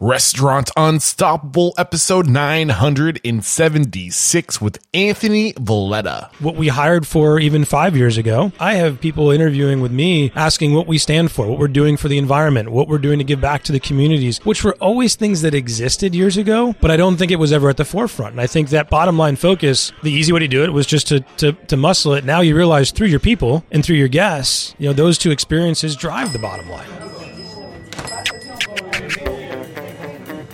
Restaurant 0.00 0.70
Unstoppable, 0.76 1.74
episode 1.76 2.28
976 2.28 4.60
with 4.60 4.78
Anthony 4.94 5.54
Valletta. 5.58 6.30
What 6.38 6.54
we 6.54 6.68
hired 6.68 7.04
for 7.04 7.40
even 7.40 7.64
five 7.64 7.96
years 7.96 8.16
ago. 8.16 8.52
I 8.60 8.74
have 8.74 9.00
people 9.00 9.32
interviewing 9.32 9.80
with 9.80 9.90
me 9.90 10.30
asking 10.36 10.74
what 10.74 10.86
we 10.86 10.98
stand 10.98 11.32
for, 11.32 11.48
what 11.48 11.58
we're 11.58 11.66
doing 11.66 11.96
for 11.96 12.06
the 12.06 12.18
environment, 12.18 12.70
what 12.70 12.86
we're 12.86 12.98
doing 12.98 13.18
to 13.18 13.24
give 13.24 13.40
back 13.40 13.64
to 13.64 13.72
the 13.72 13.80
communities, 13.80 14.38
which 14.44 14.62
were 14.62 14.76
always 14.80 15.16
things 15.16 15.42
that 15.42 15.52
existed 15.52 16.14
years 16.14 16.36
ago, 16.36 16.76
but 16.80 16.92
I 16.92 16.96
don't 16.96 17.16
think 17.16 17.32
it 17.32 17.40
was 17.40 17.52
ever 17.52 17.68
at 17.68 17.76
the 17.76 17.84
forefront. 17.84 18.34
And 18.34 18.40
I 18.40 18.46
think 18.46 18.68
that 18.68 18.90
bottom 18.90 19.18
line 19.18 19.34
focus, 19.34 19.90
the 20.04 20.12
easy 20.12 20.32
way 20.32 20.38
to 20.38 20.46
do 20.46 20.62
it 20.62 20.72
was 20.72 20.86
just 20.86 21.08
to, 21.08 21.22
to, 21.38 21.54
to 21.54 21.76
muscle 21.76 22.14
it. 22.14 22.24
Now 22.24 22.40
you 22.40 22.54
realize 22.54 22.92
through 22.92 23.08
your 23.08 23.18
people 23.18 23.64
and 23.72 23.84
through 23.84 23.96
your 23.96 24.06
guests, 24.06 24.76
you 24.78 24.86
know, 24.86 24.92
those 24.92 25.18
two 25.18 25.32
experiences 25.32 25.96
drive 25.96 26.32
the 26.32 26.38
bottom 26.38 26.70
line. 26.70 26.86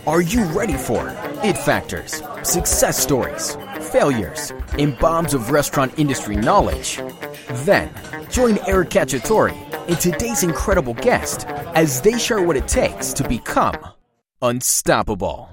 Are 0.07 0.21
you 0.21 0.45
ready 0.45 0.75
for 0.75 1.09
it 1.43 1.57
factors, 1.57 2.23
success 2.43 2.99
stories, 2.99 3.57
failures, 3.91 4.53
and 4.79 4.99
bombs 4.99 5.33
of 5.33 5.51
restaurant 5.51 5.99
industry 5.99 6.37
knowledge? 6.37 7.01
Then 7.65 7.89
join 8.29 8.59
Eric 8.67 8.91
Cacciatore 8.91 9.55
and 9.89 9.99
today's 9.99 10.43
incredible 10.43 10.93
guest 10.93 11.47
as 11.75 12.03
they 12.03 12.19
share 12.19 12.43
what 12.43 12.55
it 12.55 12.69
takes 12.69 13.15
to 13.15 13.27
become 13.27 13.79
unstoppable. 14.43 15.49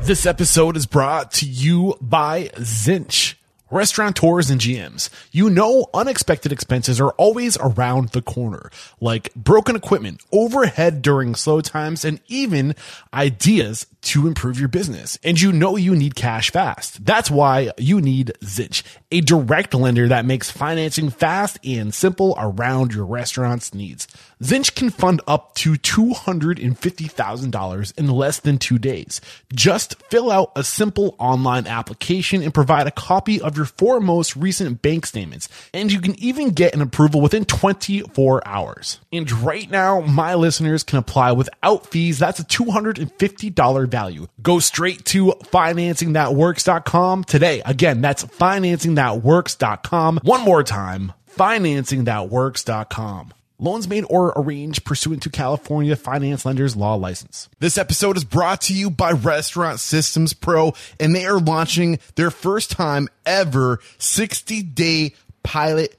This 0.00 0.26
episode 0.26 0.76
is 0.76 0.86
brought 0.86 1.30
to 1.34 1.46
you 1.46 1.94
by 2.00 2.48
Zinch. 2.56 3.35
Restaurateurs 3.68 4.48
and 4.48 4.60
GMs, 4.60 5.10
you 5.32 5.50
know 5.50 5.86
unexpected 5.92 6.52
expenses 6.52 7.00
are 7.00 7.10
always 7.12 7.58
around 7.58 8.10
the 8.10 8.22
corner, 8.22 8.70
like 9.00 9.34
broken 9.34 9.74
equipment, 9.74 10.22
overhead 10.30 11.02
during 11.02 11.34
slow 11.34 11.60
times, 11.60 12.04
and 12.04 12.20
even 12.28 12.76
ideas 13.12 13.86
to 14.06 14.26
improve 14.26 14.58
your 14.58 14.68
business. 14.68 15.18
And 15.22 15.40
you 15.40 15.52
know 15.52 15.76
you 15.76 15.96
need 15.96 16.14
cash 16.14 16.50
fast. 16.50 17.04
That's 17.04 17.30
why 17.30 17.72
you 17.76 18.00
need 18.00 18.32
Zinch, 18.42 18.82
a 19.10 19.20
direct 19.20 19.74
lender 19.74 20.08
that 20.08 20.24
makes 20.24 20.50
financing 20.50 21.10
fast 21.10 21.58
and 21.64 21.92
simple 21.92 22.34
around 22.38 22.94
your 22.94 23.04
restaurant's 23.04 23.74
needs. 23.74 24.06
Zinch 24.42 24.74
can 24.74 24.88
fund 24.90 25.20
up 25.26 25.54
to 25.56 25.72
$250,000 25.72 27.98
in 27.98 28.10
less 28.10 28.40
than 28.40 28.58
two 28.58 28.78
days. 28.78 29.20
Just 29.54 30.00
fill 30.04 30.30
out 30.30 30.52
a 30.54 30.62
simple 30.62 31.16
online 31.18 31.66
application 31.66 32.42
and 32.42 32.54
provide 32.54 32.86
a 32.86 32.92
copy 32.92 33.40
of 33.40 33.56
your 33.56 33.66
four 33.66 33.98
most 33.98 34.36
recent 34.36 34.82
bank 34.82 35.06
statements. 35.06 35.48
And 35.72 35.90
you 35.90 36.00
can 36.00 36.16
even 36.22 36.50
get 36.50 36.74
an 36.74 36.82
approval 36.82 37.20
within 37.20 37.44
24 37.44 38.46
hours. 38.46 39.00
And 39.12 39.30
right 39.32 39.68
now, 39.70 40.00
my 40.00 40.34
listeners 40.34 40.82
can 40.82 40.98
apply 40.98 41.30
without 41.32 41.86
fees. 41.86 42.18
That's 42.18 42.40
a 42.40 42.44
$250 42.44 43.90
value. 43.96 44.26
Go 44.42 44.58
straight 44.58 45.04
to 45.06 45.26
financingthatworks.com 45.44 47.24
today. 47.24 47.62
Again, 47.64 48.02
that's 48.02 48.24
financingthatworks.com. 48.24 50.20
One 50.22 50.42
more 50.42 50.62
time, 50.62 51.12
financingthatworks.com. 51.36 53.32
Loans 53.58 53.88
made 53.88 54.04
or 54.10 54.34
arranged 54.36 54.84
pursuant 54.84 55.22
to 55.22 55.30
California 55.30 55.96
Finance 55.96 56.44
Lenders 56.44 56.76
Law 56.76 56.94
License. 56.94 57.48
This 57.58 57.78
episode 57.78 58.18
is 58.18 58.24
brought 58.24 58.60
to 58.62 58.74
you 58.74 58.90
by 58.90 59.12
Restaurant 59.12 59.80
Systems 59.80 60.34
Pro, 60.34 60.74
and 61.00 61.16
they 61.16 61.24
are 61.24 61.38
launching 61.38 61.98
their 62.16 62.30
first 62.30 62.70
time 62.70 63.08
ever 63.24 63.80
60 63.96 64.62
day 64.62 65.14
pilot 65.42 65.98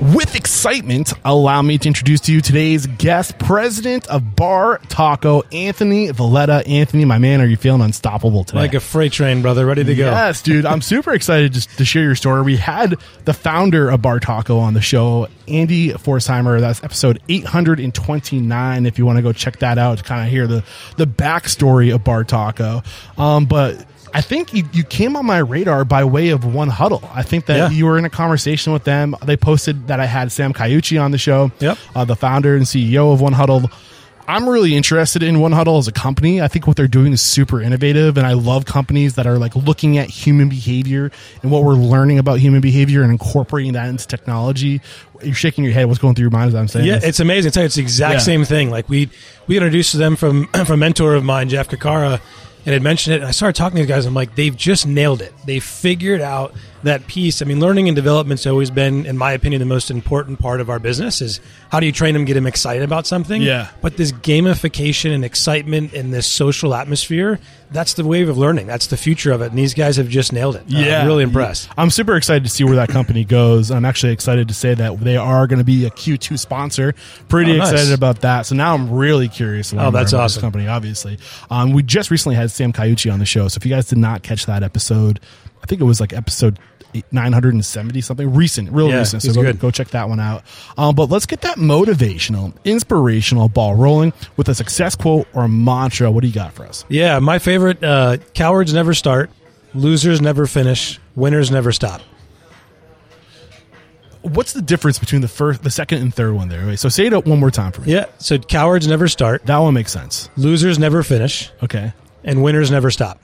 With 0.00 0.34
excitement, 0.34 1.12
allow 1.26 1.60
me 1.60 1.76
to 1.76 1.86
introduce 1.86 2.22
to 2.22 2.32
you 2.32 2.40
today's 2.40 2.86
guest, 2.86 3.38
president 3.38 4.06
of 4.06 4.34
Bar 4.34 4.78
Taco, 4.88 5.42
Anthony 5.52 6.10
Valletta. 6.10 6.66
Anthony, 6.66 7.04
my 7.04 7.18
man, 7.18 7.42
are 7.42 7.46
you 7.46 7.58
feeling 7.58 7.82
unstoppable 7.82 8.44
today? 8.44 8.60
Like 8.60 8.72
a 8.72 8.80
freight 8.80 9.12
train, 9.12 9.42
brother, 9.42 9.66
ready 9.66 9.84
to 9.84 9.94
go. 9.94 10.06
Yes, 10.10 10.40
dude. 10.40 10.64
I'm 10.64 10.80
super 10.80 11.12
excited 11.12 11.52
just 11.52 11.76
to 11.76 11.84
share 11.84 12.02
your 12.02 12.14
story. 12.14 12.40
We 12.40 12.56
had 12.56 12.96
the 13.26 13.34
founder 13.34 13.90
of 13.90 14.00
Bartaco 14.00 14.58
on 14.58 14.72
the 14.72 14.80
show, 14.80 15.28
Andy 15.46 15.90
Pforzheimer. 15.90 16.60
That's 16.60 16.82
episode 16.82 17.20
829. 17.28 18.86
If 18.86 18.98
you 18.98 19.04
want 19.04 19.18
to 19.18 19.22
go 19.22 19.34
check 19.34 19.58
that 19.58 19.76
out 19.76 19.98
to 19.98 20.04
kind 20.04 20.24
of 20.24 20.30
hear 20.30 20.46
the, 20.46 20.64
the 20.96 21.06
backstory 21.06 21.94
of 21.94 22.04
Bartaco. 22.04 22.82
Um, 23.18 23.44
but 23.44 23.84
I 24.12 24.20
think 24.20 24.52
you, 24.54 24.64
you 24.72 24.82
came 24.84 25.16
on 25.16 25.24
my 25.26 25.38
radar 25.38 25.84
by 25.84 26.04
way 26.04 26.30
of 26.30 26.40
1Huddle. 26.40 27.08
I 27.14 27.22
think 27.22 27.46
that 27.46 27.56
Yeah. 27.56 27.70
you 27.70 27.86
were 27.86 27.96
in 27.98 28.04
a 28.04 28.10
conversation 28.10 28.72
with 28.72 28.84
them. 28.84 29.14
They 29.24 29.36
posted 29.36 29.86
that 29.88 30.00
I 30.00 30.06
had 30.06 30.32
Sam 30.32 30.52
Caucci 30.52 31.00
on 31.00 31.10
the 31.10 31.18
show, 31.18 31.52
Yep. 31.60 31.78
uh, 31.94 32.04
the 32.04 32.16
founder 32.16 32.56
and 32.56 32.66
CEO 32.66 33.12
of 33.12 33.20
1Huddle. 33.20 33.70
I'm 34.28 34.48
really 34.48 34.76
interested 34.76 35.24
in 35.24 35.36
1Huddle 35.40 35.78
as 35.80 35.88
a 35.88 35.92
company. 35.92 36.40
I 36.40 36.46
think 36.46 36.66
what 36.68 36.76
they're 36.76 36.86
doing 36.86 37.12
is 37.12 37.20
super 37.20 37.60
innovative, 37.60 38.16
and 38.16 38.24
I 38.24 38.34
love 38.34 38.64
companies 38.64 39.14
that 39.14 39.26
are 39.26 39.38
like 39.38 39.56
looking 39.56 39.98
at 39.98 40.08
human 40.08 40.48
behavior 40.48 41.10
and 41.42 41.50
what 41.50 41.64
we're 41.64 41.74
learning 41.74 42.20
about 42.20 42.38
human 42.38 42.60
behavior 42.60 43.02
and 43.02 43.10
incorporating 43.10 43.72
that 43.72 43.88
into 43.88 44.06
technology. 44.06 44.80
You're 45.22 45.34
shaking 45.34 45.64
your 45.64 45.72
head. 45.72 45.86
What's 45.86 45.98
going 45.98 46.14
through 46.14 46.24
your 46.24 46.30
mind 46.30 46.48
as 46.48 46.54
I'm 46.54 46.68
saying? 46.68 46.86
Yeah, 46.86 46.96
this? 46.96 47.04
it's 47.08 47.20
amazing. 47.20 47.48
I 47.48 47.52
tell 47.52 47.64
it's 47.64 47.74
the 47.74 47.82
exact 47.82 48.12
Yeah. 48.14 48.18
same 48.20 48.44
thing. 48.44 48.70
Like 48.70 48.88
we 48.88 49.08
we 49.48 49.56
introduced 49.56 49.94
them 49.98 50.14
from 50.14 50.46
from 50.64 50.78
mentor 50.78 51.14
of 51.14 51.24
mine, 51.24 51.48
Jeff 51.48 51.68
Kakara, 51.68 52.20
and 52.66 52.72
had 52.72 52.82
mentioned 52.82 53.14
it. 53.14 53.20
And 53.20 53.26
I 53.26 53.30
started 53.30 53.56
talking 53.56 53.76
to 53.76 53.82
these 53.82 53.88
guys. 53.88 54.06
I'm 54.06 54.14
like, 54.14 54.34
they've 54.34 54.56
just 54.56 54.86
nailed 54.86 55.22
it. 55.22 55.32
They 55.46 55.60
figured 55.60 56.20
out 56.20 56.54
that 56.82 57.06
piece. 57.06 57.42
I 57.42 57.44
mean, 57.44 57.60
learning 57.60 57.88
and 57.88 57.94
development's 57.96 58.46
always 58.46 58.70
been, 58.70 59.04
in 59.06 59.18
my 59.18 59.32
opinion, 59.32 59.60
the 59.60 59.66
most 59.66 59.90
important 59.90 60.38
part 60.38 60.60
of 60.60 60.70
our 60.70 60.78
business. 60.78 61.20
Is 61.20 61.40
how 61.70 61.80
do 61.80 61.86
you 61.86 61.92
train 61.92 62.14
them, 62.14 62.24
get 62.24 62.34
them 62.34 62.46
excited 62.46 62.82
about 62.82 63.06
something? 63.06 63.42
Yeah. 63.42 63.68
But 63.82 63.96
this 63.96 64.12
gamification 64.12 65.14
and 65.14 65.24
excitement 65.24 65.92
and 65.92 66.12
this 66.12 66.26
social 66.26 66.74
atmosphere, 66.74 67.38
that's 67.70 67.94
the 67.94 68.04
wave 68.04 68.28
of 68.28 68.38
learning. 68.38 68.66
That's 68.66 68.88
the 68.88 68.96
future 68.96 69.30
of 69.32 69.42
it. 69.42 69.50
And 69.50 69.58
these 69.58 69.74
guys 69.74 69.96
have 69.96 70.08
just 70.08 70.32
nailed 70.32 70.56
it. 70.56 70.62
Uh, 70.72 70.78
I'm 70.78 71.06
really 71.06 71.22
impressed. 71.22 71.68
I'm 71.76 71.90
super 71.90 72.16
excited 72.16 72.44
to 72.44 72.50
see 72.50 72.64
where 72.64 72.76
that 72.76 72.88
company 72.88 73.24
goes. 73.24 73.70
I'm 73.70 73.84
actually 73.84 74.12
excited 74.12 74.48
to 74.48 74.54
say 74.54 74.74
that 74.74 74.98
they 75.00 75.16
are 75.16 75.46
going 75.46 75.58
to 75.58 75.64
be 75.64 75.84
a 75.84 75.90
Q2 75.90 76.38
sponsor. 76.38 76.94
Pretty 77.28 77.52
Oh, 77.52 77.56
nice. 77.58 77.72
excited 77.72 77.92
about 77.92 78.22
that. 78.22 78.46
So 78.46 78.54
now 78.54 78.74
I'm 78.74 78.90
really 78.90 79.28
curious. 79.28 79.72
Oh, 79.72 79.76
that's 79.76 79.88
about 79.90 80.02
this 80.04 80.14
awesome. 80.14 80.40
company, 80.40 80.66
obviously. 80.66 81.18
Um, 81.50 81.72
we 81.72 81.82
just 81.82 82.10
recently 82.10 82.36
had 82.36 82.50
Sam 82.50 82.72
Caucci 82.72 83.12
on 83.12 83.18
the 83.18 83.26
show. 83.26 83.48
So 83.48 83.58
if 83.58 83.64
you 83.66 83.70
guys 83.70 83.86
did 83.86 83.98
not 83.98 84.22
catch 84.22 84.46
that 84.46 84.62
episode, 84.62 85.20
I 85.62 85.66
think 85.66 85.80
it 85.80 85.84
was 85.84 86.00
like 86.00 86.12
episode. 86.12 86.58
970 87.12 88.00
something. 88.00 88.34
Recent 88.34 88.72
real 88.72 88.88
Yeah, 88.88 88.98
recent 88.98 89.22
so 89.22 89.32
go, 89.32 89.42
good. 89.42 89.60
go 89.60 89.70
check 89.70 89.90
that 89.90 90.08
one 90.08 90.18
out. 90.18 90.42
Um, 90.76 90.96
but 90.96 91.08
let's 91.08 91.24
get 91.24 91.42
that 91.42 91.56
motivational 91.56 92.52
inspirational 92.64 93.48
ball 93.48 93.76
rolling 93.76 94.12
with 94.36 94.48
a 94.48 94.56
success 94.56 94.96
quote 94.96 95.28
or 95.32 95.44
a 95.44 95.48
mantra. 95.48 96.10
What 96.10 96.22
do 96.22 96.26
you 96.26 96.34
got 96.34 96.52
for 96.52 96.66
us? 96.66 96.84
Yeah, 96.88 97.20
my 97.20 97.38
favorite 97.38 97.84
uh, 97.84 98.16
cowards 98.34 98.74
never 98.74 98.92
start, 98.92 99.30
losers 99.72 100.20
never 100.20 100.48
finish, 100.48 100.98
winners 101.14 101.52
never 101.52 101.70
stop. 101.70 102.00
what's 104.22 104.52
the 104.52 104.62
difference 104.62 104.98
between 104.98 105.20
the 105.20 105.28
first 105.28 105.62
the 105.62 105.70
second 105.70 106.02
and 106.02 106.12
third 106.14 106.34
one 106.34 106.48
there? 106.48 106.66
Wait, 106.66 106.78
so 106.80 106.88
say 106.88 107.06
it 107.06 107.24
one 107.24 107.38
more 107.40 107.50
time 107.52 107.70
for 107.72 107.82
me. 107.82 107.92
Yeah, 107.92 108.06
so 108.18 108.36
cowards 108.38 108.86
never 108.88 109.08
start, 109.08 109.46
that 109.46 109.58
one 109.58 109.74
makes 109.74 109.92
sense. 109.92 110.28
Losers 110.36 110.78
never 110.78 111.02
finish, 111.02 111.50
okay. 111.62 111.92
And 112.24 112.42
winners 112.42 112.70
never 112.70 112.90
stop. 112.90 113.20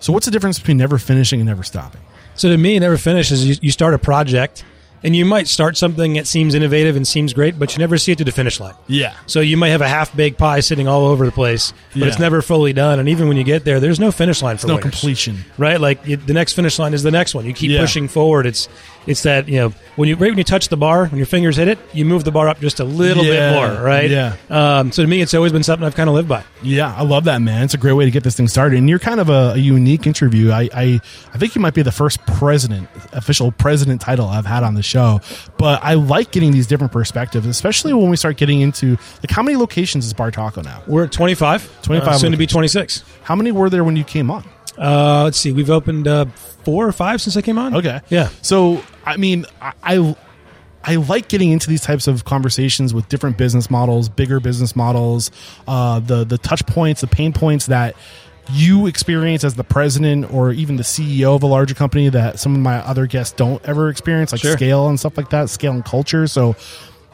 So 0.00 0.12
what's 0.12 0.26
the 0.26 0.32
difference 0.32 0.58
between 0.58 0.76
never 0.76 0.98
finishing 0.98 1.40
and 1.40 1.46
never 1.48 1.62
stopping? 1.62 2.00
So 2.34 2.48
to 2.50 2.56
me, 2.56 2.78
never 2.78 2.96
finish 2.98 3.32
is 3.32 3.46
you, 3.48 3.56
you 3.62 3.70
start 3.70 3.94
a 3.94 3.98
project 3.98 4.64
and 5.02 5.14
you 5.16 5.24
might 5.24 5.46
start 5.46 5.76
something 5.76 6.14
that 6.14 6.26
seems 6.26 6.54
innovative 6.54 6.96
and 6.96 7.06
seems 7.06 7.32
great, 7.32 7.58
but 7.58 7.72
you 7.74 7.78
never 7.78 7.96
see 7.96 8.12
it 8.12 8.18
to 8.18 8.24
the 8.24 8.32
finish 8.32 8.58
line. 8.60 8.74
Yeah. 8.88 9.14
So 9.26 9.40
you 9.40 9.56
might 9.56 9.68
have 9.68 9.80
a 9.80 9.88
half 9.88 10.14
baked 10.16 10.38
pie 10.38 10.60
sitting 10.60 10.88
all 10.88 11.06
over 11.06 11.24
the 11.24 11.32
place, 11.32 11.72
but 11.92 12.00
Yeah. 12.02 12.06
it's 12.08 12.18
never 12.18 12.42
fully 12.42 12.72
done. 12.72 12.98
And 12.98 13.08
even 13.08 13.28
when 13.28 13.36
you 13.36 13.44
get 13.44 13.64
there, 13.64 13.78
there's 13.80 14.00
no 14.00 14.10
finish 14.10 14.42
line 14.42 14.56
for 14.58 14.66
it. 14.66 14.68
No 14.68 14.74
winners. 14.76 14.90
completion. 14.90 15.44
right? 15.58 15.80
Like 15.80 16.04
you, 16.06 16.16
the 16.16 16.32
next 16.34 16.54
finish 16.54 16.78
line 16.78 16.92
is 16.92 17.02
the 17.02 17.10
next 17.10 17.34
one. 17.34 17.46
You 17.46 17.52
keep 17.54 17.70
Yeah. 17.70 17.80
pushing 17.80 18.08
forward. 18.08 18.46
It's 18.46 18.68
It's 19.06 19.22
that 19.22 19.48
you 19.48 19.56
know 19.58 19.68
when 19.94 20.08
you 20.08 20.16
right 20.16 20.30
when 20.30 20.38
you 20.38 20.44
touch 20.44 20.68
the 20.68 20.76
bar, 20.76 21.06
when 21.06 21.16
your 21.16 21.26
fingers 21.26 21.56
hit 21.56 21.68
it, 21.68 21.78
you 21.92 22.04
move 22.04 22.24
the 22.24 22.32
bar 22.32 22.48
up 22.48 22.58
just 22.60 22.80
a 22.80 22.84
little 22.84 23.24
Yeah, 23.24 23.50
bit 23.50 23.54
more, 23.54 23.82
right? 23.84 24.10
yeah. 24.10 24.36
Um, 24.50 24.90
so 24.92 25.02
to 25.02 25.08
me, 25.08 25.20
it's 25.22 25.32
always 25.34 25.52
been 25.52 25.62
something 25.62 25.86
I've 25.86 25.94
kind 25.94 26.08
of 26.08 26.14
lived 26.14 26.28
by. 26.28 26.44
Yeah, 26.62 26.92
I 26.94 27.02
love 27.02 27.24
that, 27.24 27.40
man. 27.40 27.62
It's 27.64 27.74
a 27.74 27.78
great 27.78 27.92
way 27.92 28.04
to 28.04 28.10
get 28.10 28.24
this 28.24 28.36
thing 28.36 28.48
started. 28.48 28.78
And 28.78 28.88
you're 28.90 28.98
kind 28.98 29.20
of 29.20 29.28
a, 29.28 29.52
a 29.54 29.58
unique 29.58 30.06
interview. 30.06 30.50
I, 30.50 30.68
I, 30.74 31.00
I 31.32 31.38
think 31.38 31.54
you 31.54 31.60
might 31.60 31.74
be 31.74 31.82
the 31.82 31.92
first 31.92 32.24
president, 32.26 32.88
official 33.12 33.52
president 33.52 34.00
title 34.00 34.26
I've 34.26 34.46
had 34.46 34.62
on 34.64 34.74
the 34.74 34.82
show. 34.82 35.20
But 35.58 35.82
I 35.84 35.94
like 35.94 36.32
getting 36.32 36.50
these 36.50 36.66
different 36.66 36.92
perspectives, 36.92 37.46
especially 37.46 37.92
when 37.94 38.10
we 38.10 38.16
start 38.16 38.36
getting 38.36 38.60
into 38.60 38.90
like 39.22 39.30
how 39.30 39.42
many 39.42 39.56
locations 39.56 40.04
is 40.06 40.14
Bartaco 40.14 40.64
now? 40.64 40.82
We're 40.88 41.04
at 41.04 41.12
25, 41.12 41.82
25 41.82 42.08
uh, 42.08 42.18
soon 42.18 42.32
to 42.32 42.36
be 42.38 42.46
26. 42.46 43.04
How 43.22 43.36
many 43.36 43.52
were 43.52 43.70
there 43.70 43.84
when 43.84 43.94
you 43.96 44.04
came 44.04 44.30
on? 44.30 44.44
Uh, 44.78 45.24
let's 45.24 45.38
see, 45.38 45.52
we've 45.52 45.70
opened 45.70 46.06
uh, 46.08 46.26
four 46.64 46.86
or 46.86 46.92
five 46.92 47.20
since 47.20 47.36
I 47.36 47.42
came 47.42 47.58
on. 47.58 47.74
Okay. 47.76 48.00
Yeah. 48.08 48.28
So 48.42 48.82
I 49.04 49.16
mean, 49.16 49.46
I, 49.60 49.72
I 49.82 50.16
I 50.84 50.94
like 50.96 51.28
getting 51.28 51.50
into 51.50 51.68
these 51.68 51.80
types 51.82 52.06
of 52.06 52.24
conversations 52.24 52.94
with 52.94 53.08
different 53.08 53.36
business 53.38 53.70
models, 53.70 54.08
bigger 54.08 54.38
business 54.40 54.76
models, 54.76 55.30
uh, 55.66 56.00
the 56.00 56.24
the 56.24 56.38
touch 56.38 56.64
points, 56.66 57.00
the 57.00 57.06
pain 57.06 57.32
points 57.32 57.66
that 57.66 57.96
you 58.52 58.86
experience 58.86 59.42
as 59.42 59.54
the 59.54 59.64
president 59.64 60.32
or 60.32 60.52
even 60.52 60.76
the 60.76 60.84
CEO 60.84 61.34
of 61.34 61.42
a 61.42 61.46
larger 61.46 61.74
company 61.74 62.08
that 62.08 62.38
some 62.38 62.54
of 62.54 62.60
my 62.60 62.76
other 62.86 63.06
guests 63.06 63.34
don't 63.34 63.64
ever 63.64 63.88
experience, 63.88 64.30
like 64.30 64.40
Sure. 64.40 64.52
scale 64.56 64.86
and 64.88 65.00
stuff 65.00 65.16
like 65.16 65.30
that, 65.30 65.50
scale 65.50 65.72
and 65.72 65.84
culture. 65.84 66.26
So. 66.28 66.54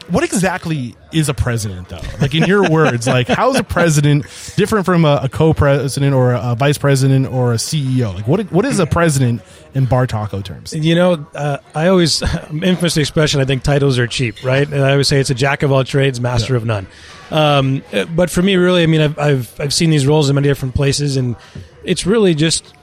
What 0.09 0.23
exactly 0.23 0.95
is 1.11 1.29
a 1.29 1.33
president, 1.33 1.89
though? 1.89 2.01
Like 2.19 2.35
in 2.35 2.43
your 2.43 2.69
words, 2.69 3.07
like 3.07 3.27
how 3.27 3.51
is 3.51 3.59
a 3.59 3.63
president 3.63 4.25
different 4.55 4.85
from 4.85 5.05
a, 5.05 5.21
a 5.23 5.29
co-president 5.29 6.13
or 6.13 6.33
a, 6.33 6.55
vice 6.55 6.77
president 6.77 7.27
or 7.27 7.53
a 7.53 7.57
CEO? 7.57 8.13
Like 8.13 8.27
what 8.27 8.51
what 8.51 8.65
is 8.65 8.79
a 8.79 8.85
president 8.85 9.41
in 9.73 9.87
bartaco 9.87 10.43
terms? 10.43 10.73
You 10.73 10.95
know, 10.95 11.25
uh, 11.33 11.57
I 11.73 11.87
always 11.87 12.21
infamous 12.51 12.95
the 12.95 13.01
expression. 13.01 13.39
I 13.41 13.45
think 13.45 13.63
titles 13.63 13.97
are 13.97 14.07
cheap, 14.07 14.43
right? 14.43 14.67
And 14.67 14.81
I 14.81 14.91
always 14.91 15.07
say 15.07 15.19
it's 15.19 15.29
a 15.29 15.35
jack 15.35 15.63
of 15.63 15.71
all 15.71 15.83
trades, 15.83 16.19
master 16.19 16.55
of 16.55 16.65
none. 16.65 16.87
Um, 17.31 17.83
but 18.15 18.29
for 18.29 18.41
me, 18.41 18.55
really, 18.55 18.83
I 18.83 18.85
mean, 18.85 19.01
I've, 19.01 19.17
I've 19.17 19.59
I've 19.59 19.73
seen 19.73 19.89
these 19.89 20.05
roles 20.05 20.29
in 20.29 20.35
many 20.35 20.47
different 20.47 20.75
places, 20.75 21.17
and 21.17 21.35
it's 21.83 22.05
really 22.05 22.35
just 22.35 22.73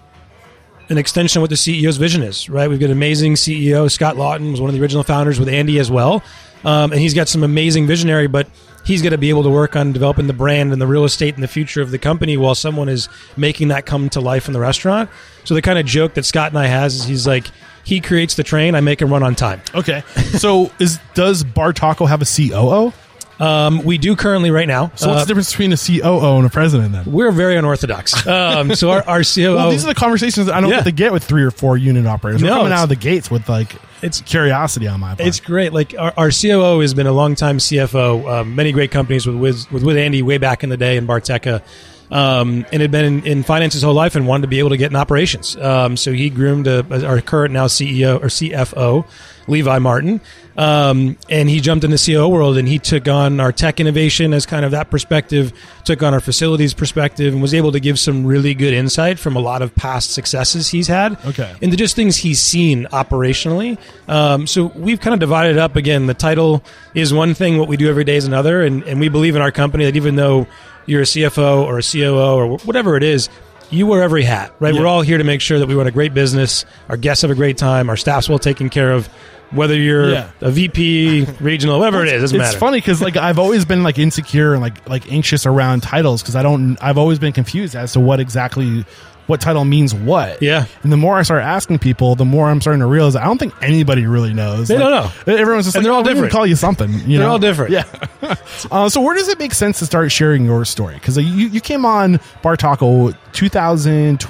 an 0.90 0.98
extension 0.98 1.38
of 1.38 1.42
what 1.42 1.50
the 1.50 1.56
CEO's 1.56 1.98
vision 1.98 2.22
is, 2.22 2.50
right? 2.50 2.68
We've 2.68 2.80
got 2.80 2.86
an 2.86 2.92
amazing 2.92 3.34
CEO. 3.34 3.90
Scott 3.90 4.16
Lawton 4.16 4.50
was 4.50 4.60
one 4.60 4.68
of 4.68 4.74
the 4.74 4.82
original 4.82 5.04
founders 5.04 5.38
with 5.38 5.48
Andy 5.48 5.78
as 5.78 5.90
well. 5.90 6.22
Um, 6.64 6.92
and 6.92 7.00
he's 7.00 7.14
got 7.14 7.28
some 7.28 7.42
amazing 7.42 7.86
visionary, 7.86 8.26
but 8.26 8.48
he's 8.84 9.02
going 9.02 9.12
to 9.12 9.18
be 9.18 9.28
able 9.28 9.42
to 9.42 9.50
work 9.50 9.76
on 9.76 9.92
developing 9.92 10.26
the 10.26 10.32
brand 10.32 10.72
and 10.72 10.80
the 10.80 10.86
real 10.86 11.04
estate 11.04 11.34
and 11.34 11.42
the 11.42 11.48
future 11.48 11.82
of 11.82 11.90
the 11.90 11.98
company 11.98 12.36
while 12.36 12.54
someone 12.54 12.88
is 12.88 13.08
making 13.36 13.68
that 13.68 13.86
come 13.86 14.08
to 14.10 14.20
life 14.20 14.46
in 14.46 14.52
the 14.52 14.60
restaurant. 14.60 15.10
So 15.44 15.54
the 15.54 15.62
kind 15.62 15.78
of 15.78 15.86
joke 15.86 16.14
that 16.14 16.24
Scott 16.24 16.50
and 16.50 16.58
I 16.58 16.66
has 16.66 16.96
is 16.96 17.04
he's 17.04 17.26
like, 17.26 17.46
he 17.84 18.00
creates 18.00 18.34
the 18.34 18.42
train, 18.42 18.74
I 18.74 18.80
make 18.80 19.00
him 19.00 19.10
run 19.10 19.22
on 19.22 19.34
time. 19.34 19.62
Okay. 19.74 20.02
So 20.38 20.70
is 20.78 20.98
does 21.14 21.44
Bartaco 21.44 22.08
have 22.08 22.22
a 22.22 22.24
COO? 22.24 22.92
Um, 23.40 23.82
we 23.84 23.96
do 23.98 24.14
currently 24.16 24.50
right 24.50 24.68
now. 24.68 24.92
So 24.94 25.08
what's 25.08 25.22
Uh, 25.22 25.24
the 25.24 25.26
difference 25.28 25.50
between 25.50 25.72
a 25.72 25.76
COO 25.76 26.36
and 26.36 26.46
a 26.46 26.50
president 26.50 26.92
then? 26.92 27.04
we're 27.06 27.32
very 27.32 27.56
unorthodox. 27.56 28.26
Um, 28.26 28.74
so 28.74 28.90
our, 28.90 29.02
our 29.08 29.22
COO, 29.24 29.54
Well, 29.56 29.70
these 29.70 29.84
are 29.84 29.88
the 29.88 29.94
conversations 29.94 30.46
that 30.46 30.54
I 30.54 30.60
don't 30.60 30.70
Yeah. 30.70 30.76
get 30.76 30.84
to 30.84 30.92
get 30.92 31.12
with 31.12 31.24
three 31.24 31.42
or 31.42 31.50
four 31.50 31.76
unit 31.78 32.06
operators. 32.06 32.42
We're 32.42 32.48
No, 32.50 32.56
coming 32.56 32.66
it's- 32.66 32.80
out 32.80 32.82
of 32.84 32.88
the 32.90 32.96
gates 32.96 33.30
with 33.30 33.48
like 33.48 33.74
it's 34.02 34.20
curiosity 34.22 34.86
on 34.88 35.00
my 35.00 35.08
part. 35.14 35.20
It's 35.20 35.40
great. 35.40 35.72
Like 35.72 35.94
our, 35.98 36.12
our 36.16 36.30
COO 36.30 36.80
has 36.80 36.94
been 36.94 37.06
a 37.06 37.12
longtime 37.12 37.58
CFO, 37.58 38.40
um, 38.40 38.54
many 38.54 38.72
great 38.72 38.90
companies 38.90 39.26
with, 39.26 39.36
with 39.36 39.70
with 39.72 39.82
with 39.82 39.96
Andy 39.96 40.22
way 40.22 40.38
back 40.38 40.62
in 40.62 40.68
the 40.70 40.76
day 40.76 40.96
in 40.96 41.06
Barteca, 41.06 41.62
um, 42.10 42.66
and 42.72 42.82
had 42.82 42.90
been 42.90 43.04
in, 43.04 43.26
in 43.26 43.42
finance 43.42 43.74
his 43.74 43.82
whole 43.82 43.94
life 43.94 44.16
and 44.16 44.26
wanted 44.26 44.42
to 44.42 44.48
be 44.48 44.58
able 44.58 44.70
to 44.70 44.76
get 44.76 44.90
in 44.90 44.96
operations. 44.96 45.56
Um, 45.56 45.96
so 45.96 46.12
he 46.12 46.30
groomed 46.30 46.66
a, 46.66 47.06
our 47.06 47.20
current 47.20 47.52
now 47.54 47.66
CEO 47.66 48.16
or 48.20 48.26
CFO, 48.26 49.06
Levi 49.46 49.78
Martin, 49.78 50.20
um, 50.56 51.16
and 51.30 51.48
he 51.48 51.60
jumped 51.60 51.84
in 51.84 51.90
the 51.90 51.96
COO 52.04 52.28
world 52.28 52.58
and 52.58 52.68
he 52.68 52.78
took 52.78 53.08
on 53.08 53.40
our 53.40 53.50
tech 53.52 53.80
innovation 53.80 54.34
as 54.34 54.44
kind 54.46 54.64
of 54.64 54.72
that 54.72 54.90
perspective, 54.90 55.52
took 55.84 56.02
on 56.02 56.12
our 56.12 56.20
facilities 56.20 56.74
perspective, 56.74 57.32
and 57.32 57.40
was 57.40 57.54
able 57.54 57.72
to 57.72 57.80
give 57.80 57.98
some 57.98 58.26
really 58.26 58.54
good 58.54 58.74
insight 58.74 59.18
from 59.18 59.36
a 59.36 59.40
lot 59.40 59.62
of 59.62 59.74
past 59.74 60.10
successes 60.12 60.68
he's 60.68 60.86
had 60.88 61.16
Okay. 61.26 61.54
into 61.60 61.76
just 61.76 61.96
things 61.96 62.16
he's 62.16 62.40
seen 62.40 62.84
operationally. 62.92 63.78
Um, 64.08 64.46
so 64.46 64.66
we've 64.74 65.00
kind 65.00 65.14
of 65.14 65.20
divided 65.20 65.58
up 65.58 65.76
again. 65.76 66.06
The 66.06 66.14
title 66.14 66.62
is 66.94 67.12
one 67.14 67.34
thing, 67.34 67.58
what 67.58 67.68
we 67.68 67.76
do 67.76 67.88
every 67.88 68.04
day 68.04 68.16
is 68.16 68.26
another, 68.26 68.62
and, 68.62 68.82
and 68.84 69.00
we 69.00 69.08
believe 69.08 69.36
in 69.36 69.42
our 69.42 69.52
company 69.52 69.84
that 69.84 69.96
even 69.96 70.16
though 70.16 70.46
you're 70.90 71.02
a 71.02 71.04
CFO 71.04 71.62
or 71.64 71.78
a 71.78 71.82
COO 71.82 72.34
or 72.34 72.58
whatever 72.58 72.96
it 72.96 73.02
is, 73.02 73.28
you 73.70 73.86
wear 73.86 74.02
every 74.02 74.24
hat, 74.24 74.52
right? 74.58 74.74
Yeah. 74.74 74.80
We're 74.80 74.86
all 74.88 75.00
here 75.02 75.16
to 75.18 75.24
make 75.24 75.40
sure 75.40 75.58
that 75.60 75.66
we 75.68 75.74
run 75.74 75.86
a 75.86 75.92
great 75.92 76.12
business, 76.12 76.64
our 76.88 76.96
guests 76.96 77.22
have 77.22 77.30
a 77.30 77.34
great 77.36 77.56
time, 77.56 77.88
our 77.88 77.96
staff's 77.96 78.28
well 78.28 78.38
taken 78.40 78.68
care 78.68 78.90
of. 78.92 79.08
Whether 79.52 79.74
you're 79.76 80.10
Yeah. 80.12 80.30
a 80.42 80.50
VP, 80.52 81.26
regional, 81.40 81.78
whatever 81.80 82.04
it 82.04 82.12
is, 82.12 82.20
doesn't 82.22 82.36
it's 82.36 82.40
matter. 82.40 82.50
It's 82.56 82.60
funny 82.60 82.78
because 82.78 83.00
like 83.02 83.16
I've 83.16 83.38
always 83.38 83.64
been 83.64 83.82
like 83.82 83.98
insecure 83.98 84.52
and 84.52 84.62
like 84.62 84.88
like 84.88 85.10
anxious 85.10 85.44
around 85.44 85.82
titles 85.82 86.22
because 86.22 86.36
I 86.36 86.42
don't 86.44 86.76
I've 86.80 86.98
always 86.98 87.18
been 87.18 87.32
confused 87.32 87.74
as 87.74 87.92
to 87.94 88.00
what 88.00 88.20
exactly 88.20 88.84
what 89.30 89.40
title 89.40 89.64
means 89.64 89.94
what. 89.94 90.42
Yeah. 90.42 90.66
And 90.82 90.92
the 90.92 90.96
more 90.96 91.16
I 91.16 91.22
start 91.22 91.42
asking 91.42 91.78
people, 91.78 92.16
the 92.16 92.24
more 92.24 92.50
I'm 92.50 92.60
starting 92.60 92.80
to 92.80 92.86
realize 92.86 93.16
I 93.16 93.24
don't 93.24 93.38
think 93.38 93.54
anybody 93.62 94.04
really 94.06 94.34
knows. 94.34 94.68
They 94.68 94.76
Like, 94.76 94.82
don't 94.90 95.26
know. 95.26 95.34
Everyone's 95.38 95.64
just 95.66 95.76
And 95.76 95.84
like, 95.84 95.88
they're 95.88 95.92
all 95.94 96.00
"Oh, 96.00 96.04
different. 96.04 96.32
Call 96.32 96.46
you 96.46 96.56
something. 96.56 96.90
You 96.92 97.18
They're 97.18 97.18
know? 97.20 97.30
all 97.32 97.38
different. 97.38 97.70
Yeah. 97.70 97.84
uh, 98.70 98.88
so 98.88 99.00
where 99.00 99.14
does 99.14 99.28
it 99.28 99.38
make 99.38 99.54
sense 99.54 99.78
to 99.78 99.86
start 99.86 100.12
sharing 100.12 100.44
your 100.44 100.64
story? 100.64 100.94
Because 100.94 101.16
you 101.16 101.48
you 101.48 101.60
came 101.60 101.84
on 101.86 102.18
Bartaco 102.42 103.16
2000 103.32 104.24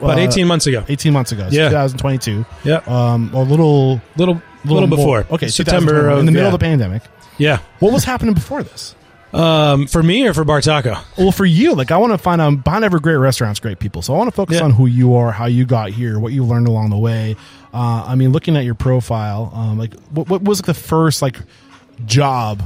About 0.00 0.18
uh, 0.18 0.20
18 0.20 0.46
months 0.46 0.66
ago. 0.66 0.84
18 0.88 1.12
months 1.12 1.32
ago. 1.32 1.48
So 1.48 1.54
Yeah. 1.56 1.68
2022. 1.68 2.44
Yeah. 2.64 2.80
Um, 2.86 3.30
a 3.32 3.42
little 3.42 4.00
little, 4.16 4.42
little, 4.64 4.86
more- 4.86 4.96
before. 4.98 5.26
Okay, 5.30 5.48
September 5.48 6.08
of, 6.08 6.18
in 6.18 6.26
the 6.26 6.32
middle 6.32 6.48
yeah. 6.48 6.54
of 6.54 6.58
the 6.60 6.64
pandemic. 6.64 7.02
Yeah. 7.38 7.58
What 7.78 7.92
was 7.92 8.04
happening 8.04 8.34
before 8.34 8.62
this? 8.62 8.94
Um, 9.32 9.86
for 9.86 10.02
me 10.02 10.26
or 10.26 10.34
for 10.34 10.44
Bartaco? 10.44 10.98
Well, 11.16 11.30
for 11.32 11.44
you, 11.44 11.74
like 11.74 11.90
I 11.92 11.96
want 11.98 12.12
to 12.12 12.18
find 12.18 12.40
out 12.40 12.64
behind 12.64 12.84
every 12.84 12.98
great 13.00 13.14
restaurant's 13.16 13.60
great 13.60 13.78
people. 13.78 14.02
So 14.02 14.12
I 14.14 14.18
want 14.18 14.28
to 14.28 14.34
focus 14.34 14.56
Yeah. 14.58 14.64
on 14.64 14.72
who 14.72 14.86
you 14.86 15.14
are, 15.14 15.30
how 15.30 15.46
you 15.46 15.64
got 15.64 15.90
here, 15.90 16.18
what 16.18 16.32
you 16.32 16.44
learned 16.44 16.66
along 16.66 16.90
the 16.90 16.98
way. 16.98 17.36
Uh, 17.72 18.04
I 18.08 18.16
mean, 18.16 18.32
looking 18.32 18.56
at 18.56 18.64
your 18.64 18.74
profile, 18.74 19.52
um, 19.54 19.78
like 19.78 19.94
what, 20.10 20.28
what 20.28 20.42
was 20.42 20.62
the 20.62 20.74
first 20.74 21.22
like 21.22 21.38
job 22.06 22.62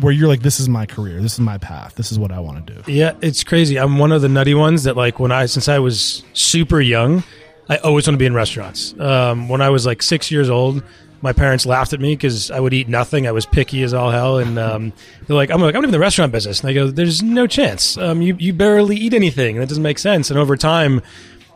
where 0.00 0.12
you're 0.12 0.28
like, 0.28 0.40
this 0.42 0.60
is 0.60 0.68
my 0.68 0.86
career, 0.86 1.20
this 1.20 1.34
is 1.34 1.40
my 1.40 1.58
path, 1.58 1.94
this 1.96 2.10
is 2.12 2.18
what 2.18 2.30
I 2.32 2.40
want 2.40 2.66
to 2.66 2.74
do. 2.74 2.92
Yeah, 2.92 3.12
it's 3.20 3.44
crazy. 3.44 3.78
I'm 3.78 3.98
one 3.98 4.12
of 4.12 4.22
the 4.22 4.28
nutty 4.28 4.54
ones 4.54 4.84
that 4.84 4.96
like 4.96 5.18
when 5.20 5.32
I 5.32 5.46
since 5.46 5.68
I 5.68 5.78
was 5.78 6.22
super 6.32 6.80
young, 6.80 7.22
I 7.68 7.76
always 7.78 8.06
want 8.06 8.14
to 8.14 8.18
be 8.18 8.26
in 8.26 8.32
restaurants. 8.34 8.98
Um, 8.98 9.48
when 9.50 9.60
I 9.60 9.68
was 9.68 9.84
like 9.84 10.02
six 10.02 10.30
years 10.30 10.48
old, 10.48 10.82
my 11.20 11.32
parents 11.32 11.66
laughed 11.66 11.92
at 11.92 12.00
me 12.00 12.14
because 12.14 12.50
I 12.50 12.60
would 12.60 12.72
eat 12.72 12.88
nothing. 12.88 13.26
I 13.26 13.32
was 13.32 13.46
picky 13.46 13.82
as 13.82 13.92
all 13.94 14.10
hell, 14.10 14.38
and 14.38 14.58
um, 14.58 14.92
they're 15.26 15.36
like, 15.36 15.50
"I'm 15.50 15.60
like 15.60 15.74
I'm 15.74 15.84
in 15.84 15.90
the 15.90 15.98
restaurant 15.98 16.32
business," 16.32 16.60
and 16.60 16.70
I 16.70 16.72
go, 16.72 16.90
"There's 16.90 17.22
no 17.22 17.46
chance. 17.46 17.96
Um, 17.98 18.22
you 18.22 18.36
you 18.38 18.52
barely 18.52 18.96
eat 18.96 19.14
anything. 19.14 19.56
And 19.56 19.62
that 19.62 19.68
doesn't 19.68 19.82
make 19.82 19.98
sense." 19.98 20.30
And 20.30 20.38
over 20.38 20.56
time. 20.56 21.02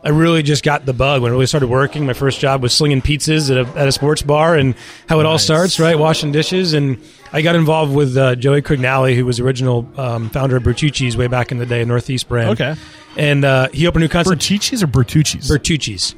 I 0.05 0.09
really 0.09 0.43
just 0.43 0.65
got 0.65 0.85
the 0.85 0.91
bug 0.91 1.21
when 1.21 1.31
I 1.31 1.33
really 1.33 1.45
started 1.45 1.67
working. 1.67 2.05
My 2.05 2.11
first 2.11 2.41
job 2.41 2.61
was 2.61 2.73
slinging 2.73 3.01
pizzas 3.01 3.49
at 3.49 3.65
a, 3.65 3.79
at 3.79 3.87
a 3.87 3.91
sports 3.93 4.21
bar, 4.21 4.53
and 4.57 4.75
how 5.07 5.21
it 5.21 5.25
all 5.25 5.39
starts, 5.39 5.79
right? 5.79 5.97
Washing 5.97 6.33
dishes, 6.33 6.73
and 6.73 7.01
I 7.31 7.41
got 7.41 7.55
involved 7.55 7.95
with 7.95 8.17
uh, 8.17 8.35
Joey 8.35 8.61
Crugnale, 8.61 9.15
who 9.15 9.25
was 9.25 9.39
original 9.39 9.87
um, 9.95 10.29
founder 10.29 10.57
of 10.57 10.63
Bertucci's 10.63 11.15
way 11.15 11.27
back 11.27 11.53
in 11.53 11.57
the 11.57 11.65
day, 11.65 11.85
Northeast 11.85 12.27
brand. 12.27 12.49
Okay. 12.49 12.75
and 13.15 13.45
uh, 13.45 13.69
he 13.69 13.87
opened 13.87 14.03
a 14.03 14.07
new 14.07 14.11
concept, 14.11 14.41
Bertucci's 14.41 14.83
or 14.83 14.87
Bertucci's? 14.87 15.49
Bertucci's. 15.49 16.15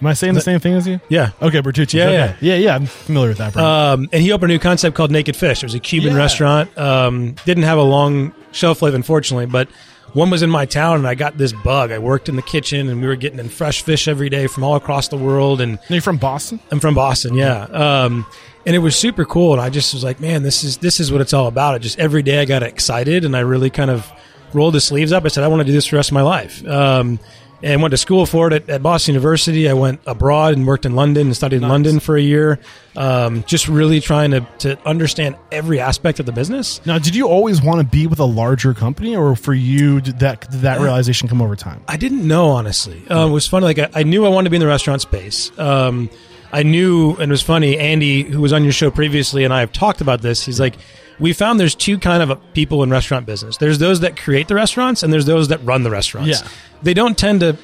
Am 0.00 0.06
I 0.06 0.12
saying 0.12 0.34
the 0.34 0.40
same 0.40 0.60
thing 0.60 0.74
as 0.74 0.86
you? 0.86 1.00
Yeah. 1.08 1.30
Okay, 1.42 1.60
Bertucci's. 1.60 1.94
Yeah, 1.94 2.04
okay. 2.06 2.16
yeah. 2.16 2.36
yeah, 2.40 2.54
yeah. 2.56 2.74
I'm 2.76 2.86
familiar 2.86 3.30
with 3.30 3.38
that 3.38 3.52
brand. 3.52 3.66
Um, 3.66 4.08
and 4.12 4.22
he 4.22 4.30
opened 4.32 4.52
a 4.52 4.54
new 4.54 4.60
concept 4.60 4.96
called 4.96 5.10
Naked 5.10 5.34
Fish. 5.36 5.62
It 5.62 5.66
was 5.66 5.74
a 5.74 5.80
Cuban 5.80 6.12
Yeah. 6.12 6.18
restaurant. 6.18 6.76
Um, 6.78 7.34
didn't 7.44 7.64
have 7.64 7.78
a 7.78 7.82
long 7.82 8.32
shelf 8.52 8.80
life, 8.82 8.94
unfortunately, 8.94 9.46
but 9.46 9.68
one 10.14 10.30
was 10.30 10.42
in 10.42 10.48
my 10.50 10.64
town, 10.66 10.96
and 10.98 11.06
I 11.06 11.14
got 11.14 11.36
this 11.36 11.52
bug. 11.52 11.90
I 11.92 11.98
worked 11.98 12.28
in 12.28 12.36
the 12.36 12.42
kitchen, 12.42 12.88
and 12.88 13.00
we 13.02 13.06
were 13.08 13.16
getting 13.16 13.38
in 13.38 13.48
fresh 13.48 13.82
fish 13.82 14.08
every 14.08 14.30
day 14.30 14.46
from 14.46 14.64
all 14.64 14.74
across 14.76 15.08
the 15.08 15.18
world, 15.18 15.60
and 15.60 15.78
Are 15.90 15.94
you 15.94 16.00
from 16.00 16.16
Boston? 16.16 16.60
I'm 16.70 16.80
from 16.80 16.94
Boston, 16.94 17.34
yeah. 17.34 17.64
Um, 17.64 18.24
and 18.64 18.74
it 18.74 18.78
was 18.78 18.96
super 18.96 19.24
cool, 19.24 19.52
and 19.52 19.60
I 19.60 19.68
just 19.68 19.92
was 19.92 20.04
like, 20.04 20.18
man, 20.20 20.42
this 20.44 20.64
is 20.64 20.78
this 20.78 20.98
is 21.00 21.10
what 21.12 21.20
it's 21.20 21.32
all 21.34 21.46
about. 21.46 21.74
It 21.76 21.80
just 21.80 21.98
every 21.98 22.22
day 22.22 22.40
I 22.40 22.44
got 22.46 22.62
excited, 22.62 23.24
and 23.24 23.36
I 23.36 23.40
really 23.40 23.68
kind 23.70 23.90
of 23.90 24.10
rolled 24.54 24.74
the 24.74 24.80
sleeves 24.80 25.12
up. 25.12 25.24
I 25.24 25.28
said, 25.28 25.44
I 25.44 25.48
want 25.48 25.60
to 25.60 25.64
do 25.64 25.72
this 25.72 25.86
for 25.86 25.92
the 25.92 25.98
rest 25.98 26.08
of 26.10 26.14
my 26.14 26.22
life. 26.22 26.66
Um, 26.66 27.18
and 27.62 27.82
went 27.82 27.90
to 27.92 27.96
school 27.96 28.26
for 28.26 28.46
it 28.48 28.52
at, 28.52 28.68
at 28.68 28.82
Boston 28.82 29.14
University. 29.14 29.68
I 29.68 29.72
went 29.72 30.00
abroad 30.06 30.54
and 30.54 30.66
worked 30.66 30.86
in 30.86 30.94
London 30.94 31.28
and 31.28 31.36
studied 31.36 31.62
in 31.62 31.68
London 31.68 32.00
for 32.00 32.16
a 32.16 32.20
year. 32.20 32.58
Um, 32.96 33.44
just 33.44 33.68
really 33.68 34.00
trying 34.00 34.30
to 34.32 34.40
to 34.58 34.78
understand 34.86 35.36
every 35.52 35.80
aspect 35.80 36.20
of 36.20 36.26
the 36.26 36.32
business. 36.32 36.84
Now, 36.86 36.98
did 36.98 37.14
you 37.14 37.28
always 37.28 37.62
want 37.62 37.80
to 37.80 37.86
be 37.86 38.06
with 38.06 38.18
a 38.20 38.24
larger 38.24 38.74
company, 38.74 39.16
or 39.16 39.36
for 39.36 39.54
you 39.54 40.00
did 40.00 40.20
that 40.20 40.50
did 40.50 40.60
that 40.60 40.80
realization 40.80 41.28
come 41.28 41.42
over 41.42 41.56
time? 41.56 41.82
I 41.88 41.96
didn't 41.96 42.26
know 42.26 42.48
honestly. 42.50 43.02
Um, 43.08 43.30
it 43.30 43.34
was 43.34 43.46
funny. 43.46 43.64
Like 43.64 43.78
I, 43.78 43.90
I 43.94 44.02
knew 44.02 44.24
I 44.26 44.28
wanted 44.28 44.46
to 44.46 44.50
be 44.50 44.56
in 44.56 44.60
the 44.60 44.66
restaurant 44.66 45.02
space. 45.02 45.56
Um, 45.58 46.10
I 46.52 46.62
knew, 46.62 47.12
and 47.12 47.24
it 47.24 47.28
was 47.28 47.42
funny. 47.42 47.78
Andy, 47.78 48.22
who 48.22 48.40
was 48.40 48.52
on 48.52 48.64
your 48.64 48.72
show 48.72 48.90
previously, 48.90 49.44
and 49.44 49.52
I 49.52 49.60
have 49.60 49.72
talked 49.72 50.00
about 50.00 50.22
this. 50.22 50.44
He's 50.44 50.58
like, 50.58 50.76
we 51.18 51.32
found 51.32 51.58
there's 51.58 51.74
two 51.74 51.98
kind 51.98 52.22
of 52.22 52.40
people 52.54 52.82
in 52.82 52.90
restaurant 52.90 53.26
business. 53.26 53.56
There's 53.56 53.78
those 53.78 54.00
that 54.00 54.16
create 54.16 54.48
the 54.48 54.54
restaurants, 54.54 55.02
and 55.02 55.12
there's 55.12 55.26
those 55.26 55.48
that 55.48 55.64
run 55.64 55.82
the 55.82 55.90
restaurants. 55.90 56.42
Yeah. 56.42 56.48
They 56.82 56.94
don't 56.94 57.16
tend 57.16 57.40
to 57.40 57.56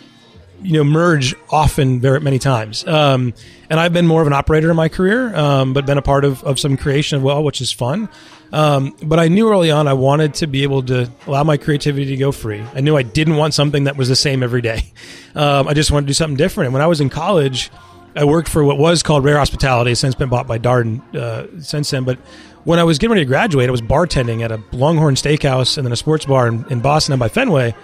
you 0.63 0.73
know 0.73 0.85
merge 0.85 1.35
often 1.51 2.01
very 2.01 2.21
many 2.21 2.39
times. 2.39 2.87
Um, 2.87 3.35
and 3.71 3.79
I've 3.79 3.93
been 3.93 4.07
more 4.07 4.21
of 4.21 4.27
an 4.27 4.33
operator 4.33 4.71
in 4.71 4.77
my 4.77 4.89
career, 4.89 5.35
um, 5.37 5.73
but 5.73 5.87
been 5.87 5.99
a 5.99 6.03
part 6.03 6.25
of, 6.25 6.43
of 6.43 6.59
some 6.59 6.77
creation 6.77 7.19
as 7.19 7.23
well, 7.23 7.45
which 7.45 7.61
is 7.61 7.71
fun. 7.71 8.09
Um, 8.53 8.95
but 9.03 9.19
I 9.19 9.29
knew 9.29 9.51
early 9.51 9.71
on 9.71 9.89
I 9.89 9.95
wanted 9.95 10.35
to 10.35 10.47
be 10.47 10.63
able 10.63 10.83
to 10.85 11.11
allow 11.27 11.43
my 11.45 11.57
creativity 11.57 12.07
to 12.07 12.17
go 12.17 12.33
free. 12.33 12.65
I 12.75 12.81
knew 12.81 12.97
I 12.97 13.03
didn't 13.03 13.37
want 13.37 13.53
something 13.53 13.85
that 13.85 13.97
was 13.97 14.09
the 14.09 14.17
same 14.17 14.43
every 14.43 14.63
day. 14.63 14.93
Um, 15.37 15.67
I 15.67 15.75
just 15.75 15.91
wanted 15.91 16.07
to 16.07 16.11
do 16.11 16.15
something 16.15 16.37
different. 16.37 16.67
And 16.67 16.75
when 16.75 16.81
I 16.81 16.87
was 16.87 17.01
in 17.01 17.11
college, 17.11 17.69
I 18.15 18.25
worked 18.25 18.49
for 18.49 18.63
what 18.63 18.79
was 18.79 19.03
called 19.03 19.25
Rare 19.25 19.39
Hospitality, 19.39 19.97
since 19.97 20.15
been 20.15 20.29
bought 20.29 20.47
by 20.47 20.61
Darden 20.61 21.03
uh, 21.13 21.61
since 21.61 21.91
then. 21.91 22.05
But 22.05 22.21
when 22.65 22.79
I 22.79 22.85
was 22.85 22.99
getting 22.99 23.13
ready 23.13 23.25
to 23.25 23.29
graduate, 23.29 23.69
I 23.69 23.71
was 23.73 23.83
bartending 23.83 24.43
at 24.43 24.51
a 24.51 24.61
Longhorn 24.73 25.15
Steakhouse 25.15 25.77
and 25.77 25.87
then 25.87 25.93
a 25.93 25.97
sports 25.97 26.25
bar 26.25 26.49
in, 26.49 26.65
in 26.71 26.81
Boston 26.81 27.19
by 27.19 27.29
Fenway. 27.29 27.75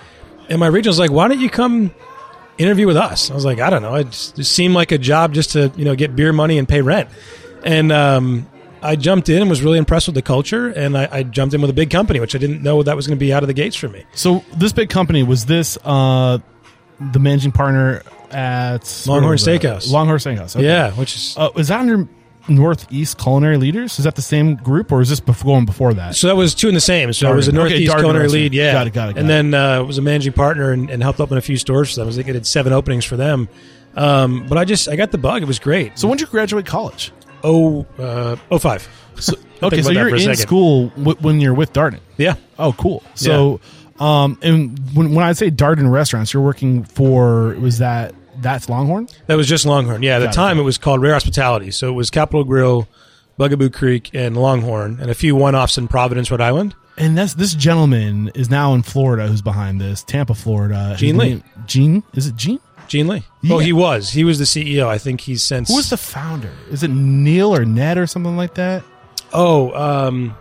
And 0.49 0.59
my 0.59 0.67
regional 0.67 0.91
was 0.91 0.99
like, 0.99 1.11
"Why 1.11 1.29
don't 1.29 1.41
you 1.41 1.51
come 1.51 1.93
interview 2.59 2.87
with 2.87 2.97
us?" 2.97 3.31
I 3.31 3.35
was 3.35 3.45
like, 3.45 3.61
"I 3.61 3.71
don't 3.71 3.83
know. 3.83 3.95
It 3.95 4.05
just, 4.11 4.39
it 4.39 4.45
seemed 4.45 4.75
like 4.75 4.91
a 4.93 4.99
job 4.99 5.33
just 5.35 5.53
to 5.53 5.73
you 5.77 5.85
know 5.85 5.95
get 5.95 6.17
beer 6.17 6.33
money 6.33 6.59
and 6.59 6.69
pay 6.69 6.81
rent." 6.81 7.09
And 7.63 7.93
um, 7.93 8.49
I 8.83 8.97
jumped 8.97 9.29
in 9.29 9.43
and 9.43 9.51
was 9.51 9.63
really 9.63 9.79
impressed 9.79 10.09
with 10.09 10.15
the 10.15 10.23
culture, 10.23 10.69
and 10.69 10.97
I, 10.97 11.09
I 11.13 11.23
jumped 11.23 11.55
in 11.55 11.61
with 11.61 11.71
a 11.71 11.75
big 11.75 11.91
company, 11.91 12.19
which 12.19 12.35
I 12.35 12.39
didn't 12.39 12.63
know 12.63 12.83
that 12.83 12.97
was 12.97 13.07
going 13.07 13.19
to 13.19 13.21
be 13.21 13.33
out 13.33 13.43
of 13.43 13.47
the 13.47 13.55
gates 13.55 13.77
for 13.77 13.89
me. 13.89 14.05
So 14.15 14.45
this 14.57 14.73
big 14.73 14.89
company 14.91 15.23
was 15.23 15.47
this 15.47 15.79
uh, 15.85 16.39
the 17.13 17.19
managing 17.19 17.53
partner 17.53 18.03
at 18.31 19.05
Longhorn 19.07 19.25
where 19.25 19.33
was 19.33 19.45
that? 19.45 19.61
Steakhouse. 19.61 19.91
Longhorn 19.91 20.19
Steakhouse. 20.19 20.57
okay. 20.57 20.65
Yeah, 20.65 20.93
which 20.93 21.15
is 21.15 21.35
Uh, 21.37 21.51
is 21.57 21.69
that 21.69 21.81
under 21.81 22.09
Northeast 22.51 23.19
Culinary 23.19 23.57
Leaders? 23.57 23.99
Is 23.99 24.05
that 24.05 24.17
the 24.17 24.23
same 24.23 24.57
group, 24.57 24.93
or 24.93 25.01
is 25.01 25.09
this 25.09 25.21
before, 25.21 25.55
going 25.55 25.65
before 25.67 25.95
that? 25.95 26.17
So 26.17 26.27
that 26.27 26.37
was 26.37 26.55
two 26.55 26.69
in 26.69 26.75
the 26.75 26.81
same. 26.81 27.13
So 27.13 27.31
it 27.33 27.35
was 27.37 27.49
a 27.49 27.53
Darden. 27.53 27.55
Okay, 27.55 27.59
Northeast 27.71 27.93
Darden 27.93 27.99
culinary 28.01 28.23
Restaurant. 28.25 28.43
lead, 28.43 28.55
yeah. 28.55 28.73
Got 28.73 28.87
it, 28.87 28.93
got 28.93 29.09
it, 29.11 29.13
got 29.15 29.21
and 29.21 29.27
it. 29.27 29.33
then 29.33 29.55
uh, 29.55 29.85
was 29.85 29.99
a 29.99 30.03
managing 30.03 30.33
partner 30.33 30.73
and, 30.73 30.91
and 30.91 31.03
helped 31.03 31.21
open 31.21 31.39
a 31.39 31.41
few 31.41 31.57
stores 31.57 31.95
for 31.95 32.01
them. 32.01 32.09
I 32.09 32.13
think 32.13 32.29
I 32.29 32.33
did 32.33 32.47
seven 32.47 32.73
openings 32.73 33.05
for 33.05 33.17
them. 33.17 33.49
Um, 33.97 34.47
but 34.49 34.59
I 34.59 34.65
just 34.65 34.89
I 34.89 34.97
got 34.97 35.11
the 35.11 35.19
bug. 35.19 35.43
It 35.43 35.47
was 35.47 35.59
great. 35.59 35.99
So 35.99 36.07
when 36.09 36.17
did 36.19 36.27
you 36.27 36.31
graduate 36.31 36.67
college? 36.67 37.13
oh 37.43 37.87
uh, 37.99 38.37
oh 38.51 38.59
five. 38.59 38.89
So, 39.17 39.35
okay, 39.63 39.83
so 39.83 39.91
you're 39.91 40.09
in 40.15 40.21
second. 40.21 40.37
school 40.37 40.89
w- 40.91 41.17
when 41.21 41.41
you're 41.41 41.55
with 41.55 41.73
Darden. 41.73 42.01
Yeah. 42.17 42.35
Oh, 42.59 42.73
cool. 42.75 43.03
So, 43.15 43.61
um, 43.99 44.39
and 44.43 44.79
when, 44.95 45.15
when 45.15 45.25
I 45.25 45.33
say 45.33 45.51
Darden 45.51 45.91
restaurants, 45.91 46.33
you're 46.35 46.43
working 46.43 46.85
for 46.85 47.55
was 47.61 47.79
that 47.79 48.15
that's 48.43 48.69
Longhorn? 48.69 49.09
That 49.27 49.37
was 49.37 49.49
just 49.49 49.65
Longhorn. 49.67 50.03
Yeah, 50.03 50.17
at 50.17 50.19
the 50.21 50.29
it, 50.29 50.33
time 50.33 50.57
got 50.57 50.63
it 50.63 50.65
was 50.65 50.79
called 50.79 51.03
Rare 51.03 51.13
Hospitality. 51.15 51.71
So 51.71 51.89
it 51.89 51.93
was 51.93 52.11
Capital 52.11 52.45
Grille, 52.45 52.89
Bugaboo 53.39 53.71
Creek, 53.71 54.11
and 54.15 54.37
Longhorn, 54.37 54.99
and 55.01 55.11
a 55.11 55.15
few 55.15 55.35
one-offs 55.37 55.79
in 55.79 55.89
Providence, 55.89 56.31
Rhode 56.31 56.41
Island. 56.41 56.75
And 56.97 57.17
that's 57.17 57.35
this 57.35 57.55
gentleman 57.55 58.31
is 58.35 58.51
now 58.51 58.75
in 58.75 58.83
Florida. 58.83 59.27
Who's 59.27 59.41
behind 59.43 59.81
this? 59.81 60.03
Tampa, 60.03 60.35
Florida. 60.35 60.95
Gene 60.99 61.17
Lee. 61.17 61.29
name- 61.31 61.45
Gene 61.67 62.03
is 62.15 62.27
it 62.27 62.37
Gene? 62.37 62.61
Gene 62.89 63.07
Lee. 63.09 63.23
Yeah. 63.43 63.55
Oh, 63.55 63.59
he 63.59 63.73
was. 63.73 64.11
He 64.11 64.25
was 64.25 64.39
the 64.39 64.45
CEO. 64.45 64.87
I 64.89 64.99
think 64.99 65.21
he's 65.23 65.43
since. 65.43 65.69
Who 65.71 65.77
was 65.77 65.91
the 65.91 65.97
founder? 65.97 66.51
Is 66.71 66.83
it 66.83 66.89
Neil 66.89 67.55
or 67.55 67.65
Ned 67.65 67.97
or 67.99 68.07
something 68.07 68.37
like 68.37 68.55
that? 68.55 68.83
Oh, 69.33 69.73
um, 69.75 70.37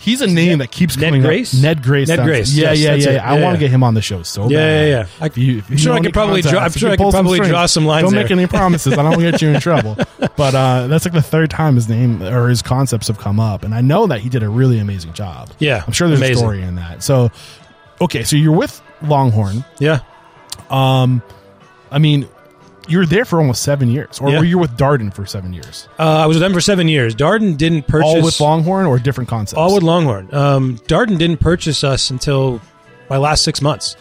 He's 0.00 0.22
a 0.22 0.26
name 0.26 0.58
that 0.58 0.70
keeps 0.70 0.96
Ned 0.96 1.08
coming 1.08 1.20
Grace? 1.22 1.54
up. 1.54 1.60
Ned 1.62 1.82
Grace. 1.82 2.08
Ned 2.08 2.20
Grace, 2.24 2.52
Yeah, 2.54 2.72
yes, 2.72 3.04
yeah, 3.04 3.10
yeah. 3.12 3.16
it. 3.16 3.18
I 3.20 3.36
Yeah, 3.38 3.44
want 3.44 3.54
to 3.56 3.60
get 3.60 3.70
him 3.70 3.82
on 3.82 3.92
the 3.92 4.00
show 4.00 4.22
so 4.22 4.48
Yeah, 4.48 4.56
bad. 4.58 4.88
yeah, 4.88 4.96
yeah. 5.00 5.06
I- 5.20 5.26
If 5.26 5.36
you, 5.38 5.58
if 5.58 5.70
I'm 5.70 5.76
sure 5.76 5.92
I 5.94 6.00
could 6.00 6.14
probably 6.14 6.40
draw- 6.40 6.60
I'm 6.60 6.70
sure 6.72 6.90
I 6.90 6.96
could 6.96 7.10
probably 7.10 7.38
draw 7.40 7.66
some 7.66 7.84
lines 7.84 8.04
Don't 8.04 8.14
make 8.14 8.30
any 8.30 8.46
promises. 8.46 8.94
I 8.94 8.96
don't 8.96 9.10
want 9.10 9.20
to 9.20 9.30
get 9.30 9.42
you 9.42 9.50
in 9.50 9.60
trouble. 9.60 9.96
But 10.36 10.54
uh, 10.54 10.86
that's 10.86 11.04
like 11.04 11.12
the 11.12 11.20
third 11.20 11.50
time 11.50 11.74
his 11.74 11.86
name 11.88 12.22
or 12.22 12.48
his 12.48 12.62
concepts 12.62 13.08
have 13.08 13.18
come 13.18 13.38
up, 13.38 13.62
and 13.62 13.74
I 13.74 13.82
know 13.82 14.06
that 14.06 14.20
he 14.20 14.28
did 14.30 14.42
a 14.42 14.48
really 14.48 14.78
amazing 14.78 15.12
job. 15.12 15.50
Yeah, 15.58 15.84
I'm 15.86 15.92
sure 15.92 16.08
there's 16.08 16.18
amazing. 16.20 16.36
a 16.36 16.38
story 16.38 16.62
in 16.62 16.76
that. 16.76 17.02
So, 17.02 17.30
okay, 18.00 18.24
so 18.24 18.36
you're 18.36 18.56
with 18.56 18.80
Longhorn. 19.02 19.64
yeah. 19.78 20.00
Um, 20.70 21.22
I 21.90 21.98
mean, 21.98 22.26
you're 22.90 23.06
there 23.06 23.24
for 23.24 23.38
almost 23.40 23.62
seven 23.62 23.88
years, 23.90 24.18
or 24.20 24.30
Yeah. 24.30 24.38
were 24.38 24.44
you 24.44 24.58
with 24.58 24.76
Darden 24.76 25.14
for 25.14 25.24
seven 25.24 25.52
years? 25.52 25.88
Uh, 25.98 26.02
I 26.02 26.26
was 26.26 26.36
with 26.36 26.42
them 26.42 26.52
for 26.52 26.60
seven 26.60 26.88
years. 26.88 27.14
Darden 27.14 27.56
didn't 27.56 27.86
purchase 27.86 28.06
All 28.08 28.22
with 28.22 28.40
Longhorn 28.40 28.86
or 28.86 28.98
different 28.98 29.28
concepts? 29.30 29.58
All 29.58 29.74
with 29.74 29.82
Longhorn. 29.82 30.28
Um, 30.34 30.78
Darden 30.88 31.16
didn't 31.18 31.38
purchase 31.40 31.82
us 31.84 32.10
until 32.10 32.60
my 33.08 33.16
last 33.16 33.44
six 33.44 33.62
months. 33.62 33.96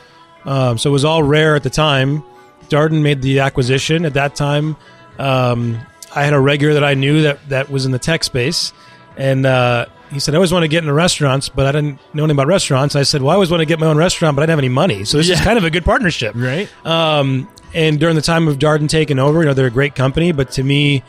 Um, 0.45 0.77
so 0.77 0.89
it 0.89 0.93
was 0.93 1.05
all 1.05 1.21
rare 1.23 1.55
at 1.55 1.63
the 1.63 1.69
time. 1.69 2.23
Darden 2.69 3.01
made 3.01 3.21
the 3.21 3.39
acquisition 3.39 4.05
at 4.05 4.13
that 4.15 4.35
time. 4.35 4.75
Um, 5.17 5.79
I 6.15 6.23
had 6.23 6.33
a 6.33 6.39
regular 6.39 6.73
that 6.75 6.83
I 6.83 6.93
knew 6.95 7.21
that, 7.23 7.39
that 7.49 7.69
was 7.69 7.85
in 7.85 7.91
the 7.91 7.99
tech 7.99 8.23
space. 8.23 8.73
And 9.17 9.45
uh, 9.45 9.87
he 10.11 10.19
said, 10.19 10.33
I 10.33 10.37
always 10.37 10.51
want 10.53 10.63
to 10.63 10.67
get 10.69 10.83
into 10.83 10.93
restaurants, 10.93 11.49
but 11.49 11.65
I 11.65 11.71
didn't 11.73 11.99
know 12.13 12.23
anything 12.23 12.37
about 12.37 12.47
restaurants. 12.47 12.95
I 12.95 13.03
said, 13.03 13.21
Well, 13.21 13.31
I 13.31 13.33
always 13.33 13.51
want 13.51 13.61
to 13.61 13.65
get 13.65 13.79
my 13.79 13.87
own 13.87 13.97
restaurant, 13.97 14.35
but 14.35 14.41
I 14.41 14.45
didn't 14.45 14.51
have 14.51 14.59
any 14.59 14.69
money. 14.69 15.03
So 15.03 15.17
this 15.17 15.29
is 15.29 15.41
kind 15.41 15.57
of 15.57 15.65
a 15.65 15.69
good 15.69 15.83
partnership. 15.83 16.33
right. 16.35 16.69
Um, 16.85 17.49
and 17.73 17.99
during 17.99 18.15
the 18.15 18.21
time 18.21 18.47
of 18.47 18.57
Darden 18.59 18.87
taking 18.89 19.19
over, 19.19 19.39
you 19.39 19.45
know, 19.45 19.53
they're 19.53 19.67
a 19.67 19.71
great 19.71 19.95
company, 19.95 20.31
but 20.31 20.51
to 20.51 20.63
me, 20.63 21.03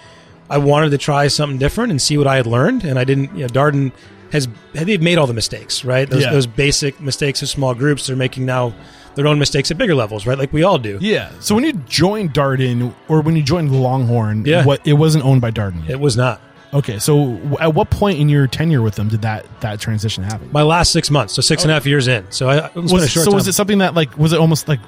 I 0.48 0.58
wanted 0.58 0.90
to 0.90 0.98
try 0.98 1.28
something 1.28 1.58
different 1.58 1.90
and 1.90 2.00
see 2.02 2.18
what 2.18 2.26
I 2.26 2.36
had 2.36 2.46
learned. 2.46 2.84
And 2.84 2.98
I 2.98 3.04
didn't, 3.04 3.32
you 3.36 3.42
know, 3.42 3.48
Darden 3.48 3.92
has, 4.32 4.48
they've 4.72 5.00
made 5.02 5.18
all 5.18 5.26
the 5.26 5.34
mistakes, 5.34 5.84
right? 5.84 6.08
Those, 6.08 6.22
Yeah. 6.22 6.32
those 6.32 6.46
basic 6.46 7.00
mistakes 7.00 7.42
of 7.42 7.48
small 7.48 7.74
groups, 7.74 8.06
they're 8.06 8.16
making 8.16 8.46
now 8.46 8.74
their 9.16 9.26
own 9.26 9.38
mistakes 9.38 9.70
at 9.70 9.78
bigger 9.78 9.94
levels, 9.94 10.26
right? 10.26 10.38
Like 10.38 10.52
we 10.52 10.62
all 10.62 10.78
do. 10.78 10.98
Yeah. 11.00 11.30
So 11.40 11.54
when 11.54 11.64
you 11.64 11.72
joined 11.88 12.32
Darden, 12.32 12.94
or 13.08 13.20
when 13.22 13.36
you 13.36 13.42
joined 13.42 13.70
Longhorn, 13.72 14.44
Yeah. 14.44 14.64
what 14.64 14.80
it 14.86 14.92
wasn't 14.94 15.24
owned 15.24 15.40
by 15.40 15.50
Darden 15.50 15.82
yet. 15.82 15.90
It 15.92 16.00
was 16.00 16.16
not. 16.16 16.40
Okay. 16.72 17.00
So 17.00 17.40
at 17.60 17.74
what 17.74 17.90
point 17.90 18.20
in 18.20 18.28
your 18.28 18.46
tenure 18.46 18.82
with 18.82 18.94
them 18.94 19.08
did 19.08 19.22
that 19.22 19.44
that 19.62 19.80
transition 19.80 20.22
happen? 20.22 20.48
My 20.52 20.62
last 20.62 20.92
six 20.92 21.10
months, 21.10 21.34
so 21.34 21.42
six 21.42 21.62
and 21.64 21.70
a 21.72 21.74
half 21.74 21.84
years 21.86 22.06
in. 22.06 22.24
So 22.30 22.48
I, 22.48 22.70
was, 22.78 22.92
Was 22.92 23.02
a 23.02 23.06
it, 23.06 23.08
short 23.10 23.24
so 23.24 23.32
was 23.32 23.48
it 23.48 23.54
something 23.54 23.78
that 23.78 23.94
like 23.94 24.16
was 24.16 24.32
it 24.32 24.38
almost 24.38 24.68
like 24.68 24.78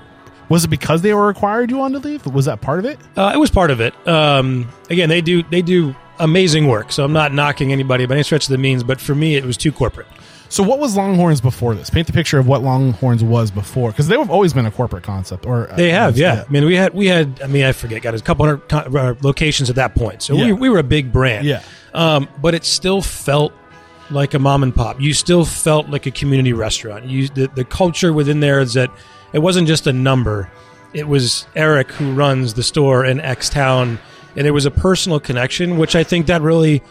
was 0.48 0.64
it 0.64 0.68
because 0.68 1.02
they 1.02 1.14
were 1.14 1.26
required 1.26 1.70
you 1.70 1.78
wanted 1.78 2.02
to 2.02 2.08
leave? 2.08 2.26
Was 2.26 2.44
that 2.46 2.60
part 2.60 2.78
of 2.78 2.84
it? 2.84 2.98
Uh, 3.16 3.32
it 3.34 3.38
was 3.38 3.50
part 3.50 3.70
of 3.70 3.80
it. 3.80 3.94
Um, 4.06 4.68
again, 4.90 5.08
they 5.08 5.20
do 5.20 5.42
they 5.44 5.62
do 5.62 5.94
amazing 6.18 6.68
work. 6.68 6.92
So 6.92 7.04
I'm 7.04 7.12
not 7.12 7.32
knocking 7.32 7.72
anybody 7.72 8.06
by 8.06 8.14
any 8.14 8.22
stretch 8.22 8.44
of 8.44 8.50
the 8.50 8.58
means, 8.58 8.84
but 8.84 9.00
for 9.00 9.14
me, 9.14 9.36
it 9.36 9.44
was 9.44 9.56
too 9.56 9.72
corporate. 9.72 10.06
So 10.48 10.62
what 10.62 10.78
was 10.78 10.94
Longhorns 10.94 11.40
before 11.40 11.74
this? 11.74 11.88
Paint 11.88 12.08
the 12.08 12.12
picture 12.12 12.38
of 12.38 12.46
what 12.46 12.62
Longhorns 12.62 13.24
was 13.24 13.50
before, 13.50 13.90
because 13.90 14.06
they've 14.08 14.28
always 14.30 14.52
been 14.52 14.66
a 14.66 14.70
corporate 14.70 15.02
concept. 15.02 15.46
Or 15.46 15.70
uh, 15.72 15.76
They 15.76 15.90
have, 15.90 16.18
yeah. 16.18 16.44
I 16.46 16.52
mean, 16.52 16.66
we 16.66 16.76
had 16.76 16.92
we 16.92 17.06
had. 17.06 17.40
I 17.42 17.46
mean, 17.46 17.64
I 17.64 17.72
forget. 17.72 18.02
Got 18.02 18.14
a 18.14 18.20
couple 18.20 18.44
hundred 18.44 18.68
co- 18.68 18.98
uh, 18.98 19.14
locations 19.22 19.70
at 19.70 19.76
that 19.76 19.94
point, 19.94 20.20
so 20.22 20.34
Yeah. 20.34 20.46
we, 20.46 20.52
we 20.52 20.68
were 20.68 20.78
a 20.78 20.82
big 20.84 21.10
brand. 21.10 21.46
Yeah. 21.46 21.62
Um, 21.94 22.28
but 22.42 22.54
it 22.54 22.64
still 22.64 23.00
felt 23.00 23.54
like 24.10 24.34
a 24.34 24.38
mom 24.38 24.62
and 24.62 24.74
pop. 24.74 25.00
You 25.00 25.14
still 25.14 25.46
felt 25.46 25.88
like 25.88 26.04
a 26.04 26.10
community 26.10 26.52
restaurant. 26.52 27.06
You 27.06 27.28
the, 27.28 27.46
the 27.54 27.64
culture 27.64 28.12
within 28.12 28.40
there 28.40 28.60
is 28.60 28.74
that 28.74 28.90
it 29.32 29.38
wasn't 29.40 29.68
just 29.68 29.86
a 29.86 29.92
number. 29.92 30.50
It 30.92 31.08
was 31.08 31.46
Eric 31.54 31.90
who 31.92 32.12
runs 32.12 32.54
the 32.54 32.62
store 32.62 33.04
in 33.04 33.20
X 33.20 33.48
town, 33.48 33.98
and 34.36 34.44
there 34.44 34.52
was 34.52 34.66
a 34.66 34.70
personal 34.70 35.20
connection, 35.20 35.78
which 35.78 35.96
I 35.96 36.04
think 36.04 36.26
that 36.26 36.42
really 36.42 36.82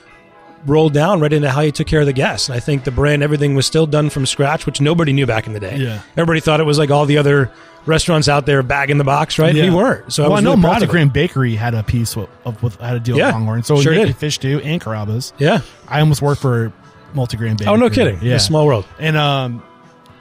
rolled 0.65 0.93
down 0.93 1.19
right 1.19 1.33
into 1.33 1.49
how 1.49 1.61
you 1.61 1.71
took 1.71 1.87
care 1.87 2.01
of 2.01 2.05
the 2.05 2.13
guests. 2.13 2.49
And 2.49 2.55
I 2.55 2.59
think 2.59 2.83
the 2.83 2.91
brand, 2.91 3.23
everything 3.23 3.55
was 3.55 3.65
still 3.65 3.87
done 3.87 4.09
from 4.09 4.25
scratch, 4.25 4.65
which 4.65 4.79
nobody 4.81 5.13
knew 5.13 5.25
back 5.25 5.47
in 5.47 5.53
the 5.53 5.59
day. 5.59 5.77
Yeah. 5.77 6.01
Everybody 6.17 6.39
thought 6.39 6.59
it 6.59 6.65
was 6.65 6.77
like 6.77 6.91
all 6.91 7.05
the 7.05 7.17
other 7.17 7.51
restaurants 7.85 8.27
out 8.27 8.45
there, 8.45 8.61
bag 8.61 8.89
in 8.91 8.97
the 8.97 9.03
box, 9.03 9.39
right? 9.39 9.55
Yeah. 9.55 9.69
We 9.69 9.75
weren't. 9.75 10.13
So 10.13 10.23
I 10.23 10.27
well, 10.27 10.33
I, 10.33 10.35
was 10.35 10.43
know 10.43 10.51
really 10.51 10.87
proud 10.87 11.07
of 11.07 11.13
Bakery 11.13 11.55
had 11.55 11.73
a 11.73 11.83
piece 11.83 12.15
of 12.15 12.61
with 12.61 12.75
had 12.79 12.95
a 12.95 12.99
deal 12.99 13.17
Yeah, 13.17 13.27
with 13.27 13.35
Longhorn, 13.35 13.63
so 13.63 13.81
sure 13.81 13.93
did. 13.93 14.15
fish 14.15 14.37
too 14.37 14.61
and 14.63 14.79
Carrabba's. 14.79 15.33
Yeah. 15.39 15.61
I 15.87 15.99
almost 15.99 16.21
worked 16.21 16.41
for 16.41 16.71
Multigrain 17.15 17.57
Bakery. 17.57 17.67
Oh, 17.67 17.75
no 17.75 17.89
kidding. 17.89 18.19
Yeah, 18.21 18.35
A 18.35 18.39
small 18.39 18.65
world. 18.65 18.85
And 18.99 19.17
um, 19.17 19.63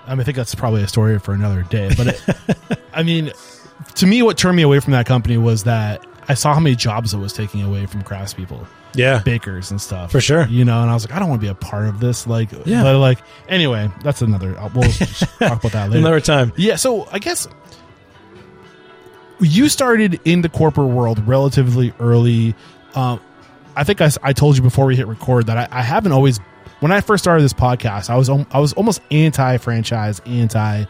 I 0.07 0.11
mean, 0.11 0.21
I 0.21 0.25
think 0.25 0.37
that's 0.37 0.55
probably 0.55 0.83
a 0.83 0.89
story 0.89 1.19
for 1.19 1.33
another 1.33 1.63
day. 1.63 1.91
But 1.97 2.07
it, 2.09 2.79
I 2.93 3.03
mean, 3.03 3.33
to 3.97 4.07
me, 4.07 4.23
what 4.23 4.37
turned 4.39 4.57
me 4.57 4.63
away 4.63 4.81
from 4.81 4.93
that 4.93 5.07
company 5.07 5.37
was 5.37 5.65
that 5.65 6.05
I 6.29 6.35
saw 6.35 6.55
how 6.55 6.61
many 6.61 6.77
jobs 6.77 7.15
it 7.15 7.19
was 7.19 7.33
taking 7.33 7.63
away 7.63 7.87
from 7.87 8.03
craftspeople, 8.03 8.67
Yeah. 8.95 9.21
bakers 9.25 9.71
and 9.71 9.81
stuff. 9.81 10.11
For 10.13 10.21
sure. 10.21 10.47
you 10.47 10.65
know. 10.65 10.81
And 10.83 10.91
I 10.91 10.95
was 10.95 11.05
like, 11.07 11.15
I 11.15 11.19
don't 11.19 11.29
want 11.29 11.41
to 11.41 11.45
be 11.45 11.51
a 11.51 11.55
part 11.55 11.87
of 11.87 12.01
this. 12.01 12.27
Like, 12.27 12.51
Yeah. 12.65 12.83
but 12.83 12.99
like, 12.99 13.19
anyway, 13.49 13.91
that's 14.03 14.23
another. 14.23 14.59
uh, 14.59 14.69
We'll 14.75 14.89
talk 15.39 15.61
about 15.61 15.73
that 15.73 15.91
later. 15.91 15.99
Another 15.99 16.21
time. 16.21 16.53
Yeah, 16.57 16.77
so 16.77 17.09
I 17.13 17.19
guess 17.19 17.47
you 19.41 19.69
started 19.69 20.21
in 20.25 20.43
the 20.43 20.49
corporate 20.49 20.89
world 20.89 21.27
relatively 21.27 21.93
early. 21.99 22.55
Um, 22.95 23.21
I 23.77 23.85
think 23.85 24.01
I, 24.01 24.11
I 24.23 24.33
told 24.33 24.57
you 24.57 24.63
before 24.63 24.87
we 24.87 24.97
hit 24.97 25.07
record 25.07 25.47
that 25.47 25.57
I, 25.73 25.79
I 25.79 25.83
haven't 25.83 26.13
always. 26.13 26.41
When 26.81 26.93
I 26.93 27.01
first 27.01 27.23
started 27.23 27.43
this 27.43 27.53
podcast, 27.53 28.11
I 28.11 28.17
was 28.17 28.29
I 28.29 28.59
was 28.59 28.73
almost 28.73 29.01
anti 29.11 29.59
franchise, 29.59 30.21
anti 30.27 30.85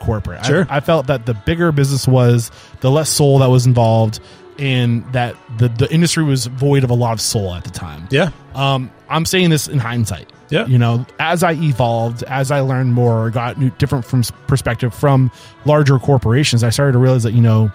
corporate. 0.00 0.44
Sure. 0.44 0.66
I, 0.68 0.78
I 0.78 0.80
felt 0.80 1.06
that 1.06 1.26
the 1.26 1.34
bigger 1.34 1.72
business 1.72 2.06
was, 2.06 2.50
the 2.80 2.90
less 2.90 3.08
soul 3.08 3.38
that 3.38 3.48
was 3.48 3.66
involved, 3.66 4.20
and 4.58 5.10
that 5.12 5.36
the 5.58 5.68
the 5.68 5.92
industry 5.92 6.24
was 6.24 6.46
void 6.46 6.84
of 6.84 6.90
a 6.90 6.94
lot 6.94 7.12
of 7.12 7.20
soul 7.20 7.54
at 7.54 7.64
the 7.64 7.70
time. 7.70 8.08
Yeah. 8.10 8.30
Um, 8.54 8.90
I'm 9.08 9.24
saying 9.24 9.50
this 9.50 9.68
in 9.68 9.78
hindsight. 9.78 10.32
Yeah. 10.48 10.66
You 10.66 10.78
know, 10.78 11.06
as 11.18 11.42
I 11.42 11.52
evolved, 11.52 12.22
as 12.24 12.50
I 12.50 12.60
learned 12.60 12.94
more, 12.94 13.30
got 13.30 13.58
new, 13.58 13.70
different 13.70 14.04
from 14.04 14.22
perspective 14.46 14.94
from 14.94 15.30
larger 15.64 15.98
corporations, 15.98 16.62
I 16.62 16.70
started 16.70 16.92
to 16.92 16.98
realize 16.98 17.24
that 17.24 17.32
you 17.32 17.40
know, 17.40 17.72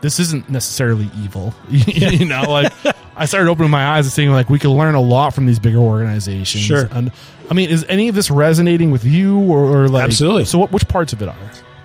this 0.00 0.18
isn't 0.18 0.48
necessarily 0.48 1.10
evil. 1.18 1.54
you 1.68 2.24
know, 2.24 2.42
like 2.42 2.72
I 3.20 3.26
started 3.26 3.50
opening 3.50 3.70
my 3.70 3.86
eyes 3.86 4.06
and 4.06 4.12
seeing 4.12 4.30
like 4.32 4.48
we 4.50 4.58
could 4.58 4.70
learn 4.70 4.94
a 4.94 5.00
lot 5.00 5.34
from 5.34 5.46
these 5.46 5.58
bigger 5.58 5.78
organizations. 5.78 6.64
Sure. 6.64 6.88
And 6.90 7.12
I 7.50 7.54
mean, 7.54 7.68
is 7.70 7.84
any 7.88 8.08
of 8.08 8.14
this 8.14 8.30
resonating 8.30 8.90
with 8.90 9.04
you 9.04 9.38
or, 9.40 9.64
or 9.84 9.88
like 9.88 10.04
Absolutely. 10.04 10.46
So, 10.46 10.58
what 10.58 10.72
which 10.72 10.88
parts 10.88 11.12
of 11.12 11.20
it 11.22 11.28
are? 11.28 11.36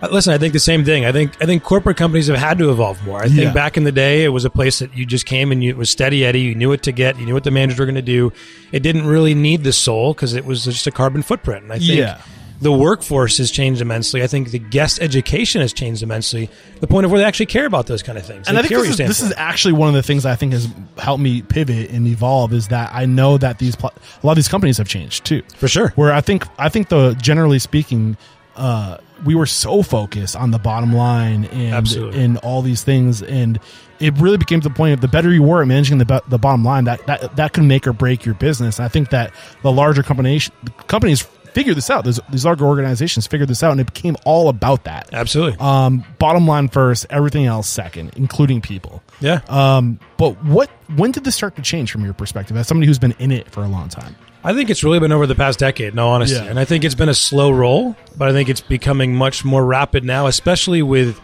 Uh, 0.01 0.08
Listen, 0.12 0.34
I 0.34 0.38
think 0.38 0.54
the 0.54 0.60
same 0.60 0.84
thing. 0.86 1.06
I 1.06 1.12
think 1.12 1.34
I 1.42 1.46
think 1.46 1.63
corporate 1.63 1.98
companies 1.98 2.27
have 2.27 2.38
had 2.38 2.58
to 2.60 2.72
evolve 2.72 3.04
more. 3.06 3.20
I 3.22 3.27
think 3.27 3.39
Yeah. 3.42 3.54
back 3.54 3.75
in 3.77 3.84
the 3.84 3.92
day, 3.92 4.24
it 4.24 4.30
was 4.30 4.46
a 4.46 4.50
place 4.50 4.80
that 4.80 4.96
you 4.96 5.06
just 5.06 5.25
came 5.25 5.51
and 5.51 5.63
you, 5.63 5.70
it 5.72 5.77
was 5.77 5.89
steady 5.89 6.24
Eddie. 6.25 6.42
You 6.42 6.56
knew 6.56 6.70
what 6.70 6.84
to 6.84 6.92
get. 6.92 7.20
You 7.20 7.25
knew 7.25 7.34
what 7.34 7.44
the 7.44 7.51
managers 7.51 7.80
were 7.80 7.86
going 7.86 7.96
to 7.96 8.01
do. 8.01 8.32
It 8.72 8.82
didn't 8.82 9.06
really 9.06 9.34
need 9.36 9.63
the 9.63 9.74
soul 9.74 10.13
because 10.13 10.34
it 10.34 10.46
was 10.46 10.63
just 10.65 10.88
a 10.88 10.92
carbon 10.92 11.22
footprint. 11.22 11.63
And 11.63 11.74
I 11.74 11.80
think 11.80 11.92
Yeah. 12.00 12.22
The 12.65 12.72
workforce 12.72 13.38
has 13.38 13.51
changed 13.51 13.79
immensely. 13.79 14.24
I 14.24 14.27
think 14.27 14.50
the 14.50 14.57
guest 14.57 15.00
education 15.00 15.62
has 15.62 15.72
changed 15.72 16.01
immensely. 16.01 16.50
The 16.79 16.88
point 16.88 17.05
of 17.05 17.12
where 17.12 17.19
they 17.19 17.24
actually 17.24 17.45
care 17.45 17.67
about 17.67 17.86
those 17.86 18.01
kind 18.01 18.17
of 18.17 18.25
things. 18.25 18.48
and 18.48 18.57
They 18.57 18.62
I 18.62 18.63
think 18.63 18.81
this 18.81 18.89
is, 18.89 18.98
this 18.98 19.22
is 19.22 19.34
actually 19.38 19.75
one 19.75 19.88
of 19.88 19.93
the 19.93 20.01
things 20.01 20.25
I 20.25 20.36
think 20.36 20.53
has 20.53 20.67
helped 20.98 21.22
me 21.22 21.43
pivot 21.43 21.91
and 21.91 22.07
evolve 22.07 22.53
is 22.53 22.69
that 22.69 22.89
I 22.91 23.05
know 23.05 23.38
that 23.38 23.60
these 23.60 23.75
pl- 23.75 23.91
a 23.91 24.25
lot 24.25 24.31
of 24.31 24.38
these 24.38 24.48
companies 24.48 24.79
have 24.79 24.88
changed 24.88 25.25
too. 25.25 25.43
For 25.57 25.67
sure. 25.67 25.89
Where 25.89 26.12
I 26.12 26.22
think 26.22 26.48
I 26.57 26.69
think 26.69 26.89
the 26.89 27.13
generally 27.22 27.60
speaking, 27.60 28.17
uh, 28.55 28.98
we 29.24 29.36
were 29.36 29.45
so 29.45 29.84
focused 29.84 30.36
on 30.36 30.50
the 30.50 30.57
bottom 30.57 30.91
line 30.91 31.45
and 31.45 31.75
Absolutely. 31.75 32.24
and 32.24 32.38
all 32.39 32.63
these 32.63 32.84
things, 32.84 33.22
and 33.22 33.60
it 34.00 34.17
really 34.17 34.38
became 34.38 34.62
the 34.62 34.72
point 34.72 34.93
of 34.93 35.01
the 35.01 35.07
better 35.07 35.31
you 35.31 35.43
were 35.43 35.62
at 35.62 35.67
managing 35.67 36.00
the 36.00 36.24
the 36.29 36.39
bottom 36.39 36.63
line, 36.63 36.86
that 36.86 37.05
that 37.05 37.36
that 37.36 37.53
can 37.53 37.67
make 37.67 37.86
or 37.86 37.93
break 37.93 38.25
your 38.25 38.34
business. 38.34 38.79
And 38.79 38.86
I 38.86 38.89
think 38.89 39.12
that 39.12 39.36
the 39.62 39.72
larger 39.72 40.01
companies 40.01 40.50
companies 40.88 41.27
figured 41.55 41.75
this 41.75 41.89
out. 41.89 42.05
These, 42.05 42.19
these 42.29 42.45
larger 42.45 42.65
organizations 42.65 43.25
figured 43.25 43.50
this 43.50 43.63
out, 43.63 43.71
and 43.71 43.79
it 43.81 43.91
became 43.91 44.15
all 44.25 44.50
about 44.50 44.83
that. 44.83 45.09
Absolutely. 45.12 45.57
Um, 45.59 46.03
bottom 46.19 46.45
line 46.45 46.67
first, 46.67 47.07
everything 47.09 47.47
else 47.47 47.67
second, 47.67 48.12
including 48.15 48.62
people. 48.62 49.01
yeah. 49.21 49.41
Um, 49.47 50.00
but 50.17 50.33
what 50.43 50.69
when 50.95 51.12
did 51.12 51.24
this 51.24 51.35
start 51.35 51.55
to 51.55 51.62
change 51.63 51.91
from 51.91 52.03
your 52.05 52.13
perspective 52.13 52.55
as 52.57 52.67
somebody 52.67 52.85
who's 52.85 53.00
been 53.00 53.15
in 53.17 53.31
it 53.31 53.50
for 53.50 53.63
a 53.63 53.67
long 53.67 53.89
time? 53.89 54.15
I 54.43 54.53
think 54.53 54.69
it's 54.69 54.83
really 54.83 55.00
been 55.00 55.12
over 55.12 55.25
the 55.25 55.33
past 55.33 55.57
decade, 55.57 55.93
in 55.93 55.97
all 56.00 56.12
honesty. 56.12 56.35
Yeah. 56.38 56.43
And 56.43 56.59
I 56.59 56.65
think 56.65 56.83
it's 56.83 56.93
been 56.93 57.09
a 57.09 57.15
slow 57.15 57.50
roll, 57.50 57.95
but 58.15 58.29
I 58.29 58.31
think 58.31 58.47
it's 58.50 58.62
becoming 58.62 59.15
much 59.15 59.43
more 59.43 59.65
rapid 59.65 60.03
now, 60.03 60.27
especially 60.27 60.83
with, 60.83 61.19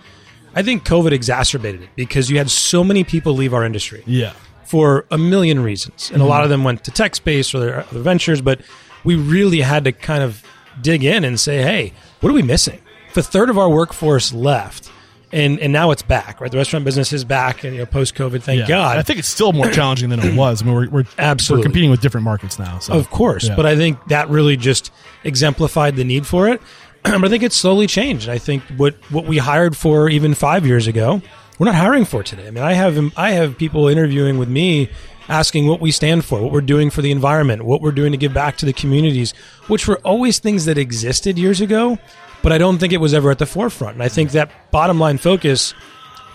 I 0.55 0.63
think 0.63 0.85
COVID 0.87 1.11
exacerbated 1.11 1.83
it 1.83 1.89
because 1.95 2.31
you 2.31 2.39
had 2.39 2.49
so 2.49 2.83
many 2.83 3.03
people 3.03 3.33
leave 3.35 3.53
our 3.53 3.63
industry 3.63 4.01
Yeah. 4.07 4.33
for 4.65 5.05
a 5.11 5.19
million 5.19 5.61
reasons. 5.61 6.09
And 6.11 6.19
a 6.21 6.25
lot 6.25 6.43
of 6.43 6.49
them 6.49 6.63
went 6.63 6.83
to 6.85 6.91
tech 6.91 7.15
space 7.15 7.53
or 7.53 7.59
their 7.59 7.81
other 7.81 7.99
ventures, 7.99 8.41
but 8.41 8.61
we 9.03 9.15
really 9.15 9.61
had 9.61 9.83
to 9.85 9.91
kind 9.91 10.23
of 10.23 10.43
dig 10.81 11.03
in 11.03 11.23
and 11.23 11.39
say, 11.39 11.61
hey, 11.61 11.93
what 12.19 12.29
are 12.29 12.33
we 12.33 12.41
missing? 12.41 12.81
If 13.09 13.17
a 13.17 13.23
third 13.23 13.49
of 13.49 13.57
our 13.57 13.69
workforce 13.69 14.33
left, 14.33 14.89
and, 15.33 15.59
and 15.59 15.71
now 15.71 15.91
it's 15.91 16.01
back, 16.01 16.41
right? 16.41 16.51
The 16.51 16.57
restaurant 16.57 16.83
business 16.83 17.13
is 17.13 17.23
back, 17.23 17.63
and 17.63 17.73
you 17.73 17.79
know, 17.79 17.85
post 17.85 18.15
COVID, 18.15 18.41
thank 18.43 18.59
Yeah. 18.61 18.67
God. 18.67 18.97
I 18.97 19.01
think 19.01 19.17
it's 19.19 19.27
still 19.29 19.53
more 19.53 19.69
challenging 19.69 20.09
than 20.09 20.19
it 20.19 20.35
was. 20.35 20.61
I 20.61 20.65
mean, 20.65 20.75
we're, 20.75 20.89
we're 20.89 21.03
Absolutely. 21.17 21.61
we're 21.61 21.63
competing 21.65 21.89
with 21.89 22.01
different 22.01 22.25
markets 22.25 22.59
now. 22.59 22.79
So 22.79 22.93
Of 22.93 23.09
course, 23.11 23.47
Yeah. 23.47 23.55
but 23.55 23.65
I 23.65 23.75
think 23.77 23.97
that 24.07 24.29
really 24.29 24.57
just 24.57 24.91
exemplified 25.23 25.95
the 25.95 26.03
need 26.03 26.27
for 26.27 26.49
it. 26.49 26.61
but 27.03 27.23
I 27.23 27.29
think 27.29 27.43
it's 27.43 27.55
slowly 27.55 27.87
changed. 27.87 28.27
I 28.29 28.37
think 28.37 28.61
what 28.77 28.95
what 29.09 29.25
we 29.25 29.37
hired 29.37 29.75
for 29.77 30.09
even 30.09 30.33
five 30.33 30.65
years 30.67 30.85
ago, 30.87 31.21
we're 31.57 31.65
not 31.65 31.75
hiring 31.75 32.03
for 32.05 32.23
today. 32.23 32.47
I 32.47 32.51
mean, 32.51 32.63
I 32.63 32.73
have 32.73 33.13
I 33.17 33.31
have 33.31 33.57
people 33.57 33.87
interviewing 33.87 34.37
with 34.37 34.49
me 34.49 34.89
asking 35.31 35.65
what 35.67 35.79
we 35.79 35.91
stand 35.91 36.25
for, 36.25 36.41
what 36.41 36.51
we're 36.51 36.61
doing 36.61 36.89
for 36.89 37.01
the 37.01 37.09
environment, 37.09 37.63
what 37.63 37.81
we're 37.81 37.93
doing 37.93 38.11
to 38.11 38.17
give 38.17 38.33
back 38.33 38.57
to 38.57 38.65
the 38.65 38.73
communities, 38.73 39.33
which 39.67 39.87
were 39.87 39.97
always 39.99 40.39
things 40.39 40.65
that 40.65 40.77
existed 40.77 41.39
years 41.39 41.61
ago, 41.61 41.97
but 42.43 42.51
I 42.51 42.57
don't 42.57 42.77
think 42.77 42.91
it 42.91 42.97
was 42.97 43.13
ever 43.13 43.31
at 43.31 43.39
the 43.39 43.45
forefront. 43.45 43.93
And 43.95 44.03
I 44.03 44.09
think 44.09 44.31
that 44.31 44.51
bottom 44.71 44.99
line 44.99 45.17
focus, 45.17 45.73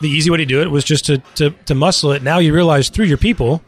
the 0.00 0.08
easy 0.08 0.30
way 0.30 0.38
to 0.38 0.46
do 0.46 0.62
it 0.62 0.70
was 0.70 0.82
just 0.82 1.04
to 1.06 1.18
to, 1.36 1.50
to 1.50 1.74
muscle 1.74 2.12
it. 2.12 2.22
Now 2.22 2.38
you 2.38 2.54
realize 2.54 2.88
through 2.88 3.04
your 3.04 3.18
people 3.18 3.62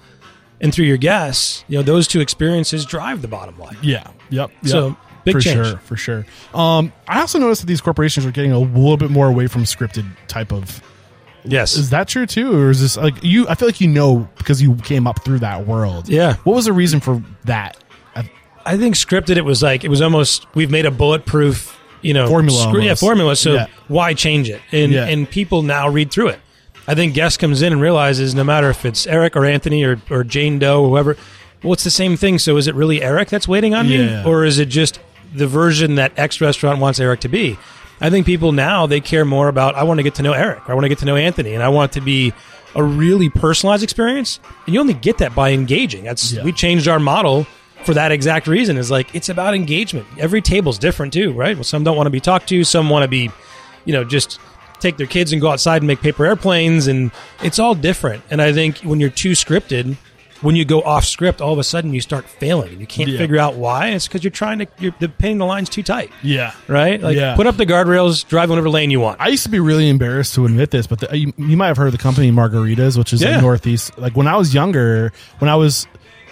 and 0.61 0.73
through 0.73 0.87
your 0.87 0.97
guests, 0.97 1.65
you 1.69 1.77
know, 1.77 1.83
those 1.83 2.09
two 2.09 2.21
experiences 2.21 2.87
drive 2.87 3.23
the 3.23 3.29
bottom 3.29 3.59
line. 3.59 3.77
yeah, 3.83 4.11
yep. 4.31 4.51
yep. 4.63 4.71
So, 4.71 4.97
big 5.25 5.35
for 5.35 5.41
change. 5.41 5.67
sure, 5.67 5.79
for 5.79 5.97
sure. 5.97 6.27
Um, 6.55 6.93
I 7.07 7.21
also 7.21 7.39
noticed 7.39 7.63
that 7.63 7.67
these 7.67 7.81
corporations 7.81 8.25
are 8.25 8.33
getting 8.33 8.53
a 8.53 8.59
little 8.59 8.97
bit 8.97 9.11
more 9.11 9.29
away 9.29 9.47
from 9.47 9.65
scripted 9.65 10.07
type 10.27 10.53
of. 10.53 10.83
Yes. 11.51 11.77
Is 11.77 11.91
that 11.91 12.09
true 12.09 12.27
too, 12.27 12.55
or 12.59 12.71
is 12.71 12.81
this 12.81 12.97
like 12.97 13.23
you? 13.23 13.49
I 13.49 13.55
feel 13.55 13.69
like 13.69 13.81
you 13.81 13.89
know 13.89 14.29
because 14.39 14.61
you 14.63 14.75
came 14.77 15.07
up 15.07 15.25
through 15.25 15.41
that 15.41 15.67
world. 15.67 16.09
Yeah. 16.09 16.35
What 16.45 16.55
was 16.57 16.65
the 16.67 16.73
reason 16.73 17.01
for 17.01 17.23
that? 17.45 17.77
I- 18.67 18.77
think 18.77 18.97
scripted 18.97 19.37
it 19.39 19.45
was 19.47 19.63
like 19.63 19.83
it 19.85 19.89
was 19.89 20.03
almost 20.03 20.47
we've 20.55 20.71
made 20.71 20.85
a 20.85 20.91
bulletproof, 20.91 21.75
you 22.03 22.13
know, 22.13 22.29
Formula 22.29 22.83
yeah, 22.83 22.95
formula. 22.95 23.35
So 23.35 23.55
Yeah. 23.55 23.67
why 23.89 24.13
change 24.13 24.51
it? 24.51 24.61
And 24.73 24.93
Yeah. 24.93 25.07
and 25.07 25.29
people 25.29 25.63
now 25.63 25.89
read 25.89 26.11
through 26.11 26.29
it. 26.29 26.41
I 26.87 26.95
think 26.95 27.15
guest 27.15 27.39
comes 27.39 27.63
in 27.63 27.73
and 27.73 27.81
realizes 27.81 28.35
no 28.35 28.45
matter 28.45 28.69
if 28.69 28.85
it's 28.85 29.07
Eric 29.07 29.37
or 29.37 29.45
Anthony 29.47 29.85
or, 29.85 30.01
or 30.11 30.23
Jane 30.25 30.59
Doe 30.59 30.83
or 30.85 30.89
whoever, 30.91 31.17
well, 31.63 31.73
it's 31.73 31.85
the 31.85 31.91
same 31.91 32.17
thing. 32.17 32.39
So 32.39 32.57
is 32.59 32.67
it 32.67 32.75
really 32.75 33.03
Eric 33.03 33.29
that's 33.31 33.49
waiting 33.49 33.75
on 33.75 33.87
Yeah. 33.89 34.23
me, 34.23 34.31
or 34.31 34.45
is 34.45 34.59
it 34.59 34.67
just 34.69 35.01
the 35.35 35.47
version 35.47 35.95
that 35.95 36.13
X 36.19 36.41
restaurant 36.41 36.79
wants 36.79 37.01
Eric 37.01 37.21
to 37.21 37.29
be? 37.29 37.57
I 38.01 38.11
think 38.11 38.27
people 38.27 38.53
now 38.53 38.87
they 38.87 39.01
care 39.01 39.25
more 39.25 39.49
about 39.49 39.75
I 39.75 39.83
want 39.85 39.99
to 39.99 40.03
get 40.03 40.15
to 40.17 40.23
know 40.23 40.33
Eric, 40.33 40.63
I 40.69 40.75
want 40.75 40.85
to 40.85 40.89
get 40.89 40.99
to 40.99 41.05
know 41.07 41.17
Anthony, 41.17 41.55
and 41.55 41.63
I 41.63 41.69
want 41.69 41.93
it 41.93 42.01
to 42.01 42.05
be 42.05 42.33
a 42.75 42.83
really 42.83 43.29
personalized 43.31 43.83
experience. 43.83 44.41
And 44.67 44.75
you 44.75 44.81
only 44.81 44.95
get 44.95 45.19
that 45.19 45.35
by 45.35 45.51
engaging. 45.53 46.05
That's 46.05 46.33
Yeah. 46.33 46.43
we 46.45 46.53
changed 46.53 46.87
our 46.87 47.01
model 47.01 47.47
for 47.85 47.95
that 47.95 48.13
exact 48.13 48.47
reason. 48.47 48.77
Is 48.77 48.91
like 48.91 49.15
it's 49.15 49.29
about 49.29 49.55
engagement. 49.55 50.07
Every 50.19 50.43
table's 50.43 50.79
different 50.79 51.13
too, 51.13 51.33
right? 51.33 51.57
Well, 51.57 51.65
some 51.65 51.83
don't 51.85 51.97
want 51.97 52.07
to 52.07 52.11
be 52.11 52.21
talked 52.21 52.49
to, 52.51 52.65
some 52.65 52.89
want 52.91 53.03
to 53.05 53.09
be, 53.09 53.31
you 53.85 53.93
know, 53.93 54.05
just 54.05 54.39
take 54.81 54.97
their 54.97 55.07
kids 55.09 55.33
and 55.33 55.41
go 55.43 55.51
outside 55.51 55.79
and 55.83 55.89
make 55.89 56.01
paper 56.01 56.25
airplanes, 56.25 56.87
and 56.87 57.11
it's 57.43 57.59
all 57.59 57.75
different. 57.75 58.23
And 58.31 58.41
I 58.41 58.53
think 58.53 58.79
when 58.79 59.01
you're 59.01 59.11
too 59.11 59.33
scripted, 59.33 59.97
when 60.41 60.55
you 60.57 60.65
go 60.65 60.81
off 60.83 61.05
script, 61.05 61.41
all 61.41 61.53
of 61.53 61.59
a 61.59 61.65
sudden 61.65 61.93
you 61.95 62.01
start 62.01 62.25
failing, 62.27 62.71
and 62.73 62.81
you 62.81 62.87
can't 62.87 63.09
Yeah. 63.11 63.19
figure 63.19 63.39
out 63.39 63.55
why. 63.57 63.89
It's 63.89 64.07
because 64.07 64.23
you're 64.23 64.31
trying 64.31 64.61
to 64.61 64.67
you're 64.79 64.95
the 65.01 65.09
painting 65.09 65.39
the 65.39 65.47
lines 65.47 65.69
too 65.69 65.83
tight, 65.83 66.11
Yeah. 66.23 66.53
right? 66.69 67.01
Like 67.03 67.17
Yeah. 67.17 67.35
put 67.37 67.47
up 67.47 67.57
the 67.57 67.67
guardrails, 67.67 68.27
drive 68.29 68.49
whatever 68.51 68.69
lane 68.71 68.91
you 68.91 69.01
want. 69.01 69.21
I 69.21 69.29
used 69.29 69.43
to 69.45 69.49
be 69.51 69.61
really 69.61 69.89
embarrassed 69.89 70.35
to 70.37 70.45
admit 70.45 70.71
this, 70.71 70.87
but 70.87 71.01
the, 71.01 71.19
you, 71.19 71.33
you 71.37 71.57
might 71.57 71.67
have 71.69 71.77
heard 71.77 71.87
of 71.87 71.93
the 71.93 71.99
company 71.99 72.31
Margaritas, 72.31 72.97
which 72.97 73.13
is 73.13 73.23
Yeah. 73.23 73.37
in 73.37 73.41
Northeast. 73.43 73.99
Like 73.99 74.17
when 74.17 74.27
I 74.29 74.37
was 74.37 74.55
younger, 74.55 75.13
when 75.41 75.49
I 75.49 75.57
was, 75.57 75.87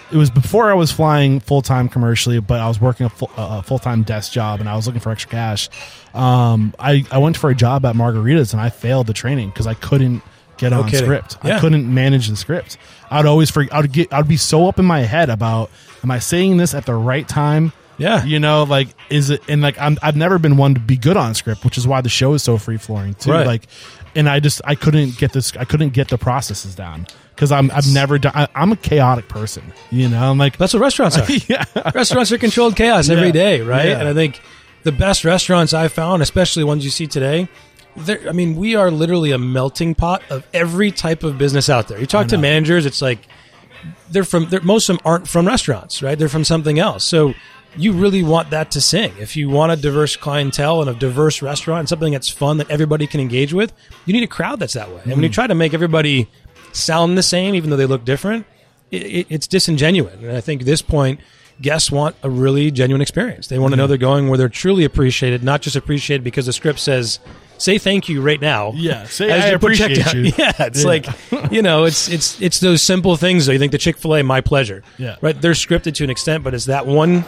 it 0.09 0.15
was 0.15 0.29
before 0.29 0.71
I 0.71 0.73
was 0.73 0.89
flying 0.89 1.41
full 1.41 1.61
time 1.61 1.89
commercially, 1.89 2.39
but 2.39 2.61
I 2.61 2.67
was 2.69 2.79
working 2.79 3.07
a 3.07 3.09
full, 3.09 3.29
a 3.35 3.61
full 3.61 3.79
time 3.79 4.03
desk 4.03 4.31
job 4.31 4.61
and 4.61 4.69
I 4.69 4.75
was 4.77 4.85
looking 4.87 5.01
for 5.01 5.11
extra 5.11 5.29
cash. 5.31 5.69
Um, 6.13 6.73
I, 6.79 7.03
I 7.11 7.17
went 7.17 7.35
for 7.35 7.49
a 7.49 7.55
job 7.55 7.85
at 7.85 7.93
Margaritas 7.95 8.53
and 8.53 8.61
I 8.61 8.69
failed 8.69 9.07
the 9.07 9.13
training 9.13 9.49
because 9.49 9.67
I 9.67 9.73
couldn't 9.73 10.23
get 10.57 10.73
on 10.73 10.85
kidding. 10.85 11.05
script. 11.05 11.37
I 11.43 11.59
couldn't 11.59 11.91
manage 11.93 12.27
the 12.27 12.35
script. 12.35 12.77
I'd 13.09 13.25
always 13.25 13.49
forget. 13.49 13.73
I'd 13.73 13.91
get. 13.91 14.13
I'd 14.13 14.27
be 14.27 14.37
so 14.37 14.67
up 14.67 14.79
in 14.79 14.85
my 14.85 15.01
head 15.01 15.29
about, 15.29 15.69
am 16.03 16.11
I 16.11 16.19
saying 16.19 16.57
this 16.57 16.73
at 16.73 16.85
the 16.85 16.95
right 16.95 17.27
time? 17.27 17.71
Yeah. 17.99 18.23
you 18.25 18.39
know, 18.39 18.63
like 18.63 18.89
is 19.09 19.31
it? 19.31 19.41
And 19.49 19.61
like 19.63 19.79
I'm, 19.79 19.97
I've 20.03 20.15
never 20.15 20.37
been 20.37 20.55
one 20.57 20.75
to 20.75 20.79
be 20.79 20.97
good 20.97 21.17
on 21.17 21.33
script, 21.33 21.65
which 21.65 21.77
is 21.79 21.87
why 21.87 22.01
the 22.01 22.09
show 22.09 22.33
is 22.35 22.43
so 22.43 22.57
free 22.59 22.77
flowing 22.77 23.15
too. 23.15 23.31
Right. 23.31 23.47
Like, 23.47 23.63
and 24.15 24.29
I 24.29 24.39
just 24.39 24.61
I 24.65 24.75
couldn't 24.75 25.17
get 25.17 25.33
this. 25.33 25.55
I 25.57 25.65
couldn't 25.65 25.93
get 25.93 26.09
the 26.09 26.17
processes 26.19 26.75
down 26.75 27.07
because 27.33 27.51
I'm 27.51 27.71
I've 27.71 27.91
never 27.91 28.19
done. 28.19 28.33
I, 28.35 28.47
I'm 28.53 28.71
a 28.71 28.75
chaotic 28.75 29.27
person. 29.29 29.63
You 29.89 30.09
know, 30.09 30.29
I'm 30.29 30.37
like 30.37 30.57
That's 30.57 30.73
what 30.75 30.81
restaurants 30.81 31.17
are. 31.17 31.25
yeah, 31.47 31.63
restaurants 31.95 32.31
are 32.31 32.37
controlled 32.37 32.75
chaos 32.75 33.09
every 33.11 33.27
Yeah. 33.27 33.31
day, 33.31 33.61
right? 33.61 33.87
Yeah. 33.89 33.99
And 33.99 34.07
I 34.07 34.13
think 34.13 34.41
the 34.83 34.91
best 34.91 35.25
restaurants 35.25 35.73
I've 35.73 35.91
found, 35.91 36.21
especially 36.21 36.63
ones 36.63 36.83
you 36.85 36.91
see 36.91 37.07
today, 37.07 37.47
they're- 37.97 38.25
I 38.27 38.31
mean, 38.31 38.55
we 38.55 38.75
are 38.75 38.91
literally 38.91 39.31
a 39.31 39.37
melting 39.37 39.95
pot 39.95 40.21
of 40.29 40.45
every 40.53 40.91
type 40.91 41.23
of 41.23 41.37
business 41.37 41.69
out 41.69 41.87
there. 41.87 41.99
You 41.99 42.05
talk 42.05 42.27
to 42.27 42.37
managers, 42.37 42.85
it's 42.85 43.01
like 43.01 43.27
they're 44.09 44.23
from. 44.23 44.49
They're, 44.49 44.61
most 44.61 44.89
of 44.89 44.97
them 44.97 45.05
aren't 45.05 45.27
from 45.27 45.47
restaurants, 45.47 46.01
right? 46.01 46.17
They're 46.17 46.29
from 46.29 46.43
something 46.43 46.79
else. 46.79 47.03
So 47.03 47.33
you 47.75 47.93
really 47.93 48.23
want 48.23 48.49
that 48.49 48.71
to 48.71 48.81
sing. 48.81 49.13
If 49.19 49.35
you 49.35 49.49
want 49.49 49.71
a 49.71 49.75
diverse 49.75 50.15
clientele 50.15 50.81
and 50.81 50.89
a 50.89 50.93
diverse 50.93 51.41
restaurant 51.41 51.81
and 51.81 51.89
something 51.89 52.13
that's 52.13 52.29
fun 52.29 52.57
that 52.57 52.69
everybody 52.69 53.07
can 53.07 53.19
engage 53.19 53.53
with, 53.53 53.73
you 54.05 54.13
need 54.13 54.23
a 54.23 54.27
crowd 54.27 54.59
that's 54.59 54.73
that 54.73 54.89
way. 54.89 55.01
And 55.03 55.13
when 55.13 55.23
you 55.23 55.29
mm. 55.29 55.33
try 55.33 55.47
to 55.47 55.55
make 55.55 55.73
everybody 55.73 56.27
sound 56.73 57.17
the 57.17 57.23
same, 57.23 57.55
even 57.55 57.69
though 57.69 57.75
they 57.75 57.85
look 57.85 58.05
different, 58.05 58.45
it, 58.91 59.03
it, 59.03 59.27
it's 59.29 59.47
disingenuous. 59.47 60.15
And 60.15 60.31
I 60.31 60.41
think 60.41 60.61
at 60.61 60.65
this 60.65 60.81
point, 60.81 61.19
guests 61.61 61.91
want 61.91 62.15
a 62.23 62.29
really 62.29 62.71
genuine 62.71 63.01
experience. 63.01 63.47
They 63.47 63.59
want 63.59 63.73
to 63.73 63.75
mm. 63.75 63.79
know 63.79 63.87
they're 63.87 63.97
going 63.97 64.29
where 64.29 64.37
they're 64.37 64.49
truly 64.49 64.83
appreciated, 64.83 65.43
not 65.43 65.61
just 65.61 65.75
appreciated 65.75 66.23
because 66.23 66.45
the 66.45 66.53
script 66.53 66.79
says, 66.79 67.19
"Say 67.57 67.77
thank 67.77 68.09
you 68.09 68.21
right 68.21 68.39
now." 68.41 68.71
Yeah, 68.75 69.05
say, 69.05 69.31
"I 69.31 69.47
appreciate 69.47 70.13
you." 70.13 70.21
Yeah, 70.37 70.53
it's 70.59 70.81
Yeah. 70.83 70.87
like 70.87 71.51
you 71.51 71.61
know, 71.61 71.85
it's 71.85 72.07
it's 72.09 72.41
it's 72.41 72.59
those 72.59 72.81
simple 72.81 73.15
things. 73.17 73.45
Though 73.45 73.53
you 73.53 73.59
think 73.59 73.71
the 73.71 73.77
Chick 73.77 73.97
Fil 73.97 74.15
A, 74.15 74.23
my 74.23 74.41
pleasure. 74.41 74.83
Yeah. 74.97 75.15
right. 75.21 75.39
They're 75.39 75.51
scripted 75.53 75.93
to 75.95 76.03
an 76.03 76.09
extent, 76.09 76.43
but 76.43 76.53
it's 76.53 76.65
that 76.65 76.85
one 76.85 77.25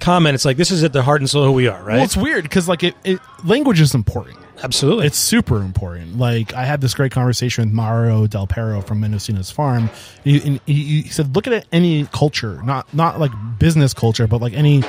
comment. 0.00 0.34
It's 0.34 0.44
like 0.44 0.56
this 0.56 0.70
is 0.70 0.84
at 0.84 0.92
the 0.92 1.02
heart 1.02 1.20
and 1.20 1.30
soul 1.30 1.42
of 1.44 1.48
who 1.48 1.52
we 1.54 1.68
are, 1.68 1.82
right? 1.82 1.96
Well, 1.96 2.04
it's 2.04 2.16
weird 2.16 2.42
because 2.44 2.68
like 2.68 2.82
it, 2.82 2.94
it 3.04 3.20
language 3.44 3.80
is 3.80 3.94
important. 3.94 4.38
Absolutely. 4.62 5.06
It's 5.06 5.18
super 5.18 5.60
important. 5.60 6.16
Like 6.18 6.54
I 6.54 6.64
had 6.64 6.80
this 6.80 6.94
great 6.94 7.12
conversation 7.12 7.64
with 7.64 7.74
Mario 7.74 8.26
Del 8.26 8.46
Pero 8.46 8.80
from 8.82 9.00
Mendocino's 9.00 9.50
Farm. 9.50 9.90
He, 10.22 10.40
and 10.46 10.60
he, 10.66 11.02
he 11.02 11.08
said, 11.08 11.34
"Look 11.34 11.46
at 11.46 11.66
any 11.72 12.06
culture, 12.06 12.60
not 12.64 12.92
not 12.94 13.18
like 13.20 13.32
business 13.58 13.92
culture, 13.94 14.26
but 14.26 14.40
like 14.40 14.52
any 14.54 14.82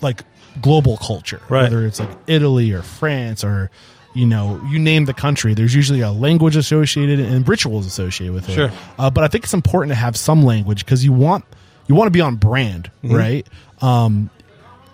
like 0.00 0.22
global 0.60 0.96
culture, 0.98 1.40
Right. 1.48 1.62
whether 1.64 1.84
it's 1.86 1.98
like 2.00 2.10
Italy 2.26 2.72
or 2.72 2.82
France 2.82 3.44
or." 3.44 3.70
You 4.14 4.26
know, 4.26 4.60
you 4.68 4.78
name 4.78 5.06
the 5.06 5.14
country. 5.14 5.54
There's 5.54 5.74
usually 5.74 6.00
a 6.02 6.10
language 6.10 6.54
associated 6.56 7.18
and 7.20 7.48
rituals 7.48 7.86
associated 7.86 8.34
with 8.34 8.48
it. 8.48 8.52
Sure. 8.52 8.70
uh, 8.98 9.08
but 9.10 9.24
I 9.24 9.28
think 9.28 9.44
it's 9.44 9.54
important 9.54 9.90
to 9.92 9.94
have 9.96 10.16
some 10.16 10.42
language 10.42 10.84
because 10.84 11.02
you 11.04 11.12
want 11.14 11.44
you 11.86 11.94
want 11.94 12.06
to 12.08 12.10
be 12.12 12.20
on 12.20 12.36
brand, 12.36 12.90
Mm-hmm. 13.02 13.14
right? 13.14 13.46
Um, 13.80 14.28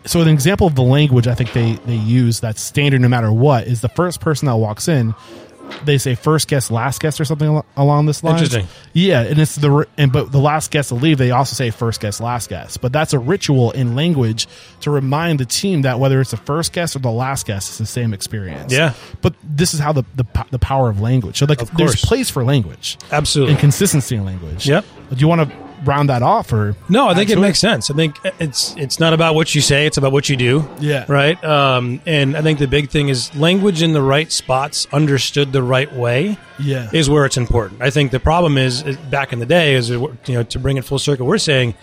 so 0.07 0.21
an 0.23 0.29
example 0.29 0.67
of 0.67 0.75
the 0.77 0.83
language 0.83 1.27
I 1.27 1.35
think 1.35 1.53
they 1.53 1.73
they 1.85 1.97
use 1.97 2.41
that's 2.41 2.61
standard 2.63 3.01
no 3.01 3.09
matter 3.09 3.31
what 3.33 3.67
is 3.67 3.81
the 3.81 3.89
first 3.91 4.21
person 4.21 4.47
that 4.47 4.57
walks 4.57 4.87
in. 4.89 5.15
They 5.85 5.99
say 5.99 6.15
first 6.15 6.49
guest, 6.49 6.71
last 6.71 7.01
guest, 7.01 7.21
or 7.21 7.25
something 7.25 7.63
along 7.77 8.07
this 8.07 8.25
line. 8.25 8.35
Interesting. 8.35 8.67
Yeah, 8.93 9.23
and 9.23 9.39
it's 9.39 9.57
the 9.57 9.87
and 9.97 10.13
but 10.13 10.33
the 10.33 10.39
last 10.39 10.71
guest 10.71 10.89
to 10.89 10.95
leave, 10.95 11.19
they 11.19 11.31
also 11.31 11.55
say 11.55 11.71
first 11.71 12.01
guest, 12.01 12.21
last 12.21 12.49
guest. 12.49 12.81
But 12.81 12.93
that's 12.93 13.13
a 13.13 13.19
ritual 13.19 13.71
in 13.73 13.95
language 13.95 14.49
to 14.81 14.91
remind 14.91 15.41
the 15.41 15.45
team 15.45 15.83
that 15.83 16.01
whether 16.01 16.21
it's 16.21 16.31
the 16.31 16.37
first 16.37 16.73
guest 16.73 16.97
or 16.97 17.01
the 17.01 17.11
last 17.11 17.47
guest, 17.47 17.69
it's 17.71 17.79
the 17.79 17.87
same 17.87 18.13
experience. 18.13 18.73
Yeah. 18.73 18.95
But 19.23 19.35
this 19.43 19.75
is 19.75 19.81
how 19.81 19.93
the 19.93 20.05
the, 20.17 20.25
the 20.51 20.59
power 20.59 20.89
of 20.89 21.01
language. 21.01 21.39
So 21.39 21.47
like, 21.47 21.59
there's 21.77 22.05
place 22.05 22.31
for 22.31 22.45
language 22.45 22.99
Absolutely. 23.13 23.53
and 23.53 23.61
consistency 23.61 24.17
in 24.17 24.25
language. 24.25 24.67
Yep. 24.69 24.85
Do 25.11 25.17
you 25.17 25.29
want 25.29 25.49
to 25.49 25.68
round 25.85 26.09
that 26.09 26.23
off 26.23 26.53
or 26.53 26.75
No, 26.89 27.09
I 27.09 27.15
think 27.15 27.31
it 27.31 27.39
makes 27.39 27.59
sense. 27.59 27.91
I 27.91 27.95
think 27.95 28.17
it's 28.39 28.75
it's 28.77 28.99
not 29.01 29.13
about 29.13 29.35
what 29.35 29.55
you 29.55 29.61
say; 29.61 29.87
it's 29.87 29.97
about 29.97 30.13
what 30.13 30.29
you 30.29 30.37
do. 30.37 30.69
Yeah. 30.81 31.05
Right. 31.09 31.43
Um, 31.45 32.01
and 32.07 32.37
I 32.37 32.43
think 32.43 32.59
the 32.59 32.67
big 32.69 32.91
thing 32.91 33.09
is 33.09 33.35
language 33.37 33.83
in 33.83 33.93
the 33.93 34.03
right 34.03 34.31
spots, 34.31 34.87
understood 34.93 35.53
the 35.53 35.63
right 35.63 35.93
way, 35.95 36.37
Yeah. 36.59 36.91
is 36.93 37.09
where 37.09 37.25
it's 37.27 37.37
important. 37.37 37.83
I 37.83 37.91
think 37.91 38.11
the 38.11 38.21
problem 38.21 38.59
is, 38.59 38.83
back 39.11 39.33
in 39.33 39.39
the 39.39 39.47
day, 39.47 39.75
is 39.75 39.91
you 39.91 40.09
know 40.29 40.43
to 40.43 40.59
bring 40.59 40.77
it 40.77 40.85
full 40.85 40.99
circle, 40.99 41.27
we're 41.27 41.39
saying 41.39 41.75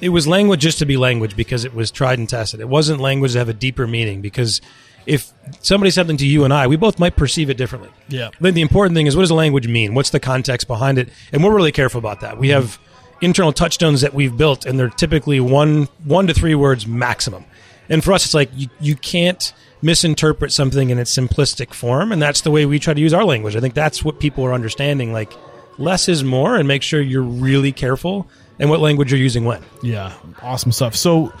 it 0.00 0.08
was 0.10 0.26
language 0.26 0.60
just 0.60 0.78
to 0.80 0.86
be 0.86 0.96
language 0.96 1.36
because 1.36 1.64
it 1.64 1.74
was 1.74 1.90
tried 1.90 2.18
and 2.18 2.28
tested. 2.28 2.60
It 2.60 2.68
wasn't 2.68 3.00
language 3.00 3.32
to 3.32 3.38
have 3.38 3.48
a 3.48 3.54
deeper 3.54 3.86
meaning 3.86 4.20
because. 4.20 4.60
If 5.06 5.34
somebody 5.60 5.90
said 5.90 6.00
something 6.04 6.16
to 6.16 6.26
you 6.26 6.44
and 6.44 6.54
I, 6.54 6.66
we 6.66 6.76
both 6.76 6.98
might 6.98 7.14
perceive 7.14 7.50
it 7.50 7.58
differently. 7.58 7.90
Yeah. 8.08 8.28
I 8.28 8.38
think 8.40 8.54
the 8.54 8.62
important 8.62 8.96
thing 8.96 9.06
is 9.06 9.14
what 9.14 9.20
does 9.24 9.28
a 9.30 9.34
language 9.34 9.68
mean? 9.68 9.92
What's 9.92 10.08
the 10.08 10.18
context 10.18 10.66
behind 10.66 10.96
it? 10.96 11.10
And 11.30 11.44
we're 11.44 11.54
really 11.54 11.72
careful 11.72 11.98
about 11.98 12.20
that. 12.20 12.38
We 12.38 12.48
have 12.48 12.78
internal 13.24 13.52
touchstones 13.52 14.00
that 14.02 14.14
we've 14.14 14.36
built, 14.36 14.66
and 14.66 14.78
they're 14.78 14.88
typically 14.88 15.40
one 15.40 15.88
one 16.04 16.26
to 16.26 16.34
three 16.34 16.54
words 16.54 16.86
maximum. 16.86 17.44
And 17.88 18.02
for 18.02 18.12
us, 18.12 18.24
it's 18.24 18.34
like 18.34 18.50
you, 18.54 18.68
you 18.80 18.96
can't 18.96 19.52
misinterpret 19.82 20.50
something 20.52 20.90
in 20.90 20.98
its 20.98 21.14
simplistic 21.14 21.74
form, 21.74 22.12
and 22.12 22.20
that's 22.20 22.40
the 22.40 22.50
way 22.50 22.66
we 22.66 22.78
try 22.78 22.94
to 22.94 23.00
use 23.00 23.12
our 23.12 23.24
language. 23.24 23.56
I 23.56 23.60
think 23.60 23.74
that's 23.74 24.04
what 24.04 24.20
people 24.20 24.44
are 24.44 24.52
understanding. 24.52 25.12
Like 25.12 25.32
less 25.78 26.08
is 26.08 26.24
more, 26.24 26.56
and 26.56 26.66
make 26.66 26.82
sure 26.82 27.00
you're 27.00 27.22
really 27.22 27.72
careful 27.72 28.28
and 28.58 28.70
what 28.70 28.80
language 28.80 29.10
you're 29.10 29.20
using 29.20 29.44
when. 29.44 29.62
Yeah, 29.82 30.12
awesome 30.42 30.72
stuff. 30.72 30.94
So, 30.94 31.32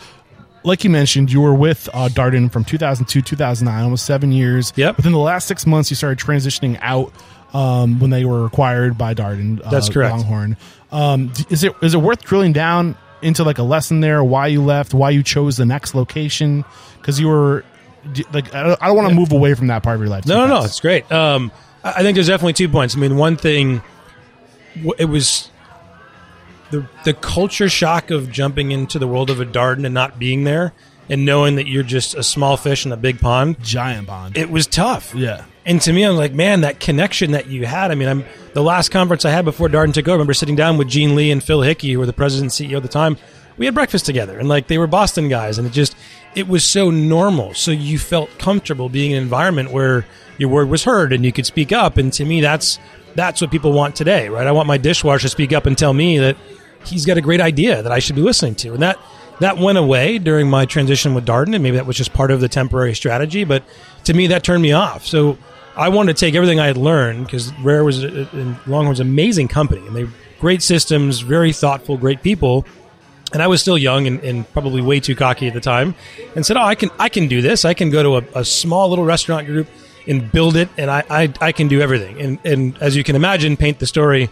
like 0.64 0.84
you 0.84 0.90
mentioned, 0.90 1.32
you 1.32 1.40
were 1.40 1.54
with 1.54 1.88
uh, 1.92 2.08
Darden 2.08 2.52
from 2.52 2.64
2002 2.64 3.22
2009, 3.22 3.84
almost 3.84 4.06
seven 4.06 4.32
years. 4.32 4.72
Yep. 4.76 4.96
Within 4.96 5.12
the 5.12 5.18
last 5.18 5.46
six 5.46 5.66
months, 5.66 5.90
you 5.90 5.96
started 5.96 6.18
transitioning 6.18 6.78
out 6.82 7.12
um, 7.54 8.00
when 8.00 8.10
they 8.10 8.24
were 8.24 8.44
acquired 8.44 8.98
by 8.98 9.14
Darden. 9.14 9.64
Uh, 9.64 9.70
That's 9.70 9.88
correct. 9.88 10.16
Longhorn. 10.16 10.56
Um, 10.92 11.32
is 11.48 11.64
it 11.64 11.72
is 11.80 11.94
it 11.94 11.98
worth 11.98 12.22
drilling 12.24 12.52
down 12.52 12.96
into 13.22 13.44
like 13.44 13.58
a 13.58 13.62
lesson 13.62 14.00
there? 14.00 14.22
Why 14.22 14.48
you 14.48 14.62
left? 14.62 14.92
Why 14.92 15.10
you 15.10 15.22
chose 15.22 15.56
the 15.56 15.64
next 15.64 15.94
location? 15.94 16.64
Because 16.98 17.18
you 17.18 17.28
were 17.28 17.64
like, 18.32 18.54
I 18.54 18.62
don't, 18.62 18.80
don't 18.80 18.96
want 18.96 19.08
to 19.08 19.14
move 19.14 19.32
away 19.32 19.54
from 19.54 19.68
that 19.68 19.82
part 19.82 19.94
of 19.94 20.00
your 20.00 20.10
life. 20.10 20.26
No, 20.26 20.46
no, 20.46 20.60
no. 20.60 20.64
It's 20.64 20.80
great. 20.80 21.10
Um, 21.10 21.50
I 21.82 21.92
I 21.92 22.02
think 22.02 22.16
there's 22.16 22.28
definitely 22.28 22.52
two 22.54 22.68
points. 22.68 22.96
I 22.96 22.98
mean, 22.98 23.16
one 23.16 23.36
thing, 23.36 23.82
it 24.98 25.06
was 25.06 25.50
the 26.70 26.86
the 27.04 27.14
culture 27.14 27.68
shock 27.68 28.10
of 28.10 28.30
jumping 28.30 28.72
into 28.72 28.98
the 28.98 29.06
world 29.06 29.30
of 29.30 29.40
a 29.40 29.46
Darden 29.46 29.84
and 29.84 29.94
not 29.94 30.18
being 30.18 30.44
there, 30.44 30.72
and 31.08 31.24
knowing 31.24 31.56
that 31.56 31.66
you're 31.66 31.82
just 31.82 32.14
a 32.14 32.22
small 32.22 32.56
fish 32.56 32.86
in 32.86 32.92
a 32.92 32.96
big 32.96 33.20
pond. 33.20 33.62
giant 33.62 34.08
pond. 34.08 34.36
It 34.36 34.50
was 34.50 34.66
tough. 34.66 35.14
yeah. 35.14 35.44
And 35.66 35.80
to 35.82 35.92
me, 35.94 36.02
I'm 36.02 36.16
like, 36.16 36.34
man, 36.34 36.60
that 36.60 36.78
connection 36.78 37.30
that 37.30 37.46
you 37.46 37.64
had. 37.64 37.90
I 37.90 37.94
mean, 37.94 38.06
I'm 38.08 38.24
the 38.52 38.62
last 38.62 38.90
conference 38.90 39.24
I 39.24 39.30
had 39.30 39.46
before 39.46 39.68
Darden 39.68 39.94
took 39.94 40.06
over. 40.06 40.12
I 40.12 40.16
remember 40.16 40.34
sitting 40.34 40.56
down 40.56 40.76
with 40.76 40.88
Gene 40.88 41.14
Lee 41.16 41.30
and 41.30 41.42
Phil 41.42 41.62
Hickey, 41.62 41.92
who 41.92 41.98
were 41.98 42.06
the 42.06 42.12
president 42.12 42.60
and 42.60 42.70
CEO 42.70 42.76
at 42.76 42.82
the 42.82 42.88
time. 42.88 43.16
We 43.56 43.64
had 43.64 43.74
breakfast 43.74 44.04
together, 44.04 44.38
and 44.38 44.46
like 44.46 44.66
they 44.66 44.76
were 44.76 44.86
Boston 44.86 45.28
guys, 45.28 45.56
and 45.56 45.66
it 45.66 45.72
just 45.72 45.96
it 46.34 46.48
was 46.48 46.64
so 46.64 46.90
normal. 46.90 47.54
So 47.54 47.70
you 47.70 47.98
felt 47.98 48.28
comfortable 48.38 48.88
being 48.90 49.12
in 49.12 49.18
an 49.18 49.22
environment 49.22 49.70
where 49.70 50.04
your 50.38 50.50
word 50.50 50.68
was 50.68 50.84
heard 50.84 51.12
and 51.12 51.24
you 51.24 51.32
could 51.32 51.46
speak 51.46 51.72
up. 51.72 51.96
And 51.96 52.12
to 52.14 52.24
me, 52.24 52.40
that's 52.40 52.78
that's 53.14 53.40
what 53.40 53.50
people 53.50 53.72
want 53.72 53.94
today, 53.96 54.28
right? 54.28 54.46
I 54.46 54.52
want 54.52 54.66
my 54.66 54.76
dishwasher 54.76 55.22
to 55.22 55.28
speak 55.28 55.52
up 55.52 55.66
and 55.66 55.78
tell 55.78 55.94
me 55.94 56.18
that 56.18 56.36
he's 56.84 57.06
got 57.06 57.16
a 57.16 57.20
great 57.20 57.40
idea 57.40 57.80
that 57.82 57.92
I 57.92 58.00
should 58.00 58.16
be 58.16 58.22
listening 58.22 58.56
to, 58.56 58.74
and 58.74 58.82
that 58.82 58.98
that 59.40 59.58
went 59.58 59.78
away 59.78 60.18
during 60.18 60.48
my 60.48 60.64
transition 60.64 61.14
with 61.14 61.26
Darden, 61.26 61.54
and 61.54 61.62
maybe 61.62 61.76
that 61.76 61.86
was 61.86 61.96
just 61.96 62.12
part 62.12 62.30
of 62.30 62.40
the 62.40 62.48
temporary 62.48 62.94
strategy. 62.94 63.44
But 63.44 63.64
to 64.04 64.14
me, 64.14 64.28
that 64.28 64.44
turned 64.44 64.62
me 64.62 64.72
off. 64.72 65.06
So 65.06 65.38
I 65.76 65.88
wanted 65.88 66.16
to 66.16 66.20
take 66.20 66.34
everything 66.34 66.60
I 66.60 66.66
had 66.66 66.76
learned 66.76 67.26
because 67.26 67.52
Rare 67.58 67.84
was 67.84 68.04
and 68.04 68.56
Longhorn's 68.66 69.00
amazing 69.00 69.48
company, 69.48 69.86
and 69.86 69.96
they 69.96 70.06
great 70.38 70.62
systems, 70.62 71.20
very 71.20 71.52
thoughtful, 71.52 71.96
great 71.96 72.22
people. 72.22 72.64
And 73.32 73.42
I 73.42 73.48
was 73.48 73.60
still 73.60 73.78
young 73.78 74.06
and, 74.06 74.20
and 74.20 74.52
probably 74.52 74.80
way 74.80 75.00
too 75.00 75.16
cocky 75.16 75.48
at 75.48 75.54
the 75.54 75.60
time, 75.60 75.94
and 76.36 76.46
said, 76.46 76.56
"Oh, 76.56 76.62
I 76.62 76.76
can 76.76 76.90
I 76.98 77.08
can 77.08 77.26
do 77.26 77.42
this. 77.42 77.64
I 77.64 77.74
can 77.74 77.90
go 77.90 78.02
to 78.02 78.16
a, 78.18 78.40
a 78.40 78.44
small 78.44 78.88
little 78.90 79.04
restaurant 79.04 79.46
group 79.46 79.66
and 80.06 80.30
build 80.30 80.54
it, 80.54 80.68
and 80.76 80.90
I, 80.90 81.02
I 81.10 81.32
I 81.40 81.52
can 81.52 81.66
do 81.66 81.80
everything." 81.80 82.20
And 82.20 82.38
and 82.44 82.78
as 82.80 82.94
you 82.94 83.02
can 83.02 83.16
imagine, 83.16 83.56
paint 83.56 83.80
the 83.80 83.86
story. 83.86 84.30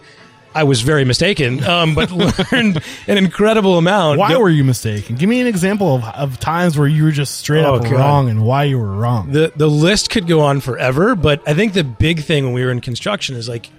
I 0.55 0.63
was 0.63 0.81
very 0.81 1.03
mistaken, 1.05 1.63
um, 1.63 1.95
but 1.95 2.11
learned 2.51 2.81
an 3.07 3.17
incredible 3.17 3.77
amount. 3.77 4.19
Why 4.19 4.37
were 4.37 4.49
you 4.49 4.63
mistaken? 4.63 5.15
Give 5.15 5.27
me 5.29 5.41
an 5.41 5.47
example 5.47 5.95
of, 5.95 6.03
of 6.03 6.39
times 6.39 6.77
where 6.77 6.87
you 6.87 7.03
were 7.03 7.11
just 7.11 7.37
straight 7.37 7.63
Oh, 7.65 7.75
up 7.75 7.83
God. 7.83 7.91
wrong 7.93 8.29
and 8.29 8.45
why 8.45 8.65
you 8.65 8.77
were 8.79 8.91
wrong. 8.91 9.31
the 9.31 9.51
the 9.55 9.67
list 9.69 10.09
could 10.09 10.27
go 10.27 10.41
on 10.41 10.59
forever, 10.61 11.15
but 11.15 11.41
I 11.47 11.53
think 11.53 11.73
the 11.73 11.83
big 11.83 12.21
thing 12.21 12.43
when 12.45 12.53
we 12.53 12.63
were 12.63 12.71
in 12.71 12.81
construction 12.81 13.35
is 13.35 13.49
like 13.49 13.69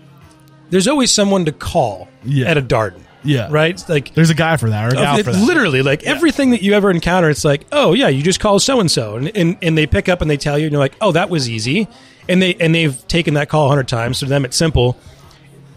there's 0.70 0.88
always 0.88 1.10
someone 1.12 1.44
to 1.44 1.52
call 1.52 2.08
Yeah. 2.24 2.50
at 2.50 2.56
a 2.58 2.62
Darden. 2.62 3.00
Yeah. 3.22 3.48
Right? 3.50 3.82
Like 3.88 4.12
There's 4.14 4.28
a 4.30 4.34
guy 4.34 4.56
for 4.58 4.68
that 4.70 4.92
or 4.92 4.96
a 4.96 5.16
it- 5.18 5.24
for 5.24 5.32
that. 5.32 5.46
literally 5.46 5.80
like 5.82 6.02
everything 6.02 6.50
that 6.50 6.62
you 6.62 6.74
ever 6.74 6.90
encounter, 6.90 7.30
it's 7.30 7.44
like, 7.44 7.62
oh 7.72 7.92
yeah, 7.94 8.08
you 8.08 8.22
just 8.22 8.38
call 8.40 8.58
so 8.58 8.80
and 8.80 8.90
so 8.90 9.16
and 9.16 9.34
and 9.36 9.56
and 9.62 9.78
they 9.78 9.86
pick 9.86 10.08
up 10.10 10.20
and 10.20 10.30
they 10.30 10.36
tell 10.36 10.58
you 10.58 10.66
and 10.66 10.72
you're 10.72 10.80
like, 10.80 10.96
oh 11.00 11.12
that 11.12 11.30
was 11.30 11.48
easy. 11.48 11.88
And 12.28 12.42
they 12.42 12.54
and 12.56 12.74
they've 12.74 12.96
taken 13.08 13.34
that 13.34 13.48
call 13.48 13.66
a 13.66 13.68
hundred 13.68 13.88
times, 13.88 14.18
so 14.18 14.26
to 14.26 14.30
them 14.30 14.44
it's 14.44 14.56
simple. 14.56 14.98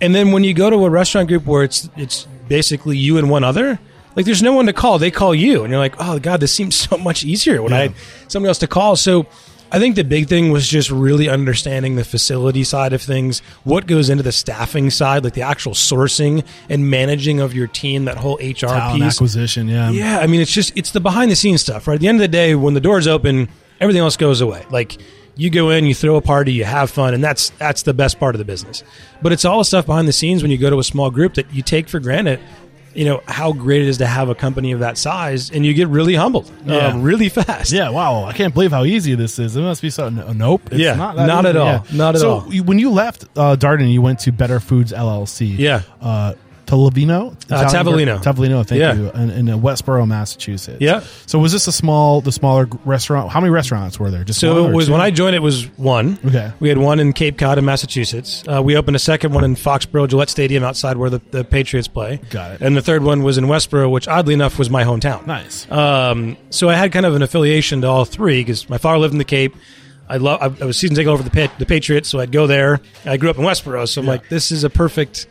And 0.01 0.13
then 0.13 0.31
when 0.31 0.43
you 0.43 0.53
go 0.53 0.69
to 0.69 0.85
a 0.85 0.89
restaurant 0.89 1.27
group 1.27 1.45
where 1.45 1.63
it's 1.63 1.89
it's 1.97 2.27
basically 2.47 2.97
you 2.97 3.17
and 3.17 3.29
one 3.29 3.43
other, 3.43 3.79
like 4.15 4.25
there's 4.25 4.43
no 4.43 4.53
one 4.53 4.65
to 4.67 4.73
call. 4.73 4.99
They 4.99 5.11
call 5.11 5.33
you, 5.35 5.63
and 5.63 5.71
you're 5.71 5.79
like, 5.79 5.95
oh 5.99 6.19
god, 6.19 6.39
this 6.39 6.53
seems 6.53 6.75
so 6.89 6.97
much 6.97 7.23
easier 7.23 7.61
when 7.61 7.73
I 7.73 7.79
had 7.79 7.93
somebody 8.27 8.49
else 8.49 8.59
to 8.59 8.67
call. 8.67 8.95
So 8.95 9.27
I 9.71 9.79
think 9.79 9.95
the 9.95 10.03
big 10.03 10.27
thing 10.27 10.51
was 10.51 10.67
just 10.67 10.89
really 10.89 11.27
understanding 11.27 11.97
the 11.97 12.05
facility 12.05 12.63
side 12.63 12.93
of 12.93 13.01
things, 13.01 13.39
what 13.63 13.85
goes 13.85 14.09
into 14.09 14.23
the 14.23 14.31
staffing 14.31 14.89
side, 14.89 15.23
like 15.23 15.33
the 15.33 15.41
actual 15.41 15.73
sourcing 15.73 16.45
and 16.69 16.89
managing 16.89 17.41
of 17.41 17.53
your 17.53 17.67
team, 17.67 18.05
that 18.05 18.17
whole 18.17 18.35
HR 18.37 18.67
Talent 18.67 19.01
piece. 19.01 19.15
acquisition, 19.15 19.67
yeah. 19.67 19.89
Yeah, 19.89 20.19
I 20.19 20.27
mean, 20.27 20.39
it's 20.41 20.53
just 20.53 20.71
it's 20.77 20.91
the 20.91 21.01
behind 21.01 21.31
the 21.31 21.35
scenes 21.35 21.61
stuff, 21.61 21.87
right? 21.87 21.95
At 21.95 22.01
the 22.01 22.07
end 22.07 22.17
of 22.17 22.21
the 22.21 22.27
day, 22.29 22.55
when 22.55 22.75
the 22.75 22.81
doors 22.81 23.07
open, 23.07 23.49
everything 23.81 24.01
else 24.01 24.15
goes 24.15 24.39
away. 24.39 24.65
Like 24.69 24.97
you 25.37 25.49
go 25.49 25.69
in, 25.69 25.85
you 25.85 25.93
throw 25.95 26.15
a 26.15 26.21
party, 26.21 26.51
you 26.53 26.63
have 26.65 26.89
fun, 26.89 27.13
and 27.13 27.23
that's 27.23 27.51
that's 27.51 27.83
the 27.83 27.93
best 27.93 28.19
part 28.19 28.35
of 28.35 28.39
the 28.39 28.45
business. 28.45 28.83
But 29.21 29.31
it's 29.31 29.45
all 29.45 29.59
the 29.59 29.65
stuff 29.65 29.85
behind 29.85 30.07
the 30.07 30.13
scenes 30.13 30.41
when 30.41 30.51
you 30.51 30.57
go 30.57 30.69
to 30.69 30.79
a 30.79 30.83
small 30.83 31.09
group 31.11 31.35
that 31.35 31.53
you 31.53 31.61
take 31.61 31.87
for 31.87 31.99
granted. 31.99 32.39
You 32.95 33.05
know 33.05 33.21
how 33.27 33.53
great 33.53 33.83
it 33.83 33.87
is 33.89 33.99
to 33.99 34.07
have 34.07 34.27
a 34.29 34.33
company 34.33 34.71
of 34.71 34.79
that 34.79 34.97
size, 34.97 35.51
and 35.51 35.63
you 35.63 35.75
get 35.75 35.87
really 35.87 36.15
humbled, 36.15 36.51
Yeah. 36.65 36.87
um, 36.87 37.03
really 37.03 37.29
fast. 37.29 37.71
Yeah, 37.71 37.91
wow. 37.91 38.23
I 38.23 38.33
can't 38.33 38.55
believe 38.55 38.71
how 38.71 38.85
easy 38.85 39.13
this 39.13 39.37
is. 39.37 39.55
It 39.55 39.61
must 39.61 39.83
be 39.83 39.91
so. 39.91 40.09
No, 40.09 40.33
nope. 40.33 40.63
It's 40.71 40.79
Yeah, 40.81 40.95
not, 40.95 41.15
that 41.15 41.27
not 41.27 41.45
at 41.45 41.55
all. 41.55 41.85
Not 41.93 42.15
at 42.15 42.21
so 42.21 42.31
all. 42.31 42.41
when 42.63 42.79
you 42.79 42.89
left 42.89 43.25
uh, 43.37 43.55
Darden, 43.55 43.91
you 43.93 44.01
went 44.01 44.17
to 44.21 44.31
Better 44.31 44.59
Foods 44.59 44.91
LLC. 44.91 45.55
Yeah. 45.59 45.83
Uh, 46.01 46.33
Tavolino? 46.67 47.31
Uh, 47.51 47.69
Tavolino. 47.71 48.21
Tavolino, 48.21 48.65
thank 48.67 48.79
Yeah. 48.79 48.93
you. 48.93 49.09
In, 49.11 49.29
in 49.31 49.49
uh, 49.49 49.57
Westboro, 49.57 50.07
Massachusetts. 50.07 50.77
Yeah. 50.81 51.01
So 51.25 51.39
was 51.39 51.51
this 51.53 51.65
a 51.67 51.71
small, 51.71 52.21
the 52.21 52.31
smaller 52.31 52.67
restaurant? 52.85 53.31
How 53.31 53.39
many 53.39 53.51
restaurants 53.51 53.97
were 53.99 54.11
there? 54.11 54.23
Just 54.23 54.39
So 54.39 54.67
it 54.67 54.73
was 54.73 54.87
two? 54.87 54.91
when 54.91 55.01
I 55.01 55.09
joined. 55.09 55.35
It 55.35 55.41
was 55.41 55.65
one. 55.77 56.19
Okay. 56.25 56.51
We 56.59 56.69
had 56.69 56.77
one 56.77 56.99
in 56.99 57.13
Cape 57.13 57.37
Cod 57.37 57.57
in 57.57 57.65
Massachusetts. 57.65 58.43
Uh, 58.47 58.61
we 58.61 58.75
opened 58.75 58.95
a 58.95 58.99
second 58.99 59.33
one 59.33 59.43
in 59.45 59.55
Foxborough 59.55 60.07
Gillette 60.09 60.29
Stadium 60.29 60.63
outside 60.63 60.97
where 60.97 61.09
the, 61.09 61.21
the 61.31 61.43
Patriots 61.43 61.87
play. 61.87 62.17
Got 62.29 62.51
it. 62.51 62.61
And 62.61 62.75
the 62.75 62.81
third 62.81 63.01
one 63.03 63.23
was 63.23 63.37
in 63.37 63.45
Westboro, 63.45 63.89
which 63.89 64.07
oddly 64.07 64.33
enough 64.33 64.59
was 64.59 64.69
my 64.69 64.83
hometown. 64.83 65.25
Nice. 65.25 65.69
Um, 65.71 66.35
so 66.49 66.69
I 66.69 66.73
had 66.75 66.91
kind 66.91 67.05
of 67.05 67.15
an 67.15 67.21
affiliation 67.21 67.81
to 67.81 67.87
all 67.87 68.03
three 68.05 68.41
because 68.41 68.69
my 68.69 68.77
father 68.77 68.99
lived 68.99 69.13
in 69.13 69.17
the 69.19 69.23
Cape. 69.25 69.55
I 70.09 70.17
love. 70.17 70.41
I, 70.41 70.63
I 70.63 70.65
was 70.65 70.77
season 70.77 70.95
ticket 70.95 71.09
over 71.09 71.21
the 71.21 71.51
the 71.59 71.65
Patriots, 71.65 72.07
so 72.07 72.19
I'd 72.19 72.31
go 72.31 72.47
there. 72.47 72.79
I 73.05 73.17
grew 73.17 73.29
up 73.29 73.37
in 73.37 73.43
Westboro, 73.43 73.85
so 73.87 73.99
I'm 73.99 74.05
Yeah. 74.05 74.11
like, 74.13 74.29
this 74.29 74.51
is 74.53 74.63
a 74.63 74.69
perfect 74.69 75.27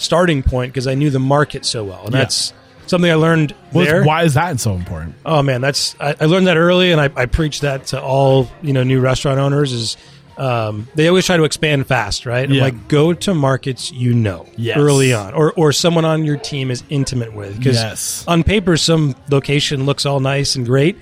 starting 0.00 0.42
point 0.42 0.72
because 0.72 0.86
I 0.86 0.94
knew 0.94 1.10
the 1.10 1.18
market 1.20 1.64
so 1.64 1.84
well, 1.84 2.02
and 2.06 2.12
Yeah. 2.14 2.20
that's 2.20 2.52
something 2.86 3.10
I 3.10 3.14
learned 3.14 3.54
Well, 3.72 3.84
there. 3.84 4.02
why 4.04 4.24
is 4.24 4.34
that 4.34 4.58
so 4.60 4.74
important? 4.74 5.14
Oh 5.24 5.42
man, 5.42 5.60
that's 5.60 5.94
I, 6.00 6.14
I 6.20 6.24
learned 6.26 6.46
that 6.48 6.56
early, 6.56 6.90
and 6.92 7.00
I, 7.00 7.10
I 7.16 7.26
preach 7.26 7.60
that 7.60 7.86
to 7.88 8.00
all 8.02 8.48
you 8.62 8.72
know 8.72 8.82
new 8.82 9.00
restaurant 9.00 9.38
owners. 9.38 9.72
Is 9.72 9.96
um, 10.38 10.88
they 10.94 11.06
always 11.06 11.26
try 11.26 11.36
to 11.36 11.44
expand 11.44 11.86
fast, 11.86 12.24
right? 12.24 12.48
Yeah. 12.48 12.62
like 12.62 12.88
go 12.88 13.12
to 13.12 13.34
markets 13.34 13.92
you 13.92 14.14
know 14.14 14.46
Yes. 14.56 14.78
early 14.78 15.12
on, 15.12 15.34
or 15.34 15.52
or 15.52 15.72
someone 15.72 16.04
on 16.04 16.24
your 16.24 16.36
team 16.38 16.70
is 16.70 16.82
intimate 16.88 17.34
with. 17.34 17.58
Because 17.58 17.76
Yes. 17.76 18.24
on 18.26 18.42
paper, 18.42 18.76
some 18.78 19.14
location 19.28 19.84
looks 19.86 20.06
all 20.06 20.18
nice 20.18 20.56
and 20.56 20.64
great, 20.64 20.96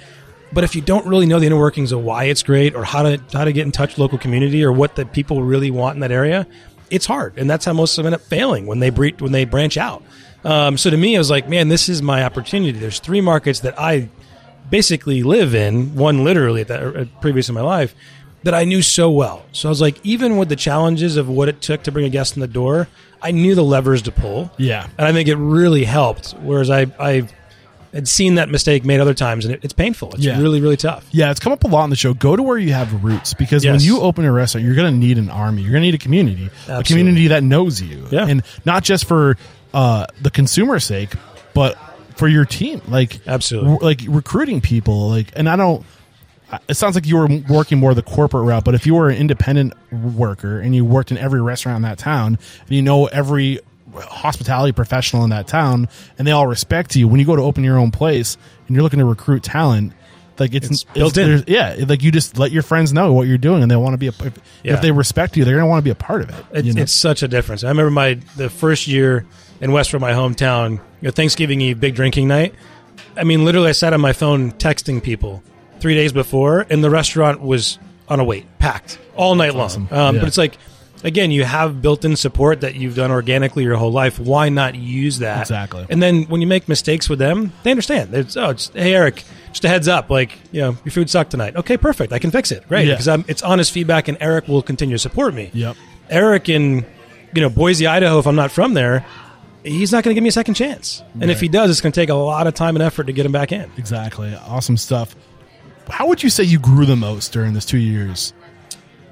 but 0.53 0.65
if 0.65 0.75
you 0.75 0.83
don't 0.83 1.07
really 1.07 1.27
know 1.27 1.39
the 1.39 1.47
inner 1.47 1.59
workings 1.59 1.93
of 1.93 2.03
why 2.03 2.25
it's 2.25 2.43
great, 2.43 2.75
or 2.75 2.83
how 2.85 3.03
to 3.05 3.21
how 3.33 3.45
to 3.45 3.53
get 3.53 3.65
in 3.65 3.71
touch 3.73 3.91
with 3.91 3.99
local 4.01 4.19
community, 4.19 4.65
or 4.65 4.73
what 4.73 4.97
the 4.97 5.07
people 5.07 5.43
really 5.43 5.71
want 5.71 5.95
in 5.95 6.01
that 6.01 6.11
area, 6.13 6.47
it's 6.91 7.07
hard, 7.07 7.39
and 7.39 7.49
that's 7.49 7.65
how 7.65 7.73
most 7.73 7.97
of 7.97 8.05
them 8.05 8.13
end 8.13 8.21
up 8.21 8.27
failing 8.27 8.67
when 8.67 8.79
they 8.81 8.91
bre- 8.91 9.17
when 9.19 9.33
they 9.33 9.45
branch 9.45 9.77
out. 9.77 10.03
Um, 10.45 10.79
so 10.79 10.91
to 10.91 10.97
me, 10.97 11.17
I 11.17 11.19
was 11.19 11.31
like, 11.31 11.49
man, 11.49 11.69
this 11.69 11.89
is 11.89 12.01
my 12.03 12.25
opportunity. 12.25 12.79
There's 12.79 13.01
three 13.01 13.21
markets 13.21 13.61
that 13.61 13.79
I 13.79 14.09
basically 14.71 15.23
live 15.23 15.55
in, 15.55 15.95
one 15.95 16.25
literally 16.25 16.61
at 16.61 16.69
that 16.69 16.97
uh, 16.97 17.05
previous 17.21 17.49
in 17.49 17.55
my 17.55 17.61
life, 17.61 17.95
that 18.45 18.55
I 18.55 18.65
knew 18.65 18.83
so 18.83 19.11
well. 19.11 19.45
So 19.53 19.69
I 19.69 19.71
was 19.71 19.81
like, 19.81 20.05
even 20.05 20.37
with 20.37 20.49
the 20.49 20.57
challenges 20.57 21.17
of 21.17 21.29
what 21.29 21.49
it 21.49 21.61
took 21.61 21.83
to 21.85 21.93
bring 21.93 22.05
a 22.05 22.11
guest 22.11 22.37
in 22.37 22.41
the 22.41 22.47
door, 22.47 22.87
I 23.21 23.33
knew 23.33 23.55
the 23.55 23.65
levers 23.65 24.03
to 24.03 24.13
pull. 24.13 24.53
Yeah. 24.59 24.87
And 24.97 25.07
I 25.07 25.13
think 25.13 25.29
it 25.29 25.37
really 25.37 25.85
helped. 25.85 26.33
Whereas 26.41 26.71
I, 26.71 26.87
I 27.01 27.29
had 27.93 28.07
seen 28.07 28.35
that 28.37 28.49
mistake 28.51 28.85
made 28.85 29.01
other 29.01 29.15
times 29.15 29.45
and 29.45 29.55
it, 29.55 29.61
it's 29.65 29.73
painful. 29.73 30.13
It's 30.15 30.25
Yeah. 30.25 30.39
really, 30.41 30.61
really 30.61 30.77
tough. 30.77 31.07
Yeah, 31.11 31.31
it's 31.31 31.41
come 31.41 31.53
up 31.53 31.65
a 31.65 31.69
lot 31.69 31.83
on 31.83 31.91
the 31.91 31.97
show. 31.97 32.13
Go 32.15 32.37
to 32.37 32.43
where 32.43 32.59
you 32.59 32.73
have 32.73 33.03
roots 33.05 33.35
because 33.35 33.65
when 33.65 33.81
you 33.81 34.01
open 34.01 34.25
a 34.25 34.33
restaurant, 34.33 34.67
you're 34.67 34.75
going 34.75 34.93
to 34.93 34.99
need 34.99 35.19
an 35.19 35.31
army. 35.31 35.63
You're 35.63 35.73
going 35.73 35.83
to 35.83 35.87
need 35.87 35.95
a 35.95 35.99
community, 35.99 36.51
a 36.69 36.83
community 36.85 37.29
that 37.29 37.43
knows 37.43 37.81
you, 37.81 38.07
Yeah. 38.11 38.27
and 38.27 38.43
not 38.65 38.85
just 38.85 39.07
for 39.07 39.37
uh, 39.75 40.07
the 40.23 40.31
consumer's 40.31 40.85
sake, 40.85 41.11
but 41.55 41.77
for 42.17 42.29
your 42.29 42.45
team. 42.45 42.81
Like 42.89 43.21
Absolutely. 43.27 43.79
like 43.87 44.01
recruiting 44.09 44.61
people. 44.61 45.09
Like, 45.09 45.29
and 45.37 45.49
I 45.49 45.57
don't. 45.57 45.85
It 46.67 46.75
sounds 46.75 46.95
like 46.95 47.07
you 47.07 47.17
were 47.19 47.29
working 47.51 47.77
more 47.79 47.93
the 47.93 48.03
corporate 48.03 48.45
route, 48.47 48.65
but 48.65 48.75
if 48.75 48.87
you 48.87 48.95
were 48.95 49.11
an 49.11 49.17
independent 49.19 49.75
worker 49.93 50.59
and 50.61 50.75
you 50.75 50.83
worked 50.85 51.11
in 51.11 51.19
every 51.19 51.43
restaurant 51.43 51.77
in 51.77 51.83
that 51.83 51.99
town, 51.99 52.39
and 52.61 52.71
you 52.71 52.81
know 52.81 53.05
every 53.07 53.61
hospitality 53.95 54.73
professional 54.73 55.25
in 55.25 55.31
that 55.31 55.47
town, 55.47 55.89
and 56.19 56.27
they 56.27 56.33
all 56.33 56.47
respect 56.47 56.95
you, 56.97 57.09
when 57.09 57.21
you 57.21 57.27
go 57.27 57.37
to 57.37 57.43
open 57.43 57.65
your 57.65 57.79
own 57.79 57.91
place 57.91 58.37
and 58.67 58.75
you're 58.75 58.83
looking 58.83 58.99
to 58.99 59.05
recruit 59.05 59.43
talent, 59.43 59.93
like 60.39 60.55
it's, 60.55 60.69
It's 60.71 60.85
built 60.85 61.17
in. 61.17 61.43
Yeah, 61.49 61.75
like 61.89 62.03
you 62.03 62.13
just 62.13 62.39
let 62.39 62.53
your 62.53 62.63
friends 62.63 62.93
know 62.93 63.13
what 63.13 63.27
you're 63.27 63.39
doing, 63.39 63.63
and 63.63 63.71
they 63.71 63.75
want 63.77 63.95
to 63.95 63.99
be 63.99 64.07
a. 64.07 64.11
If, 64.11 64.39
Yeah. 64.63 64.75
if 64.75 64.83
they 64.83 64.93
respect 64.93 65.37
you, 65.37 65.45
they're 65.45 65.55
going 65.55 65.65
to 65.65 65.69
want 65.69 65.81
to 65.81 65.85
be 65.85 65.91
a 65.91 65.97
part 65.97 66.23
of 66.23 66.31
it. 66.31 66.45
It's, 66.53 66.67
you 66.67 66.75
know? 66.75 66.83
it's 66.83 66.93
such 66.93 67.23
a 67.25 67.29
difference. 67.29 67.65
I 67.65 67.69
remember 67.71 67.91
my 67.91 68.15
the 68.37 68.49
first 68.49 68.87
year 68.87 69.27
in 69.61 69.73
Westford, 69.73 70.01
my 70.01 70.13
hometown, 70.13 70.73
you 70.73 70.79
know, 71.03 71.11
Thanksgiving 71.11 71.61
Eve, 71.61 71.81
big 71.81 71.97
drinking 71.97 72.29
night. 72.29 72.55
I 73.17 73.25
mean, 73.25 73.45
literally, 73.45 73.71
I 73.71 73.73
sat 73.73 73.93
on 73.93 74.01
my 74.01 74.13
phone 74.13 74.53
texting 74.53 75.03
people 75.03 75.43
three 75.81 75.95
days 75.95 76.13
before, 76.13 76.67
and 76.71 76.85
the 76.85 76.91
restaurant 76.91 77.41
was 77.41 77.81
on 78.09 78.21
a 78.21 78.25
wait, 78.25 78.47
packed 78.61 78.99
all 79.17 79.35
night 79.35 79.55
long. 79.55 79.65
awesome. 79.65 79.89
Um, 79.91 80.15
Yeah. 80.15 80.21
But 80.21 80.29
it's 80.29 80.39
like, 80.39 80.57
again, 81.05 81.31
you 81.31 81.45
have 81.45 81.81
built-in 81.83 82.17
support 82.17 82.61
that 82.63 82.75
you've 82.75 82.95
done 82.97 83.11
organically 83.11 83.63
your 83.65 83.77
whole 83.77 83.93
life. 83.93 84.19
Why 84.19 84.49
not 84.49 84.75
use 84.75 85.19
that? 85.21 85.43
Exactly. 85.43 85.87
And 85.89 86.03
then 86.03 86.25
when 86.25 86.41
you 86.41 86.47
make 86.47 86.69
mistakes 86.69 87.09
with 87.09 87.19
them, 87.19 87.53
they 87.63 87.71
understand. 87.71 88.15
It's 88.15 88.37
oh, 88.37 88.51
it's, 88.51 88.69
hey 88.71 88.95
Eric, 88.95 89.25
just 89.49 89.65
a 89.65 89.69
heads 89.69 89.89
up, 89.89 90.11
like 90.11 90.39
you 90.53 90.61
know, 90.61 90.77
your 90.85 90.93
food 90.93 91.09
sucked 91.11 91.31
tonight. 91.31 91.57
Okay, 91.57 91.77
perfect. 91.77 92.13
I 92.13 92.19
can 92.19 92.31
fix 92.31 92.53
it. 92.53 92.67
Great, 92.69 92.87
Yeah. 92.87 92.95
because 92.95 93.09
I'm, 93.09 93.25
it's 93.29 93.43
honest 93.43 93.73
feedback, 93.73 94.09
and 94.09 94.19
Eric 94.21 94.49
will 94.49 94.63
continue 94.63 94.95
to 94.95 94.99
support 94.99 95.35
me. 95.35 95.51
Yep. 95.55 95.77
Eric 96.11 96.49
in 96.49 96.85
you 97.35 97.43
know 97.43 97.51
Boise, 97.51 97.87
Idaho, 97.87 98.19
if 98.19 98.27
I'm 98.27 98.37
not 98.37 98.51
from 98.51 98.75
there, 98.75 99.05
he's 99.65 99.93
not 99.93 100.05
going 100.05 100.13
to 100.13 100.15
give 100.15 100.23
me 100.23 100.29
a 100.31 100.33
second 100.33 100.55
chance. 100.55 101.03
And 101.21 101.31
if 101.31 101.41
he 101.41 101.49
does, 101.49 101.71
it's 101.71 101.81
going 101.81 101.93
to 101.93 102.01
take 102.01 102.09
a 102.09 102.15
lot 102.15 102.47
of 102.47 102.55
time 102.55 102.77
and 102.77 102.83
effort 102.83 103.05
to 103.05 103.13
get 103.13 103.27
him 103.27 103.33
back 103.33 103.53
in. 103.53 103.71
Exactly. 103.77 104.35
Awesome 104.35 104.77
stuff. 104.77 105.15
How 105.89 106.07
would 106.09 106.23
you 106.23 106.31
say 106.31 106.45
you 106.45 106.59
grew 106.59 106.85
the 106.87 106.97
most 106.97 107.33
during 107.33 107.55
this 107.55 107.65
two 107.65 107.79
years? 107.79 108.33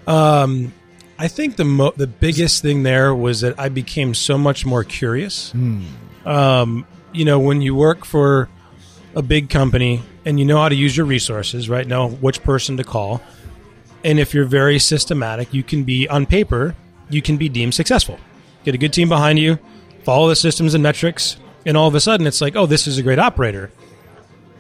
Um, 0.07 0.73
I 1.19 1.29
think 1.29 1.57
the 1.57 1.65
mo- 1.65 1.95
the 1.97 2.07
biggest 2.07 2.63
thing 2.63 2.83
there 2.83 3.15
was 3.15 3.41
that 3.41 3.59
I 3.59 3.69
became 3.69 4.15
so 4.15 4.37
much 4.37 4.67
more 4.67 4.85
curious. 4.85 5.53
Um, 6.25 6.87
you 7.13 7.25
know, 7.25 7.39
when 7.39 7.63
you 7.63 7.75
work 7.75 8.05
for 8.05 8.49
a 9.15 9.23
big 9.23 9.49
company 9.49 10.03
and 10.25 10.39
you 10.39 10.45
know 10.45 10.59
how 10.61 10.69
to 10.69 10.75
use 10.75 10.97
your 10.97 11.07
resources, 11.07 11.69
right? 11.71 11.87
Know 11.87 12.09
which 12.09 12.43
person 12.43 12.77
to 12.77 12.85
call, 12.85 13.23
and 14.05 14.19
if 14.19 14.35
you're 14.35 14.45
very 14.45 14.79
systematic, 14.79 15.55
you 15.55 15.63
can 15.63 15.85
be 15.85 16.07
on 16.09 16.27
paper, 16.27 16.75
you 17.09 17.23
can 17.23 17.37
be 17.39 17.49
deemed 17.49 17.75
successful. 17.75 18.19
Get 18.65 18.75
a 18.75 18.79
good 18.79 18.93
team 18.93 19.09
behind 19.09 19.39
you, 19.39 19.59
follow 20.05 20.29
the 20.29 20.37
systems 20.37 20.75
and 20.75 20.83
metrics, 20.83 21.39
and 21.65 21.77
all 21.77 21.89
of 21.89 21.95
a 21.95 22.01
sudden 22.01 22.27
it's 22.27 22.41
like, 22.41 22.57
oh, 22.57 22.67
this 22.67 22.87
is 22.87 22.99
a 22.99 23.03
great 23.03 23.19
operator. 23.19 23.71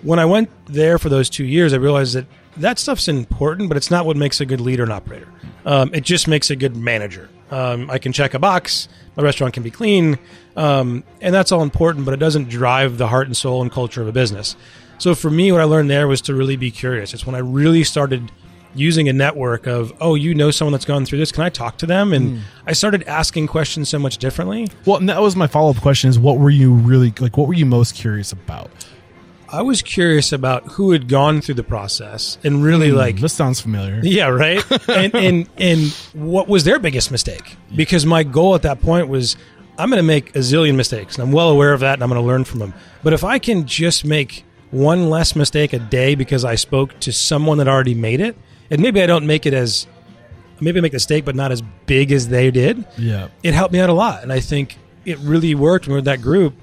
When 0.02 0.18
I 0.18 0.24
went 0.24 0.48
there 0.66 0.98
for 0.98 1.08
those 1.08 1.28
two 1.28 1.44
years, 1.44 1.72
I 1.72 1.76
realized 1.76 2.14
that 2.14 2.26
that 2.58 2.78
stuff's 2.78 3.08
important, 3.08 3.68
but 3.68 3.76
it's 3.76 3.90
not 3.90 4.06
what 4.06 4.16
makes 4.16 4.40
a 4.40 4.46
good 4.46 4.60
leader 4.60 4.82
and 4.82 4.92
operator. 4.92 5.28
Um, 5.64 5.92
it 5.94 6.04
just 6.04 6.28
makes 6.28 6.50
a 6.50 6.56
good 6.56 6.76
manager. 6.76 7.28
Um, 7.50 7.90
I 7.90 7.98
can 7.98 8.12
check 8.12 8.34
a 8.34 8.38
box. 8.38 8.88
My 9.16 9.22
restaurant 9.22 9.54
can 9.54 9.62
be 9.62 9.70
clean, 9.70 10.18
um, 10.56 11.04
and 11.20 11.34
that's 11.34 11.52
all 11.52 11.62
important. 11.62 12.04
But 12.04 12.14
it 12.14 12.18
doesn't 12.18 12.48
drive 12.48 12.98
the 12.98 13.08
heart 13.08 13.26
and 13.26 13.36
soul 13.36 13.62
and 13.62 13.70
culture 13.70 14.02
of 14.02 14.08
a 14.08 14.12
business. 14.12 14.56
So 14.98 15.14
for 15.14 15.30
me, 15.30 15.52
what 15.52 15.60
I 15.60 15.64
learned 15.64 15.90
there 15.90 16.08
was 16.08 16.20
to 16.22 16.34
really 16.34 16.56
be 16.56 16.70
curious. 16.70 17.14
It's 17.14 17.26
when 17.26 17.34
I 17.34 17.38
really 17.38 17.84
started 17.84 18.32
using 18.74 19.08
a 19.08 19.12
network 19.12 19.66
of, 19.66 19.92
oh, 20.00 20.14
you 20.14 20.34
know 20.34 20.50
someone 20.50 20.72
that's 20.72 20.84
gone 20.84 21.04
through 21.04 21.18
this. 21.18 21.32
Can 21.32 21.44
I 21.44 21.48
talk 21.48 21.78
to 21.78 21.86
them? 21.86 22.12
And 22.12 22.40
I 22.66 22.72
started 22.72 23.02
asking 23.04 23.46
questions 23.46 23.88
so 23.88 23.98
much 23.98 24.18
differently. 24.18 24.68
Well, 24.84 24.96
and 24.98 25.08
that 25.08 25.20
was 25.20 25.36
my 25.36 25.46
follow 25.46 25.70
up 25.70 25.76
question: 25.78 26.10
Is 26.10 26.18
what 26.18 26.38
were 26.38 26.50
you 26.50 26.72
really 26.72 27.12
like? 27.20 27.36
What 27.36 27.48
were 27.48 27.54
you 27.54 27.66
most 27.66 27.94
curious 27.94 28.32
about? 28.32 28.70
I 29.48 29.62
was 29.62 29.82
curious 29.82 30.32
about 30.32 30.64
who 30.72 30.90
had 30.92 31.08
gone 31.08 31.40
through 31.40 31.54
the 31.56 31.62
process 31.62 32.38
and 32.42 32.62
really 32.62 32.90
hmm, 32.90 32.96
like 32.96 33.20
This 33.20 33.32
sounds 33.32 33.60
familiar. 33.60 34.00
Yeah, 34.04 34.28
right. 34.28 34.62
and 34.88 35.14
and 35.14 35.48
and 35.56 35.88
what 36.14 36.48
was 36.48 36.64
their 36.64 36.78
biggest 36.78 37.10
mistake? 37.10 37.56
Because 37.74 38.04
my 38.04 38.22
goal 38.22 38.54
at 38.54 38.62
that 38.62 38.80
point 38.80 39.08
was 39.08 39.36
I'm 39.78 39.90
going 39.90 39.98
to 39.98 40.06
make 40.06 40.34
a 40.34 40.38
zillion 40.40 40.74
mistakes, 40.74 41.16
and 41.16 41.28
I'm 41.28 41.32
well 41.32 41.50
aware 41.50 41.72
of 41.72 41.80
that, 41.80 41.94
and 41.94 42.02
I'm 42.02 42.08
going 42.08 42.20
to 42.20 42.26
learn 42.26 42.44
from 42.44 42.60
them. 42.60 42.72
But 43.02 43.12
if 43.12 43.24
I 43.24 43.38
can 43.38 43.66
just 43.66 44.04
make 44.04 44.44
one 44.70 45.10
less 45.10 45.36
mistake 45.36 45.72
a 45.72 45.78
day 45.78 46.14
because 46.14 46.44
I 46.44 46.54
spoke 46.54 46.98
to 47.00 47.12
someone 47.12 47.58
that 47.58 47.68
already 47.68 47.94
made 47.94 48.20
it, 48.20 48.36
and 48.70 48.80
maybe 48.80 49.02
I 49.02 49.06
don't 49.06 49.26
make 49.26 49.46
it 49.46 49.52
as 49.54 49.86
maybe 50.60 50.78
I 50.78 50.82
make 50.82 50.92
the 50.92 50.96
mistake, 50.96 51.24
but 51.24 51.36
not 51.36 51.52
as 51.52 51.62
big 51.86 52.10
as 52.10 52.28
they 52.28 52.50
did. 52.50 52.84
Yeah. 52.96 53.28
It 53.42 53.54
helped 53.54 53.72
me 53.72 53.80
out 53.80 53.90
a 53.90 53.94
lot, 53.94 54.22
and 54.22 54.32
I 54.32 54.40
think 54.40 54.78
it 55.04 55.18
really 55.18 55.54
worked. 55.54 55.86
When 55.86 55.92
we 55.94 55.98
were 55.98 56.02
that 56.02 56.22
group, 56.22 56.54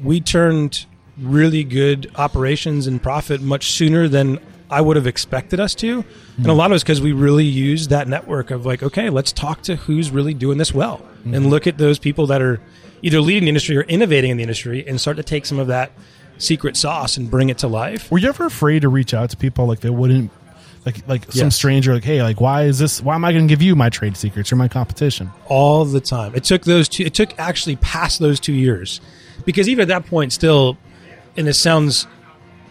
we 0.00 0.20
turned 0.20 0.84
really 1.18 1.64
good 1.64 2.10
operations 2.16 2.86
and 2.86 3.02
profit 3.02 3.40
much 3.40 3.70
sooner 3.70 4.08
than 4.08 4.38
I 4.70 4.80
would 4.80 4.96
have 4.96 5.06
expected 5.06 5.60
us 5.60 5.74
to. 5.76 6.04
And 6.36 6.46
a 6.46 6.50
hmm. 6.52 6.58
lot 6.58 6.70
of 6.70 6.74
it's 6.74 6.84
because 6.84 7.00
we 7.00 7.12
really 7.12 7.44
used 7.44 7.90
that 7.90 8.08
network 8.08 8.50
of 8.50 8.66
like, 8.66 8.82
okay, 8.82 9.10
let's 9.10 9.32
talk 9.32 9.62
to 9.62 9.76
who's 9.76 10.10
really 10.10 10.34
doing 10.34 10.58
this 10.58 10.74
well 10.74 10.98
hmm. 10.98 11.34
and 11.34 11.50
look 11.50 11.66
at 11.66 11.78
those 11.78 11.98
people 11.98 12.26
that 12.28 12.42
are 12.42 12.60
either 13.02 13.20
leading 13.20 13.44
the 13.44 13.48
industry 13.48 13.76
or 13.76 13.82
innovating 13.82 14.30
in 14.30 14.36
the 14.36 14.42
industry 14.42 14.86
and 14.86 15.00
start 15.00 15.16
to 15.16 15.22
take 15.22 15.46
some 15.46 15.58
of 15.58 15.68
that 15.68 15.92
secret 16.38 16.76
sauce 16.76 17.16
and 17.16 17.30
bring 17.30 17.48
it 17.48 17.58
to 17.58 17.68
life. 17.68 18.10
Were 18.10 18.18
you 18.18 18.28
ever 18.28 18.46
afraid 18.46 18.82
to 18.82 18.88
reach 18.88 19.14
out 19.14 19.30
to 19.30 19.36
people 19.36 19.66
like 19.66 19.80
they 19.80 19.90
wouldn't, 19.90 20.30
like 20.86 21.06
like 21.08 21.30
some 21.32 21.50
stranger, 21.50 21.94
like, 21.94 22.04
hey, 22.04 22.22
like 22.22 22.40
why 22.40 22.64
is 22.64 22.78
this? 22.78 23.02
Why 23.02 23.14
am 23.14 23.24
I 23.24 23.32
going 23.32 23.46
to 23.46 23.52
give 23.52 23.62
you 23.62 23.74
my 23.74 23.88
trade 23.88 24.16
secrets 24.16 24.52
or 24.52 24.56
my 24.56 24.68
competition? 24.68 25.30
all 25.46 25.84
the 25.84 26.00
time. 26.00 26.34
It 26.34 26.44
took 26.44 26.64
those 26.64 26.88
two. 26.88 27.04
It 27.04 27.14
took 27.14 27.38
actually 27.38 27.76
past 27.76 28.20
those 28.20 28.40
two 28.40 28.52
years, 28.52 29.00
because 29.44 29.68
even 29.68 29.82
at 29.82 29.88
that 29.88 30.06
point, 30.06 30.32
still, 30.32 30.78
and 31.38 31.48
it 31.48 31.54
sounds. 31.54 32.06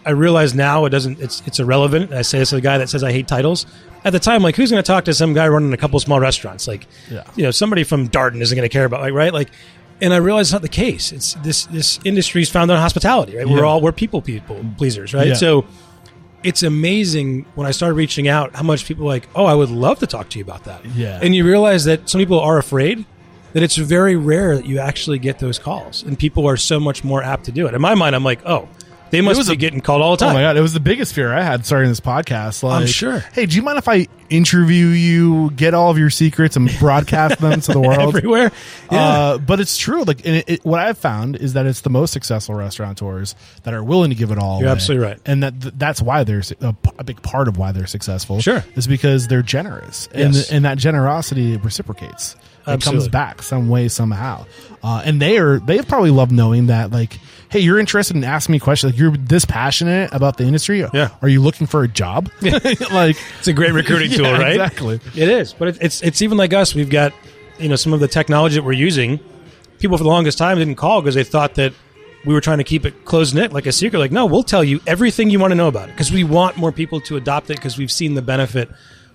I 0.06 0.10
realize 0.10 0.54
now 0.54 0.84
it 0.84 0.90
doesn't. 0.90 1.18
It's 1.20 1.42
it's 1.46 1.58
irrelevant. 1.58 2.12
I 2.12 2.22
say 2.22 2.38
this 2.38 2.50
to 2.50 2.54
the 2.54 2.60
guy 2.60 2.78
that 2.78 2.88
says 2.88 3.02
I 3.02 3.10
hate 3.12 3.26
titles. 3.26 3.66
At 4.04 4.12
the 4.12 4.20
time, 4.20 4.42
like 4.42 4.54
who's 4.54 4.70
going 4.70 4.82
to 4.82 4.86
talk 4.86 5.04
to 5.06 5.12
some 5.14 5.34
guy 5.34 5.48
running 5.48 5.72
a 5.72 5.76
couple 5.76 5.98
small 6.00 6.20
restaurants? 6.20 6.68
Like, 6.68 6.86
Yeah. 7.10 7.24
you 7.34 7.42
know, 7.42 7.50
somebody 7.50 7.82
from 7.82 8.08
Darden 8.08 8.40
isn't 8.40 8.56
going 8.56 8.66
to 8.68 8.72
care 8.72 8.84
about, 8.84 9.00
like, 9.00 9.12
right? 9.12 9.32
Like, 9.32 9.50
and 10.00 10.14
I 10.14 10.18
realize 10.18 10.46
it's 10.46 10.52
not 10.52 10.62
the 10.62 10.68
case. 10.68 11.10
It's 11.10 11.34
this 11.42 11.64
this 11.66 11.98
industry 12.04 12.42
is 12.42 12.48
founded 12.48 12.76
on 12.76 12.80
hospitality, 12.82 13.36
right? 13.36 13.46
Yeah. 13.46 13.52
We're 13.52 13.64
all 13.64 13.80
we're 13.80 13.90
people 13.92 14.22
people 14.22 14.64
pleasers, 14.76 15.12
right? 15.12 15.28
Yeah. 15.28 15.34
So 15.34 15.66
it's 16.44 16.62
amazing 16.62 17.44
when 17.56 17.66
I 17.66 17.72
started 17.72 17.94
reaching 17.94 18.28
out 18.28 18.54
how 18.54 18.62
much 18.62 18.84
people 18.86 19.04
like, 19.04 19.28
oh, 19.34 19.44
I 19.44 19.54
would 19.54 19.70
love 19.70 19.98
to 19.98 20.06
talk 20.06 20.30
to 20.30 20.38
you 20.38 20.44
about 20.44 20.64
that. 20.64 20.84
Yeah. 20.94 21.18
And 21.20 21.34
you 21.34 21.44
realize 21.44 21.84
that 21.86 22.08
some 22.08 22.20
people 22.20 22.38
are 22.38 22.56
afraid 22.58 23.04
that 23.52 23.62
it's 23.62 23.76
very 23.76 24.16
rare 24.16 24.56
that 24.56 24.66
you 24.66 24.78
actually 24.78 25.18
get 25.18 25.38
those 25.38 25.58
calls, 25.58 26.02
and 26.02 26.18
people 26.18 26.46
are 26.48 26.56
so 26.56 26.78
much 26.80 27.04
more 27.04 27.22
apt 27.22 27.44
to 27.44 27.52
do 27.52 27.66
it. 27.66 27.74
In 27.74 27.80
my 27.80 27.94
mind, 27.94 28.14
I'm 28.14 28.24
like, 28.24 28.40
oh, 28.46 28.68
they 29.10 29.22
must 29.22 29.46
be 29.48 29.54
a- 29.54 29.56
getting 29.56 29.80
called 29.80 30.02
all 30.02 30.10
the 30.16 30.22
time. 30.22 30.32
Oh 30.32 30.34
my 30.34 30.42
god, 30.42 30.58
it 30.58 30.60
was 30.60 30.74
the 30.74 30.80
biggest 30.80 31.14
fear 31.14 31.32
I 31.32 31.40
had 31.40 31.64
starting 31.64 31.88
this 31.88 31.98
podcast. 32.00 32.62
Like, 32.62 32.88
sure. 32.88 33.20
Hey, 33.32 33.46
do 33.46 33.56
you 33.56 33.62
mind 33.62 33.78
if 33.78 33.88
I 33.88 34.06
interview 34.28 34.88
you, 34.88 35.50
get 35.52 35.72
all 35.72 35.90
of 35.90 35.96
your 35.96 36.10
secrets, 36.10 36.56
and 36.56 36.70
broadcast 36.78 37.40
them 37.40 37.58
to 37.62 37.72
the 37.72 37.80
world? 37.88 38.14
Everywhere. 38.14 38.52
Yeah. 38.92 38.98
Uh, 39.08 39.38
but 39.38 39.60
it's 39.60 39.78
true. 39.78 40.02
Like, 40.04 40.26
and 40.26 40.36
it, 40.36 40.44
it, 40.50 40.64
what 40.66 40.78
I've 40.80 40.98
found 40.98 41.36
is 41.36 41.54
that 41.54 41.64
it's 41.64 41.80
the 41.80 41.88
most 41.88 42.12
successful 42.12 42.54
restaurateurs 42.54 43.34
that 43.62 43.72
are 43.72 43.82
willing 43.82 44.10
to 44.10 44.14
give 44.14 44.30
it 44.30 44.36
all. 44.36 44.58
You're 44.58 44.66
away. 44.68 44.72
absolutely 44.72 45.06
right. 45.06 45.18
and 45.24 45.42
that 45.42 45.58
th- 45.58 45.74
that's 45.78 46.02
why 46.02 46.24
they're 46.24 46.42
a, 46.60 46.76
a 46.98 47.04
big 47.04 47.22
part 47.22 47.48
of 47.48 47.56
why 47.56 47.72
they're 47.72 47.86
successful. 47.86 48.42
Sure. 48.42 48.62
is 48.76 48.86
because 48.86 49.26
they're 49.28 49.40
generous, 49.40 50.06
and 50.12 50.34
Yes. 50.34 50.52
and 50.52 50.66
that 50.66 50.76
generosity 50.76 51.56
reciprocates. 51.56 52.36
It 52.74 52.82
comes 52.82 53.08
back 53.08 53.42
some 53.42 53.68
way 53.68 53.88
somehow, 53.88 54.46
uh, 54.82 55.02
and 55.04 55.20
they 55.20 55.38
are 55.38 55.58
they 55.58 55.80
probably 55.82 56.10
love 56.10 56.30
knowing 56.30 56.66
that 56.66 56.90
like, 56.90 57.18
hey, 57.50 57.60
you're 57.60 57.78
interested 57.78 58.16
in 58.16 58.24
asking 58.24 58.52
me 58.52 58.58
questions. 58.58 58.92
Like, 58.92 58.98
you're 59.00 59.16
this 59.16 59.44
passionate 59.44 60.12
about 60.12 60.36
the 60.36 60.44
industry. 60.44 60.84
Yeah. 60.92 61.10
Are 61.22 61.28
you 61.28 61.40
looking 61.40 61.66
for 61.66 61.82
a 61.82 61.88
job? 61.88 62.30
like, 62.42 63.16
It's 63.38 63.48
a 63.48 63.52
great 63.52 63.72
recruiting 63.72 64.10
tool, 64.16 64.26
Yeah, 64.26 64.38
right? 64.38 64.52
exactly. 64.52 65.00
It 65.14 65.28
is, 65.28 65.52
but 65.54 65.68
it, 65.68 65.78
it's 65.80 66.02
it's 66.02 66.22
even 66.22 66.38
like 66.38 66.52
us. 66.52 66.74
We've 66.74 66.90
got 66.90 67.12
you 67.58 67.68
know 67.68 67.76
some 67.76 67.92
of 67.92 68.00
the 68.00 68.08
technology 68.08 68.56
that 68.56 68.62
we're 68.64 68.72
using. 68.72 69.20
People 69.78 69.96
for 69.96 70.04
the 70.04 70.10
longest 70.10 70.38
time 70.38 70.58
didn't 70.58 70.74
call 70.76 71.00
because 71.00 71.14
they 71.14 71.24
thought 71.24 71.54
that 71.54 71.72
we 72.24 72.34
were 72.34 72.40
trying 72.40 72.58
to 72.58 72.64
keep 72.64 72.84
it 72.84 73.04
close 73.04 73.32
knit, 73.32 73.52
like 73.52 73.64
a 73.66 73.70
secret. 73.72 74.00
Like, 74.00 74.10
no, 74.10 74.26
we'll 74.26 74.42
tell 74.42 74.64
you 74.64 74.80
everything 74.88 75.30
you 75.30 75.38
want 75.38 75.52
to 75.52 75.54
know 75.54 75.68
about 75.68 75.88
it 75.88 75.92
because 75.92 76.10
we 76.10 76.24
want 76.24 76.56
more 76.56 76.72
people 76.72 77.00
to 77.02 77.16
adopt 77.16 77.48
it 77.50 77.56
because 77.56 77.78
we've 77.78 77.92
seen 77.92 78.14
the 78.14 78.22
benefit 78.22 78.68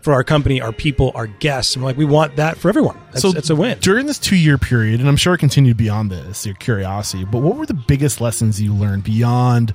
for 0.04 0.14
our 0.14 0.24
company, 0.24 0.62
our 0.62 0.74
people, 0.74 1.12
our 1.16 1.28
guests. 1.28 1.76
And 1.76 1.84
like, 1.84 1.98
we 1.98 2.06
want 2.06 2.36
that 2.36 2.58
for 2.58 2.68
everyone. 2.68 3.00
That's, 3.14 3.34
that's 3.34 3.50
a 3.50 3.56
win. 3.56 3.78
During 3.80 4.06
this 4.06 4.20
two 4.20 4.36
year 4.36 4.58
period, 4.58 5.00
and 5.00 5.08
I'm 5.08 5.16
sure 5.16 5.34
it 5.34 5.38
continued 5.40 5.78
beyond 5.78 6.12
this, 6.12 6.46
your 6.46 6.56
curiosity, 6.56 7.24
but 7.24 7.40
what 7.40 7.56
were 7.56 7.66
the 7.66 7.74
biggest 7.74 8.20
lessons 8.20 8.62
you 8.62 8.74
learned 8.74 9.06
beyond 9.06 9.74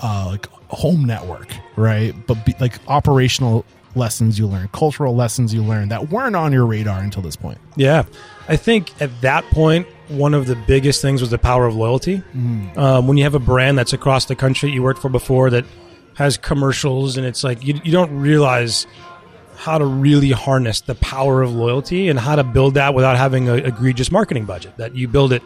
uh, 0.00 0.28
like 0.30 0.46
home 0.68 1.04
network, 1.04 1.52
right? 1.76 2.14
But 2.26 2.44
be, 2.46 2.54
like 2.58 2.74
operational 2.88 3.66
lessons 3.94 4.38
you 4.38 4.46
learned, 4.46 4.72
cultural 4.72 5.14
lessons 5.14 5.52
you 5.52 5.62
learned 5.62 5.90
that 5.90 6.10
weren't 6.10 6.36
on 6.36 6.52
your 6.52 6.66
radar 6.66 7.00
until 7.00 7.22
this 7.22 7.36
point. 7.36 7.58
Yeah. 7.76 8.04
I 8.48 8.56
think 8.56 8.90
at 9.00 9.20
that 9.20 9.44
point, 9.50 9.86
one 10.08 10.34
of 10.34 10.46
the 10.46 10.56
biggest 10.56 11.02
things 11.02 11.20
was 11.20 11.30
the 11.30 11.38
power 11.38 11.66
of 11.66 11.74
loyalty. 11.74 12.22
Um, 12.76 13.06
when 13.06 13.16
you 13.16 13.24
have 13.24 13.34
a 13.34 13.40
brand 13.40 13.76
that's 13.76 13.92
across 13.92 14.26
the 14.26 14.36
country 14.36 14.70
you 14.70 14.82
worked 14.82 15.00
for 15.00 15.08
before 15.08 15.50
that 15.50 15.64
has 16.14 16.36
commercials, 16.36 17.16
and 17.16 17.26
it's 17.26 17.42
like 17.42 17.64
you, 17.64 17.80
you 17.84 17.92
don't 17.92 18.16
realize 18.18 18.86
how 19.56 19.78
to 19.78 19.84
really 19.84 20.30
harness 20.30 20.80
the 20.82 20.94
power 20.96 21.42
of 21.42 21.52
loyalty 21.54 22.08
and 22.08 22.18
how 22.18 22.36
to 22.36 22.44
build 22.44 22.74
that 22.74 22.94
without 22.94 23.16
having 23.16 23.48
an 23.48 23.64
egregious 23.64 24.10
marketing 24.12 24.44
budget. 24.44 24.76
That 24.76 24.94
you 24.94 25.08
build 25.08 25.32
it 25.32 25.42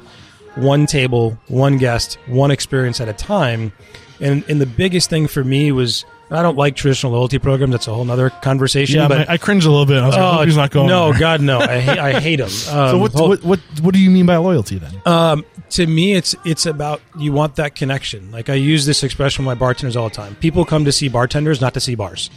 one 0.57 0.87
table, 0.87 1.39
one 1.49 1.79
guest, 1.79 2.19
one 2.27 2.51
experience 2.51 3.01
at 3.01 3.09
a 3.09 3.13
time. 3.13 3.73
And, 4.21 4.45
and 4.49 4.61
the 4.61 4.67
biggest 4.67 5.09
thing 5.09 5.29
for 5.29 5.43
me 5.45 5.73
was 5.73 6.05
I 6.31 6.43
don't 6.43 6.57
like 6.57 6.77
traditional 6.77 7.13
loyalty 7.13 7.39
programs. 7.39 7.73
That's 7.73 7.89
a 7.89 7.95
whole 7.95 8.09
other 8.11 8.31
conversation. 8.31 8.97
Yeah, 9.01 9.09
but 9.09 9.29
I, 9.29 9.35
I 9.35 9.37
cringe 9.39 9.65
a 9.65 9.71
little 9.71 9.87
bit. 9.87 9.99
I 10.03 10.07
was 10.07 10.17
like, 10.17 10.25
I 10.25 10.45
he's 10.45 10.57
not 10.57 10.71
going. 10.71 10.89
no. 10.89 11.13
God, 11.19 11.41
no. 11.41 11.59
I 11.59 11.79
hate, 11.81 11.99
I 11.99 12.21
hate 12.21 12.37
them. 12.37 12.47
Um, 12.49 12.51
So 12.91 12.99
what, 12.99 13.15
what 13.15 13.43
what 13.45 13.61
what 13.81 13.95
do 13.95 14.01
you 14.01 14.11
mean 14.11 14.27
by 14.27 14.37
loyalty 14.37 14.79
then? 14.79 14.93
um, 15.07 15.45
to 15.71 15.87
me, 15.87 16.15
it's 16.15 16.35
it's 16.45 16.67
about 16.67 17.01
you 17.19 17.33
want 17.33 17.57
that 17.57 17.75
connection. 17.75 18.31
Like 18.31 18.49
I 18.49 18.55
use 18.55 18.87
this 18.87 19.03
expression 19.03 19.45
with 19.45 19.57
my 19.57 19.59
bartenders 19.59 19.97
all 19.97 20.09
the 20.09 20.15
time. 20.15 20.35
People 20.37 20.65
come 20.65 20.85
to 20.85 20.93
see 20.93 21.09
bartenders, 21.09 21.61
not 21.61 21.75
to 21.75 21.81
see 21.81 21.95
bars, 21.95 22.29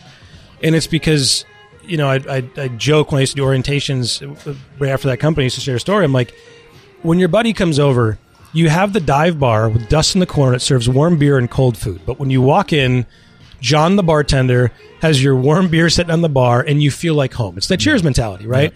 and 0.63 0.73
it's 0.75 0.88
because 0.88 1.43
you 1.86 1.98
know 1.98 2.10
I, 2.10 2.15
I, 2.30 2.50
I 2.58 2.67
joke 2.69 3.12
when 3.12 3.17
I 3.17 3.22
used 3.22 3.34
to 3.34 3.38
do 3.38 3.43
orientations 3.43 4.22
right 4.80 4.89
after 4.89 5.08
that 5.10 5.17
company 5.19 5.43
I 5.43 5.46
used 5.46 5.56
to 5.56 5.62
share 5.62 5.76
a 5.76 5.80
story. 5.80 6.06
I'm 6.06 6.13
like, 6.13 6.34
when 7.02 7.19
your 7.19 7.30
buddy 7.30 7.54
comes 7.54 7.80
over, 7.80 8.17
you 8.54 8.69
have 8.69 8.93
the 8.93 9.00
dive 9.00 9.39
bar 9.39 9.69
with 9.69 9.89
dust 9.89 10.15
in 10.15 10.19
the 10.19 10.26
corner 10.26 10.54
that 10.54 10.60
serves 10.62 10.88
warm 10.88 11.17
beer 11.17 11.38
and 11.38 11.50
cold 11.50 11.78
food. 11.78 12.02
But 12.06 12.19
when 12.19 12.30
you 12.30 12.41
walk 12.41 12.72
in, 12.72 13.06
John 13.62 13.96
the 13.96 14.04
bartender 14.04 14.72
has 15.02 15.24
your 15.24 15.36
warm 15.36 15.69
beer 15.69 15.89
sitting 15.89 16.12
on 16.12 16.22
the 16.22 16.30
bar, 16.30 16.62
and 16.62 16.82
you 16.84 16.91
feel 16.91 17.15
like 17.15 17.34
home. 17.34 17.58
It's 17.58 17.67
that 17.67 17.80
Cheers 17.80 18.04
mentality, 18.04 18.46
right? 18.48 18.74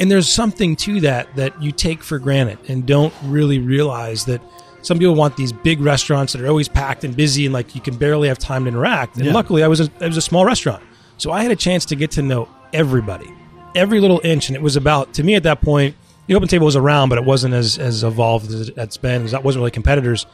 And 0.00 0.10
there's 0.10 0.28
something 0.28 0.74
to 0.76 1.00
that 1.02 1.34
that 1.36 1.62
you 1.62 1.70
take 1.70 2.02
for 2.02 2.18
granted 2.18 2.58
and 2.68 2.84
don't 2.86 3.14
really 3.24 3.58
realize 3.58 4.24
that 4.24 4.40
some 4.80 4.98
people 4.98 5.14
want 5.14 5.36
these 5.36 5.52
big 5.52 5.80
restaurants 5.80 6.32
that 6.32 6.42
are 6.42 6.48
always 6.48 6.68
packed 6.68 7.04
and 7.04 7.14
busy 7.16 7.44
and 7.46 7.52
like 7.52 7.74
you 7.76 7.80
can 7.80 7.96
barely 7.96 8.26
have 8.28 8.38
time 8.38 8.64
to 8.64 8.68
interact. 8.68 9.16
And 9.16 9.26
Yeah. 9.26 9.32
luckily, 9.32 9.62
I 9.62 9.68
was 9.68 9.80
a, 9.80 9.88
I 10.00 10.06
was 10.08 10.16
a 10.16 10.22
small 10.22 10.44
restaurant, 10.44 10.82
so 11.22 11.30
I 11.30 11.44
had 11.44 11.52
a 11.52 11.56
chance 11.56 11.84
to 11.86 11.94
get 11.94 12.10
to 12.12 12.22
know 12.22 12.48
everybody, 12.72 13.32
every 13.76 14.00
little 14.00 14.20
inch. 14.24 14.48
And 14.48 14.56
it 14.56 14.62
was 14.62 14.74
about 14.74 15.14
to 15.14 15.22
me 15.22 15.36
at 15.36 15.44
that 15.44 15.60
point. 15.60 15.94
The 16.26 16.34
OpenTable 16.34 16.64
was 16.64 16.74
around, 16.74 17.10
but 17.10 17.18
it 17.18 17.24
wasn't 17.24 17.54
as 17.54 17.78
as 17.78 18.02
evolved 18.02 18.50
as 18.50 18.70
it's 18.70 18.96
been. 18.96 19.24
That 19.26 19.44
wasn't 19.44 19.60
really 19.60 19.70
competitors. 19.70 20.26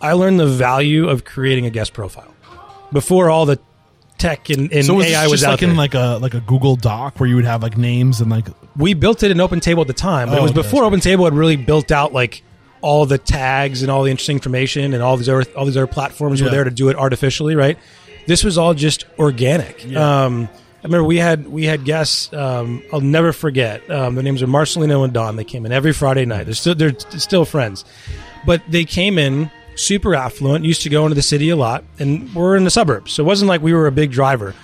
I 0.00 0.14
learned 0.14 0.40
the 0.40 0.48
value 0.48 1.08
of 1.08 1.24
creating 1.24 1.66
a 1.66 1.70
guest 1.70 1.92
profile 1.92 2.34
before 2.92 3.30
all 3.30 3.46
the 3.46 3.60
tech 4.18 4.50
and, 4.50 4.72
and 4.72 4.84
So 4.84 4.94
was 4.94 5.06
AI 5.06 5.28
was 5.28 5.44
out 5.44 5.50
like 5.50 5.60
there 5.60 5.70
in 5.70 5.76
like 5.76 5.94
a 5.94 6.18
like 6.20 6.34
a 6.34 6.40
Google 6.40 6.74
Doc 6.74 7.20
where 7.20 7.28
you 7.28 7.36
would 7.36 7.44
have 7.44 7.62
like 7.62 7.78
names 7.78 8.20
and 8.20 8.28
like 8.28 8.46
we 8.76 8.94
built 8.94 9.22
it 9.22 9.30
in 9.30 9.38
OpenTable 9.38 9.82
at 9.82 9.86
the 9.86 9.92
time 9.92 10.28
but 10.28 10.34
Oh, 10.34 10.40
it 10.40 10.42
was 10.42 10.50
okay, 10.50 10.62
before 10.62 10.82
OpenTable 10.82 11.24
had 11.24 11.34
really 11.34 11.56
built 11.56 11.92
out 11.92 12.12
like 12.12 12.42
all 12.82 13.06
the 13.06 13.18
tags 13.18 13.82
and 13.82 13.90
all 13.90 14.02
the 14.02 14.10
interesting 14.10 14.36
information 14.36 14.92
and 14.92 15.02
all 15.02 15.16
these 15.16 15.28
other 15.28 15.44
all 15.56 15.64
these 15.64 15.76
other 15.76 15.86
platforms 15.86 16.42
were 16.42 16.50
there 16.50 16.64
to 16.64 16.70
do 16.70 16.88
it 16.88 16.96
artificially 16.96 17.54
right 17.54 17.78
this 18.26 18.44
was 18.44 18.56
all 18.58 18.74
just 18.74 19.04
organic 19.18 19.84
Yeah. 19.86 20.24
um, 20.24 20.48
I 20.52 20.86
remember 20.86 21.04
we 21.04 21.18
had 21.18 21.46
we 21.46 21.64
had 21.64 21.84
guests. 21.84 22.32
Um, 22.32 22.82
I'll 22.92 23.00
never 23.00 23.32
forget. 23.32 23.88
Um, 23.88 24.16
their 24.16 24.24
names 24.24 24.42
are 24.42 24.48
Marcelino 24.48 25.04
and 25.04 25.12
Don. 25.12 25.36
They 25.36 25.44
came 25.44 25.64
in 25.64 25.70
every 25.70 25.92
Friday 25.92 26.24
night. 26.24 26.44
They're 26.44 26.54
still 26.54 26.74
they're 26.74 26.98
still 27.18 27.44
friends, 27.44 27.84
but 28.44 28.62
they 28.68 28.84
came 28.84 29.16
in 29.16 29.48
super 29.76 30.12
affluent. 30.16 30.64
Used 30.64 30.82
to 30.82 30.88
go 30.88 31.04
into 31.04 31.14
the 31.14 31.22
city 31.22 31.50
a 31.50 31.56
lot, 31.56 31.84
and 32.00 32.34
we're 32.34 32.56
in 32.56 32.64
the 32.64 32.70
suburbs, 32.70 33.12
so 33.12 33.22
it 33.22 33.26
wasn't 33.26 33.48
like 33.48 33.62
we 33.62 33.72
were 33.72 33.86
a 33.86 33.92
big 33.92 34.10
driver 34.10 34.54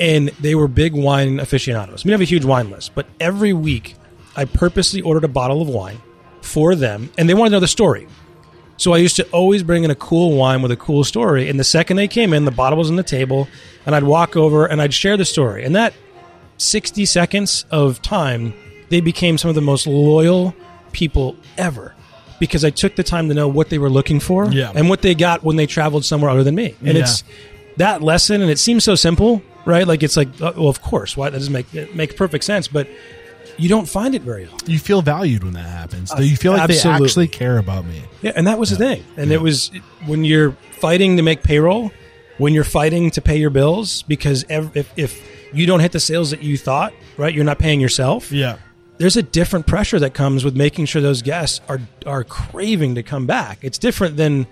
and 0.00 0.30
they 0.40 0.56
were 0.56 0.66
big 0.66 0.92
wine 0.92 1.38
aficionados. 1.38 2.04
We 2.04 2.10
have 2.10 2.20
a 2.20 2.24
huge 2.24 2.44
wine 2.44 2.68
list, 2.68 2.92
but 2.96 3.06
every 3.20 3.52
week 3.52 3.94
I 4.34 4.44
purposely 4.44 5.02
ordered 5.02 5.22
a 5.22 5.28
bottle 5.28 5.62
of 5.62 5.68
wine 5.68 5.98
for 6.42 6.74
them, 6.74 7.10
and 7.16 7.28
they 7.28 7.34
wanted 7.34 7.50
to 7.50 7.56
know 7.56 7.60
the 7.60 7.68
story. 7.68 8.08
So 8.76 8.92
I 8.92 8.98
used 8.98 9.16
to 9.16 9.24
always 9.30 9.62
bring 9.62 9.84
in 9.84 9.90
a 9.90 9.94
cool 9.94 10.36
wine 10.36 10.60
with 10.62 10.72
a 10.72 10.76
cool 10.76 11.04
story, 11.04 11.48
and 11.48 11.58
the 11.60 11.64
second 11.64 11.96
they 11.96 12.08
came 12.08 12.32
in, 12.32 12.44
the 12.44 12.50
bottle 12.50 12.78
was 12.78 12.90
on 12.90 12.96
the 12.96 13.02
table, 13.04 13.48
and 13.86 13.94
I'd 13.94 14.02
walk 14.04 14.36
over 14.36 14.66
and 14.66 14.82
I'd 14.82 14.92
share 14.92 15.16
the 15.16 15.24
story. 15.24 15.64
And 15.64 15.76
that 15.76 15.94
60 16.58 17.04
seconds 17.06 17.64
of 17.70 18.02
time, 18.02 18.52
they 18.88 19.00
became 19.00 19.38
some 19.38 19.48
of 19.48 19.54
the 19.54 19.60
most 19.60 19.86
loyal 19.86 20.54
people 20.92 21.36
ever 21.56 21.94
because 22.40 22.64
I 22.64 22.70
took 22.70 22.96
the 22.96 23.02
time 23.04 23.28
to 23.28 23.34
know 23.34 23.46
what 23.48 23.70
they 23.70 23.78
were 23.78 23.88
looking 23.90 24.18
for 24.20 24.50
Yeah. 24.50 24.72
and 24.74 24.88
what 24.88 25.02
they 25.02 25.14
got 25.14 25.44
when 25.44 25.56
they 25.56 25.66
traveled 25.66 26.04
somewhere 26.04 26.30
other 26.30 26.42
than 26.44 26.54
me. 26.56 26.74
And 26.84 26.96
Yeah. 26.96 27.02
it's 27.04 27.22
that 27.76 28.02
lesson, 28.02 28.42
and 28.42 28.50
it 28.50 28.58
seems 28.58 28.82
so 28.84 28.94
simple, 28.96 29.40
right? 29.64 29.86
Like 29.86 30.02
it's 30.02 30.16
like, 30.16 30.28
uh, 30.40 30.52
well, 30.56 30.68
of 30.68 30.82
course, 30.82 31.16
why 31.16 31.30
that 31.30 31.38
doesn't 31.38 31.52
make 31.52 31.72
it 31.74 31.94
makes 31.94 32.14
perfect 32.14 32.44
sense, 32.44 32.66
but 32.68 32.88
you 33.58 33.68
don't 33.68 33.88
find 33.88 34.14
it 34.14 34.22
very 34.22 34.46
often. 34.46 34.70
you 34.70 34.78
feel 34.78 35.02
valued 35.02 35.44
when 35.44 35.54
that 35.54 35.68
happens. 35.68 36.12
Do 36.12 36.24
you 36.24 36.36
feel 36.36 36.52
like 36.52 36.68
they 36.68 36.74
absolutely. 36.74 37.06
actually 37.06 37.28
care 37.28 37.58
about 37.58 37.84
me? 37.86 38.02
Yeah, 38.22 38.32
and 38.36 38.46
that 38.46 38.58
was 38.58 38.70
the 38.70 38.76
thing. 38.76 39.04
And 39.16 39.32
it 39.32 39.40
was 39.40 39.70
when 40.06 40.24
you're 40.24 40.52
fighting 40.78 41.16
to 41.16 41.22
make 41.22 41.42
payroll, 41.42 41.92
when 42.38 42.52
you're 42.52 42.64
fighting 42.64 43.10
to 43.12 43.22
pay 43.22 43.36
your 43.36 43.50
bills, 43.50 44.02
because 44.02 44.44
ev- 44.48 44.76
if, 44.76 44.92
if 44.96 45.20
you 45.52 45.66
don't 45.66 45.80
hit 45.80 45.92
the 45.92 46.00
sales 46.00 46.30
that 46.30 46.42
you 46.42 46.58
thought, 46.58 46.92
right, 47.16 47.32
you're 47.34 47.44
not 47.44 47.58
paying 47.58 47.80
yourself. 47.80 48.32
Yeah. 48.32 48.58
There's 48.98 49.16
a 49.16 49.22
different 49.22 49.66
pressure 49.66 49.98
that 49.98 50.14
comes 50.14 50.44
with 50.44 50.56
making 50.56 50.86
sure 50.86 51.02
those 51.02 51.22
guests 51.22 51.60
are 51.68 51.80
are 52.06 52.22
craving 52.22 52.94
to 52.94 53.02
come 53.02 53.26
back. 53.26 53.58
It's 53.62 53.78
different 53.78 54.16
than 54.16 54.46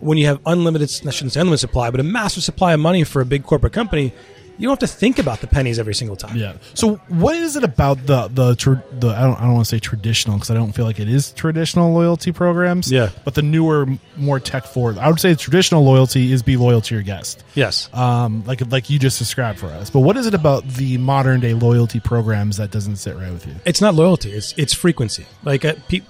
when 0.00 0.18
you 0.18 0.26
have 0.26 0.40
unlimited, 0.46 0.90
I 1.06 1.10
shouldn't 1.10 1.32
say 1.32 1.40
unlimited 1.40 1.60
supply, 1.60 1.90
but 1.90 2.00
a 2.00 2.04
massive 2.04 2.42
supply 2.42 2.74
of 2.74 2.80
money 2.80 3.04
for 3.04 3.20
a 3.22 3.26
big 3.26 3.44
corporate 3.44 3.72
company. 3.72 4.12
You 4.58 4.66
don't 4.68 4.80
have 4.80 4.90
to 4.90 4.94
think 4.96 5.18
about 5.20 5.40
the 5.40 5.46
pennies 5.46 5.78
every 5.78 5.94
single 5.94 6.16
time. 6.16 6.36
Yeah. 6.36 6.54
So 6.74 6.96
what 7.08 7.36
is 7.36 7.54
it 7.56 7.62
about 7.64 8.04
the 8.06 8.28
the 8.28 8.56
tr- 8.56 8.74
the 8.92 9.08
I 9.08 9.20
don't 9.22 9.36
I 9.38 9.42
don't 9.42 9.54
want 9.54 9.66
to 9.66 9.68
say 9.70 9.78
traditional 9.78 10.36
because 10.36 10.50
I 10.50 10.54
don't 10.54 10.72
feel 10.72 10.84
like 10.84 10.98
it 10.98 11.08
is 11.08 11.30
traditional 11.32 11.92
loyalty 11.92 12.32
programs. 12.32 12.90
Yeah. 12.90 13.10
But 13.24 13.34
the 13.34 13.42
newer, 13.42 13.86
more 14.16 14.40
tech 14.40 14.64
forward, 14.64 14.98
I 14.98 15.08
would 15.08 15.20
say 15.20 15.34
traditional 15.36 15.84
loyalty 15.84 16.32
is 16.32 16.42
be 16.42 16.56
loyal 16.56 16.80
to 16.80 16.94
your 16.94 17.04
guest. 17.04 17.44
Yes. 17.54 17.88
Um, 17.94 18.42
like 18.46 18.60
like 18.70 18.90
you 18.90 18.98
just 18.98 19.18
described 19.18 19.58
for 19.60 19.66
us. 19.68 19.90
But 19.90 20.00
what 20.00 20.16
is 20.16 20.26
it 20.26 20.34
about 20.34 20.66
the 20.66 20.98
modern 20.98 21.38
day 21.40 21.54
loyalty 21.54 22.00
programs 22.00 22.56
that 22.56 22.70
doesn't 22.72 22.96
sit 22.96 23.14
right 23.16 23.30
with 23.32 23.46
you? 23.46 23.54
it's 23.64 23.80
not 23.80 23.94
loyalty 23.94 24.32
it's 24.32 24.54
it's 24.56 24.74
frequency 24.74 25.24
like 25.44 25.64
I, 25.64 25.72
pe- 25.74 26.00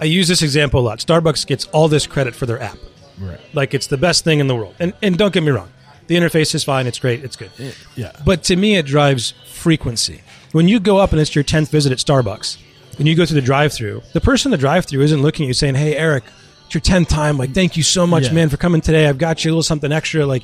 I 0.00 0.04
use 0.04 0.28
this 0.28 0.42
example 0.42 0.80
a 0.80 0.82
lot 0.84 0.98
starbucks 1.00 1.46
gets 1.46 1.64
all 1.66 1.88
this 1.88 2.06
credit 2.06 2.34
for 2.34 2.46
their 2.46 2.60
app 2.62 2.76
Right. 3.18 3.40
like 3.54 3.74
it's 3.74 3.86
the 3.86 3.96
best 3.96 4.24
thing 4.24 4.40
in 4.40 4.46
the 4.46 4.54
world 4.54 4.74
and 4.78 4.92
and 5.02 5.16
don't 5.16 5.32
get 5.32 5.42
me 5.42 5.50
wrong 5.50 5.68
the 6.06 6.14
interface 6.16 6.54
is 6.54 6.64
fine. 6.64 6.86
It's 6.86 6.98
great. 6.98 7.24
It's 7.24 7.36
good. 7.36 7.50
Yeah. 7.96 8.12
but 8.24 8.44
to 8.44 8.56
me 8.56 8.76
it 8.76 8.86
drives 8.86 9.34
frequency. 9.52 10.22
When 10.52 10.68
you 10.68 10.80
go 10.80 10.98
up 10.98 11.12
and 11.12 11.20
it's 11.20 11.34
your 11.34 11.44
10th 11.44 11.68
visit 11.70 11.92
at 11.92 11.98
starbucks 11.98 12.58
and 12.98 13.06
you 13.06 13.14
go 13.14 13.26
through 13.26 13.34
the 13.40 13.46
drive-through 13.46 14.02
the 14.14 14.20
person 14.20 14.48
in 14.48 14.52
the 14.52 14.58
drive-through 14.58 15.02
isn't 15.02 15.20
looking 15.20 15.44
at 15.44 15.48
you 15.48 15.54
saying 15.54 15.74
hey 15.74 15.94
eric 15.96 16.24
it's 16.64 16.74
your 16.74 16.80
10th 16.80 17.08
time. 17.08 17.36
Like 17.38 17.52
thank 17.52 17.76
you 17.76 17.82
so 17.82 18.06
much 18.06 18.24
Yeah. 18.24 18.32
man 18.32 18.48
for 18.48 18.56
coming 18.56 18.80
today. 18.80 19.06
I've 19.06 19.18
got 19.18 19.44
you 19.44 19.50
a 19.50 19.52
little 19.52 19.62
something 19.62 19.92
extra. 19.92 20.26
Like 20.26 20.42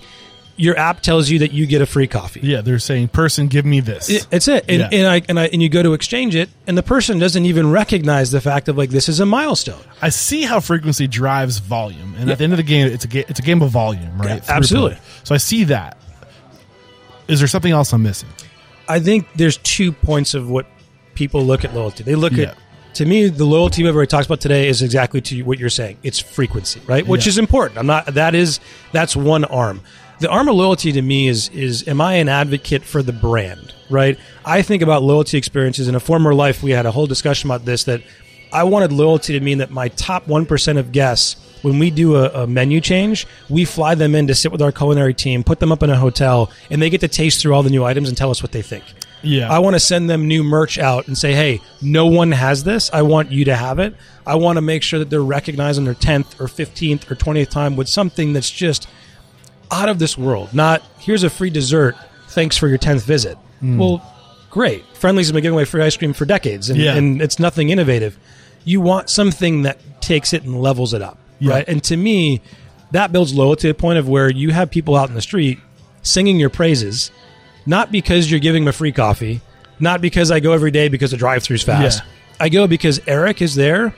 your 0.56 0.78
app 0.78 1.00
tells 1.00 1.30
you 1.30 1.38
that 1.40 1.52
you 1.52 1.66
get 1.66 1.80
a 1.82 1.86
free 1.86 2.06
coffee 2.06 2.40
yeah, 2.42 2.60
they're 2.60 2.78
saying, 2.78 3.08
"Person, 3.08 3.48
give 3.48 3.64
me 3.64 3.80
this." 3.80 4.08
it- 4.10 4.26
It's 4.30 4.48
it, 4.48 4.64
and, 4.68 4.80
Yeah. 4.80 4.88
and 4.92 5.06
I 5.08 5.22
and 5.28 5.40
I 5.40 5.46
and 5.46 5.62
you 5.62 5.68
go 5.68 5.82
to 5.82 5.92
exchange 5.94 6.34
it, 6.36 6.50
and 6.66 6.76
the 6.76 6.82
person 6.82 7.18
doesn't 7.18 7.44
even 7.46 7.70
recognize 7.70 8.30
the 8.30 8.40
fact 8.40 8.68
of 8.68 8.76
like 8.76 8.90
this 8.90 9.08
is 9.08 9.18
a 9.20 9.26
milestone. 9.26 9.80
I 10.02 10.10
see 10.10 10.42
how 10.42 10.60
frequency 10.60 11.06
drives 11.06 11.58
volume, 11.58 12.14
and 12.18 12.30
at 12.30 12.38
the 12.38 12.44
end 12.44 12.52
of 12.52 12.58
the 12.58 12.62
game, 12.62 12.86
it's 12.86 13.04
a 13.04 13.08
ga- 13.08 13.24
it's 13.28 13.40
a 13.40 13.42
game 13.42 13.62
of 13.62 13.70
volume, 13.70 14.18
right? 14.18 14.42
Yeah, 14.46 14.54
absolutely. 14.56 14.98
So 15.24 15.34
I 15.34 15.38
see 15.38 15.64
that. 15.64 15.96
Is 17.28 17.38
there 17.38 17.48
something 17.48 17.72
else 17.72 17.92
I'm 17.92 18.02
missing? 18.02 18.28
I 18.88 19.00
think 19.00 19.26
there's 19.36 19.56
two 19.58 19.92
points 19.92 20.34
of 20.34 20.50
what 20.50 20.66
people 21.14 21.44
look 21.44 21.64
at 21.64 21.74
loyalty. 21.74 22.02
They 22.04 22.14
look 22.14 22.32
Yeah. 22.32 22.48
at 22.50 22.56
to 22.94 23.06
me 23.06 23.28
the 23.28 23.46
loyalty 23.46 23.86
everybody 23.86 24.06
talks 24.06 24.26
about 24.26 24.40
today 24.40 24.68
is 24.68 24.82
exactly 24.82 25.22
to 25.22 25.42
what 25.42 25.58
you're 25.58 25.70
saying. 25.70 25.96
It's 26.02 26.18
frequency, 26.18 26.80
right? 26.86 27.06
Which 27.06 27.24
Yeah. 27.24 27.30
is 27.30 27.38
important. 27.38 27.78
I'm 27.78 27.86
not. 27.86 28.12
That 28.14 28.34
is 28.34 28.60
that's 28.92 29.16
one 29.16 29.44
arm. 29.44 29.80
The 30.22 30.30
arm 30.30 30.48
of 30.48 30.54
loyalty 30.54 30.92
to 30.92 31.02
me 31.02 31.26
is 31.26 31.48
is 31.48 31.88
am 31.88 32.00
I 32.00 32.14
an 32.14 32.28
advocate 32.28 32.84
for 32.84 33.02
the 33.02 33.12
brand, 33.12 33.74
right? 33.90 34.16
I 34.44 34.62
think 34.62 34.80
about 34.80 35.02
loyalty 35.02 35.36
experiences. 35.36 35.88
In 35.88 35.96
a 35.96 36.00
former 36.00 36.32
life, 36.32 36.62
we 36.62 36.70
had 36.70 36.86
a 36.86 36.92
whole 36.92 37.08
discussion 37.08 37.50
about 37.50 37.64
this. 37.64 37.82
That 37.82 38.02
I 38.52 38.62
wanted 38.62 38.92
loyalty 38.92 39.32
to 39.32 39.40
mean 39.40 39.58
that 39.58 39.72
my 39.72 39.88
top 39.88 40.28
one 40.28 40.46
percent 40.46 40.78
of 40.78 40.92
guests, 40.92 41.58
when 41.62 41.80
we 41.80 41.90
do 41.90 42.14
a, 42.14 42.44
a 42.44 42.46
menu 42.46 42.80
change, 42.80 43.26
we 43.50 43.64
fly 43.64 43.96
them 43.96 44.14
in 44.14 44.28
to 44.28 44.34
sit 44.36 44.52
with 44.52 44.62
our 44.62 44.70
culinary 44.70 45.12
team, 45.12 45.42
put 45.42 45.58
them 45.58 45.72
up 45.72 45.82
in 45.82 45.90
a 45.90 45.96
hotel, 45.96 46.52
and 46.70 46.80
they 46.80 46.88
get 46.88 47.00
to 47.00 47.08
taste 47.08 47.42
through 47.42 47.54
all 47.54 47.64
the 47.64 47.70
new 47.70 47.82
items 47.82 48.08
and 48.08 48.16
tell 48.16 48.30
us 48.30 48.44
what 48.44 48.52
they 48.52 48.62
think. 48.62 48.84
Yeah. 49.22 49.52
I 49.52 49.58
want 49.58 49.74
to 49.74 49.80
send 49.80 50.08
them 50.08 50.28
new 50.28 50.44
merch 50.44 50.78
out 50.78 51.08
and 51.08 51.18
say, 51.18 51.32
hey, 51.32 51.60
no 51.80 52.06
one 52.06 52.30
has 52.30 52.62
this. 52.62 52.90
I 52.92 53.02
want 53.02 53.32
you 53.32 53.44
to 53.46 53.56
have 53.56 53.80
it. 53.80 53.96
I 54.24 54.36
want 54.36 54.56
to 54.56 54.60
make 54.60 54.84
sure 54.84 55.00
that 55.00 55.10
they're 55.10 55.20
recognized 55.20 55.80
on 55.80 55.84
their 55.84 55.94
10th 55.94 56.40
or 56.40 56.46
15th 56.46 57.10
or 57.10 57.16
20th 57.16 57.50
time 57.50 57.74
with 57.74 57.88
something 57.88 58.32
that's 58.32 58.50
just 58.50 58.88
out 59.72 59.88
of 59.88 59.98
this 59.98 60.16
world. 60.18 60.52
Not, 60.54 60.82
here's 60.98 61.22
a 61.24 61.30
free 61.30 61.50
dessert. 61.50 61.96
Thanks 62.28 62.56
for 62.56 62.68
your 62.68 62.78
10th 62.78 63.02
visit. 63.04 63.36
Hmm. 63.60 63.78
Well, 63.78 64.14
great. 64.50 64.84
Friendly's 64.96 65.28
have 65.28 65.34
been 65.34 65.42
giving 65.42 65.54
away 65.54 65.64
free 65.64 65.82
ice 65.82 65.96
cream 65.96 66.12
for 66.12 66.24
decades, 66.26 66.70
and, 66.70 66.78
Yeah. 66.78 66.94
and 66.94 67.20
it's 67.22 67.38
nothing 67.38 67.70
innovative. 67.70 68.18
You 68.64 68.80
want 68.80 69.08
something 69.10 69.62
that 69.62 69.78
takes 70.00 70.32
it 70.32 70.42
and 70.44 70.60
levels 70.60 70.94
it 70.94 71.02
up, 71.02 71.18
Yeah. 71.40 71.52
right? 71.54 71.64
And 71.68 71.82
to 71.84 71.96
me, 71.96 72.40
that 72.92 73.10
builds 73.12 73.32
loyalty 73.34 73.62
to 73.62 73.68
the 73.68 73.74
point 73.74 73.98
of 73.98 74.08
where 74.08 74.30
you 74.30 74.50
have 74.50 74.70
people 74.70 74.94
out 74.96 75.08
in 75.08 75.14
the 75.14 75.22
street 75.22 75.58
singing 76.02 76.38
your 76.38 76.50
praises, 76.50 77.10
not 77.66 77.90
because 77.90 78.30
you're 78.30 78.40
giving 78.40 78.64
them 78.64 78.68
a 78.68 78.72
free 78.72 78.92
coffee, 78.92 79.40
not 79.80 80.00
because 80.00 80.30
I 80.30 80.40
go 80.40 80.52
every 80.52 80.70
day 80.70 80.88
because 80.88 81.10
the 81.12 81.16
drive-through's 81.16 81.62
fast. 81.62 82.00
Yeah. 82.04 82.10
I 82.40 82.48
go 82.48 82.66
because 82.66 83.00
Eric 83.06 83.40
is 83.40 83.54
there, 83.54 83.94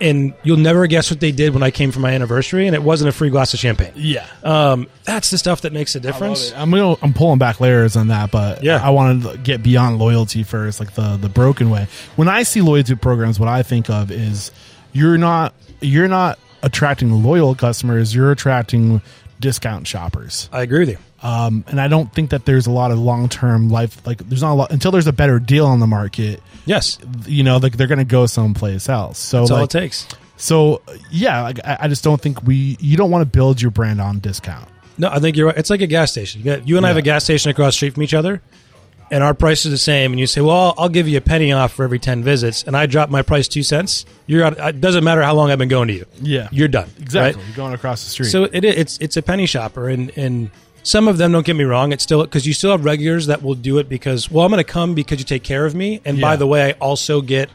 and 0.00 0.34
you'll 0.42 0.56
never 0.56 0.86
guess 0.86 1.10
what 1.10 1.20
they 1.20 1.32
did 1.32 1.54
when 1.54 1.62
I 1.62 1.70
came 1.70 1.92
for 1.92 2.00
my 2.00 2.12
anniversary, 2.12 2.66
and 2.66 2.74
it 2.74 2.82
wasn't 2.82 3.08
a 3.08 3.12
free 3.12 3.30
glass 3.30 3.54
of 3.54 3.60
champagne. 3.60 3.92
Yeah. 3.96 4.26
Um, 4.42 4.88
that's 5.04 5.30
the 5.30 5.38
stuff 5.38 5.62
that 5.62 5.72
makes 5.72 5.94
a 5.94 6.00
difference. 6.00 6.52
I'm 6.54 6.70
gonna, 6.70 6.96
I'm 7.02 7.12
pulling 7.14 7.38
back 7.38 7.60
layers 7.60 7.96
on 7.96 8.08
that, 8.08 8.30
but 8.30 8.62
Yeah. 8.62 8.80
I 8.82 8.90
want 8.90 9.22
to 9.22 9.38
get 9.38 9.62
beyond 9.62 9.98
loyalty 9.98 10.42
first, 10.42 10.80
like 10.80 10.94
the 10.94 11.16
the 11.16 11.28
broken 11.28 11.70
way. 11.70 11.86
When 12.16 12.28
I 12.28 12.42
see 12.42 12.60
loyalty 12.60 12.94
programs, 12.96 13.38
what 13.38 13.48
I 13.48 13.62
think 13.62 13.88
of 13.90 14.10
is 14.10 14.50
you're 14.92 15.18
not 15.18 15.54
you're 15.80 16.08
not 16.08 16.38
attracting 16.62 17.22
loyal 17.22 17.54
customers, 17.54 18.14
you're 18.14 18.30
attracting 18.32 19.02
discount 19.40 19.86
shoppers. 19.86 20.48
I 20.52 20.62
agree 20.62 20.80
with 20.80 20.88
you. 20.90 20.98
Um, 21.24 21.64
and 21.68 21.80
I 21.80 21.88
don't 21.88 22.12
think 22.12 22.30
that 22.30 22.44
there's 22.44 22.66
a 22.66 22.70
lot 22.70 22.90
of 22.90 22.98
long 22.98 23.30
term 23.30 23.70
life 23.70 24.06
like 24.06 24.18
there's 24.28 24.42
not 24.42 24.52
a 24.52 24.54
lot 24.54 24.70
until 24.70 24.90
there's 24.90 25.06
a 25.06 25.12
better 25.12 25.38
deal 25.40 25.64
on 25.66 25.80
the 25.80 25.86
market. 25.86 26.42
Yes, 26.66 26.98
You 27.26 27.42
know, 27.42 27.56
like 27.56 27.76
they're 27.78 27.86
gonna 27.86 28.04
go 28.04 28.26
someplace 28.26 28.88
else. 28.90 29.18
So 29.18 29.40
that's 29.40 29.50
all 29.50 29.64
it 29.64 29.70
takes. 29.70 30.06
so 30.36 30.82
yeah, 31.10 31.40
like 31.42 31.60
I, 31.64 31.88
just 31.88 32.04
don't 32.04 32.20
think 32.20 32.42
we 32.42 32.76
you 32.78 32.98
don't 32.98 33.10
want 33.10 33.22
to 33.22 33.26
build 33.26 33.60
your 33.62 33.70
brand 33.70 34.02
on 34.02 34.18
discount. 34.20 34.68
No, 34.98 35.08
I 35.08 35.18
think 35.18 35.36
you're 35.38 35.46
right. 35.46 35.56
It's 35.56 35.70
like 35.70 35.80
a 35.80 35.86
gas 35.86 36.12
station. 36.12 36.42
You, 36.42 36.44
got, 36.44 36.68
you 36.68 36.76
and 36.76 36.84
I 36.84 36.88
have 36.88 36.98
a 36.98 37.02
gas 37.02 37.24
station 37.24 37.50
across 37.50 37.72
the 37.72 37.76
street 37.78 37.94
from 37.94 38.02
each 38.02 38.14
other, 38.14 38.40
and 39.10 39.24
our 39.24 39.34
price 39.34 39.64
is 39.64 39.72
the 39.72 39.78
same. 39.78 40.12
And 40.12 40.20
you 40.20 40.26
say, 40.26 40.40
"Well, 40.42 40.74
I'll 40.76 40.88
give 40.90 41.08
you 41.08 41.16
a 41.18 41.22
penny 41.22 41.52
off 41.52 41.72
for 41.72 41.84
every 41.84 41.98
ten 41.98 42.22
visits," 42.22 42.64
and 42.64 42.76
I 42.76 42.84
drop 42.86 43.08
my 43.08 43.22
price 43.22 43.48
two 43.48 43.62
cents. 43.62 44.04
You're 44.26 44.44
out. 44.44 44.58
It 44.58 44.80
doesn't 44.80 45.02
matter 45.04 45.22
how 45.22 45.34
long 45.34 45.50
I've 45.50 45.58
been 45.58 45.68
going 45.68 45.88
to 45.88 45.94
you. 45.94 46.06
Yeah. 46.20 46.48
you're 46.52 46.68
done. 46.68 46.90
Exactly. 47.00 47.40
right? 47.40 47.48
You're 47.48 47.56
going 47.56 47.72
across 47.74 48.04
the 48.04 48.10
street. 48.10 48.26
So 48.28 48.44
it 48.44 48.64
it's 48.64 48.98
it's 48.98 49.16
a 49.16 49.22
penny 49.22 49.46
shopper, 49.46 49.88
and 49.88 50.10
and 50.16 50.50
some 50.84 51.08
of 51.08 51.18
them 51.18 51.32
don't 51.32 51.44
get 51.44 51.56
me 51.56 51.64
wrong. 51.64 51.90
It's 51.92 52.04
still 52.04 52.22
because 52.22 52.46
you 52.46 52.52
still 52.52 52.70
have 52.70 52.84
regulars 52.84 53.26
that 53.26 53.42
will 53.42 53.54
do 53.56 53.78
it 53.78 53.88
because 53.88 54.30
well, 54.30 54.44
I'm 54.46 54.52
going 54.52 54.62
to 54.62 54.70
come 54.72 54.94
because 54.94 55.18
you 55.18 55.24
take 55.24 55.42
care 55.42 55.66
of 55.66 55.74
me, 55.74 56.00
and 56.04 56.20
by 56.20 56.32
Yeah. 56.34 56.36
the 56.36 56.46
way, 56.46 56.68
I 56.68 56.70
also 56.72 57.20
get 57.20 57.50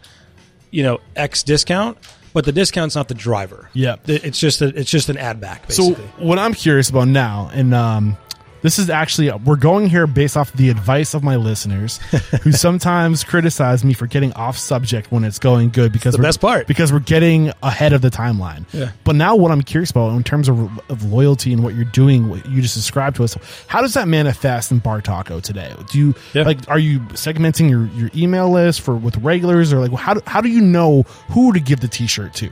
you 0.71 0.83
know 0.83 0.99
X 1.15 1.43
discount. 1.43 1.97
But 2.31 2.45
the 2.45 2.51
discount's 2.51 2.93
not 2.95 3.07
the 3.07 3.15
driver. 3.15 3.69
Yeah. 3.73 3.95
It- 4.05 4.23
it's 4.23 4.39
just 4.39 4.61
a, 4.61 4.67
it's 4.67 4.91
just 4.91 5.09
an 5.09 5.17
add 5.17 5.41
back. 5.41 5.71
So 5.71 5.93
what 6.19 6.37
I'm 6.37 6.53
curious 6.53 6.87
about 6.89 7.07
now, 7.07 7.49
and 7.53 7.73
um, 7.73 8.17
this 8.61 8.79
is 8.79 8.89
actually 8.89 9.31
we're 9.45 9.55
going 9.55 9.87
here 9.87 10.07
based 10.07 10.35
off 10.37 10.51
the 10.53 10.69
advice 10.69 11.13
of 11.13 11.23
my 11.23 11.35
listeners, 11.35 11.97
who 12.43 12.51
sometimes 12.51 13.23
criticize 13.23 13.83
me 13.83 13.93
for 13.93 14.07
getting 14.07 14.33
off 14.33 14.57
subject 14.57 15.11
when 15.11 15.23
it's 15.23 15.39
going 15.39 15.69
good 15.69 15.91
because 15.91 16.13
the 16.13 16.19
we're, 16.19 16.23
best 16.23 16.41
part. 16.41 16.67
because 16.67 16.91
we're 16.91 16.99
getting 16.99 17.51
ahead 17.63 17.93
of 17.93 18.01
the 18.01 18.09
timeline. 18.09 18.65
Yeah. 18.73 18.91
But 19.03 19.15
now 19.15 19.35
what 19.35 19.51
I'm 19.51 19.61
curious 19.61 19.91
about 19.91 20.09
in 20.15 20.23
terms 20.23 20.49
of, 20.49 20.59
of 20.89 21.03
loyalty 21.11 21.53
and 21.53 21.63
what 21.63 21.75
you're 21.75 21.85
doing, 21.85 22.29
what 22.29 22.45
you 22.47 22.61
just 22.61 22.75
described 22.75 23.15
to 23.17 23.23
us, 23.23 23.35
how 23.67 23.81
does 23.81 23.93
that 23.93 24.07
manifest 24.07 24.71
in 24.71 24.81
Bartaco 24.81 25.41
today? 25.41 25.73
Do 25.91 25.97
you 25.97 26.15
Yeah. 26.33 26.43
like 26.43 26.67
are 26.69 26.79
you 26.79 26.99
segmenting 27.13 27.69
your, 27.69 27.85
your 27.99 28.09
email 28.15 28.49
list 28.49 28.81
for 28.81 28.95
with 28.95 29.17
regulars 29.17 29.71
or 29.73 29.79
like 29.79 29.91
how 29.99 30.13
do, 30.15 30.21
how 30.27 30.41
do 30.41 30.49
you 30.49 30.61
know 30.61 31.03
who 31.31 31.53
to 31.53 31.59
give 31.59 31.79
the 31.79 31.87
T-shirt 31.87 32.33
to? 32.35 32.49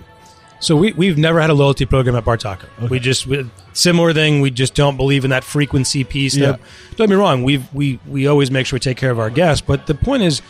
So 0.60 0.76
we 0.76 0.94
we've 0.94 1.18
never 1.18 1.40
had 1.40 1.50
a 1.50 1.54
loyalty 1.54 1.86
program 1.86 2.16
at 2.16 2.26
Bartaco. 2.26 2.90
We 2.90 3.00
just 3.00 3.28
we, 3.28 3.50
similar 3.74 4.14
thing. 4.14 4.42
We 4.42 4.52
just 4.52 4.74
don't 4.74 4.98
believe 4.98 5.24
in 5.24 5.30
that 5.30 5.44
frequency 5.44 6.04
piece. 6.04 6.36
Yeah. 6.36 6.58
Don't 6.96 6.98
get 6.98 7.10
me 7.10 7.16
wrong. 7.16 7.44
We 7.44 7.64
we 7.74 8.00
we 8.08 8.28
always 8.28 8.50
make 8.50 8.66
sure 8.66 8.78
we 8.78 8.82
take 8.82 8.98
care 8.98 9.12
of 9.12 9.20
our 9.20 9.30
guests. 9.30 9.64
But 9.66 9.88
the 9.88 9.96
point 9.96 10.24
is, 10.24 10.42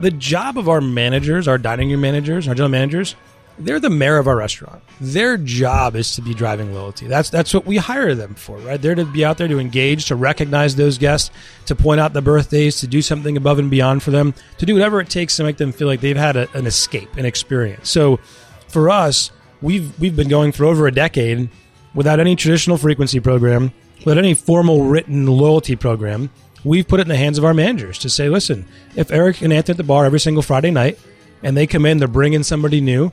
the 0.00 0.10
job 0.10 0.58
of 0.58 0.68
our 0.68 0.80
managers, 0.80 1.46
our 1.46 1.58
dining 1.58 1.90
room 1.90 2.00
managers, 2.00 2.48
our 2.48 2.54
general 2.54 2.70
managers, 2.70 3.14
they're 3.58 3.78
the 3.78 3.90
mayor 3.90 4.18
of 4.18 4.26
our 4.26 4.36
restaurant. 4.36 4.82
Their 5.00 5.36
job 5.36 5.94
is 5.94 6.16
to 6.16 6.22
be 6.22 6.34
driving 6.34 6.74
loyalty. 6.74 7.06
That's 7.06 7.30
that's 7.30 7.54
what 7.54 7.64
we 7.64 7.76
hire 7.76 8.14
them 8.14 8.34
for, 8.34 8.58
right? 8.58 8.80
They're 8.80 8.96
to 8.96 9.04
be 9.04 9.24
out 9.24 9.38
there 9.38 9.48
to 9.48 9.60
engage, 9.60 10.06
to 10.06 10.16
recognize 10.16 10.74
those 10.74 10.98
guests, 10.98 11.30
to 11.66 11.76
point 11.76 12.00
out 12.00 12.12
the 12.12 12.22
birthdays, 12.22 12.80
to 12.80 12.88
do 12.88 13.00
something 13.00 13.36
above 13.36 13.60
and 13.60 13.70
beyond 13.70 14.02
for 14.02 14.10
them, 14.10 14.34
to 14.58 14.66
do 14.66 14.74
whatever 14.74 15.00
it 15.00 15.08
takes 15.08 15.36
to 15.36 15.44
make 15.44 15.58
them 15.58 15.70
feel 15.70 15.86
like 15.86 16.00
they've 16.00 16.16
had 16.16 16.36
a, 16.36 16.50
an 16.56 16.66
escape, 16.66 17.16
an 17.16 17.24
experience. 17.24 17.88
So 17.88 18.18
for 18.66 18.90
us, 18.90 19.30
we've 19.64 19.98
we've 19.98 20.14
been 20.14 20.28
going 20.28 20.52
for 20.52 20.64
over 20.64 20.86
a 20.86 20.92
decade 20.92 21.48
without 21.94 22.20
any 22.20 22.36
traditional 22.36 22.76
frequency 22.76 23.18
program, 23.18 23.72
without 24.04 24.18
any 24.18 24.34
formal 24.34 24.84
written 24.84 25.26
loyalty 25.26 25.74
program. 25.74 26.30
We've 26.62 26.86
put 26.86 27.00
it 27.00 27.02
in 27.02 27.08
the 27.08 27.16
hands 27.16 27.36
of 27.36 27.44
our 27.44 27.52
managers 27.52 27.98
to 28.00 28.08
say, 28.08 28.28
listen, 28.28 28.66
if 28.96 29.10
Eric 29.10 29.42
and 29.42 29.52
Anthony 29.52 29.74
at 29.74 29.76
the 29.76 29.82
bar 29.84 30.04
every 30.06 30.20
single 30.20 30.42
Friday 30.42 30.70
night, 30.70 30.98
and 31.42 31.56
they 31.56 31.66
come 31.66 31.84
in, 31.84 31.98
they're 31.98 32.08
bringing 32.08 32.42
somebody 32.42 32.80
new, 32.80 33.12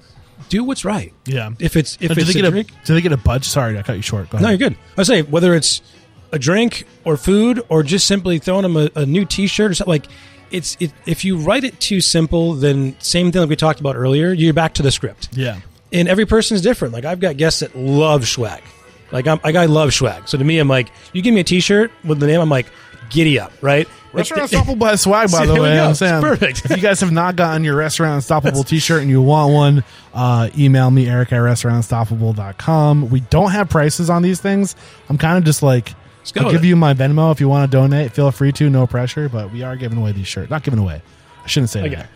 do 0.50 0.64
what's 0.64 0.86
right. 0.86 1.14
Yeah. 1.26 1.52
If 1.60 1.76
it's 1.76 1.98
if 2.00 2.14
do 2.14 2.22
it's 2.22 2.34
they 2.34 2.40
a 2.40 2.44
get 2.44 2.52
drink, 2.52 2.72
a 2.72 2.86
do 2.86 2.94
they 2.94 3.02
get 3.02 3.12
a 3.12 3.18
budge? 3.18 3.46
Sorry, 3.46 3.78
I 3.78 3.82
cut 3.82 3.96
you 3.96 4.02
short. 4.02 4.30
Go 4.30 4.38
no, 4.38 4.48
ahead. 4.48 4.60
you're 4.60 4.70
good. 4.70 4.78
I 4.98 5.04
say 5.04 5.22
whether 5.22 5.54
it's 5.56 5.82
a 6.32 6.40
drink 6.40 6.86
or 7.04 7.18
food 7.18 7.62
or 7.68 7.84
just 7.84 8.08
simply 8.08 8.40
throwing 8.40 8.64
them 8.64 8.78
a, 8.78 8.90
a 8.96 9.06
new 9.06 9.26
T-shirt 9.26 9.72
or 9.72 9.74
something 9.74 9.92
like. 9.92 10.06
It's 10.50 10.76
it, 10.82 10.92
if 11.06 11.24
you 11.24 11.38
write 11.38 11.64
it 11.64 11.80
too 11.80 12.02
simple, 12.02 12.56
then 12.56 12.98
same 13.00 13.32
thing 13.32 13.40
like 13.40 13.50
we 13.50 13.56
talked 13.56 13.80
about 13.80 13.96
earlier. 13.96 14.34
You're 14.34 14.54
back 14.54 14.74
to 14.76 14.84
the 14.84 14.92
script 14.92 15.30
Yeah. 15.32 15.62
And 15.94 16.08
every 16.08 16.26
person 16.26 16.56
is 16.56 16.62
different. 16.62 16.94
Like 16.94 17.06
I've 17.06 17.20
got 17.20 17.38
guests 17.38 17.60
that 17.62 17.76
love 17.76 18.28
swag. 18.28 18.62
Like 19.12 19.28
I'm, 19.28 19.40
like 19.44 19.56
I 19.56 19.66
love 19.66 19.94
swag. 19.94 20.28
So 20.28 20.38
to 20.38 20.44
me, 20.44 20.58
I'm 20.60 20.68
like, 20.68 20.90
you 21.14 21.22
give 21.22 21.34
me 21.34 21.42
a 21.42 21.44
T-shirt 21.44 21.92
with 22.06 22.20
the 22.20 22.28
name, 22.28 22.40
I'm 22.40 22.50
like, 22.50 22.68
giddy 23.10 23.38
up, 23.40 23.52
right? 23.62 23.88
Restaurant 24.14 24.44
Unstoppable 24.52 24.76
by 24.78 24.96
swag, 24.96 25.32
by 25.32 25.46
the 25.48 25.62
way. 25.62 25.78
I'm 25.80 25.94
saying, 25.96 26.22
perfect. 26.22 26.64
if 26.66 26.72
you 26.72 26.78
guys 26.82 27.02
have 27.02 27.12
not 27.12 27.36
gotten 27.36 27.64
your 27.66 27.76
Restaurant 27.76 28.16
Unstoppable 28.16 28.64
t-shirt 28.66 29.02
and 29.02 29.10
you 29.10 29.22
want 29.22 29.54
one, 29.54 29.84
uh, 30.14 30.50
email 30.58 30.90
me, 30.92 31.10
eric 31.10 31.34
at 31.34 31.40
restaurantunstoppable.com. 31.40 33.10
We 33.10 33.20
don't 33.22 33.52
have 33.52 33.70
prices 33.70 34.10
on 34.10 34.22
these 34.22 34.40
things. 34.40 34.76
I'm 35.10 35.18
kind 35.18 35.38
of 35.38 35.44
just 35.44 35.62
like, 35.64 35.94
I'll 36.38 36.52
give 36.52 36.64
it. 36.64 36.68
you 36.68 36.76
my 36.76 36.94
Venmo 36.94 37.32
if 37.32 37.40
you 37.42 37.50
want 37.50 37.70
to 37.70 37.78
donate. 37.78 38.14
Feel 38.14 38.32
free 38.32 38.52
to, 38.54 38.70
no 38.70 38.86
pressure, 38.88 39.28
but 39.28 39.52
we 39.52 39.64
are 39.64 39.76
giving 39.76 39.98
away 39.98 40.12
these 40.12 40.28
shirts. 40.28 40.50
Not 40.50 40.64
giving 40.64 40.80
away. 40.80 41.02
I 41.44 41.48
shouldn't 41.48 41.70
say 41.72 41.82
Okay. 41.82 41.96
that. 41.96 42.10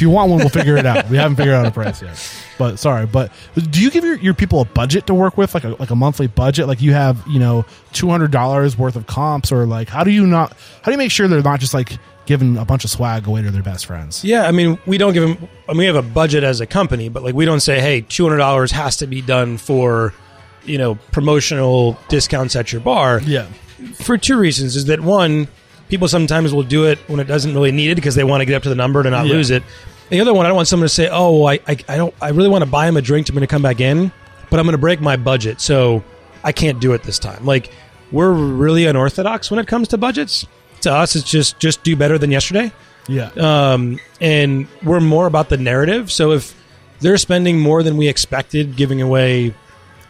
If 0.00 0.02
you 0.02 0.08
want 0.08 0.30
one, 0.30 0.38
we'll 0.38 0.48
figure 0.48 0.78
it 0.78 0.86
out. 0.86 1.10
We 1.10 1.18
haven't 1.18 1.36
figured 1.36 1.54
out 1.54 1.66
a 1.66 1.70
price 1.70 2.00
yet. 2.00 2.18
But 2.56 2.78
sorry, 2.78 3.04
but 3.04 3.30
do 3.70 3.82
you 3.82 3.90
give 3.90 4.02
your, 4.02 4.16
your 4.16 4.32
people 4.32 4.62
a 4.62 4.64
budget 4.64 5.06
to 5.08 5.14
work 5.14 5.36
with, 5.36 5.52
like 5.52 5.64
a 5.64 5.76
like 5.78 5.90
a 5.90 5.94
monthly 5.94 6.26
budget? 6.26 6.66
Like 6.68 6.80
you 6.80 6.94
have, 6.94 7.22
you 7.28 7.38
know, 7.38 7.66
two 7.92 8.08
hundred 8.08 8.30
dollars 8.30 8.78
worth 8.78 8.96
of 8.96 9.06
comps, 9.06 9.52
or 9.52 9.66
like 9.66 9.90
how 9.90 10.02
do 10.02 10.10
you 10.10 10.26
not 10.26 10.56
how 10.80 10.86
do 10.86 10.92
you 10.92 10.96
make 10.96 11.10
sure 11.10 11.28
they're 11.28 11.42
not 11.42 11.60
just 11.60 11.74
like 11.74 11.98
giving 12.24 12.56
a 12.56 12.64
bunch 12.64 12.84
of 12.84 12.88
swag 12.88 13.26
away 13.26 13.42
to 13.42 13.50
their 13.50 13.62
best 13.62 13.84
friends? 13.84 14.24
Yeah, 14.24 14.48
I 14.48 14.52
mean, 14.52 14.78
we 14.86 14.96
don't 14.96 15.12
give 15.12 15.22
them. 15.22 15.48
I 15.68 15.72
mean, 15.72 15.80
we 15.80 15.84
have 15.84 15.96
a 15.96 16.02
budget 16.02 16.44
as 16.44 16.62
a 16.62 16.66
company, 16.66 17.10
but 17.10 17.22
like 17.22 17.34
we 17.34 17.44
don't 17.44 17.60
say, 17.60 17.78
hey, 17.78 18.00
two 18.00 18.24
hundred 18.24 18.38
dollars 18.38 18.70
has 18.70 18.96
to 18.96 19.06
be 19.06 19.20
done 19.20 19.58
for, 19.58 20.14
you 20.64 20.78
know, 20.78 20.94
promotional 21.12 21.98
discounts 22.08 22.56
at 22.56 22.72
your 22.72 22.80
bar. 22.80 23.20
Yeah. 23.20 23.48
for 24.02 24.16
two 24.16 24.38
reasons 24.38 24.76
is 24.76 24.86
that 24.86 25.00
one 25.00 25.48
people 25.90 26.08
sometimes 26.08 26.54
will 26.54 26.62
do 26.62 26.86
it 26.86 26.98
when 27.08 27.20
it 27.20 27.24
doesn't 27.24 27.52
really 27.54 27.72
need 27.72 27.90
it 27.90 27.94
because 27.96 28.14
they 28.14 28.24
want 28.24 28.40
to 28.40 28.44
get 28.46 28.54
up 28.54 28.62
to 28.62 28.68
the 28.68 28.74
number 28.74 29.02
to 29.02 29.10
not 29.10 29.26
Yeah. 29.26 29.32
lose 29.34 29.50
it 29.50 29.62
and 30.10 30.18
the 30.18 30.20
other 30.20 30.32
one 30.34 30.46
i 30.46 30.48
don't 30.48 30.56
want 30.56 30.68
someone 30.68 30.84
to 30.88 30.94
say 30.94 31.08
oh 31.10 31.38
well, 31.40 31.48
I, 31.48 31.60
I, 31.72 31.76
I 31.88 31.96
don't 31.96 32.14
i 32.20 32.30
really 32.30 32.48
want 32.48 32.64
to 32.64 32.70
buy 32.70 32.88
him 32.88 32.96
a 32.96 33.02
drink 33.02 33.28
i'm 33.28 33.34
going 33.34 33.42
to 33.42 33.46
come 33.46 33.62
back 33.62 33.80
in 33.80 34.10
but 34.50 34.58
i'm 34.58 34.64
going 34.66 34.72
to 34.72 34.78
break 34.78 35.00
my 35.00 35.16
budget 35.16 35.60
so 35.60 36.02
i 36.44 36.52
can't 36.52 36.80
do 36.80 36.92
it 36.94 37.02
this 37.02 37.18
time 37.18 37.44
like 37.44 37.70
we're 38.12 38.32
really 38.32 38.86
unorthodox 38.86 39.50
when 39.50 39.60
it 39.60 39.66
comes 39.66 39.88
to 39.88 39.98
budgets 39.98 40.46
to 40.80 40.92
us 40.92 41.14
it's 41.16 41.28
just 41.28 41.58
just 41.60 41.82
do 41.84 41.94
better 41.96 42.16
than 42.18 42.30
yesterday 42.30 42.72
Yeah. 43.08 43.30
um, 43.36 43.98
and 44.20 44.66
we're 44.82 45.00
more 45.00 45.26
about 45.26 45.48
the 45.48 45.56
narrative. 45.58 46.10
So 46.12 46.32
if 46.32 46.54
they're 47.00 47.18
spending 47.18 47.58
more 47.58 47.82
than 47.82 47.96
we 47.96 48.08
expected, 48.08 48.76
giving 48.76 49.00
away 49.02 49.54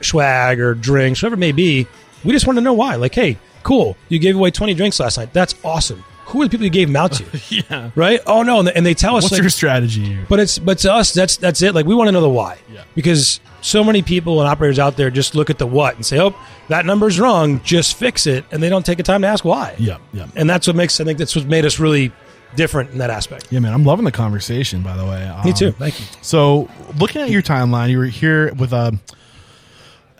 swag 0.00 0.60
or 0.60 0.74
drinks, 0.74 1.22
whatever 1.22 1.34
it 1.34 1.38
may 1.38 1.52
be, 1.52 1.86
we 2.24 2.32
just 2.32 2.46
want 2.46 2.56
to 2.58 2.60
know 2.62 2.72
why. 2.72 2.96
Like, 2.96 3.14
hey, 3.14 3.38
cool, 3.62 3.96
you 4.08 4.18
gave 4.18 4.36
away 4.36 4.50
twenty 4.50 4.74
drinks 4.74 4.98
last 5.00 5.18
night. 5.18 5.32
That's 5.32 5.54
awesome. 5.64 6.04
Who 6.26 6.42
are 6.42 6.44
the 6.44 6.50
people 6.50 6.64
you 6.64 6.70
gave 6.70 6.86
them 6.86 6.94
out 6.96 7.12
to? 7.14 7.24
yeah. 7.70 7.90
right? 7.96 8.20
Oh 8.26 8.42
no, 8.42 8.60
and 8.60 8.68
they, 8.68 8.72
and 8.74 8.86
they 8.86 8.94
tell 8.94 9.16
us 9.16 9.24
What's 9.24 9.32
like, 9.32 9.40
your 9.42 9.50
strategy 9.50 10.04
here? 10.04 10.26
but 10.28 10.38
it's 10.38 10.58
but 10.60 10.78
to 10.78 10.92
us 10.92 11.12
that's 11.12 11.36
that's 11.36 11.60
it. 11.62 11.74
Like 11.74 11.86
we 11.86 11.94
want 11.94 12.08
to 12.08 12.12
know 12.12 12.20
the 12.20 12.28
why. 12.28 12.58
Yeah. 12.72 12.84
Because 12.94 13.40
so 13.62 13.82
many 13.84 14.00
people 14.02 14.40
and 14.40 14.48
operators 14.48 14.78
out 14.78 14.96
there 14.96 15.10
just 15.10 15.34
look 15.34 15.50
at 15.50 15.58
the 15.58 15.66
what 15.66 15.96
and 15.96 16.06
say, 16.06 16.20
"Oh, 16.20 16.34
that 16.68 16.86
number's 16.86 17.18
wrong. 17.18 17.60
Just 17.64 17.96
fix 17.96 18.26
it," 18.28 18.44
and 18.52 18.62
they 18.62 18.68
don't 18.68 18.86
take 18.86 18.96
the 18.98 19.02
time 19.02 19.22
to 19.22 19.28
ask 19.28 19.44
why. 19.44 19.74
Yeah. 19.78 19.98
Yeah. 20.12 20.28
And 20.36 20.48
that's 20.48 20.66
what 20.68 20.76
makes 20.76 21.00
I 21.00 21.04
think 21.04 21.18
that's 21.18 21.34
what 21.34 21.46
made 21.46 21.64
us 21.64 21.78
really 21.80 22.12
different 22.54 22.90
in 22.90 22.98
that 22.98 23.10
aspect. 23.10 23.46
Yeah, 23.50 23.58
man, 23.60 23.72
I'm 23.72 23.84
loving 23.84 24.04
the 24.04 24.12
conversation. 24.12 24.82
By 24.82 24.96
the 24.96 25.04
way, 25.04 25.20
Me 25.44 25.50
Um, 25.50 25.56
too. 25.56 25.70
Thank 25.72 25.98
you. 26.00 26.06
So, 26.22 26.68
looking 26.98 27.22
at 27.22 27.30
your 27.30 27.42
timeline, 27.42 27.90
you 27.90 27.98
were 27.98 28.06
here 28.06 28.52
with 28.54 28.72
a. 28.72 28.96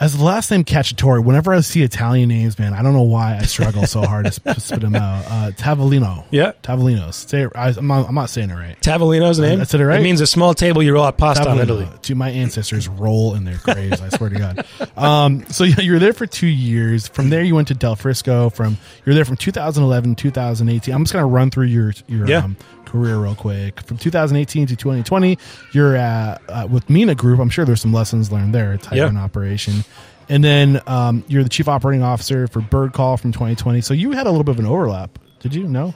As 0.00 0.16
the 0.16 0.24
last 0.24 0.50
name 0.50 0.64
Cacciatore, 0.64 1.22
whenever 1.22 1.52
I 1.52 1.60
see 1.60 1.82
Italian 1.82 2.30
names, 2.30 2.58
man, 2.58 2.72
I 2.72 2.80
don't 2.80 2.94
know 2.94 3.02
why 3.02 3.36
I 3.36 3.42
struggle 3.42 3.86
so 3.86 4.00
hard 4.00 4.24
to 4.24 4.32
sp- 4.32 4.56
spit 4.58 4.80
them 4.80 4.94
out. 4.96 5.26
Uh, 5.26 5.50
Tavolino. 5.50 6.24
Yeah. 6.30 6.52
Tavolinos. 6.62 7.28
Say 7.28 7.42
it, 7.42 7.52
I, 7.54 7.68
I'm, 7.68 7.86
not, 7.86 8.08
I'm 8.08 8.14
not 8.14 8.30
saying 8.30 8.48
it 8.48 8.54
right. 8.54 8.80
Tavolino's 8.80 9.36
the 9.36 9.46
name. 9.46 9.58
That's 9.58 9.74
it, 9.74 9.78
right? 9.84 10.00
It 10.00 10.02
means 10.02 10.22
a 10.22 10.26
small 10.26 10.54
table 10.54 10.82
you 10.82 10.94
roll 10.94 11.04
out 11.04 11.18
pasta 11.18 11.50
in 11.50 11.58
Italy. 11.58 11.86
To 12.02 12.14
my 12.14 12.30
ancestors 12.30 12.88
roll 12.88 13.34
in 13.34 13.44
their 13.44 13.58
graves. 13.58 14.00
I 14.00 14.08
swear 14.08 14.30
to 14.30 14.38
God. 14.38 14.66
Um, 14.96 15.44
so 15.50 15.64
yeah, 15.64 15.80
you 15.80 15.92
were 15.92 15.98
there 15.98 16.14
for 16.14 16.24
two 16.26 16.46
years. 16.46 17.06
From 17.06 17.28
there, 17.28 17.42
you 17.42 17.54
went 17.54 17.68
to 17.68 17.74
Del 17.74 17.94
Frisco. 17.94 18.48
From 18.48 18.78
You're 19.04 19.14
there 19.14 19.26
from 19.26 19.36
2011 19.36 20.14
2018. 20.14 20.94
I'm 20.94 21.04
just 21.04 21.12
gonna 21.12 21.26
run 21.26 21.50
through 21.50 21.66
your 21.66 21.92
your 22.08 22.26
Yeah. 22.26 22.38
um, 22.44 22.56
career 22.86 23.18
real 23.18 23.34
quick. 23.36 23.80
From 23.82 23.98
2018 23.98 24.66
to 24.68 24.76
2020, 24.76 25.38
you're 25.72 25.94
at, 25.94 26.40
uh, 26.48 26.66
with 26.68 26.90
Mina 26.90 27.14
Group. 27.14 27.38
I'm 27.38 27.48
sure 27.50 27.64
there's 27.64 27.80
some 27.82 27.92
lessons 27.92 28.32
learned 28.32 28.52
there. 28.54 28.76
Type 28.78 28.96
Yeah. 28.96 29.06
operation. 29.16 29.84
And 30.30 30.42
then 30.42 30.80
um, 30.86 31.24
you're 31.28 31.42
the 31.42 31.48
chief 31.50 31.68
operating 31.68 32.02
officer 32.02 32.46
for 32.46 32.60
Birdcall 32.60 33.20
from 33.20 33.32
2020. 33.32 33.80
So 33.82 33.92
you 33.94 34.12
had 34.12 34.26
a 34.26 34.30
little 34.30 34.44
bit 34.44 34.52
of 34.52 34.60
an 34.60 34.66
overlap. 34.66 35.18
Did 35.40 35.54
you? 35.54 35.64
No, 35.66 35.92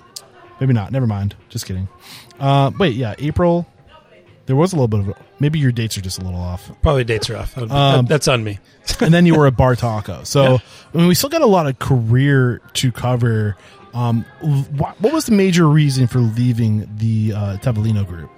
maybe 0.60 0.72
not. 0.72 0.90
Never 0.92 1.06
mind. 1.06 1.36
Just 1.48 1.66
kidding. 1.66 1.88
Uh, 2.40 2.70
wait, 2.78 2.96
yeah, 2.96 3.14
April. 3.18 3.66
There 4.46 4.56
was 4.56 4.72
a 4.72 4.76
little 4.76 4.88
bit 4.88 5.00
of 5.00 5.14
maybe 5.40 5.58
your 5.58 5.72
dates 5.72 5.96
are 5.96 6.00
just 6.02 6.18
a 6.18 6.24
little 6.24 6.40
off. 6.40 6.70
Probably 6.82 7.04
dates 7.04 7.30
are 7.30 7.36
off. 7.36 7.56
Um, 7.56 7.68
That- 7.68 8.08
that's 8.08 8.28
on 8.28 8.42
me. 8.44 8.58
and 9.00 9.14
then 9.14 9.24
you 9.24 9.34
were 9.36 9.46
at 9.46 9.54
Bartaco. 9.54 10.26
So 10.26 10.42
Yeah. 10.54 10.58
I 10.92 10.98
mean, 10.98 11.06
we 11.08 11.14
still 11.14 11.30
got 11.30 11.40
a 11.42 11.46
lot 11.46 11.66
of 11.66 11.78
career 11.78 12.60
to 12.74 12.92
cover. 12.92 13.56
Um, 13.94 14.24
what, 14.76 15.00
what 15.00 15.12
was 15.12 15.26
the 15.26 15.32
major 15.32 15.68
reason 15.68 16.08
for 16.08 16.18
leaving 16.18 16.88
the 16.96 17.32
uh, 17.34 17.56
Tavolino 17.58 18.04
group? 18.06 18.30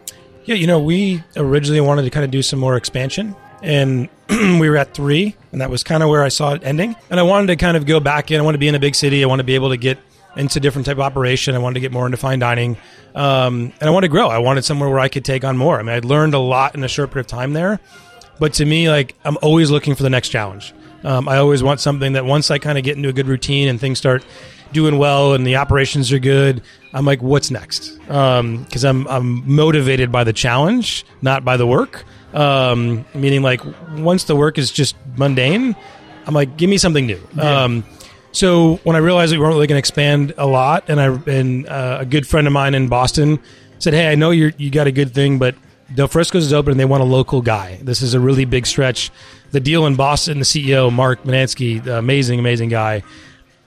Yeah, 0.45 0.55
you 0.55 0.67
know, 0.67 0.79
we 0.79 1.25
originally 1.37 1.81
wanted 1.81 2.03
to 2.03 2.11
kind 2.11 2.25
of 2.25 2.31
do 2.31 2.43
some 2.43 2.59
more 2.61 2.77
expansion, 2.77 3.35
and 3.67 4.09
we 4.31 4.71
were 4.71 4.77
at 4.77 4.95
three, 4.95 5.37
and 5.53 5.61
that 5.61 5.71
was 5.71 5.83
kind 5.83 6.03
of 6.03 6.09
where 6.09 6.23
I 6.23 6.29
saw 6.29 6.55
it 6.55 6.63
ending. 6.65 6.95
And 7.11 7.19
I 7.21 7.25
wanted 7.25 7.49
to 7.49 7.57
kind 7.57 7.77
of 7.77 7.85
go 7.85 8.01
back 8.01 8.31
in. 8.31 8.41
I 8.41 8.45
want 8.45 8.55
to 8.55 8.59
be 8.59 8.69
in 8.69 8.75
a 8.75 8.79
big 8.79 8.95
city. 8.95 9.23
I 9.23 9.27
want 9.27 9.41
to 9.41 9.45
be 9.45 9.57
able 9.57 9.71
to 9.71 9.77
get 9.77 9.99
into 10.37 10.61
different 10.61 10.87
type 10.87 10.97
of 10.97 11.01
operation. 11.01 11.55
I 11.55 11.59
wanted 11.59 11.75
to 11.75 11.81
get 11.81 11.93
more 11.93 12.07
into 12.07 12.17
fine 12.17 12.39
dining, 12.39 12.77
um, 13.15 13.73
and 13.81 13.83
I 13.83 13.91
wanted 13.91 14.09
to 14.09 14.13
grow. 14.13 14.29
I 14.29 14.39
wanted 14.39 14.65
somewhere 14.65 14.89
where 14.89 15.01
I 15.01 15.09
could 15.09 15.25
take 15.25 15.45
on 15.45 15.59
more. 15.59 15.79
I 15.79 15.83
mean, 15.83 15.97
I'd 15.97 16.05
learned 16.05 16.35
a 16.35 16.39
lot 16.39 16.75
in 16.75 16.85
a 16.85 16.89
short 16.89 17.11
period 17.11 17.27
of 17.27 17.31
time 17.31 17.53
there, 17.55 17.81
but 18.39 18.55
to 18.55 18.65
me, 18.65 18.89
like 18.89 19.15
I'm 19.25 19.37
always 19.43 19.71
looking 19.71 19.95
for 19.95 20.05
the 20.05 20.11
next 20.11 20.29
challenge. 20.29 20.73
Um, 21.03 21.29
I 21.29 21.37
always 21.39 21.63
want 21.63 21.81
something 21.81 22.15
that 22.15 22.25
once 22.25 22.51
I 22.51 22.59
kind 22.59 22.79
of 22.79 22.85
get 22.85 22.97
into 22.97 23.09
a 23.09 23.13
good 23.13 23.27
routine 23.27 23.69
and 23.69 23.81
things 23.81 23.99
start 23.99 24.25
doing 24.73 24.99
well 24.99 25.35
and 25.35 25.47
the 25.47 25.57
operations 25.57 26.13
are 26.13 26.19
good, 26.19 26.63
I'm 26.93 27.05
like, 27.05 27.23
what's 27.23 27.51
next? 27.51 27.99
Because 28.07 28.85
I'm 28.85 29.07
I'm 29.09 29.55
motivated 29.55 30.13
by 30.13 30.25
the 30.25 30.33
challenge, 30.33 31.05
not 31.23 31.45
by 31.45 31.57
the 31.57 31.67
work. 31.67 32.05
Um, 32.37 33.05
meaning, 33.15 33.43
like 33.43 33.63
once 33.93 34.25
the 34.25 34.37
work 34.37 34.59
is 34.59 34.71
just 34.71 34.95
mundane, 35.17 35.75
I'm 36.27 36.35
like, 36.35 36.57
give 36.57 36.69
me 36.69 36.77
something 36.79 37.07
new. 37.07 37.21
Um, 37.39 37.85
so 38.33 38.77
when 38.85 38.95
I 38.95 38.99
realized 38.99 39.33
we 39.33 39.39
weren't 39.39 39.55
really 39.55 39.67
going 39.67 39.77
to 39.77 39.81
expand 39.81 40.35
a 40.37 40.47
lot, 40.47 40.89
and 40.89 41.01
I 41.01 41.07
and 41.31 41.67
uh, 41.67 41.99
a 42.01 42.05
good 42.05 42.27
friend 42.27 42.47
of 42.47 42.53
mine 42.53 42.75
in 42.75 42.89
Boston 42.89 43.41
said, 43.79 43.95
"Hey, 43.95 44.13
I 44.13 44.15
know 44.15 44.31
you 44.31 44.53
you 44.59 44.71
got 44.71 44.87
a 44.87 44.93
good 44.93 45.15
thing, 45.15 45.39
but 45.39 45.55
Del 45.95 46.09
Frisco's 46.09 46.45
is 46.45 46.53
open, 46.53 46.73
and 46.73 46.81
they 46.81 46.85
want 46.85 47.03
a 47.03 47.07
local 47.07 47.41
guy. 47.41 47.79
This 47.83 48.03
is 48.03 48.13
a 48.13 48.21
really 48.21 48.45
big 48.45 48.67
stretch. 48.67 49.11
The 49.53 49.61
deal 49.61 49.87
in 49.87 49.97
Boston, 49.97 50.39
the 50.39 50.45
CEO 50.45 50.93
Mark 50.93 51.23
Mednansky, 51.23 51.83
the 51.83 51.97
amazing, 51.97 52.39
amazing 52.39 52.69
guy, 52.69 53.03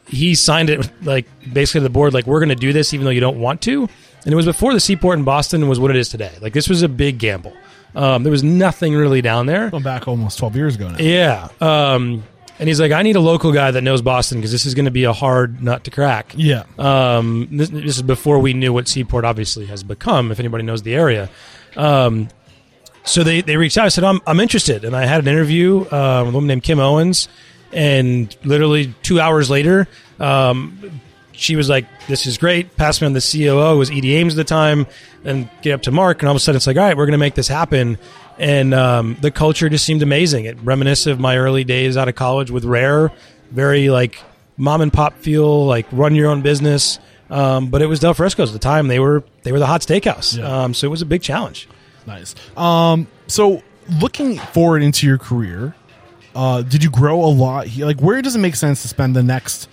he 0.07 0.35
signed 0.35 0.69
it 0.69 0.89
like 1.03 1.25
basically 1.51 1.81
the 1.81 1.89
board, 1.89 2.13
like 2.13 2.27
we're 2.27 2.39
going 2.39 2.49
to 2.49 2.55
do 2.55 2.73
this, 2.73 2.93
even 2.93 3.05
though 3.05 3.11
you 3.11 3.21
don't 3.21 3.39
want 3.39 3.61
to. 3.63 3.87
And 4.25 4.33
it 4.33 4.35
was 4.35 4.45
before 4.45 4.73
the 4.73 4.79
seaport 4.79 5.17
in 5.17 5.23
Boston 5.23 5.67
was 5.69 5.79
what 5.79 5.91
it 5.91 5.97
is 5.97 6.09
today. 6.09 6.31
Like 6.41 6.53
this 6.53 6.67
was 6.67 6.81
a 6.81 6.89
big 6.89 7.19
gamble. 7.19 7.53
Um, 7.95 8.23
there 8.23 8.31
was 8.31 8.43
nothing 8.43 8.93
really 8.93 9.21
down 9.21 9.45
there. 9.45 9.69
Going 9.69 9.83
back 9.83 10.07
almost 10.07 10.37
12 10.37 10.55
years 10.55 10.75
ago 10.75 10.89
now. 10.89 10.97
Yeah. 10.99 11.49
Um, 11.59 12.23
and 12.59 12.67
he's 12.67 12.79
like, 12.79 12.91
I 12.91 13.01
need 13.03 13.15
a 13.15 13.21
local 13.21 13.53
guy 13.53 13.71
that 13.71 13.81
knows 13.81 14.01
Boston 14.01 14.39
because 14.39 14.51
this 14.51 14.65
is 14.65 14.75
going 14.75 14.85
to 14.85 14.91
be 14.91 15.05
a 15.05 15.13
hard 15.13 15.63
nut 15.63 15.85
to 15.85 15.91
crack. 15.91 16.33
Yeah. 16.35 16.63
Um, 16.77 17.47
this, 17.51 17.69
this 17.69 17.95
is 17.97 18.01
before 18.01 18.39
we 18.39 18.53
knew 18.53 18.73
what 18.73 18.87
Seaport 18.87 19.23
obviously 19.23 19.65
has 19.67 19.81
become, 19.81 20.31
if 20.31 20.39
anybody 20.39 20.63
knows 20.63 20.83
the 20.83 20.93
area. 20.93 21.29
Um, 21.77 22.27
so 23.05 23.23
they, 23.23 23.41
they 23.41 23.55
reached 23.55 23.77
out. 23.77 23.85
I 23.85 23.89
said, 23.89 24.03
I'm, 24.03 24.19
I'm 24.27 24.41
interested. 24.41 24.83
And 24.83 24.95
I 24.95 25.05
had 25.05 25.21
an 25.21 25.27
interview 25.29 25.81
uh, 25.85 26.23
with 26.25 26.33
a 26.33 26.37
woman 26.37 26.47
named 26.47 26.63
Kim 26.63 26.79
Owens. 26.79 27.29
And 27.71 28.35
literally 28.43 28.93
two 29.03 29.21
hours 29.21 29.49
later, 29.49 29.87
um, 30.19 31.01
she 31.39 31.55
was 31.55 31.69
like, 31.69 31.85
This 32.07 32.25
is 32.25 32.37
great. 32.37 32.75
Passed 32.77 33.01
me 33.01 33.07
on 33.07 33.13
the 33.13 33.21
COO, 33.21 33.73
it 33.73 33.77
was 33.77 33.89
Edie 33.89 34.15
Ames 34.15 34.33
at 34.33 34.37
the 34.37 34.43
time, 34.43 34.87
and 35.23 35.49
get 35.61 35.73
up 35.73 35.81
to 35.83 35.91
Mark. 35.91 36.21
And 36.21 36.29
all 36.29 36.35
of 36.35 36.37
a 36.37 36.39
sudden, 36.39 36.57
it's 36.57 36.67
like, 36.67 36.77
All 36.77 36.83
right, 36.83 36.95
we're 36.95 37.05
going 37.05 37.13
to 37.13 37.19
make 37.19 37.35
this 37.35 37.47
happen. 37.47 37.97
And 38.37 38.73
um, 38.73 39.17
the 39.21 39.31
culture 39.31 39.67
just 39.67 39.85
seemed 39.85 40.01
amazing. 40.01 40.45
It 40.45 40.57
reminiscent 40.63 41.11
of 41.11 41.19
my 41.19 41.37
early 41.37 41.63
days 41.63 41.97
out 41.97 42.07
of 42.07 42.15
college 42.15 42.49
with 42.51 42.63
Rare, 42.63 43.11
very 43.51 43.89
like 43.89 44.21
mom 44.57 44.81
and 44.81 44.93
pop 44.93 45.17
feel, 45.17 45.65
like 45.65 45.85
run 45.91 46.15
your 46.15 46.29
own 46.29 46.41
business. 46.41 46.99
Um, 47.29 47.67
but 47.67 47.81
it 47.81 47.85
was 47.85 47.99
Del 47.99 48.13
Frisco's 48.13 48.49
at 48.49 48.53
the 48.53 48.59
time. 48.59 48.87
They 48.87 48.99
were 48.99 49.23
they 49.43 49.51
were 49.51 49.59
the 49.59 49.67
hot 49.67 49.81
steakhouse. 49.81 50.37
Yeah. 50.37 50.63
Um, 50.63 50.73
so 50.73 50.87
it 50.87 50.89
was 50.91 51.01
a 51.01 51.05
big 51.05 51.21
challenge. 51.21 51.67
Nice. 52.07 52.33
Um, 52.57 53.07
so 53.27 53.61
looking 54.01 54.37
forward 54.37 54.83
into 54.83 55.05
your 55.05 55.17
career, 55.17 55.75
uh, 56.35 56.61
did 56.61 56.83
you 56.83 56.89
grow 56.89 57.23
a 57.23 57.27
lot? 57.27 57.67
Like, 57.77 57.99
where 57.99 58.21
does 58.21 58.35
it 58.35 58.39
make 58.39 58.55
sense 58.55 58.81
to 58.83 58.87
spend 58.87 59.15
the 59.15 59.23
next 59.23 59.69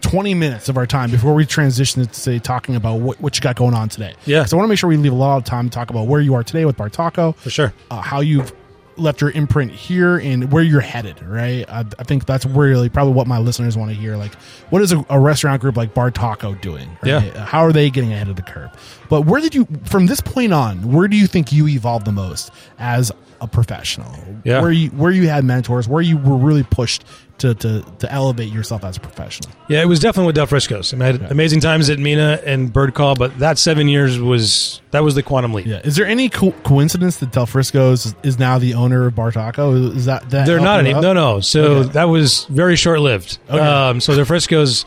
20 0.00 0.34
minutes 0.34 0.68
of 0.68 0.76
our 0.76 0.86
time 0.86 1.10
before 1.10 1.34
we 1.34 1.44
transition 1.44 2.06
to 2.06 2.14
say 2.14 2.38
talking 2.38 2.76
about 2.76 3.00
what, 3.00 3.20
what 3.20 3.36
you 3.36 3.40
got 3.40 3.56
going 3.56 3.74
on 3.74 3.88
today? 3.88 4.14
Yeah. 4.26 4.44
So 4.44 4.56
I 4.56 4.58
want 4.58 4.66
to 4.66 4.70
make 4.70 4.78
sure 4.78 4.88
we 4.88 4.96
leave 4.96 5.12
a 5.12 5.16
lot 5.16 5.36
of 5.36 5.44
time 5.44 5.68
to 5.68 5.74
talk 5.74 5.90
about 5.90 6.06
where 6.06 6.20
you 6.20 6.34
are 6.34 6.44
today 6.44 6.64
with 6.64 6.76
Bartaco. 6.76 7.34
For 7.36 7.50
sure. 7.50 7.72
Uh, 7.90 8.00
how 8.00 8.20
you've 8.20 8.52
left 8.98 9.20
your 9.20 9.30
imprint 9.30 9.70
here 9.70 10.18
and 10.18 10.50
where 10.52 10.62
you're 10.62 10.80
headed, 10.80 11.22
right? 11.22 11.68
I, 11.68 11.84
I 11.98 12.02
think 12.04 12.26
that's 12.26 12.44
really 12.44 12.88
probably 12.88 13.14
what 13.14 13.26
my 13.26 13.38
listeners 13.38 13.76
want 13.76 13.90
to 13.90 13.96
hear. 13.96 14.16
Like, 14.16 14.34
what 14.70 14.82
is 14.82 14.92
a, 14.92 15.04
a 15.08 15.18
restaurant 15.18 15.60
group 15.60 15.76
like 15.76 15.94
Bartaco 15.94 16.60
doing? 16.60 16.88
Right? 17.02 17.24
Yeah. 17.24 17.44
How 17.44 17.60
are 17.60 17.72
they 17.72 17.90
getting 17.90 18.12
ahead 18.12 18.28
of 18.28 18.36
the 18.36 18.42
curve? 18.42 18.70
But 19.08 19.22
where 19.22 19.40
did 19.40 19.54
you, 19.54 19.66
from 19.84 20.06
this 20.06 20.20
point 20.20 20.52
on, 20.52 20.92
where 20.92 21.08
do 21.08 21.16
you 21.16 21.26
think 21.26 21.52
you 21.52 21.68
evolved 21.68 22.06
the 22.06 22.12
most 22.12 22.50
as 22.78 23.12
a 23.40 23.46
professional? 23.46 24.12
Yeah. 24.44 24.60
Where 24.60 24.70
you 24.70 24.90
where 24.90 25.10
you 25.10 25.28
had 25.28 25.44
mentors, 25.44 25.88
where 25.88 26.02
you 26.02 26.16
were 26.18 26.36
really 26.36 26.62
pushed 26.62 27.04
to 27.38 27.54
to, 27.54 27.82
to 28.00 28.12
elevate 28.12 28.52
yourself 28.52 28.84
as 28.84 28.96
a 28.96 29.00
professional. 29.00 29.50
Yeah, 29.68 29.80
it 29.82 29.86
was 29.86 30.00
definitely 30.00 30.26
with 30.26 30.36
Del 30.36 30.46
Frisco's. 30.46 30.92
I, 30.92 30.96
mean, 30.96 31.02
I 31.02 31.06
had 31.12 31.30
amazing 31.32 31.60
times 31.60 31.88
at 31.88 31.98
Mina 31.98 32.40
and 32.44 32.72
Birdcall, 32.72 33.16
but 33.16 33.38
that 33.38 33.58
seven 33.58 33.86
years 33.88 34.18
was 34.20 34.80
that 34.90 35.04
was 35.04 35.14
the 35.14 35.22
quantum 35.22 35.52
leap. 35.54 35.66
Yeah. 35.66 35.80
Is 35.84 35.96
there 35.96 36.06
any 36.06 36.28
co- 36.28 36.52
coincidence 36.64 37.18
that 37.18 37.30
Del 37.32 37.46
Frisco's 37.46 38.06
is, 38.06 38.14
is 38.22 38.38
now 38.38 38.58
the 38.58 38.74
owner 38.74 39.06
of 39.06 39.14
Bartaco? 39.14 39.94
Is 39.96 40.06
that 40.06 40.28
that 40.30 40.46
They're 40.46 40.60
not 40.60 40.80
any. 40.80 40.92
No, 40.92 41.12
no. 41.12 41.40
So 41.40 41.62
Okay. 41.64 41.92
that 41.92 42.04
was 42.04 42.44
very 42.46 42.76
short 42.76 43.00
lived. 43.00 43.38
Okay. 43.48 43.58
Um, 43.58 44.00
so 44.00 44.16
Del 44.16 44.24
Frisco's 44.24 44.84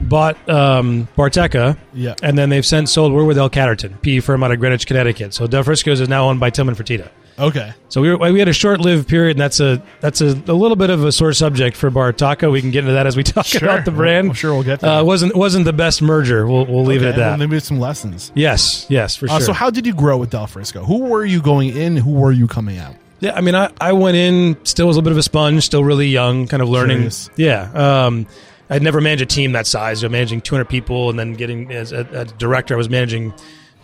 bought 0.00 0.36
um, 0.50 1.08
Barteca, 1.16 1.78
Yeah. 1.94 2.14
and 2.22 2.36
then 2.36 2.50
they've 2.50 2.66
since 2.66 2.92
sold. 2.92 3.12
We're 3.12 3.24
with 3.24 3.38
L 3.38 3.48
Catterton, 3.48 4.02
PE 4.02 4.20
firm 4.20 4.42
out 4.42 4.50
of 4.50 4.58
Greenwich, 4.60 4.86
Connecticut. 4.86 5.32
So 5.32 5.46
Del 5.46 5.62
Frisco's 5.62 6.00
is 6.00 6.08
now 6.08 6.28
owned 6.28 6.40
by 6.40 6.50
Tillman 6.50 6.74
Fertitta. 6.74 7.08
Okay. 7.38 7.72
So 7.88 8.00
we, 8.00 8.10
were, 8.14 8.32
we 8.32 8.38
had 8.38 8.48
a 8.48 8.52
short-lived 8.52 9.08
period, 9.08 9.32
and 9.36 9.40
that's 9.40 9.58
a 9.60 9.82
that's 10.00 10.20
a, 10.20 10.26
a 10.46 10.54
little 10.54 10.76
bit 10.76 10.90
of 10.90 11.04
a 11.04 11.10
sore 11.10 11.32
subject 11.32 11.76
for 11.76 11.90
Bartaco. 11.90 12.52
We 12.52 12.60
can 12.60 12.70
get 12.70 12.80
into 12.80 12.92
that 12.92 13.06
as 13.06 13.16
we 13.16 13.22
talk 13.24 13.46
Sure. 13.46 13.68
about 13.68 13.84
the 13.84 13.90
brand. 13.90 14.28
Well, 14.28 14.34
sure, 14.34 14.54
we'll 14.54 14.62
get 14.62 14.80
to 14.80 14.88
Uh, 14.90 15.04
wasn't 15.04 15.34
wasn't 15.34 15.64
the 15.64 15.72
best 15.72 16.00
merger. 16.02 16.46
We'll 16.46 16.66
we'll 16.66 16.84
leave 16.84 17.02
it 17.02 17.08
at 17.08 17.16
that. 17.16 17.38
maybe 17.38 17.58
some 17.60 17.80
lessons. 17.80 18.30
yes, 18.34 18.86
yes, 18.88 19.16
for 19.16 19.26
Uh, 19.26 19.38
sure. 19.38 19.40
so 19.46 19.52
how 19.52 19.70
did 19.70 19.86
you 19.86 19.94
grow 19.94 20.16
with 20.16 20.30
Del 20.30 20.46
Frisco? 20.46 20.84
Who 20.84 20.98
were 21.06 21.24
you 21.24 21.42
going 21.42 21.76
in? 21.76 21.96
Who 21.96 22.12
were 22.12 22.32
you 22.32 22.46
coming 22.46 22.78
out? 22.78 22.94
Yeah, 23.20 23.34
I 23.34 23.40
mean, 23.40 23.54
I, 23.54 23.70
I 23.80 23.92
went 23.92 24.16
in 24.16 24.56
still 24.64 24.86
was 24.86 24.96
a 24.96 24.98
little 24.98 25.04
bit 25.10 25.12
of 25.12 25.18
a 25.18 25.22
sponge, 25.22 25.64
still 25.64 25.82
really 25.82 26.08
young, 26.08 26.46
kind 26.46 26.62
of 26.62 26.68
learning. 26.68 26.96
Curious. 26.98 27.30
Yeah, 27.36 27.70
um, 28.06 28.26
I'd 28.68 28.82
never 28.82 29.00
managed 29.00 29.22
a 29.22 29.26
team 29.26 29.52
that 29.52 29.66
size. 29.66 30.00
So 30.00 30.08
managing 30.08 30.40
200 30.42 30.66
people, 30.66 31.10
and 31.10 31.18
then 31.18 31.32
getting 31.34 31.72
as 31.72 31.92
a, 31.92 32.06
a 32.12 32.24
director, 32.26 32.74
I 32.74 32.76
was 32.76 32.90
managing, 32.90 33.32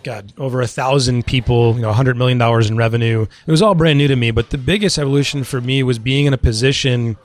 God, 0.03 0.33
over 0.37 0.61
a 0.61 0.67
thousand 0.67 1.25
people. 1.25 1.75
You 1.75 1.81
know, 1.81 1.87
100 1.87 2.17
million 2.17 2.37
dollars 2.37 2.69
in 2.69 2.77
revenue. 2.77 3.25
It 3.45 3.51
was 3.51 3.61
all 3.61 3.75
brand 3.75 3.97
new 3.97 4.07
to 4.07 4.15
me. 4.15 4.31
But 4.31 4.49
the 4.49 4.57
biggest 4.57 4.97
evolution 4.97 5.43
for 5.43 5.61
me 5.61 5.83
was 5.83 5.99
being 5.99 6.25
in 6.25 6.33
a 6.33 6.37
position 6.37 7.17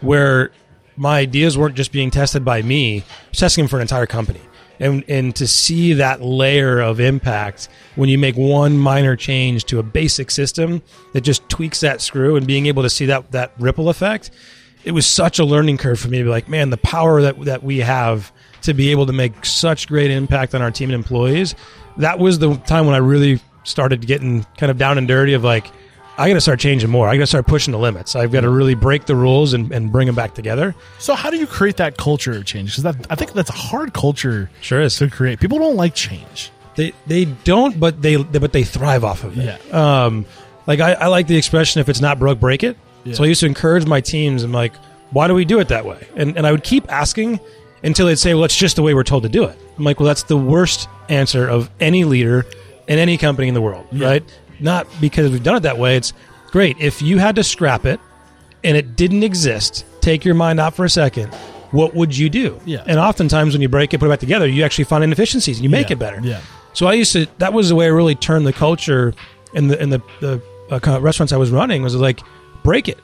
where 0.00 0.50
my 0.96 1.18
ideas 1.18 1.56
weren't 1.56 1.74
just 1.74 1.92
being 1.92 2.10
tested 2.10 2.44
by 2.44 2.62
me, 2.62 3.04
testing 3.32 3.64
them 3.64 3.68
for 3.68 3.76
an 3.76 3.82
entire 3.82 4.06
company. 4.06 4.40
And, 4.78 5.04
and 5.08 5.34
to 5.36 5.46
see 5.46 5.92
that 5.94 6.22
layer 6.22 6.80
of 6.80 6.98
impact 6.98 7.68
when 7.94 8.08
you 8.08 8.18
make 8.18 8.36
one 8.36 8.76
minor 8.76 9.14
change 9.14 9.64
to 9.66 9.78
a 9.78 9.82
basic 9.82 10.30
system 10.30 10.82
that 11.12 11.20
just 11.20 11.48
tweaks 11.48 11.80
that 11.80 12.00
screw 12.00 12.36
and 12.36 12.46
being 12.46 12.66
able 12.66 12.82
to 12.82 12.90
see 12.90 13.06
that, 13.06 13.30
that 13.30 13.52
ripple 13.60 13.88
effect, 13.88 14.32
it 14.84 14.90
was 14.90 15.06
such 15.06 15.38
a 15.38 15.44
learning 15.44 15.76
curve 15.76 16.00
for 16.00 16.08
me 16.08 16.18
to 16.18 16.24
be 16.24 16.30
like, 16.30 16.48
man, 16.48 16.70
the 16.70 16.76
power 16.78 17.22
that, 17.22 17.40
that 17.44 17.62
we 17.62 17.78
have 17.78 18.32
to 18.62 18.74
be 18.74 18.90
able 18.90 19.06
to 19.06 19.12
make 19.12 19.44
such 19.44 19.86
great 19.86 20.10
impact 20.10 20.54
on 20.54 20.62
our 20.62 20.70
team 20.70 20.90
and 20.90 20.94
employees. 20.94 21.54
That 21.98 22.18
was 22.18 22.38
the 22.38 22.56
time 22.56 22.86
when 22.86 22.94
I 22.94 22.98
really 22.98 23.40
started 23.64 24.06
getting 24.06 24.44
kind 24.56 24.70
of 24.70 24.78
down 24.78 24.98
and 24.98 25.06
dirty 25.06 25.34
of 25.34 25.44
like, 25.44 25.66
I 26.18 26.28
got 26.28 26.34
to 26.34 26.40
start 26.40 26.60
changing 26.60 26.90
more. 26.90 27.08
I 27.08 27.16
got 27.16 27.22
to 27.22 27.26
start 27.26 27.46
pushing 27.46 27.72
the 27.72 27.78
limits. 27.78 28.14
I've 28.14 28.30
got 28.32 28.42
to 28.42 28.50
really 28.50 28.74
break 28.74 29.06
the 29.06 29.16
rules 29.16 29.54
and, 29.54 29.72
and 29.72 29.90
bring 29.90 30.06
them 30.06 30.14
back 30.14 30.34
together. 30.34 30.74
So 30.98 31.14
how 31.14 31.30
do 31.30 31.38
you 31.38 31.46
create 31.46 31.76
that 31.78 31.96
culture 31.96 32.32
of 32.36 32.44
change? 32.44 32.76
Because 32.76 32.96
I 33.08 33.14
think 33.14 33.32
that's 33.32 33.48
a 33.50 33.54
hard 33.54 33.94
culture 33.94 34.50
Sure 34.60 34.80
is. 34.80 34.96
to 34.96 35.08
create. 35.08 35.40
People 35.40 35.58
don't 35.58 35.76
like 35.76 35.94
change. 35.94 36.50
They 36.74 36.92
they 37.06 37.24
don't, 37.26 37.78
but 37.78 38.00
they 38.02 38.16
but 38.16 38.52
they 38.52 38.62
thrive 38.64 39.04
off 39.04 39.24
of 39.24 39.38
it. 39.38 39.58
Yeah. 39.72 40.04
Um, 40.04 40.24
like 40.66 40.80
I, 40.80 40.92
I 40.94 41.06
like 41.08 41.26
the 41.26 41.36
expression, 41.36 41.80
if 41.80 41.88
it's 41.88 42.00
not 42.00 42.18
broke, 42.18 42.40
break 42.40 42.62
it. 42.62 42.76
Yeah. 43.04 43.14
So 43.14 43.24
I 43.24 43.26
used 43.26 43.40
to 43.40 43.46
encourage 43.46 43.84
my 43.86 44.00
teams. 44.00 44.42
I'm 44.42 44.52
like, 44.52 44.74
why 45.10 45.28
do 45.28 45.34
we 45.34 45.44
do 45.44 45.60
it 45.60 45.68
that 45.68 45.84
way? 45.84 46.06
And 46.16 46.36
and 46.36 46.46
I 46.46 46.50
would 46.52 46.64
keep 46.64 46.90
asking 46.90 47.40
until 47.82 48.06
they'd 48.06 48.18
say, 48.18 48.34
well, 48.34 48.44
it's 48.44 48.56
just 48.56 48.76
the 48.76 48.82
way 48.82 48.94
we're 48.94 49.02
told 49.02 49.22
to 49.24 49.28
do 49.28 49.44
it. 49.44 49.58
I'm 49.78 49.84
like, 49.84 49.98
well, 50.00 50.06
that's 50.06 50.22
the 50.24 50.36
worst 50.36 50.88
answer 51.08 51.48
of 51.48 51.70
any 51.80 52.04
leader 52.04 52.46
in 52.86 52.98
any 52.98 53.16
company 53.18 53.48
in 53.48 53.54
the 53.54 53.60
world, 53.60 53.86
right? 53.92 54.22
Not 54.60 54.86
because 55.00 55.30
we've 55.30 55.42
done 55.42 55.56
it 55.56 55.60
that 55.60 55.78
way. 55.78 55.96
It's 55.96 56.12
great 56.50 56.76
if 56.78 57.02
you 57.02 57.18
had 57.18 57.36
to 57.36 57.44
scrap 57.44 57.84
it 57.84 57.98
and 58.64 58.76
it 58.76 58.96
didn't 58.96 59.22
exist. 59.24 59.84
Take 60.00 60.24
your 60.24 60.34
mind 60.34 60.60
out 60.60 60.74
for 60.74 60.84
a 60.84 60.90
second. 60.90 61.32
What 61.72 61.94
would 61.94 62.16
you 62.16 62.28
do? 62.28 62.60
Yeah. 62.66 62.84
And 62.86 62.98
oftentimes 63.00 63.54
when 63.54 63.62
you 63.62 63.68
break 63.68 63.94
it, 63.94 63.98
put 63.98 64.06
it 64.06 64.10
back 64.10 64.20
together, 64.20 64.46
you 64.46 64.62
actually 64.62 64.84
find 64.84 65.02
inefficiencies 65.02 65.56
and 65.58 65.64
you 65.64 65.70
make 65.70 65.88
Yeah. 65.88 65.94
it 65.94 65.98
better. 65.98 66.20
Yeah. 66.22 66.40
So 66.74 66.86
I 66.86 66.92
used 66.94 67.12
to. 67.14 67.26
That 67.38 67.52
was 67.52 67.68
the 67.70 67.74
way 67.74 67.86
I 67.86 67.88
really 67.88 68.14
turned 68.14 68.46
the 68.46 68.52
culture 68.52 69.14
in 69.54 69.68
the 69.68 69.82
in 69.82 69.90
the 69.90 70.00
the 70.20 70.42
uh, 70.70 71.00
restaurants 71.00 71.32
I 71.32 71.36
was 71.38 71.50
running. 71.50 71.82
Was 71.82 71.94
like 71.96 72.20
break 72.62 72.88
it. 72.88 72.98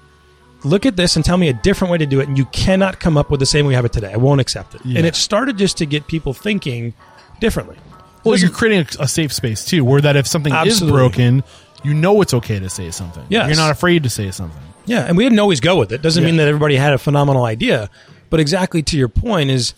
Look 0.65 0.87
at 0.87 0.97
this 0.97 1.17
and 1.17 1.25
tell 1.25 1.37
me 1.37 1.49
a 1.49 1.53
different 1.53 1.93
way 1.93 1.99
to 1.99 2.07
do 2.07 2.21
it. 2.21 2.29
And 2.29 2.37
you 2.37 2.47
cannot 2.47 3.01
come 3.01 3.17
up 3.17 3.31
with 3.31 3.41
the 3.41 3.47
same 3.47 3.65
way 3.65 3.71
we 3.71 3.75
have 3.75 3.85
it 3.85 3.93
today. 3.93 4.13
I 4.13 4.17
won't 4.17 4.41
accept 4.41 4.75
it. 4.75 4.81
Yeah. 4.85 4.99
And 4.99 5.07
it 5.07 5.15
started 5.15 5.59
just 5.59 5.79
to 5.79 5.87
get 5.87 6.07
people 6.07 6.33
thinking 6.35 6.95
differently. 7.41 7.77
Well, 8.25 8.35
It 8.35 8.43
you're 8.43 8.51
creating 8.51 8.87
a, 8.99 9.05
a 9.05 9.09
safe 9.09 9.33
space 9.33 9.65
too, 9.65 9.85
where 9.85 10.01
that 10.01 10.17
if 10.17 10.27
something 10.27 10.53
Absolutely. 10.53 10.87
is 10.89 10.93
broken, 10.93 11.45
you 11.85 11.95
know 11.95 12.21
it's 12.21 12.35
okay 12.35 12.59
to 12.59 12.69
say 12.69 12.91
something. 12.91 13.25
Yes. 13.29 13.49
You're 13.49 13.57
not 13.57 13.71
afraid 13.71 14.03
to 14.03 14.11
say 14.11 14.31
something. 14.31 14.63
Yeah, 14.85 15.05
and 15.05 15.17
we 15.17 15.25
didn't 15.25 15.39
always 15.39 15.61
go 15.61 15.79
with 15.79 15.93
it. 15.93 16.01
Doesn't 16.03 16.25
mean 16.25 16.37
that 16.39 16.49
everybody 16.49 16.77
had 16.77 16.95
a 16.95 16.99
phenomenal 16.99 17.45
idea, 17.45 17.91
but 18.31 18.41
exactly 18.41 18.83
to 18.85 18.97
your 18.97 19.09
point 19.09 19.51
is 19.51 19.75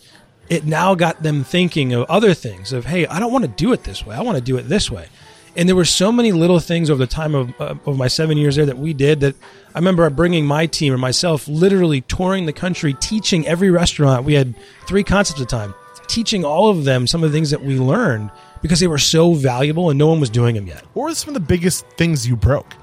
it 0.49 0.65
now 0.65 0.95
got 0.95 1.21
them 1.21 1.43
thinking 1.43 1.93
of 1.93 2.09
other 2.09 2.33
things 2.33 2.71
of 2.73 2.85
hey, 2.85 3.05
I 3.07 3.19
don't 3.19 3.31
want 3.31 3.43
to 3.43 3.49
do 3.49 3.73
it 3.73 3.83
this 3.83 4.05
way. 4.05 4.15
I 4.15 4.21
want 4.21 4.37
to 4.37 4.43
do 4.43 4.57
it 4.57 4.63
this 4.63 4.89
way. 4.89 5.07
And 5.55 5.67
there 5.67 5.75
were 5.75 5.85
so 5.85 6.11
many 6.11 6.31
little 6.31 6.59
things 6.59 6.89
over 6.89 6.97
the 6.97 7.11
time 7.11 7.35
of 7.35 7.53
uh, 7.59 7.75
of 7.85 7.97
my 7.97 8.07
7 8.07 8.37
years 8.37 8.55
there 8.55 8.65
that 8.65 8.77
we 8.77 8.93
did 8.93 9.19
that 9.19 9.35
I 9.75 9.79
remember 9.79 10.09
bringing 10.09 10.45
my 10.45 10.65
team 10.65 10.93
or 10.93 10.97
myself 10.97 11.47
literally 11.47 12.01
touring 12.01 12.45
the 12.45 12.53
country 12.53 12.93
teaching 12.93 13.45
every 13.47 13.69
restaurant. 13.69 14.25
We 14.25 14.33
had 14.33 14.55
3 14.87 15.03
concepts 15.03 15.41
at 15.41 15.45
a 15.45 15.49
time, 15.49 15.73
teaching 16.07 16.45
all 16.45 16.69
of 16.69 16.85
them 16.85 17.05
some 17.05 17.23
of 17.23 17.31
the 17.31 17.35
things 17.35 17.49
that 17.49 17.61
we 17.61 17.77
learned 17.77 18.31
because 18.61 18.79
they 18.79 18.87
were 18.87 18.97
so 18.97 19.33
valuable 19.33 19.89
and 19.89 19.97
no 19.97 20.07
one 20.07 20.19
was 20.19 20.29
doing 20.29 20.55
them 20.55 20.67
yet. 20.67 20.83
What 20.93 21.03
were 21.03 21.15
some 21.15 21.29
of 21.29 21.33
the 21.33 21.39
biggest 21.39 21.85
things 21.97 22.27
you 22.27 22.35
broke, 22.35 22.73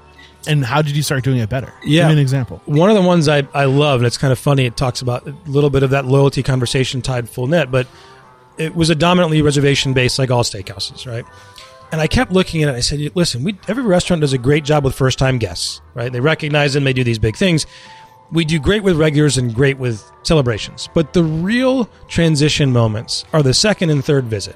and 0.47 0.63
how 0.63 0.81
did 0.81 0.95
you 0.95 1.03
start 1.03 1.23
doing 1.23 1.37
it 1.37 1.49
better? 1.49 1.73
Yeah. 1.83 2.01
Give 2.03 2.07
me 2.07 2.13
an 2.13 2.19
example. 2.19 2.61
One 2.65 2.89
of 2.89 2.95
the 2.95 3.01
ones 3.01 3.27
I, 3.27 3.47
I 3.53 3.65
love, 3.65 4.01
and 4.01 4.07
it's 4.07 4.17
kind 4.17 4.31
of 4.31 4.39
funny, 4.39 4.65
it 4.65 4.77
talks 4.77 5.01
about 5.01 5.27
a 5.27 5.35
little 5.45 5.69
bit 5.69 5.83
of 5.83 5.89
that 5.91 6.05
loyalty 6.05 6.43
conversation 6.43 7.01
tied 7.01 7.29
full 7.29 7.47
net, 7.47 7.71
but 7.71 7.87
it 8.57 8.75
was 8.75 8.89
a 8.89 8.95
dominantly 8.95 9.41
reservation 9.41 9.93
based, 9.93 10.19
like 10.19 10.31
all 10.31 10.43
steakhouses, 10.43 11.07
right? 11.07 11.25
And 11.91 11.99
I 11.99 12.07
kept 12.07 12.31
looking 12.31 12.63
at 12.63 12.69
it. 12.69 12.77
I 12.77 12.81
said, 12.81 13.15
listen, 13.15 13.43
we, 13.43 13.57
every 13.67 13.83
restaurant 13.83 14.21
does 14.21 14.33
a 14.33 14.37
great 14.37 14.63
job 14.63 14.83
with 14.83 14.95
first 14.95 15.17
time 15.17 15.37
guests, 15.37 15.81
right? 15.95 16.11
They 16.11 16.19
recognize 16.19 16.73
them, 16.73 16.83
they 16.83 16.93
do 16.93 17.03
these 17.03 17.19
big 17.19 17.35
things. 17.35 17.65
We 18.31 18.45
do 18.45 18.59
great 18.59 18.83
with 18.83 18.95
regulars 18.95 19.37
and 19.37 19.55
great 19.55 19.79
with 19.79 20.03
celebrations. 20.21 20.87
But 20.93 21.13
the 21.13 21.23
real 21.23 21.89
transition 22.07 22.71
moments 22.71 23.25
are 23.33 23.41
the 23.41 23.55
second 23.55 23.89
and 23.89 24.05
third 24.05 24.25
visit, 24.25 24.55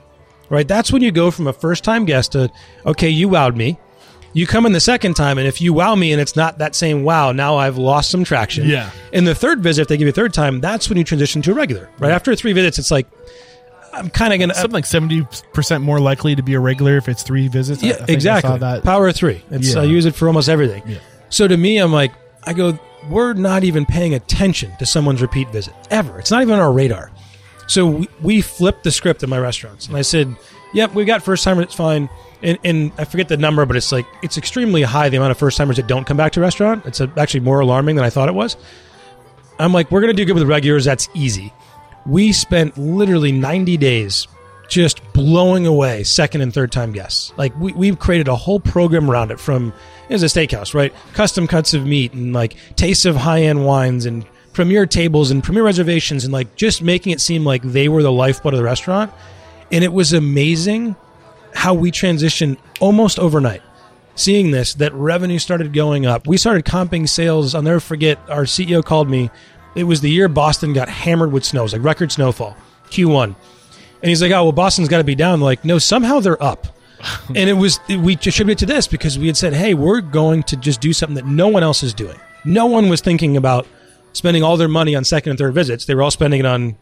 right? 0.50 0.68
That's 0.68 0.92
when 0.92 1.02
you 1.02 1.12
go 1.12 1.32
from 1.32 1.48
a 1.48 1.54
first 1.54 1.84
time 1.84 2.06
guest 2.06 2.34
to, 2.34 2.52
okay, 2.86 3.10
you 3.10 3.30
wowed 3.30 3.56
me. 3.56 3.80
You 4.36 4.48
come 4.48 4.66
in 4.66 4.72
the 4.72 4.80
second 4.80 5.14
time, 5.14 5.38
and 5.38 5.48
if 5.48 5.62
you 5.62 5.74
wow 5.74 5.94
me 5.94 6.12
and 6.12 6.20
it's 6.20 6.36
not 6.36 6.58
that 6.58 6.74
same 6.76 7.04
wow, 7.04 7.32
now 7.32 7.56
I've 7.58 7.78
lost 7.78 8.10
some 8.10 8.24
traction. 8.24 8.68
Yeah. 8.68 8.90
In 9.12 9.26
the 9.26 9.36
third 9.36 9.62
visit, 9.62 9.84
if 9.84 9.88
they 9.88 9.98
give 9.98 10.08
you 10.08 10.10
a 10.10 10.14
third 10.14 10.34
time, 10.34 10.60
that's 10.60 10.90
when 10.90 10.98
you 10.98 11.04
transition 11.04 11.44
to 11.44 11.52
a 11.52 11.54
regular. 11.54 11.90
Right 12.00 12.12
after 12.12 12.36
three 12.36 12.54
visits, 12.54 12.80
it's 12.80 12.90
like 12.90 13.08
I'm 13.94 14.10
kind 14.10 14.34
of 14.34 14.40
gonna 14.40 14.54
Something 14.56 14.72
like 14.74 14.86
seventy 14.86 15.26
percent 15.54 15.84
more 15.84 16.00
likely 16.00 16.36
to 16.36 16.42
be 16.42 16.54
a 16.56 16.60
regular 16.60 16.98
if 16.98 17.08
it's 17.08 17.24
three 17.24 17.48
visits. 17.48 17.84
I- 17.84 17.86
I 17.86 17.90
yeah 17.90 17.96
think 17.98 18.10
I 18.10 18.14
exactly 18.14 18.50
saw 18.50 18.58
that. 18.58 18.84
power 18.84 19.08
of 19.08 19.16
three. 19.16 19.42
It's 19.52 19.74
Yeah. 19.76 19.82
I 19.82 19.84
use 19.86 20.06
it 20.06 20.16
for 20.16 20.28
almost 20.28 20.50
everything. 20.50 20.84
Yeah. 20.86 20.98
So 21.30 21.48
to 21.48 21.56
me, 21.58 21.78
I'm 21.78 21.94
like 21.94 22.12
I 22.44 22.54
go 22.54 22.78
we're 23.10 23.34
not 23.34 23.64
even 23.64 23.86
paying 23.86 24.14
attention 24.14 24.72
to 24.80 24.86
someone's 24.86 25.22
repeat 25.22 25.50
visit 25.50 25.74
ever. 25.92 26.18
It's 26.20 26.32
not 26.32 26.42
even 26.42 26.56
on 26.56 26.62
our 26.62 26.72
radar. 26.72 27.12
So 27.68 27.86
we, 27.88 28.10
we 28.22 28.42
flipped 28.42 28.84
the 28.84 28.92
script 28.92 29.24
in 29.24 29.30
my 29.30 29.40
restaurants, 29.40 29.88
and 29.88 29.96
I 29.96 30.02
said, 30.02 30.36
"Yep, 30.74 30.94
we've 30.96 31.08
got 31.08 31.24
first 31.24 31.44
timers. 31.44 31.66
It's 31.66 31.76
fine." 31.76 32.10
And, 32.42 32.58
and 32.66 32.92
I 32.98 33.06
forget 33.06 33.30
the 33.30 33.38
number, 33.38 33.66
but 33.66 33.78
it's 33.78 33.92
like 33.92 34.06
it's 34.22 34.38
extremely 34.38 34.82
high 34.84 35.08
the 35.10 35.16
amount 35.18 35.32
of 35.32 35.38
first 35.38 35.58
timers 35.58 35.78
that 35.78 35.88
don't 35.88 36.06
come 36.06 36.18
back 36.18 36.34
to 36.34 36.42
restaurant. 36.42 36.86
It's 36.86 37.00
actually 37.02 37.40
more 37.42 37.60
alarming 37.62 37.96
than 37.96 38.04
I 38.06 38.10
thought 38.10 38.28
it 38.30 38.36
was. 38.36 38.58
I'm 39.60 39.72
like, 39.74 39.92
we're 39.92 40.02
gonna 40.02 40.14
do 40.14 40.26
good 40.26 40.34
with 40.36 40.44
regulars. 40.44 40.84
That's 40.86 41.08
easy. 41.14 41.54
We 42.06 42.32
spent 42.32 42.78
literally 42.78 43.32
90 43.32 43.78
days 43.78 44.28
just 44.68 45.02
blowing 45.14 45.68
away 45.68 46.04
second 46.04 46.42
and 46.42 46.54
third 46.54 46.72
time 46.72 46.92
guests. 46.92 47.34
Like 47.38 47.58
we, 47.60 47.74
we've 47.74 48.00
created 48.00 48.28
a 48.28 48.36
whole 48.36 48.60
program 48.60 49.10
around 49.10 49.32
it 49.32 49.40
from 49.40 49.74
it 50.10 50.14
was 50.14 50.24
a 50.24 50.26
steakhouse, 50.26 50.74
right? 50.74 50.94
Custom 51.14 51.48
cuts 51.48 51.74
of 51.74 51.86
meat 51.86 52.14
and 52.14 52.34
like 52.34 52.56
tastes 52.76 53.06
of 53.06 53.16
high 53.16 53.44
end 53.44 53.66
wines 53.66 54.06
and 54.06 54.26
premier 54.54 54.86
tables 54.86 55.32
and 55.32 55.44
premier 55.44 55.64
reservations 55.64 56.24
and 56.24 56.34
like 56.34 56.56
just 56.56 56.82
making 56.82 57.12
it 57.14 57.22
seem 57.22 57.44
like 57.44 57.62
they 57.64 57.90
were 57.90 58.04
the 58.04 58.12
lifeblood 58.12 58.54
of 58.54 58.58
the 58.58 58.64
restaurant. 58.64 59.12
And 59.72 59.84
it 59.84 59.92
was 59.94 60.14
amazing 60.14 60.96
how 61.54 61.74
we 61.74 61.92
transitioned 61.92 62.58
almost 62.80 63.20
overnight. 63.20 63.62
Seeing 64.16 64.52
this, 64.52 64.76
that 64.76 64.94
revenue 64.94 65.40
started 65.40 65.74
going 65.74 66.06
up. 66.06 66.28
We 66.28 66.38
started 66.38 66.66
comping 66.66 67.10
sales. 67.10 67.56
I'll 67.56 67.64
never 67.64 67.80
forget. 67.80 68.20
Our 68.30 68.44
CEO 68.44 68.84
called 68.84 69.10
me. 69.10 69.32
It 69.76 69.84
was 69.86 70.02
the 70.02 70.10
year 70.10 70.28
Boston 70.28 70.74
got 70.74 70.90
hammered 70.90 71.32
with 71.32 71.44
snows, 71.44 71.74
like 71.74 71.84
record 71.84 72.12
snowfall, 72.12 72.56
Q1. 72.90 73.26
And 73.26 74.10
he's 74.10 74.22
like, 74.22 74.32
"Oh 74.32 74.44
well, 74.44 74.52
Boston's 74.52 74.90
got 74.90 74.98
to 75.00 75.04
be 75.04 75.16
down." 75.16 75.42
Like, 75.42 75.64
no, 75.66 75.80
somehow 75.80 76.20
they're 76.20 76.42
up. 76.42 76.68
and 77.30 77.50
it 77.50 77.54
was 77.54 77.80
we 77.90 78.14
attributed 78.14 78.60
to 78.60 78.66
this 78.66 78.88
because 78.88 79.18
we 79.18 79.28
had 79.28 79.38
said, 79.38 79.54
"Hey, 79.54 79.74
we're 79.74 80.02
going 80.02 80.44
to 80.44 80.58
just 80.58 80.82
do 80.82 80.94
something 80.94 81.16
that 81.16 81.26
no 81.26 81.48
one 81.48 81.64
else 81.64 81.84
is 81.84 81.94
doing." 81.94 82.20
No 82.46 82.66
one 82.66 82.90
was 82.90 83.02
thinking 83.02 83.38
about 83.38 83.66
spending 84.12 84.44
all 84.44 84.58
their 84.58 84.68
money 84.68 84.96
on 84.96 85.04
second 85.04 85.32
and 85.32 85.40
third 85.40 85.54
visits. 85.54 85.86
They 85.86 85.96
were 85.96 86.04
all 86.04 86.12
spending 86.12 86.42
it 86.42 86.46
on 86.46 86.76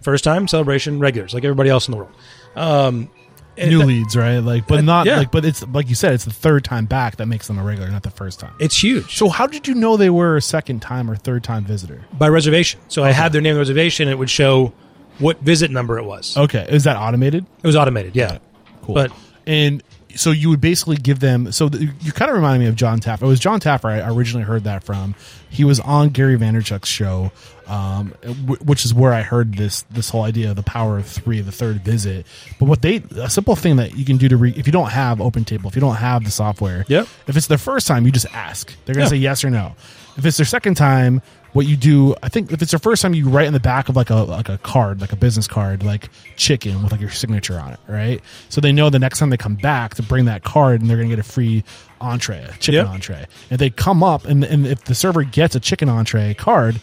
first 0.00 0.24
time 0.24 0.48
celebration 0.48 0.98
regulars, 0.98 1.34
like 1.34 1.44
everybody 1.44 1.70
else 1.70 1.86
in 1.86 1.92
the 1.92 1.98
world. 1.98 2.12
Um, 2.56 3.10
New 3.56 3.78
that- 3.78 3.86
leads, 3.86 4.16
right? 4.16 4.38
Like, 4.38 4.66
but 4.66 4.84
not 4.84 5.06
yeah. 5.06 5.18
like, 5.18 5.30
but 5.30 5.44
it's 5.44 5.66
like 5.68 5.88
you 5.88 5.94
said, 5.94 6.14
it's 6.14 6.24
the 6.24 6.32
third 6.32 6.64
time 6.64 6.86
back 6.86 7.16
that 7.16 7.26
makes 7.26 7.46
them 7.46 7.58
a 7.58 7.62
regular, 7.62 7.90
not 7.90 8.02
the 8.02 8.10
first 8.10 8.40
time. 8.40 8.54
It's 8.58 8.82
huge. 8.82 9.16
So, 9.16 9.28
how 9.28 9.46
did 9.46 9.68
you 9.68 9.74
know 9.74 9.96
they 9.96 10.10
were 10.10 10.36
a 10.36 10.42
second 10.42 10.80
time 10.80 11.10
or 11.10 11.16
third 11.16 11.44
time 11.44 11.64
visitor? 11.64 12.04
by 12.18 12.28
reservation. 12.28 12.80
So 12.88 13.02
I 13.04 13.12
had 13.12 13.32
their 13.32 13.40
name 13.40 13.52
on 13.52 13.54
the 13.56 13.60
reservation. 13.60 14.08
It 14.08 14.18
would 14.18 14.30
show 14.30 14.72
what 15.18 15.40
visit 15.40 15.70
number 15.70 15.98
it 15.98 16.04
was. 16.04 16.36
Okay, 16.36 16.66
is 16.68 16.84
that 16.84 16.96
automated? 16.96 17.44
It 17.62 17.66
was 17.66 17.76
automated, 17.76 18.16
yeah. 18.16 18.38
Cool. 18.82 18.94
But 18.94 19.12
and 19.46 19.82
so 20.16 20.30
you 20.30 20.48
would 20.50 20.60
basically 20.60 20.96
give 20.96 21.20
them. 21.20 21.52
So 21.52 21.68
the, 21.68 21.90
you 22.00 22.12
kind 22.12 22.30
of 22.30 22.36
reminded 22.36 22.64
me 22.64 22.68
of 22.68 22.76
Jon 22.76 23.00
Taffer. 23.00 23.22
It 23.22 23.26
was 23.26 23.40
Jon 23.40 23.60
Taffer 23.60 23.90
I 23.90 24.08
originally 24.12 24.44
heard 24.44 24.64
that 24.64 24.84
from. 24.84 25.14
He 25.50 25.64
was 25.64 25.80
on 25.80 26.08
Gary 26.10 26.36
Vaynerchuk's 26.38 26.88
show, 26.88 27.30
um, 27.66 28.14
w- 28.22 28.56
which 28.64 28.84
is 28.84 28.94
where 28.94 29.12
I 29.12 29.22
heard 29.22 29.54
this 29.54 29.82
this 29.90 30.08
whole 30.10 30.22
idea 30.22 30.50
of 30.50 30.56
the 30.56 30.62
power 30.62 30.98
of 30.98 31.06
three, 31.06 31.40
the 31.40 31.52
third 31.52 31.82
visit. 31.82 32.26
But 32.58 32.66
what 32.66 32.82
they 32.82 32.96
a 33.16 33.28
simple 33.30 33.56
thing 33.56 33.76
that 33.76 33.96
you 33.96 34.04
can 34.04 34.16
do 34.16 34.28
to 34.28 34.36
re, 34.36 34.52
if 34.56 34.66
you 34.66 34.72
don't 34.72 34.90
have 34.90 35.18
OpenTable, 35.18 35.66
if 35.66 35.74
you 35.74 35.80
don't 35.80 35.96
have 35.96 36.24
the 36.24 36.30
software, 36.30 36.84
Yep. 36.88 37.06
If 37.26 37.36
it's 37.36 37.46
their 37.48 37.58
first 37.58 37.86
time, 37.86 38.06
you 38.06 38.12
just 38.12 38.26
ask. 38.34 38.72
They're 38.84 38.94
gonna 38.94 39.04
Yeah. 39.06 39.10
say 39.10 39.16
yes 39.16 39.44
or 39.44 39.50
no. 39.50 39.74
If 40.16 40.26
it's 40.26 40.36
their 40.36 40.46
second 40.46 40.74
time, 40.76 41.22
what 41.52 41.66
you 41.66 41.76
do, 41.76 42.14
I 42.22 42.28
think 42.28 42.50
if 42.50 42.62
it's 42.62 42.70
their 42.70 42.78
first 42.80 43.02
time, 43.02 43.12
you 43.14 43.28
write 43.28 43.46
in 43.46 43.52
the 43.52 43.60
back 43.60 43.88
of 43.88 43.96
like 43.96 44.10
a 44.10 44.14
like 44.16 44.48
a 44.48 44.58
card, 44.58 45.00
like 45.00 45.12
a 45.12 45.16
business 45.16 45.46
card, 45.46 45.82
like 45.82 46.08
chicken 46.36 46.82
with 46.82 46.92
like 46.92 47.00
your 47.00 47.10
signature 47.10 47.58
on 47.58 47.72
it, 47.72 47.80
right? 47.88 48.20
So 48.48 48.60
they 48.60 48.72
know 48.72 48.88
the 48.90 48.98
next 48.98 49.18
time 49.18 49.30
they 49.30 49.36
come 49.36 49.56
back 49.56 49.94
to 49.96 50.02
bring 50.02 50.24
that 50.26 50.44
card, 50.44 50.80
and 50.80 50.88
they're 50.88 50.96
gonna 50.96 51.08
get 51.10 51.18
a 51.18 51.22
free 51.22 51.62
entree, 52.00 52.38
a 52.42 52.52
chicken 52.58 52.84
Yep. 52.84 52.86
entree. 52.88 53.26
If 53.50 53.58
they 53.58 53.70
come 53.70 54.02
up 54.02 54.24
and 54.24 54.44
and 54.44 54.66
if 54.66 54.84
the 54.84 54.94
server 54.94 55.22
gets 55.24 55.54
a 55.54 55.60
chicken 55.60 55.88
entree 55.88 56.34
card, 56.34 56.80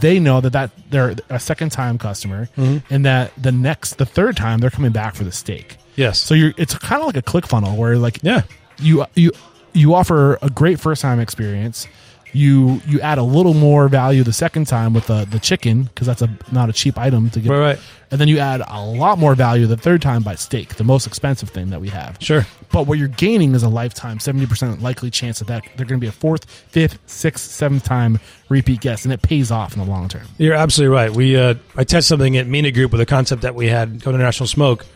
they 0.00 0.18
know 0.20 0.40
that 0.42 0.52
that 0.52 0.70
they're 0.90 1.14
a 1.30 1.40
second 1.40 1.70
time 1.70 1.96
customer, 1.98 2.48
Mm-hmm. 2.56 2.94
and 2.94 3.04
that 3.06 3.32
the 3.42 3.50
next 3.52 3.94
the 3.98 4.06
third 4.06 4.36
time 4.36 4.58
they're 4.60 4.70
coming 4.70 4.92
back 4.92 5.14
for 5.14 5.24
the 5.24 5.32
steak. 5.32 5.76
yes. 5.96 6.20
So 6.20 6.34
you're 6.34 6.52
it's 6.58 6.76
kind 6.76 7.00
of 7.00 7.06
like 7.06 7.16
a 7.16 7.22
click 7.22 7.46
funnel 7.46 7.76
where 7.76 7.96
like 7.96 8.18
Yeah. 8.22 8.42
you 8.78 9.06
you 9.14 9.32
you 9.72 9.94
offer 9.94 10.38
a 10.42 10.50
great 10.50 10.78
first 10.78 11.00
time 11.00 11.18
experience. 11.18 11.86
You 12.34 12.80
you 12.86 13.00
add 13.00 13.18
a 13.18 13.22
little 13.22 13.52
more 13.52 13.88
value 13.88 14.22
the 14.22 14.32
second 14.32 14.66
time 14.66 14.94
with 14.94 15.06
the 15.06 15.26
the 15.26 15.38
chicken 15.38 15.84
because 15.84 16.06
that's 16.06 16.22
a 16.22 16.30
not 16.50 16.70
a 16.70 16.72
cheap 16.72 16.96
item 16.96 17.28
to 17.30 17.40
get. 17.40 17.50
Right, 17.50 17.58
right. 17.58 17.78
And 18.10 18.20
then 18.20 18.28
you 18.28 18.38
add 18.38 18.62
a 18.66 18.80
lot 18.80 19.18
more 19.18 19.34
value 19.34 19.66
the 19.66 19.76
third 19.76 20.02
time 20.02 20.22
by 20.22 20.34
steak, 20.34 20.76
the 20.76 20.84
most 20.84 21.06
expensive 21.06 21.50
thing 21.50 21.70
that 21.70 21.80
we 21.80 21.88
have. 21.88 22.16
Sure. 22.20 22.46
But 22.70 22.86
what 22.86 22.98
you're 22.98 23.08
gaining 23.08 23.54
is 23.54 23.62
a 23.62 23.68
lifetime, 23.68 24.18
seventy 24.18 24.46
percent 24.46 24.80
likely 24.80 25.10
chance 25.10 25.40
that, 25.40 25.46
that 25.46 25.62
they're 25.76 25.84
going 25.84 26.00
to 26.00 26.04
be 26.04 26.08
a 26.08 26.12
fourth, 26.12 26.46
fifth, 26.46 26.98
sixth, 27.06 27.50
seventh 27.50 27.84
time 27.84 28.18
repeat 28.48 28.80
guest, 28.80 29.04
and 29.04 29.12
it 29.12 29.20
pays 29.20 29.50
off 29.50 29.74
in 29.74 29.80
the 29.80 29.90
long 29.90 30.08
term. 30.08 30.26
You're 30.38 30.54
absolutely 30.54 30.94
right. 30.94 31.10
We 31.10 31.36
uh, 31.36 31.54
I 31.76 31.84
tested 31.84 32.04
something 32.04 32.36
at 32.38 32.46
Mina 32.46 32.70
Group 32.70 32.92
with 32.92 33.00
a 33.02 33.06
concept 33.06 33.42
that 33.42 33.54
we 33.54 33.68
had 33.68 34.02
called 34.02 34.14
International 34.14 34.46
Smoke, 34.46 34.86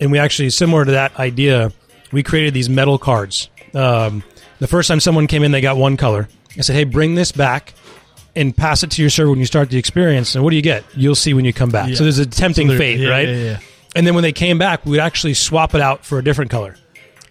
and 0.00 0.10
we 0.10 0.18
actually 0.18 0.48
similar 0.50 0.86
to 0.86 0.92
that 0.92 1.18
idea, 1.18 1.70
we 2.12 2.22
created 2.22 2.54
these 2.54 2.70
metal 2.70 2.98
cards. 2.98 3.50
Um, 3.74 4.22
the 4.58 4.66
first 4.66 4.88
time 4.88 5.00
someone 5.00 5.26
came 5.26 5.42
in, 5.42 5.52
they 5.52 5.60
got 5.60 5.76
one 5.76 5.98
color. 5.98 6.28
I 6.58 6.62
said, 6.62 6.74
"Hey, 6.76 6.84
bring 6.84 7.14
this 7.14 7.32
back." 7.32 7.74
And 8.36 8.56
pass 8.56 8.84
it 8.84 8.92
to 8.92 9.02
your 9.02 9.10
server 9.10 9.30
when 9.30 9.40
you 9.40 9.46
start 9.46 9.68
the 9.68 9.78
experience. 9.78 10.36
And 10.36 10.44
what 10.44 10.50
do 10.50 10.56
you 10.56 10.62
get? 10.62 10.84
You'll 10.94 11.16
see 11.16 11.34
when 11.34 11.44
you 11.44 11.52
come 11.52 11.70
back. 11.70 11.88
Yeah. 11.88 11.94
So 11.96 12.04
there's 12.04 12.18
a 12.18 12.26
tempting 12.26 12.68
So 12.68 12.78
fate, 12.78 13.00
yeah, 13.00 13.08
right? 13.08 13.26
yeah, 13.28 13.34
yeah. 13.34 13.58
And 13.96 14.06
then 14.06 14.14
when 14.14 14.22
they 14.22 14.30
came 14.32 14.58
back, 14.58 14.84
we 14.84 14.92
would 14.92 15.00
actually 15.00 15.34
swap 15.34 15.74
it 15.74 15.80
out 15.80 16.04
for 16.06 16.18
a 16.20 16.22
different 16.22 16.48
color. 16.52 16.76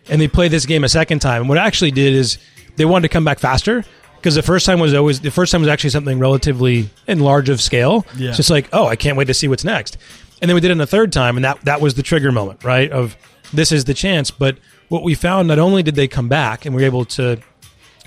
And 0.10 0.20
they 0.20 0.28
played 0.28 0.52
this 0.52 0.66
game 0.66 0.84
a 0.84 0.90
second 0.90 1.20
time. 1.20 1.44
And 1.44 1.50
what 1.50 1.58
I 1.60 1.66
actually 1.66 1.92
did 1.92 2.14
is 2.14 2.40
they 2.76 2.84
wanted 2.84 3.04
to 3.08 3.14
come 3.14 3.24
back 3.24 3.40
faster 3.40 3.86
because 4.18 4.36
the 4.36 4.42
first 4.42 4.66
time 4.66 4.82
was 4.82 4.94
always 4.94 5.22
the 5.22 5.32
first 5.32 5.54
time 5.54 5.62
was 5.62 5.70
actually 5.70 5.92
something 5.92 6.20
relatively 6.20 6.90
in 7.08 7.20
large 7.20 7.48
of 7.48 7.62
scale. 7.62 8.06
Yeah. 8.18 8.34
So 8.34 8.42
it's 8.42 8.50
like, 8.50 8.68
oh, 8.74 8.88
I 8.88 8.98
can't 8.98 9.18
wait 9.18 9.26
to 9.26 9.34
see 9.34 9.48
what's 9.48 9.64
next. 9.64 9.98
And 10.42 10.50
then 10.50 10.56
we 10.56 10.62
did 10.62 10.72
it 10.72 10.74
in 10.74 10.82
a 10.82 10.88
third 10.88 11.14
time, 11.14 11.38
and 11.38 11.46
that 11.46 11.64
that 11.64 11.80
was 11.80 11.94
the 11.94 12.04
trigger 12.04 12.34
moment, 12.34 12.66
right? 12.66 12.92
Of 12.92 13.16
this 13.54 13.72
is 13.72 13.86
the 13.86 13.94
chance. 13.94 14.30
But 14.30 14.58
what 14.90 15.04
we 15.04 15.16
found, 15.16 15.48
not 15.48 15.60
only 15.60 15.84
did 15.84 15.96
they 15.96 16.08
come 16.10 16.28
back 16.28 16.66
and 16.66 16.76
we 16.76 16.82
were 16.82 16.86
able 16.86 17.06
to 17.06 17.40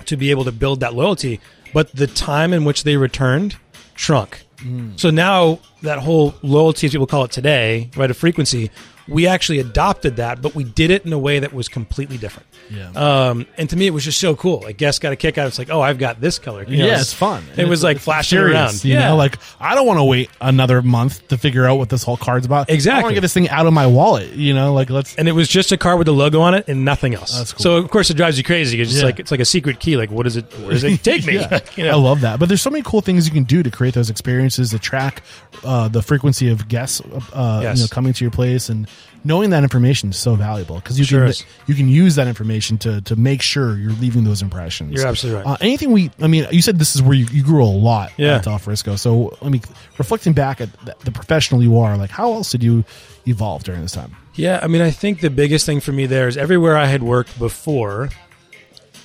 to 0.05 0.17
be 0.17 0.31
able 0.31 0.43
to 0.45 0.51
build 0.51 0.79
that 0.81 0.93
loyalty, 0.93 1.39
but 1.73 1.91
the 1.93 2.07
time 2.07 2.53
in 2.53 2.65
which 2.65 2.83
they 2.83 2.97
returned 2.97 3.57
shrunk. 3.95 4.43
Hmm. 4.59 4.91
So 4.95 5.09
now 5.09 5.59
that 5.81 5.99
whole 5.99 6.35
loyalty, 6.41 6.87
as 6.87 6.93
people 6.93 7.07
call 7.07 7.25
it 7.25 7.31
today, 7.31 7.89
right, 7.95 8.11
a 8.11 8.13
frequency, 8.13 8.69
we 9.07 9.27
actually 9.27 9.59
adopted 9.59 10.17
that, 10.17 10.41
but 10.41 10.55
we 10.55 10.63
did 10.63 10.91
it 10.91 11.05
in 11.05 11.13
a 11.13 11.19
way 11.19 11.39
that 11.39 11.53
was 11.53 11.67
completely 11.67 12.17
different. 12.17 12.47
Yeah. 12.69 12.89
Um, 12.91 13.45
and 13.57 13.69
to 13.69 13.75
me, 13.75 13.87
it 13.87 13.91
was 13.91 14.03
just 14.05 14.19
so 14.19 14.35
cool. 14.35 14.61
Like 14.61 14.77
guests 14.77 14.99
got 14.99 15.11
a 15.11 15.15
kick 15.15 15.37
out. 15.37 15.47
It's 15.47 15.59
like, 15.59 15.69
oh, 15.69 15.81
I've 15.81 15.97
got 15.97 16.21
this 16.21 16.39
color. 16.39 16.63
You 16.67 16.77
know, 16.77 16.85
yeah, 16.85 16.99
it's 16.99 17.13
fun. 17.13 17.43
It 17.57 17.67
was 17.67 17.83
like 17.83 17.97
flashing 17.99 18.37
Serious, 18.37 18.55
around. 18.55 18.85
You 18.85 18.93
yeah, 18.93 19.09
know, 19.09 19.15
like 19.17 19.37
I 19.59 19.75
don't 19.75 19.85
want 19.87 19.99
to 19.99 20.03
wait 20.03 20.29
another 20.39 20.81
month 20.81 21.27
to 21.29 21.37
figure 21.37 21.65
out 21.65 21.77
what 21.77 21.89
this 21.89 22.03
whole 22.03 22.17
card's 22.17 22.45
about. 22.45 22.69
Exactly. 22.69 22.99
I 22.99 23.03
want 23.03 23.11
to 23.11 23.15
get 23.15 23.21
this 23.21 23.33
thing 23.33 23.49
out 23.49 23.65
of 23.65 23.73
my 23.73 23.87
wallet. 23.87 24.33
You 24.33 24.53
know, 24.53 24.73
like 24.73 24.89
let's. 24.89 25.15
and 25.15 25.27
it 25.27 25.33
was 25.33 25.47
just 25.47 25.71
a 25.71 25.77
card 25.77 25.97
with 25.97 26.05
the 26.05 26.13
logo 26.13 26.41
on 26.41 26.53
it 26.53 26.67
and 26.67 26.85
nothing 26.85 27.13
else. 27.15 27.35
That's 27.37 27.53
cool. 27.53 27.63
So 27.63 27.77
of 27.77 27.89
course 27.89 28.09
it 28.09 28.17
drives 28.17 28.37
you 28.37 28.43
crazy. 28.43 28.79
It's 28.79 28.91
just 28.91 29.01
Yeah. 29.03 29.07
like 29.07 29.19
it's 29.19 29.31
like 29.31 29.39
a 29.41 29.45
secret 29.45 29.79
key. 29.79 29.97
Like 29.97 30.11
what 30.11 30.23
does 30.23 30.37
it? 30.37 30.45
Where 30.59 30.71
does 30.71 30.83
it 30.83 31.03
take 31.03 31.25
me? 31.25 31.35
Yeah. 31.35 31.59
you 31.75 31.87
I 31.87 31.95
love 31.95 32.21
that. 32.21 32.39
But 32.39 32.47
there's 32.47 32.61
so 32.61 32.69
many 32.69 32.83
cool 32.83 33.01
things 33.01 33.25
you 33.25 33.33
can 33.33 33.43
do 33.43 33.63
to 33.63 33.71
create 33.71 33.93
those 33.95 34.09
experiences, 34.09 34.69
to 34.69 34.79
track 34.79 35.23
uh, 35.65 35.87
the 35.87 36.01
frequency 36.01 36.49
of 36.49 36.67
guests, 36.67 37.01
uh, 37.33 37.59
Yes. 37.63 37.77
you 37.77 37.83
know, 37.83 37.87
coming 37.89 38.13
to 38.13 38.23
your 38.23 38.31
place, 38.31 38.69
and 38.69 38.87
knowing 39.23 39.51
that 39.51 39.63
information 39.63 40.09
is 40.09 40.17
so 40.17 40.35
valuable 40.35 40.75
because 40.75 40.97
you 40.97 41.05
Sure 41.05 41.21
can 41.21 41.29
is. 41.29 41.45
you 41.67 41.75
can 41.75 41.87
use 41.87 42.15
that 42.15 42.27
information 42.27 42.77
to 42.79 43.01
to 43.01 43.15
make 43.15 43.41
sure 43.41 43.77
you're 43.77 43.91
leaving 43.93 44.23
those 44.23 44.41
impressions. 44.41 44.93
You're 44.93 45.07
absolutely 45.07 45.41
right. 45.43 45.51
Uh, 45.53 45.57
anything 45.61 45.91
we, 45.91 46.09
I 46.21 46.27
mean, 46.27 46.47
you 46.51 46.61
said 46.61 46.79
this 46.79 46.95
is 46.95 47.01
where 47.01 47.13
you, 47.13 47.25
you 47.31 47.43
grew 47.43 47.63
a 47.63 47.65
lot 47.65 48.11
Yeah. 48.17 48.37
at 48.37 48.43
Del 48.43 48.57
Frisco. 48.57 48.95
So 48.95 49.37
let 49.41 49.51
me 49.51 49.61
reflecting 49.97 50.33
back 50.33 50.61
at 50.61 50.71
the, 50.85 50.95
the 51.05 51.11
professional 51.11 51.61
you 51.61 51.79
are. 51.79 51.97
Like, 51.97 52.09
how 52.09 52.33
else 52.33 52.51
did 52.51 52.63
you 52.63 52.83
evolve 53.27 53.63
during 53.63 53.81
this 53.81 53.91
time? 53.91 54.15
Yeah, 54.35 54.59
I 54.63 54.67
mean, 54.67 54.81
I 54.81 54.91
think 54.91 55.19
the 55.21 55.29
biggest 55.29 55.65
thing 55.65 55.81
for 55.81 55.91
me 55.91 56.05
there 56.05 56.27
is 56.27 56.37
everywhere 56.37 56.77
I 56.77 56.85
had 56.85 57.03
worked 57.03 57.37
before 57.37 58.09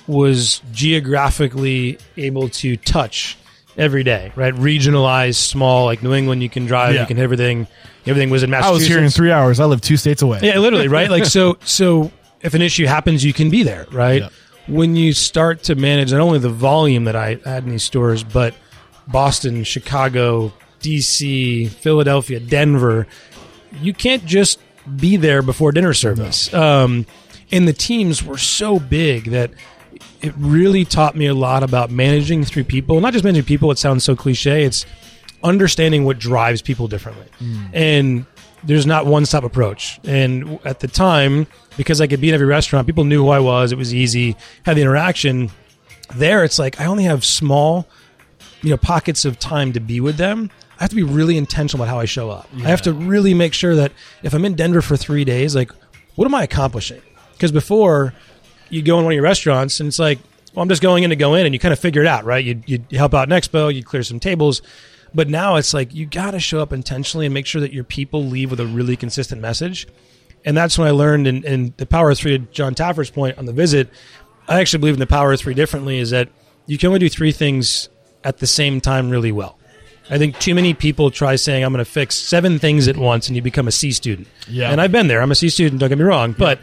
was 0.07 0.61
geographically 0.71 1.97
able 2.15 2.47
to 2.49 2.77
touch 2.77 3.37
every 3.77 4.03
day, 4.03 4.31
right? 4.35 4.53
Regionalized, 4.53 5.35
small, 5.35 5.85
like 5.85 6.01
New 6.03 6.13
England, 6.13 6.41
you 6.43 6.49
can 6.49 6.65
drive, 6.65 6.95
Yeah. 6.95 7.01
you 7.01 7.07
can 7.07 7.19
everything. 7.19 7.67
Everything 8.05 8.29
was 8.29 8.41
in 8.43 8.49
Massachusetts. 8.49 8.71
I 8.71 8.73
was 8.79 8.87
here 8.87 9.03
in 9.03 9.09
three 9.09 9.31
hours. 9.31 9.59
I 9.59 9.65
live 9.65 9.81
two 9.81 9.97
states 9.97 10.21
away. 10.21 10.39
Yeah, 10.41 10.59
literally, 10.59 10.87
right? 10.87 11.09
Like 11.11 11.25
so 11.25 11.57
so 11.65 12.11
if 12.41 12.53
an 12.53 12.61
issue 12.61 12.85
happens, 12.85 13.23
you 13.23 13.33
can 13.33 13.49
be 13.49 13.63
there, 13.63 13.85
right? 13.91 14.21
Yeah. 14.23 14.29
When 14.67 14.95
you 14.95 15.13
start 15.13 15.63
to 15.63 15.75
manage 15.75 16.11
not 16.11 16.21
only 16.21 16.39
the 16.39 16.49
volume 16.49 17.03
that 17.05 17.15
I 17.15 17.35
had 17.45 17.63
in 17.63 17.69
these 17.71 17.83
stores, 17.83 18.23
but 18.23 18.53
Boston, 19.07 19.63
Chicago, 19.63 20.51
DC, 20.81 21.69
Philadelphia, 21.69 22.39
Denver, 22.39 23.07
you 23.81 23.93
can't 23.93 24.25
just 24.25 24.59
be 24.97 25.15
there 25.17 25.41
before 25.41 25.71
dinner 25.71 25.93
service. 25.93 26.53
Um, 26.53 27.05
and 27.51 27.67
the 27.67 27.73
teams 27.73 28.23
were 28.23 28.37
so 28.37 28.79
big 28.79 29.25
that 29.31 29.51
it 30.21 30.33
really 30.37 30.85
taught 30.85 31.15
me 31.15 31.27
a 31.27 31.33
lot 31.33 31.63
about 31.63 31.91
managing 31.91 32.43
through 32.43 32.63
people. 32.65 32.99
Not 32.99 33.13
just 33.13 33.23
managing 33.23 33.45
people, 33.45 33.71
it 33.71 33.77
sounds 33.77 34.03
so 34.03 34.15
cliche. 34.15 34.63
It's 34.63 34.85
understanding 35.43 36.05
what 36.05 36.19
drives 36.19 36.61
people 36.61 36.87
differently. 36.87 37.27
Hmm. 37.39 37.65
And 37.73 38.25
there's 38.63 38.85
not 38.85 39.05
one 39.05 39.25
stop 39.25 39.43
approach. 39.43 39.99
And 40.03 40.59
at 40.65 40.79
the 40.79 40.87
time, 40.87 41.47
because 41.77 42.01
I 42.01 42.07
could 42.07 42.21
be 42.21 42.29
in 42.29 42.35
every 42.35 42.47
restaurant, 42.47 42.87
people 42.87 43.03
knew 43.03 43.23
who 43.23 43.29
I 43.29 43.39
was. 43.39 43.71
It 43.71 43.77
was 43.77 43.93
easy, 43.93 44.35
had 44.63 44.77
the 44.77 44.81
interaction. 44.81 45.51
There, 46.15 46.43
it's 46.43 46.57
like 46.57 46.79
I 46.81 46.85
only 46.85 47.03
have 47.03 47.23
small, 47.23 47.87
you 48.61 48.71
know, 48.71 48.77
pockets 48.77 49.25
of 49.25 49.39
time 49.39 49.73
to 49.73 49.79
be 49.79 49.99
with 49.99 50.17
them. 50.17 50.49
I 50.79 50.83
have 50.83 50.89
to 50.91 50.95
be 50.95 51.03
really 51.03 51.37
intentional 51.37 51.83
about 51.83 51.91
how 51.91 51.99
I 51.99 52.05
show 52.05 52.29
up. 52.29 52.47
I 52.55 52.67
have 52.67 52.83
to 52.83 52.93
really 52.93 53.33
make 53.33 53.53
sure 53.53 53.75
that 53.75 53.91
if 54.21 54.33
I'm 54.33 54.45
in 54.45 54.53
Denver 54.53 54.81
for 54.81 54.95
three 54.95 55.25
days, 55.25 55.55
like, 55.55 55.71
what 56.15 56.25
am 56.25 56.35
I 56.35 56.43
accomplishing? 56.43 57.01
Because 57.33 57.51
before, 57.51 58.13
you 58.69 58.81
go 58.81 58.97
in 58.99 59.05
one 59.05 59.13
of 59.13 59.15
your 59.15 59.23
restaurants 59.23 59.79
and 59.79 59.87
it's 59.87 59.99
like, 59.99 60.19
well, 60.53 60.63
I'm 60.63 60.69
just 60.69 60.81
going 60.81 61.03
in 61.03 61.11
to 61.11 61.15
go 61.15 61.35
in, 61.35 61.45
and 61.45 61.53
you 61.53 61.59
kind 61.59 61.73
of 61.73 61.77
figure 61.79 62.01
it 62.01 62.07
out, 62.07 62.25
right? 62.25 62.43
You 62.43 62.61
you 62.65 62.83
help 62.93 63.13
out 63.13 63.31
an 63.31 63.39
expo, 63.39 63.73
you 63.73 63.83
clear 63.83 64.01
some 64.01 64.19
tables, 64.19 64.63
but 65.13 65.29
now 65.29 65.55
it's 65.55 65.73
like 65.73 65.93
you 65.93 66.05
got 66.05 66.31
to 66.31 66.39
show 66.39 66.61
up 66.61 66.73
intentionally 66.73 67.27
and 67.27 67.33
make 67.33 67.45
sure 67.45 67.61
that 67.61 67.73
your 67.73 67.83
people 67.83 68.23
leave 68.25 68.49
with 68.49 68.59
a 68.59 68.65
really 68.65 68.95
consistent 68.95 69.41
message. 69.41 69.87
And 70.45 70.55
that's 70.57 70.77
when 70.77 70.87
I 70.87 70.91
learned 70.91 71.27
in, 71.27 71.43
in 71.43 71.73
the 71.77 71.85
power 71.85 72.09
of 72.09 72.17
three. 72.17 72.37
Jon 72.51 72.73
Taffer's 72.73 73.11
point 73.11 73.37
on 73.37 73.45
the 73.45 73.53
visit, 73.53 73.89
I 74.47 74.59
actually 74.59 74.79
believe 74.79 74.95
in 74.95 74.99
the 74.99 75.07
power 75.07 75.31
of 75.33 75.39
three 75.39 75.53
differently. 75.53 75.99
Is 75.99 76.09
that 76.09 76.29
you 76.65 76.77
can 76.77 76.87
only 76.87 76.99
do 76.99 77.09
three 77.09 77.31
things 77.31 77.89
at 78.23 78.39
the 78.39 78.47
same 78.47 78.81
time 78.81 79.09
really 79.09 79.31
well. 79.31 79.57
I 80.09 80.17
think 80.17 80.39
too 80.39 80.55
many 80.55 80.73
people 80.73 81.11
try 81.11 81.35
saying 81.35 81.63
I'm 81.63 81.73
going 81.73 81.83
to 81.83 81.91
fix 81.91 82.15
seven 82.15 82.59
things 82.59 82.87
at 82.87 82.97
once, 82.97 83.27
and 83.27 83.35
you 83.35 83.41
become 83.41 83.67
a 83.67 83.71
C 83.71 83.91
student. 83.91 84.27
Yeah. 84.47 84.71
and 84.71 84.79
I've 84.79 84.91
been 84.91 85.07
there. 85.07 85.21
I'm 85.21 85.31
a 85.31 85.35
C 85.35 85.49
student. 85.49 85.81
Don't 85.81 85.89
get 85.89 85.97
me 85.97 86.05
wrong, 86.05 86.31
but 86.31 86.59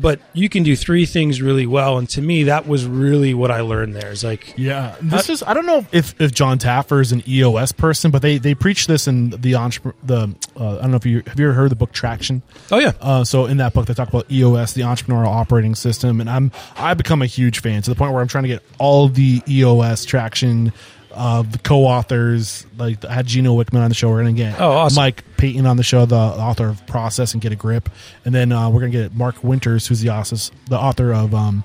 but 0.00 0.20
you 0.32 0.48
can 0.48 0.62
do 0.62 0.74
three 0.76 1.06
things 1.06 1.40
really 1.42 1.66
well, 1.66 1.98
and 1.98 2.08
to 2.10 2.22
me, 2.22 2.44
that 2.44 2.66
was 2.66 2.86
really 2.86 3.34
what 3.34 3.50
I 3.50 3.60
learned 3.60 3.94
there. 3.94 4.10
Is 4.10 4.24
like 4.24 4.54
Yeah, 4.56 4.96
this 5.00 5.28
is. 5.28 5.42
I 5.42 5.54
don't 5.54 5.66
know 5.66 5.86
if 5.92 6.20
if 6.20 6.32
Jon 6.32 6.58
Taffer 6.58 7.00
is 7.00 7.12
an 7.12 7.22
EOS 7.28 7.72
person, 7.72 8.10
but 8.10 8.22
they 8.22 8.38
they 8.38 8.54
preach 8.54 8.86
this 8.86 9.06
in 9.06 9.30
the 9.30 9.54
entrepreneur. 9.54 9.96
The 10.02 10.34
uh, 10.56 10.78
I 10.78 10.82
don't 10.82 10.90
know 10.90 10.96
if 10.96 11.06
you 11.06 11.22
have 11.26 11.38
you 11.38 11.46
ever 11.46 11.54
heard 11.54 11.70
the 11.70 11.76
book 11.76 11.92
Traction. 11.92 12.42
oh 12.70 12.78
yeah, 12.78 12.92
Uh, 13.00 13.24
so 13.24 13.46
in 13.46 13.56
that 13.58 13.72
book, 13.74 13.86
they 13.86 13.94
talk 13.94 14.08
about 14.08 14.30
EOS, 14.30 14.72
the 14.74 14.82
entrepreneurial 14.82 15.28
operating 15.28 15.74
system, 15.74 16.20
and 16.20 16.28
I'm 16.28 16.52
I 16.76 16.94
become 16.94 17.22
a 17.22 17.26
huge 17.26 17.60
fan 17.60 17.82
to 17.82 17.90
the 17.90 17.96
point 17.96 18.12
where 18.12 18.22
I'm 18.22 18.28
trying 18.28 18.44
to 18.44 18.48
get 18.48 18.62
all 18.78 19.08
the 19.08 19.42
EOS 19.48 20.04
traction. 20.04 20.72
Uh, 21.14 21.42
the 21.42 21.58
co-authors, 21.58 22.66
like 22.76 23.04
I 23.04 23.12
had 23.14 23.26
Gino 23.26 23.56
Wickman 23.56 23.80
on 23.82 23.88
the 23.88 23.94
show. 23.94 24.10
We're 24.10 24.18
gonna 24.22 24.32
get 24.32 24.60
Oh, 24.60 24.70
awesome. 24.72 24.96
Mike 24.96 25.24
Paton 25.36 25.66
on 25.66 25.76
the 25.76 25.82
show, 25.82 26.06
the 26.06 26.16
author 26.16 26.68
of 26.68 26.86
Process 26.86 27.32
and 27.32 27.40
Get 27.42 27.52
a 27.52 27.56
Grip, 27.56 27.88
and 28.24 28.34
then 28.34 28.52
uh, 28.52 28.68
we're 28.70 28.80
gonna 28.80 28.92
get 28.92 29.14
Mark 29.14 29.42
Winters, 29.44 29.86
who's 29.86 30.00
the 30.00 30.10
author, 30.10 30.36
the 30.68 30.78
author 30.78 31.12
of 31.14 31.34
um, 31.34 31.64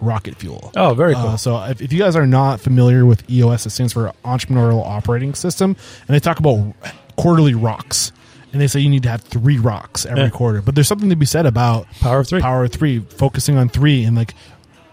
Rocket 0.00 0.36
Fuel. 0.36 0.72
Oh, 0.76 0.94
very 0.94 1.14
cool. 1.14 1.28
Uh, 1.28 1.36
so 1.36 1.62
if, 1.64 1.80
if 1.80 1.92
you 1.92 1.98
guys 1.98 2.16
are 2.16 2.26
not 2.26 2.60
familiar 2.60 3.04
with 3.06 3.28
EOS, 3.30 3.66
it 3.66 3.70
stands 3.70 3.92
for 3.92 4.12
Entrepreneurial 4.24 4.84
Operating 4.84 5.34
System, 5.34 5.76
and 6.08 6.14
they 6.14 6.20
talk 6.20 6.38
about 6.38 6.74
quarterly 7.16 7.54
rocks. 7.54 8.12
And 8.52 8.62
they 8.62 8.68
say 8.68 8.80
you 8.80 8.88
need 8.88 9.02
to 9.02 9.10
have 9.10 9.20
three 9.20 9.58
rocks 9.58 10.06
every 10.06 10.22
Yeah. 10.24 10.28
quarter. 10.30 10.62
But 10.62 10.74
there's 10.74 10.88
something 10.88 11.10
to 11.10 11.16
be 11.16 11.26
said 11.26 11.44
about 11.44 11.86
Power 12.00 12.20
of 12.20 12.28
three. 12.28 12.40
power 12.40 12.64
of 12.64 12.72
three, 12.72 13.00
focusing 13.00 13.58
on 13.58 13.68
three, 13.68 14.04
and 14.04 14.16
like, 14.16 14.34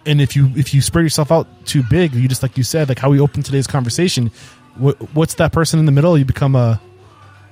and 0.06 0.22
if 0.22 0.36
you 0.36 0.52
if 0.56 0.74
you 0.74 0.82
spread 0.82 1.04
yourself 1.04 1.32
out 1.32 1.48
too 1.66 1.84
big, 1.84 2.14
you 2.14 2.28
just 2.28 2.44
like 2.44 2.58
you 2.58 2.64
said, 2.64 2.90
like 2.90 3.00
how 3.00 3.10
we 3.10 3.20
opened 3.20 3.46
today's 3.46 3.68
conversation. 3.68 4.32
What, 4.76 4.96
what's 5.14 5.36
that 5.36 5.52
person 5.52 5.80
in 5.80 5.86
the 5.86 5.92
middle? 5.92 6.18
You 6.18 6.26
become 6.26 6.56
a 6.56 6.82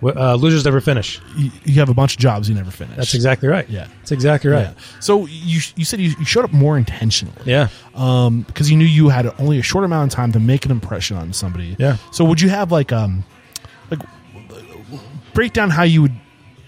uh, 0.04 0.34
losers 0.36 0.66
never 0.66 0.82
finish. 0.82 1.22
you, 1.36 1.52
you 1.64 1.76
have 1.76 1.90
a 1.90 1.94
bunch 1.94 2.16
of 2.16 2.20
jobs 2.20 2.50
you 2.50 2.56
never 2.56 2.72
finish. 2.72 2.96
That's 2.98 3.14
exactly 3.14 3.48
right. 3.48 3.70
Yeah. 3.70 3.88
that's 4.00 4.12
exactly 4.12 4.50
right. 4.50 4.70
Yeah. 4.76 4.84
So 5.00 5.26
you 5.28 5.62
you 5.76 5.86
said 5.86 6.00
you, 6.00 6.16
you 6.18 6.26
showed 6.26 6.44
up 6.44 6.52
more 6.52 6.78
intentionally. 6.78 7.36
Yeah. 7.46 7.68
um, 7.94 8.42
because 8.42 8.72
you 8.72 8.78
knew 8.78 8.86
you 8.86 9.10
had 9.10 9.28
only 9.40 9.60
a 9.60 9.62
short 9.62 9.84
amount 9.86 10.12
of 10.12 10.16
time 10.16 10.32
to 10.32 10.40
make 10.40 10.66
an 10.66 10.72
impression 10.72 11.18
on 11.18 11.34
somebody. 11.34 11.76
Yeah. 11.78 11.98
So 12.12 12.26
would 12.26 12.42
you 12.42 12.50
have 12.50 12.72
like 12.72 12.92
um, 12.92 13.24
like 13.92 14.00
break 15.34 15.54
down 15.54 15.70
how 15.70 15.84
you 15.84 16.02
would 16.02 16.16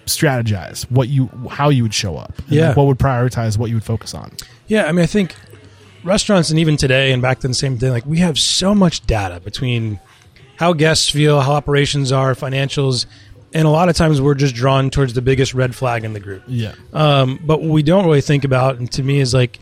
strategize 0.05 0.89
what 0.91 1.09
you 1.09 1.29
how 1.49 1.69
you 1.69 1.83
would 1.83 1.93
show 1.93 2.17
up? 2.17 2.37
and, 2.37 2.51
Yeah. 2.51 2.67
like, 2.69 2.77
what 2.77 2.87
would 2.87 2.99
prioritize? 2.99 3.57
What 3.57 3.69
you 3.69 3.75
would 3.77 3.83
focus 3.83 4.13
on? 4.13 4.31
Yeah, 4.67 4.85
I 4.85 4.91
mean, 4.91 5.03
I 5.03 5.07
think 5.07 5.35
restaurants 6.03 6.49
and 6.49 6.59
even 6.59 6.77
today 6.77 7.11
and 7.11 7.21
back 7.21 7.41
then, 7.41 7.51
the 7.51 7.55
same 7.55 7.77
thing. 7.77 7.91
Like 7.91 8.05
we 8.05 8.19
have 8.19 8.37
so 8.37 8.75
much 8.75 9.05
data 9.05 9.39
between 9.39 9.99
how 10.57 10.73
guests 10.73 11.09
feel, 11.09 11.41
how 11.41 11.53
operations 11.53 12.11
are, 12.11 12.33
financials, 12.35 13.05
and 13.53 13.67
a 13.67 13.69
lot 13.69 13.89
of 13.89 13.95
times 13.95 14.19
we're 14.19 14.33
just 14.33 14.55
drawn 14.55 14.89
towards 14.89 15.13
the 15.13 15.21
biggest 15.21 15.53
red 15.53 15.75
flag 15.75 16.03
in 16.03 16.13
the 16.13 16.19
group. 16.19 16.43
Yeah. 16.47 16.73
Um, 16.91 17.39
but 17.43 17.61
what 17.61 17.69
we 17.69 17.83
don't 17.83 18.05
really 18.05 18.21
think 18.21 18.43
about, 18.43 18.77
and 18.77 18.91
to 18.93 19.03
me, 19.03 19.19
is 19.19 19.33
like 19.33 19.59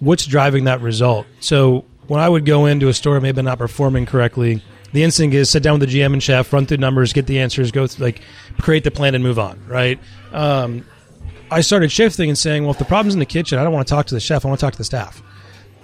what's 0.00 0.26
driving 0.26 0.64
that 0.64 0.80
result. 0.80 1.26
So 1.40 1.84
when 2.06 2.20
I 2.20 2.28
would 2.28 2.44
go 2.44 2.66
into 2.66 2.88
a 2.88 2.94
store 2.94 3.20
maybe 3.20 3.42
not 3.42 3.58
performing 3.58 4.06
correctly, 4.06 4.62
the 4.92 5.02
instinct 5.02 5.34
is 5.34 5.50
sit 5.50 5.62
down 5.62 5.80
with 5.80 5.88
the 5.88 6.00
GM 6.00 6.12
and 6.12 6.22
chef, 6.22 6.52
run 6.52 6.66
through 6.66 6.76
numbers, 6.76 7.12
get 7.12 7.26
the 7.26 7.40
answers, 7.40 7.72
go 7.72 7.86
through, 7.86 8.06
like 8.06 8.20
create 8.60 8.84
the 8.84 8.92
plan 8.92 9.14
and 9.16 9.24
move 9.24 9.38
on. 9.38 9.60
Right. 9.66 9.98
Um, 10.32 10.84
I 11.50 11.60
started 11.60 11.90
shifting 11.90 12.28
and 12.28 12.38
saying, 12.38 12.62
well, 12.62 12.72
if 12.72 12.78
the 12.78 12.84
problem's 12.84 13.14
in 13.14 13.20
the 13.20 13.26
kitchen, 13.26 13.58
I 13.58 13.64
don't 13.64 13.72
want 13.72 13.86
to 13.86 13.92
talk 13.92 14.06
to 14.06 14.14
the 14.14 14.20
chef. 14.20 14.44
I 14.44 14.48
want 14.48 14.60
to 14.60 14.66
talk 14.66 14.72
to 14.72 14.78
the 14.78 14.84
staff. 14.84 15.22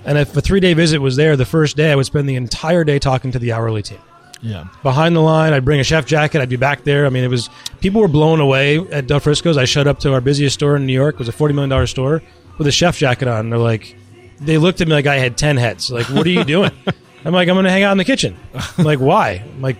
And 0.05 0.17
if 0.19 0.37
a 0.37 0.41
three 0.41 0.61
day 0.61 0.75
visit 0.75 0.99
was 1.01 1.17
there, 1.17 1.37
the 1.37 1.45
first 1.45 1.77
day 1.77 1.93
I 1.93 1.95
would 1.95 2.07
spend 2.07 2.29
the 2.29 2.37
entire 2.37 2.85
day 2.85 2.99
talking 2.99 3.33
to 3.33 3.39
the 3.39 3.53
hourly 3.53 3.83
team 3.83 3.99
Yeah. 4.41 4.65
behind 4.83 5.15
the 5.15 5.21
line. 5.21 5.53
I'd 5.53 5.65
bring 5.65 5.81
a 5.81 5.85
chef 5.85 6.07
jacket. 6.07 6.41
I'd 6.41 6.49
be 6.49 6.57
back 6.57 6.85
there. 6.85 7.07
I 7.07 7.11
mean, 7.11 7.25
it 7.25 7.29
was 7.29 7.51
people 7.81 8.01
were 8.01 8.09
blown 8.09 8.41
away 8.41 8.79
at 8.91 9.07
Del 9.07 9.21
Frisco's. 9.21 9.57
I 9.57 9.65
showed 9.67 9.87
up 9.87 9.99
to 10.01 10.13
our 10.15 10.21
busiest 10.21 10.55
store 10.55 10.77
in 10.77 10.87
New 10.87 10.93
York. 10.95 11.15
It 11.17 11.19
was 11.19 11.29
a 11.29 11.33
forty 11.33 11.53
million 11.55 11.71
dollar 11.71 11.87
store 11.87 12.23
with 12.59 12.67
a 12.67 12.73
chef 12.73 12.97
jacket 12.99 13.29
on. 13.29 13.41
And 13.41 13.53
they're 13.53 13.59
like, 13.59 13.97
they 14.41 14.57
looked 14.59 14.81
at 14.81 14.89
me 14.89 14.95
like 14.95 15.07
I 15.07 15.17
had 15.19 15.37
ten 15.37 15.57
heads. 15.57 15.91
Like, 15.91 16.09
what 16.09 16.27
are 16.27 16.31
you 16.31 16.45
doing? 16.45 16.71
I'm 17.25 17.35
like, 17.35 17.49
I'm 17.49 17.55
going 17.55 17.65
to 17.65 17.71
hang 17.71 17.83
out 17.83 17.93
in 17.93 17.99
the 17.99 18.05
kitchen. 18.07 18.35
I'm 18.79 18.85
like, 18.87 18.99
why? 18.99 19.43
I'm 19.45 19.61
like, 19.61 19.77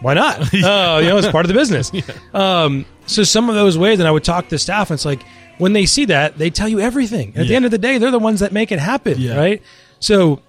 why 0.00 0.14
not? 0.14 0.38
Oh, 0.64 0.98
you 0.98 1.08
know, 1.08 1.16
it's 1.18 1.26
part 1.28 1.44
of 1.44 1.48
the 1.48 1.54
business. 1.54 1.90
Um, 2.34 2.86
so 3.06 3.24
some 3.24 3.48
of 3.48 3.56
those 3.56 3.76
ways, 3.76 3.98
and 3.98 4.06
I 4.06 4.12
would 4.12 4.22
talk 4.22 4.48
to 4.50 4.58
staff, 4.60 4.90
and 4.90 4.96
it's 4.96 5.04
like 5.04 5.24
when 5.62 5.72
they 5.72 5.86
see 5.86 6.04
that, 6.06 6.36
they 6.38 6.50
tell 6.50 6.68
you 6.68 6.80
everything. 6.80 7.28
And 7.34 7.38
at 7.38 7.48
the 7.48 7.54
end 7.56 7.64
of 7.64 7.70
the 7.70 7.78
day, 7.78 7.98
they're 7.98 8.10
the 8.10 8.18
ones 8.18 8.40
that 8.40 8.52
make 8.52 8.72
it 8.72 8.78
happen, 8.78 9.18
Yeah. 9.18 9.36
right? 9.36 9.62
So 10.00 10.40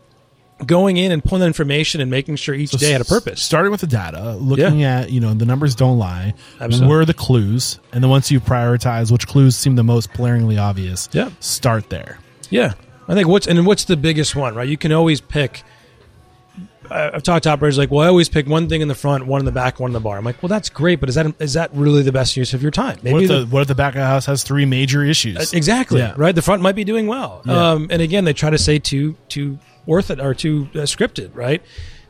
going 0.66 0.98
in 0.98 1.12
and 1.12 1.24
pulling 1.24 1.42
that 1.42 1.48
information 1.48 2.00
and 2.02 2.10
making 2.10 2.36
sure 2.38 2.56
each 2.56 2.72
day 2.72 2.92
had 2.92 3.02
a 3.02 3.06
purpose. 3.06 3.42
Starting 3.42 3.72
with 3.72 3.82
the 3.82 3.88
data, 3.88 4.34
looking 4.40 4.84
at 4.84 5.12
you 5.12 5.20
know 5.20 5.34
the 5.34 5.46
numbers 5.46 5.76
don't 5.76 5.98
lie. 5.98 6.34
Absolutely. 6.60 6.88
Where 6.90 7.00
are 7.02 7.06
the 7.06 7.14
clues? 7.14 7.80
And 7.92 8.04
then 8.04 8.10
once 8.10 8.32
you 8.32 8.40
prioritize 8.40 9.12
which 9.12 9.28
clues 9.28 9.56
seem 9.56 9.76
the 9.76 9.84
most 9.84 10.12
blaringly 10.14 10.60
obvious, 10.62 11.10
Yeah. 11.12 11.30
start 11.40 11.90
there. 11.90 12.20
Yeah, 12.50 12.74
I 13.08 13.14
think 13.14 13.28
what's 13.28 13.48
and 13.48 13.66
what's 13.66 13.84
the 13.86 13.98
biggest 13.98 14.36
one, 14.36 14.56
right? 14.56 14.68
You 14.68 14.78
can 14.78 14.92
always 14.92 15.22
pick. 15.22 15.64
I- 16.92 17.12
I've 17.16 17.24
talked 17.24 17.44
to 17.44 17.50
operators 17.50 17.78
like, 17.78 17.92
well, 17.92 18.02
I 18.06 18.08
always 18.08 18.30
pick 18.30 18.48
one 18.48 18.68
thing 18.70 18.82
in 18.82 18.88
the 18.88 18.96
front, 18.96 19.26
one 19.26 19.40
in 19.42 19.46
the 19.46 19.52
back, 19.52 19.80
one 19.80 19.90
in 19.90 19.94
the 19.94 20.00
bar. 20.00 20.18
I'm 20.18 20.26
like, 20.26 20.42
well, 20.42 20.50
that's 20.50 20.70
great, 20.70 21.00
but 21.00 21.10
is 21.10 21.16
that 21.16 21.34
is 21.40 21.54
that 21.54 21.72
really 21.74 22.02
the 22.04 22.12
best 22.12 22.36
use 22.38 22.54
of 22.54 22.62
your 22.62 22.72
time? 22.72 22.98
Maybe 23.04 23.14
What 23.14 23.24
if, 23.24 23.28
the- 23.30 23.40
the, 23.42 23.46
what 23.48 23.62
if 23.62 23.68
the 23.68 23.76
back 23.76 23.96
of 23.96 24.00
the 24.02 24.06
house 24.08 24.26
has 24.26 24.44
three 24.44 24.66
major 24.66 25.04
issues? 25.04 25.54
Exactly. 25.54 26.00
Yeah. 26.00 26.14
Right. 26.18 26.34
The 26.36 26.42
front 26.42 26.62
might 26.62 26.76
be 26.76 26.84
doing 26.84 27.08
well. 27.08 27.42
Yeah. 27.46 27.72
Um, 27.72 27.88
and 27.90 28.02
again, 28.02 28.26
they 28.26 28.34
try 28.34 28.50
to 28.50 28.58
say 28.58 28.80
too 28.80 29.16
too 29.30 29.60
worth 29.86 30.12
it 30.12 30.20
or 30.20 30.34
too 30.34 30.70
uh, 30.74 30.80
scripted. 30.80 31.36
Right. 31.36 31.62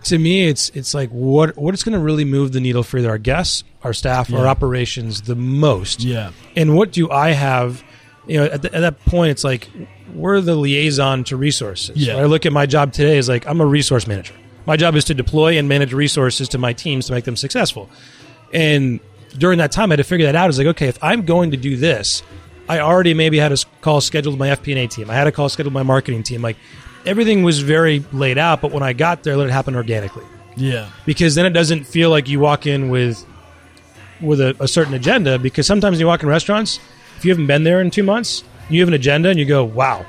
To 0.06 0.18
me, 0.18 0.48
it's 0.48 0.70
it's 0.72 0.94
like 0.94 1.10
what 1.12 1.56
what 1.58 1.74
is 1.74 1.82
going 1.84 1.94
to 1.94 2.00
really 2.04 2.26
move 2.26 2.52
the 2.52 2.60
needle 2.60 2.84
for 2.84 2.98
either 2.98 3.10
our 3.10 3.18
guests, 3.18 3.64
our 3.84 3.94
staff, 3.94 4.34
our 4.34 4.48
operations 4.48 5.22
the 5.22 5.36
most. 5.36 6.04
Yeah. 6.04 6.32
And 6.58 6.76
what 6.76 6.92
do 6.92 7.10
I 7.10 7.32
have? 7.32 7.84
You 8.28 8.38
know, 8.40 8.46
at, 8.46 8.62
the, 8.62 8.74
at 8.74 8.80
that 8.82 9.04
point, 9.06 9.32
it's 9.32 9.44
like 9.44 9.70
we're 10.14 10.40
the 10.42 10.56
liaison 10.56 11.24
to 11.26 11.38
resources. 11.38 11.96
Yeah. 11.98 12.16
I 12.18 12.26
look 12.26 12.46
at 12.46 12.54
my 12.54 12.66
job 12.66 12.92
today 12.94 13.18
as 13.18 13.28
like 13.30 13.46
I'm 13.48 13.60
a 13.62 13.66
resource 13.66 14.06
manager. 14.08 14.34
My 14.66 14.78
job 14.78 14.96
is 14.96 15.04
to 15.06 15.14
deploy 15.14 15.58
and 15.58 15.68
manage 15.68 15.94
resources 15.94 16.50
to 16.50 16.58
my 16.58 16.74
teams 16.74 17.08
to 17.08 17.14
make 17.14 17.26
them 17.26 17.36
successful. 17.36 17.90
And 18.54 19.00
during 19.38 19.58
that 19.60 19.72
time, 19.72 19.92
I 19.92 19.94
had 19.94 19.98
to 19.98 20.04
figure 20.04 20.26
that 20.28 20.36
out. 20.36 20.44
I 20.46 20.48
was 20.48 20.58
like, 20.58 20.68
okay, 20.68 20.88
if 20.88 20.98
I'm 21.04 21.24
going 21.26 21.52
to 21.52 21.58
do 21.58 21.76
this, 21.76 22.24
I 22.70 22.80
already 22.80 23.14
maybe 23.14 23.38
had 23.40 23.52
a 23.52 23.58
call 23.82 24.00
scheduled 24.00 24.34
with 24.36 24.40
my 24.40 24.56
FP&A 24.56 24.88
team. 24.88 25.10
I 25.10 25.16
had 25.16 25.28
a 25.28 25.32
call 25.32 25.50
scheduled 25.50 25.74
with 25.74 25.80
my 25.80 25.84
marketing 25.84 26.24
team. 26.24 26.42
Like 26.42 26.56
everything 27.06 27.44
was 27.44 27.62
very 27.62 28.06
laid 28.14 28.38
out, 28.38 28.62
but 28.62 28.72
when 28.72 28.84
I 28.84 28.94
got 28.94 29.24
there, 29.24 29.36
let 29.36 29.48
it 29.48 29.52
happen 29.52 29.76
organically 29.76 30.24
Yeah. 30.56 30.90
because 31.06 31.36
then 31.36 31.46
it 31.46 31.50
doesn't 31.50 31.84
feel 31.84 32.10
like 32.10 32.30
you 32.30 32.40
walk 32.40 32.66
in 32.66 32.90
with 32.90 33.26
with 34.22 34.40
a, 34.40 34.56
a 34.62 34.68
certain 34.70 34.94
agenda. 34.94 35.38
Because 35.38 35.68
sometimes 35.68 36.00
you 36.00 36.08
walk 36.08 36.24
in 36.24 36.30
restaurants, 36.30 36.80
if 37.18 37.26
you 37.26 37.32
haven't 37.32 37.48
been 37.48 37.66
there 37.66 37.82
in 37.82 37.92
two 37.92 38.04
months, 38.04 38.44
you 38.70 38.80
have 38.80 38.88
an 38.88 38.94
agenda 38.94 39.28
and 39.30 39.38
you 39.38 39.46
go, 39.46 39.66
"Wow, 39.66 40.06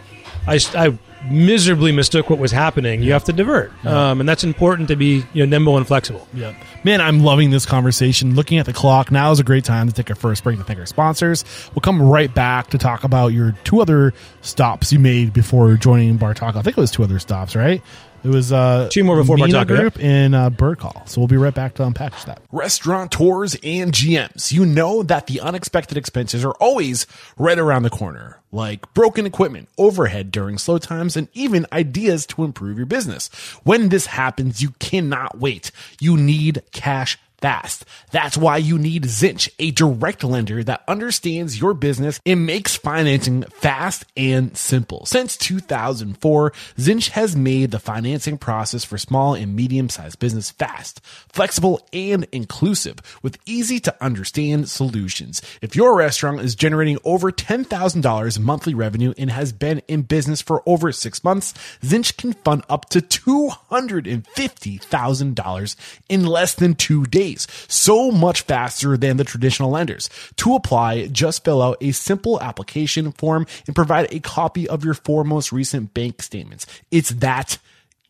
I, 0.47 0.61
I 0.77 0.97
miserably 1.31 1.93
mistook 1.93 2.31
what 2.31 2.39
was 2.39 2.53
happening." 2.53 3.03
You 3.03 3.12
have 3.12 3.25
to 3.25 3.33
divert, 3.33 3.72
um, 3.87 4.20
and 4.20 4.29
that's 4.29 4.45
important 4.45 4.89
to 4.89 4.97
be 4.97 5.25
you 5.33 5.45
know 5.45 5.47
nimble 5.47 5.77
and 5.77 5.87
flexible. 5.87 6.27
Yeah. 6.33 6.55
Man, 6.85 7.01
I'm 7.01 7.20
loving 7.20 7.51
this 7.51 7.66
conversation. 7.66 8.35
Looking 8.35 8.59
at 8.59 8.66
the 8.66 8.72
clock, 8.72 9.11
now 9.11 9.31
is 9.31 9.41
a 9.41 9.45
great 9.45 9.64
time 9.64 9.89
to 9.89 9.95
take 9.95 10.11
our 10.11 10.16
first 10.16 10.45
break 10.45 10.59
to 10.59 10.64
thank 10.64 10.79
our 10.79 10.87
sponsors. 10.87 11.45
We'll 11.75 11.81
come 11.81 12.03
right 12.03 12.33
back 12.33 12.70
to 12.70 12.79
talk 12.79 13.05
about 13.05 13.29
your 13.29 13.53
two 13.64 13.81
other 13.81 14.12
stops 14.43 14.93
you 14.93 14.99
made 14.99 15.33
before 15.33 15.75
joining 15.77 16.18
Bartaco. 16.18 16.57
I 16.57 16.62
think 16.62 16.77
it 16.77 16.81
was 16.81 16.91
two 16.91 17.03
other 17.03 17.18
stops, 17.18 17.57
right? 17.57 17.83
It 18.25 18.29
was 18.29 18.53
uh, 18.53 18.89
Two 18.91 19.05
more 19.05 19.16
before 19.16 19.37
Bar 19.37 19.49
Mina 19.49 19.59
Taco, 19.64 19.77
Group 19.77 20.01
in 20.01 20.33
uh, 20.33 20.49
Birdcall. 20.49 21.07
So 21.07 21.20
we'll 21.20 21.29
be 21.29 21.37
right 21.37 21.55
back 21.55 21.75
to 21.75 21.87
unpack 21.87 22.18
that. 22.25 22.41
Restaurateurs 22.53 23.55
and 23.62 23.93
GMs, 23.93 24.51
you 24.51 24.64
know 24.64 25.03
that 25.03 25.27
the 25.27 25.41
unexpected 25.41 25.99
expenses 25.99 26.43
are 26.43 26.53
always 26.53 27.07
right 27.37 27.59
around 27.59 27.83
the 27.83 27.91
corner, 27.91 28.41
like 28.51 28.93
broken 28.95 29.27
equipment, 29.27 29.68
overhead 29.77 30.31
during 30.31 30.57
slow 30.57 30.79
times, 30.79 31.18
and 31.18 31.29
even 31.35 31.66
ideas 31.70 32.25
to 32.27 32.45
improve 32.45 32.79
your 32.79 32.87
business. 32.87 33.29
When 33.62 33.91
this 33.91 34.07
happens, 34.07 34.62
you 34.62 34.70
cannot 34.79 35.39
wait. 35.39 35.70
You 36.01 36.16
need 36.16 36.62
cash 36.72 37.18
fast. 37.45 37.84
That's 38.11 38.36
why 38.38 38.57
you 38.57 38.78
need 38.78 39.03
Zinch, 39.03 39.51
a 39.59 39.70
direct 39.70 40.24
lender 40.24 40.64
that 40.64 40.82
understands 40.88 41.61
your 41.61 41.74
business 41.74 42.18
and 42.24 42.47
makes 42.47 42.74
financing 42.74 43.42
fast 43.42 44.07
and 44.16 44.57
simple. 44.57 45.05
Since 45.05 45.36
2004, 45.36 46.53
Zinch 46.78 47.11
has 47.11 47.36
made 47.36 47.70
the 47.70 47.78
financing 47.78 48.38
process 48.38 48.82
for 48.82 48.97
small 48.97 49.34
and 49.34 49.55
medium 49.55 49.90
sized 49.90 50.20
business 50.20 50.53
fast, 50.53 51.03
flexible, 51.05 51.86
and 51.92 52.26
inclusive 52.32 52.97
with 53.22 53.36
easy 53.45 53.78
to 53.80 53.95
understand 54.03 54.70
solutions. 54.70 55.42
If 55.61 55.76
your 55.76 55.95
restaurant 55.95 56.40
is 56.40 56.55
generating 56.55 56.97
over 57.05 57.30
$10,000 57.30 58.38
monthly 58.38 58.72
revenue 58.72 59.12
and 59.18 59.30
has 59.30 59.53
been 59.53 59.82
in 59.86 60.01
business 60.01 60.40
for 60.40 60.62
over 60.64 60.92
six 60.92 61.22
months, 61.22 61.53
Zinch 61.82 62.16
can 62.16 62.32
fund 62.32 62.64
up 62.70 62.88
to 62.88 63.03
$250,000 63.03 65.76
in 66.09 66.24
less 66.24 66.55
than 66.55 66.74
two 66.74 67.05
days. 67.05 67.34
So 67.68 68.11
much 68.11 68.43
faster 68.43 68.97
than 68.97 69.16
the 69.16 69.24
traditional 69.24 69.70
lenders. 69.70 70.09
To 70.37 70.55
apply, 70.55 71.07
just 71.09 71.45
fill 71.45 71.62
out 71.62 71.78
a 71.80 71.93
simple 71.93 72.41
application 72.41 73.12
form 73.12 73.47
and 73.66 73.74
provide 73.74 74.12
a 74.12 74.20
copy 74.20 74.68
of 74.68 74.85
your 74.85 74.95
four 74.95 75.24
most 75.24 75.53
recent 75.53 75.95
bank 75.95 76.22
statements. 76.22 76.66
It's 76.91 77.11
that 77.11 77.59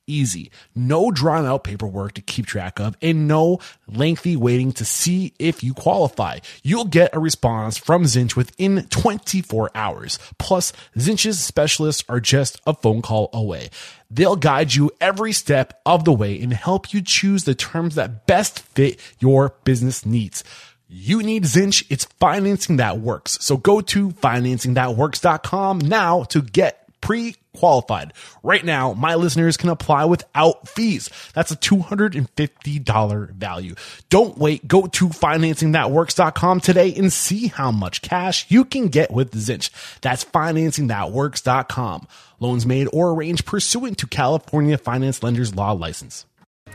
easy. 0.07 0.51
No 0.75 1.11
drawn 1.11 1.47
out 1.47 1.65
paperwork 1.65 2.15
to 2.15 2.23
keep 2.23 2.47
track 2.47 2.79
of 2.81 2.97
and 3.01 3.29
no 3.29 3.61
lengthy 3.87 4.37
waiting 4.37 4.73
to 4.73 4.85
see 4.85 5.33
if 5.39 5.63
you 5.63 5.75
qualify. 5.75 6.39
You'll 6.63 6.85
get 6.85 7.15
a 7.15 7.21
response 7.21 7.77
from 7.77 8.05
Zinch 8.05 8.37
within 8.37 8.87
24 8.89 9.71
hours. 9.75 10.19
Plus, 10.39 10.73
Zinch's 10.97 11.39
specialists 11.39 12.05
are 12.09 12.21
just 12.21 12.61
a 12.67 12.75
phone 12.75 13.03
call 13.03 13.31
away. 13.33 13.71
They'll 14.11 14.37
guide 14.37 14.75
you 14.75 14.91
every 15.01 15.33
step 15.33 15.81
of 15.85 16.05
the 16.05 16.13
way 16.13 16.41
and 16.41 16.53
help 16.53 16.93
you 16.93 17.03
choose 17.03 17.45
the 17.45 17.55
terms 17.55 17.97
that 17.97 18.27
best 18.27 18.61
fit 18.61 19.01
your 19.19 19.57
business 19.65 20.07
needs. 20.07 20.45
You 20.89 21.23
need 21.23 21.45
Zinch. 21.45 21.85
It's 21.91 22.05
financing 22.05 22.77
that 22.77 23.01
works. 23.01 23.39
So 23.41 23.57
go 23.57 23.81
to 23.81 24.11
financingthatworks.com 24.11 25.79
now 25.79 26.23
to 26.25 26.43
get 26.43 26.84
pre-qualified. 27.05 28.15
Right 28.43 28.65
now, 28.65 28.95
my 28.95 29.15
listeners 29.15 29.59
can 29.59 29.69
apply 29.69 30.07
without 30.07 30.67
fees. 30.67 31.11
That's 31.35 31.51
a 31.51 31.57
$250 31.57 33.31
value. 33.31 33.75
Don't 34.09 34.39
wait. 34.39 34.67
Go 34.67 34.87
to 34.87 35.09
financingthatworks.com 35.09 36.61
today 36.61 36.95
and 36.95 37.13
see 37.13 37.49
how 37.49 37.71
much 37.71 38.01
cash 38.01 38.47
you 38.49 38.65
can 38.65 38.89
get 38.89 39.11
with 39.13 39.33
Zinch. 39.33 39.69
That's 40.01 40.25
financingthatworks.com. 40.25 42.09
Loans 42.41 42.65
made 42.65 42.89
or 42.91 43.11
arranged 43.11 43.45
pursuant 43.45 43.99
to 43.99 44.07
California 44.07 44.79
Finance 44.79 45.23
Lenders 45.23 45.55
Law 45.55 45.73
License. 45.73 46.25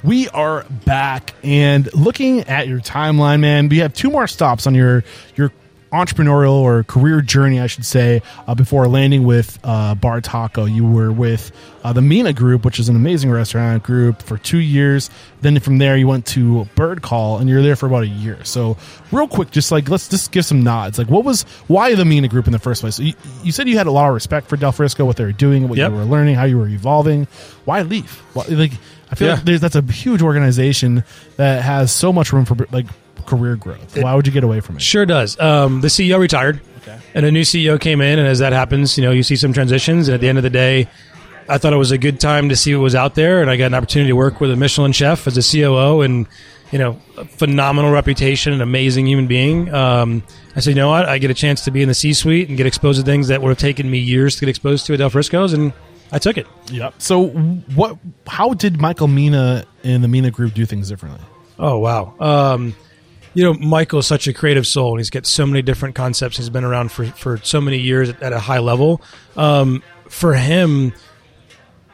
We 0.03 0.29
are 0.29 0.63
back 0.85 1.33
and 1.43 1.91
looking 1.93 2.41
at 2.41 2.67
your 2.67 2.79
timeline, 2.79 3.39
man. 3.39 3.67
We 3.67 3.79
have 3.79 3.93
two 3.93 4.11
more 4.11 4.27
stops 4.27 4.67
on 4.67 4.75
your 4.75 5.03
your 5.35 5.51
entrepreneurial 5.91 6.53
or 6.53 6.83
career 6.83 7.21
journey, 7.21 7.59
I 7.59 7.67
should 7.67 7.85
say, 7.85 8.21
uh, 8.47 8.55
before 8.55 8.87
landing 8.87 9.23
with 9.23 9.57
uh, 9.63 9.95
Bartaco. 9.95 10.71
You 10.71 10.87
were 10.87 11.11
with 11.11 11.51
uh, 11.83 11.93
the 11.93 12.01
Mina 12.01 12.33
Group, 12.33 12.63
which 12.65 12.79
is 12.79 12.89
an 12.89 12.95
amazing 12.95 13.31
restaurant 13.31 13.81
group, 13.83 14.21
for 14.21 14.37
two 14.37 14.59
years. 14.59 15.09
Then 15.41 15.59
from 15.59 15.77
there, 15.79 15.97
you 15.97 16.07
went 16.07 16.25
to 16.27 16.67
Birdcall, 16.75 17.39
and 17.39 17.49
you're 17.49 17.61
there 17.63 17.75
for 17.75 17.87
about 17.87 18.03
a 18.03 18.07
year. 18.07 18.43
So, 18.43 18.77
real 19.11 19.27
quick, 19.27 19.51
just 19.51 19.71
like 19.71 19.89
let's 19.89 20.07
just 20.07 20.31
give 20.31 20.45
some 20.45 20.63
nods. 20.63 20.97
Like, 20.97 21.09
what 21.09 21.23
was 21.23 21.43
why 21.67 21.95
the 21.95 22.05
Mina 22.05 22.27
Group 22.27 22.45
in 22.45 22.53
the 22.53 22.59
first 22.59 22.81
place? 22.81 22.99
You, 22.99 23.13
you 23.43 23.51
said 23.51 23.67
you 23.67 23.77
had 23.77 23.87
a 23.87 23.91
lot 23.91 24.07
of 24.09 24.13
respect 24.13 24.47
for 24.47 24.57
Del 24.57 24.71
Frisco, 24.71 25.05
what 25.05 25.17
they 25.17 25.23
were 25.25 25.31
doing, 25.31 25.67
what 25.69 25.77
Yep. 25.77 25.91
you 25.91 25.97
were 25.97 26.03
learning, 26.05 26.35
how 26.35 26.43
you 26.45 26.57
were 26.57 26.67
evolving. 26.67 27.27
Why 27.65 27.81
leave? 27.81 28.11
Why, 28.33 28.45
like, 28.49 28.73
I 29.11 29.15
feel 29.15 29.29
Yeah. 29.29 29.33
like 29.35 29.43
there's, 29.45 29.61
that's 29.61 29.75
a 29.75 29.81
huge 29.81 30.21
organization 30.21 31.03
that 31.37 31.63
has 31.63 31.91
so 31.91 32.13
much 32.13 32.31
room 32.31 32.45
for 32.45 32.55
like 32.71 32.85
career 33.29 33.55
growth. 33.55 33.97
Why 34.01 34.15
would 34.15 34.25
you 34.25 34.33
get 34.33 34.43
away 34.43 34.59
from 34.59 34.77
it? 34.77 34.81
Sure 34.81 35.05
does. 35.05 35.39
Um, 35.39 35.81
the 35.81 35.87
CEO 35.87 36.19
retired, 36.19 36.61
and 37.13 37.25
a 37.25 37.31
new 37.31 37.41
CEO 37.43 37.79
came 37.79 38.01
in, 38.01 38.19
and 38.19 38.27
as 38.27 38.39
that 38.39 38.53
happens, 38.53 38.97
you 38.97 39.03
know, 39.03 39.11
you 39.11 39.23
see 39.23 39.35
some 39.35 39.53
transitions. 39.53 40.07
And 40.07 40.15
at 40.15 40.21
the 40.21 40.27
end 40.27 40.37
of 40.37 40.43
the 40.43 40.49
day, 40.49 40.87
I 41.47 41.57
thought 41.57 41.73
it 41.73 41.77
was 41.77 41.91
a 41.91 41.97
good 41.97 42.19
time 42.19 42.49
to 42.49 42.55
see 42.55 42.75
what 42.75 42.81
was 42.81 42.95
out 42.95 43.15
there, 43.15 43.41
and 43.41 43.49
I 43.49 43.57
got 43.57 43.67
an 43.67 43.73
opportunity 43.75 44.09
to 44.09 44.15
work 44.15 44.41
with 44.41 44.51
a 44.51 44.55
Michelin 44.55 44.91
chef 44.91 45.27
as 45.27 45.37
a 45.37 45.43
COO, 45.43 46.01
and 46.01 46.27
you 46.71 46.77
know, 46.77 46.99
a 47.17 47.25
phenomenal 47.25 47.91
reputation, 47.91 48.53
an 48.53 48.61
amazing 48.61 49.07
human 49.07 49.25
being. 49.25 49.73
Um, 49.73 50.23
I 50.55 50.59
said, 50.59 50.71
you 50.71 50.75
know 50.75 50.89
what? 50.89 51.07
I 51.07 51.17
get 51.17 51.31
a 51.31 51.33
chance 51.35 51.63
to 51.65 51.71
be 51.71 51.81
in 51.81 51.87
the 51.87 51.95
C-suite 51.95 52.47
and 52.47 52.57
get 52.57 52.67
exposed 52.67 52.99
to 52.99 53.05
things 53.05 53.29
that 53.29 53.41
would 53.41 53.49
have 53.49 53.57
taken 53.57 53.89
me 53.89 53.97
years 53.97 54.35
to 54.35 54.41
get 54.41 54.49
exposed 54.49 54.85
to 54.85 54.93
at 54.93 54.97
Del 54.97 55.09
Frisco's, 55.09 55.53
and 55.53 55.73
I 56.11 56.19
took 56.19 56.37
it. 56.37 56.47
Yep. 56.71 56.95
So, 56.97 57.27
what? 57.27 57.97
How 58.27 58.53
did 58.53 58.79
Michael 58.79 59.07
Mina 59.07 59.65
and 59.83 60.03
the 60.03 60.07
Mina 60.07 60.31
Group 60.31 60.53
do 60.53 60.65
things 60.65 60.89
differently? 60.89 61.21
Oh 61.59 61.77
wow. 61.79 62.13
Um, 62.19 62.75
you 63.33 63.43
know, 63.43 63.53
Michael's 63.53 64.07
such 64.07 64.27
a 64.27 64.33
creative 64.33 64.65
soul, 64.65 64.91
and 64.91 64.99
he's 64.99 65.09
got 65.09 65.25
so 65.25 65.45
many 65.45 65.61
different 65.61 65.95
concepts. 65.95 66.37
He's 66.37 66.49
been 66.49 66.63
around 66.63 66.91
for 66.91 67.05
for 67.05 67.37
so 67.37 67.61
many 67.61 67.77
years 67.77 68.09
at, 68.09 68.21
at 68.21 68.33
a 68.33 68.39
high 68.39 68.59
level. 68.59 69.01
Um, 69.35 69.83
for 70.07 70.33
him, 70.33 70.93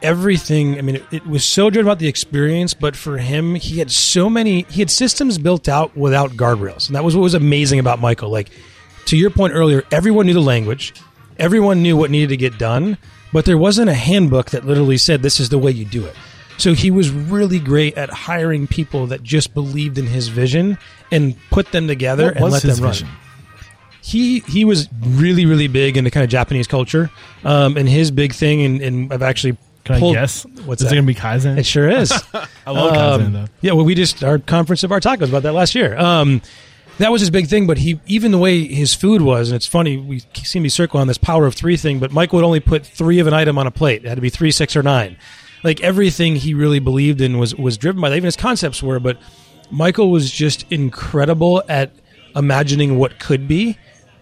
everything. 0.02 0.78
I 0.78 0.82
mean, 0.82 0.96
it, 0.96 1.04
it 1.10 1.26
was 1.26 1.44
so 1.44 1.70
good 1.70 1.82
about 1.82 1.98
the 1.98 2.08
experience, 2.08 2.74
but 2.74 2.96
for 2.96 3.18
him, 3.18 3.54
he 3.54 3.78
had 3.78 3.90
so 3.90 4.30
many. 4.30 4.62
He 4.62 4.80
had 4.80 4.90
systems 4.90 5.38
built 5.38 5.68
out 5.68 5.96
without 5.96 6.32
guardrails, 6.32 6.88
and 6.88 6.96
that 6.96 7.04
was 7.04 7.14
what 7.14 7.22
was 7.22 7.34
amazing 7.34 7.78
about 7.78 8.00
Michael. 8.00 8.30
Like 8.30 8.50
to 9.06 9.16
your 9.16 9.30
point 9.30 9.54
earlier, 9.54 9.84
everyone 9.92 10.26
knew 10.26 10.34
the 10.34 10.40
language, 10.40 10.94
everyone 11.38 11.82
knew 11.82 11.96
what 11.96 12.10
needed 12.10 12.30
to 12.30 12.36
get 12.36 12.58
done, 12.58 12.96
but 13.32 13.44
there 13.44 13.58
wasn't 13.58 13.90
a 13.90 13.94
handbook 13.94 14.50
that 14.50 14.64
literally 14.64 14.96
said 14.96 15.22
this 15.22 15.40
is 15.40 15.50
the 15.50 15.58
way 15.58 15.70
you 15.70 15.84
do 15.84 16.04
it. 16.04 16.16
So 16.58 16.72
he 16.72 16.90
was 16.90 17.10
really 17.10 17.58
great 17.58 17.98
at 17.98 18.08
hiring 18.08 18.66
people 18.66 19.08
that 19.08 19.22
just 19.22 19.52
believed 19.52 19.98
in 19.98 20.06
his 20.06 20.28
vision 20.28 20.78
and 21.10 21.36
put 21.50 21.72
them 21.72 21.86
together 21.88 22.26
What 22.26 22.36
and 22.36 22.52
let 22.52 22.62
them 22.62 22.84
run. 22.84 22.94
He 24.02 24.40
he 24.40 24.64
was 24.64 24.88
really 25.00 25.46
really 25.46 25.66
big 25.68 25.96
into 25.96 26.10
kind 26.10 26.22
of 26.22 26.30
Japanese 26.30 26.66
culture, 26.68 27.10
um, 27.44 27.76
and 27.76 27.88
his 27.88 28.10
big 28.10 28.32
thing, 28.34 28.62
and, 28.62 28.80
and 28.80 29.12
I've 29.12 29.22
actually 29.22 29.56
Can 29.84 29.98
pulled, 29.98 30.16
I 30.16 30.20
guess? 30.20 30.44
What's 30.64 30.80
is 30.82 30.88
that? 30.88 30.94
it 30.94 30.96
going 30.96 31.06
to 31.06 31.12
be 31.12 31.18
Kaizen? 31.18 31.58
It 31.58 31.66
sure 31.66 31.88
is. 31.88 32.12
I 32.66 32.70
love 32.70 32.92
Kaizen 32.94 33.26
Um, 33.26 33.32
though. 33.32 33.46
Yeah, 33.62 33.72
well, 33.72 33.84
we 33.84 33.96
just 33.96 34.22
our 34.22 34.38
conference 34.38 34.84
of 34.84 34.92
our 34.92 35.00
tacos 35.00 35.28
about 35.28 35.42
that 35.42 35.54
last 35.54 35.74
year. 35.74 35.96
Um, 35.98 36.40
that 36.98 37.10
was 37.10 37.20
his 37.20 37.30
big 37.30 37.48
thing, 37.48 37.66
but 37.66 37.78
he 37.78 37.98
even 38.06 38.30
the 38.30 38.38
way 38.38 38.64
his 38.64 38.94
food 38.94 39.22
was, 39.22 39.50
and 39.50 39.56
it's 39.56 39.66
funny 39.66 39.96
we 39.96 40.20
seem 40.34 40.62
to 40.62 40.66
be 40.66 40.68
circling 40.68 41.00
on 41.00 41.08
this 41.08 41.18
power 41.18 41.44
of 41.44 41.54
three 41.54 41.76
thing, 41.76 41.98
but 41.98 42.12
Mike 42.12 42.32
would 42.32 42.44
only 42.44 42.60
put 42.60 42.86
three 42.86 43.18
of 43.18 43.26
an 43.26 43.34
item 43.34 43.58
on 43.58 43.66
a 43.66 43.70
plate. 43.72 44.04
It 44.04 44.08
had 44.08 44.14
to 44.14 44.22
be 44.22 44.30
three, 44.30 44.52
six, 44.52 44.76
or 44.76 44.82
nine. 44.84 45.16
like 45.64 45.80
everything 45.80 46.36
he 46.36 46.54
really 46.54 46.78
believed 46.78 47.20
in 47.20 47.38
was 47.38 47.56
was 47.56 47.76
driven 47.76 48.00
by 48.00 48.08
that. 48.10 48.16
Even 48.16 48.26
his 48.26 48.36
concepts 48.36 48.82
were, 48.84 49.00
but 49.00 49.18
Michael 49.70 50.10
was 50.10 50.30
just 50.30 50.70
incredible 50.70 51.62
at 51.68 51.92
imagining 52.34 52.98
what 52.98 53.18
could 53.18 53.48
be 53.48 53.78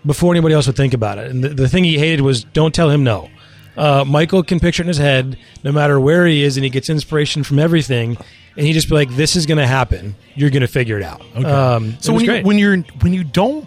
before 0.07 0.32
anybody 0.32 0.55
else 0.55 0.66
would 0.66 0.76
think 0.76 0.95
about 0.95 1.18
it. 1.18 1.30
And 1.30 1.42
the, 1.42 1.49
the 1.49 1.68
thing 1.68 1.84
he 1.84 1.99
hated 1.99 2.20
was 2.20 2.45
don't 2.45 2.74
tell 2.74 2.90
him 2.90 3.05
no. 3.05 3.30
Uh, 3.76 4.05
Michael 4.07 4.42
can 4.42 4.61
picture 4.61 4.82
it 4.82 4.84
in 4.84 4.88
his 4.88 4.99
head, 4.99 5.36
no 5.64 5.72
matter 5.72 5.99
where 5.99 6.26
he 6.26 6.45
is, 6.45 6.57
and 6.57 6.64
he 6.64 6.70
gets 6.70 6.88
inspiration 6.88 7.42
from 7.42 7.59
everything. 7.59 8.16
And 8.57 8.64
he 8.64 8.72
just 8.72 8.88
be 8.88 8.95
like, 8.95 9.11
"This 9.16 9.34
is 9.34 9.47
going 9.47 9.59
to 9.59 9.66
happen. 9.66 10.14
You're 10.36 10.51
going 10.51 10.61
to 10.61 10.68
figure 10.68 10.97
it 10.97 11.03
out." 11.03 11.22
Okay. 11.36 11.45
Um, 11.45 11.97
so 12.01 12.12
it 12.12 12.16
when, 12.16 12.24
you, 12.24 12.42
when 12.45 12.59
you're 12.59 12.76
when 13.01 13.12
you 13.12 13.24
don't 13.24 13.66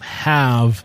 have 0.00 0.84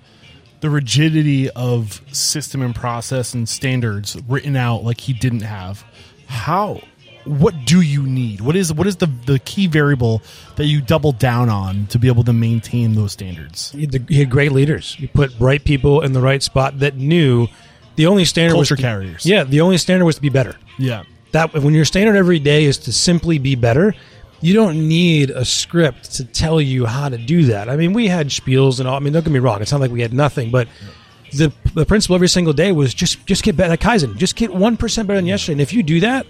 the 0.61 0.69
rigidity 0.69 1.49
of 1.51 2.01
system 2.11 2.61
and 2.61 2.75
process 2.75 3.33
and 3.33 3.49
standards 3.49 4.17
written 4.27 4.55
out 4.55 4.83
like 4.83 5.01
he 5.01 5.13
didn't 5.13 5.41
have, 5.41 5.83
how 6.27 6.81
what 7.29 7.65
do 7.65 7.81
you 7.81 8.03
need? 8.03 8.41
What 8.41 8.55
is 8.55 8.73
what 8.73 8.87
is 8.87 8.97
the 8.97 9.05
the 9.25 9.39
key 9.39 9.67
variable 9.67 10.21
that 10.55 10.65
you 10.65 10.81
double 10.81 11.11
down 11.11 11.49
on 11.49 11.85
to 11.87 11.99
be 11.99 12.07
able 12.07 12.23
to 12.23 12.33
maintain 12.33 12.95
those 12.95 13.11
standards? 13.11 13.71
he 13.71 13.81
had, 13.81 14.05
he 14.09 14.19
had 14.19 14.29
great 14.29 14.51
leaders. 14.51 14.99
You 14.99 15.07
put 15.07 15.31
right 15.39 15.63
people 15.63 16.01
in 16.01 16.13
the 16.13 16.21
right 16.21 16.41
spot 16.41 16.79
that 16.79 16.95
knew 16.95 17.47
the 17.95 18.07
only 18.07 18.25
standard 18.25 18.53
Culture 18.53 18.73
was 18.73 18.79
to, 18.79 18.83
carriers. 18.83 19.25
Yeah, 19.25 19.43
the 19.43 19.61
only 19.61 19.77
standard 19.77 20.05
was 20.05 20.15
to 20.15 20.21
be 20.21 20.29
better. 20.29 20.55
Yeah. 20.77 21.03
That 21.31 21.53
when 21.53 21.73
your 21.73 21.85
standard 21.85 22.15
every 22.15 22.39
day 22.39 22.65
is 22.65 22.79
to 22.79 22.93
simply 22.93 23.37
be 23.37 23.55
better, 23.55 23.93
you 24.41 24.53
don't 24.53 24.87
need 24.87 25.29
a 25.29 25.45
script 25.45 26.15
to 26.15 26.25
tell 26.25 26.59
you 26.59 26.85
how 26.85 27.09
to 27.09 27.17
do 27.17 27.45
that. 27.45 27.69
I 27.69 27.75
mean, 27.75 27.93
we 27.93 28.07
had 28.07 28.29
spiels 28.29 28.79
and 28.79 28.87
all. 28.87 28.95
I 28.95 28.99
mean, 28.99 29.13
don't 29.13 29.23
get 29.23 29.31
me 29.31 29.39
wrong; 29.39 29.61
it's 29.61 29.71
not 29.71 29.81
like 29.81 29.91
we 29.91 30.01
had 30.01 30.13
nothing, 30.13 30.49
but 30.49 30.67
the 31.33 31.53
the 31.75 31.85
principle 31.85 32.15
every 32.15 32.29
single 32.29 32.53
day 32.53 32.71
was 32.71 32.93
just 32.93 33.25
just 33.27 33.43
get 33.43 33.55
better. 33.55 33.69
Like 33.69 33.81
Kaizen, 33.81 34.17
just 34.17 34.35
get 34.35 34.51
one 34.53 34.77
percent 34.77 35.07
better 35.07 35.17
than 35.17 35.27
yesterday. 35.27 35.53
And 35.53 35.61
if 35.61 35.73
you 35.73 35.83
do 35.83 35.99
that, 35.99 36.25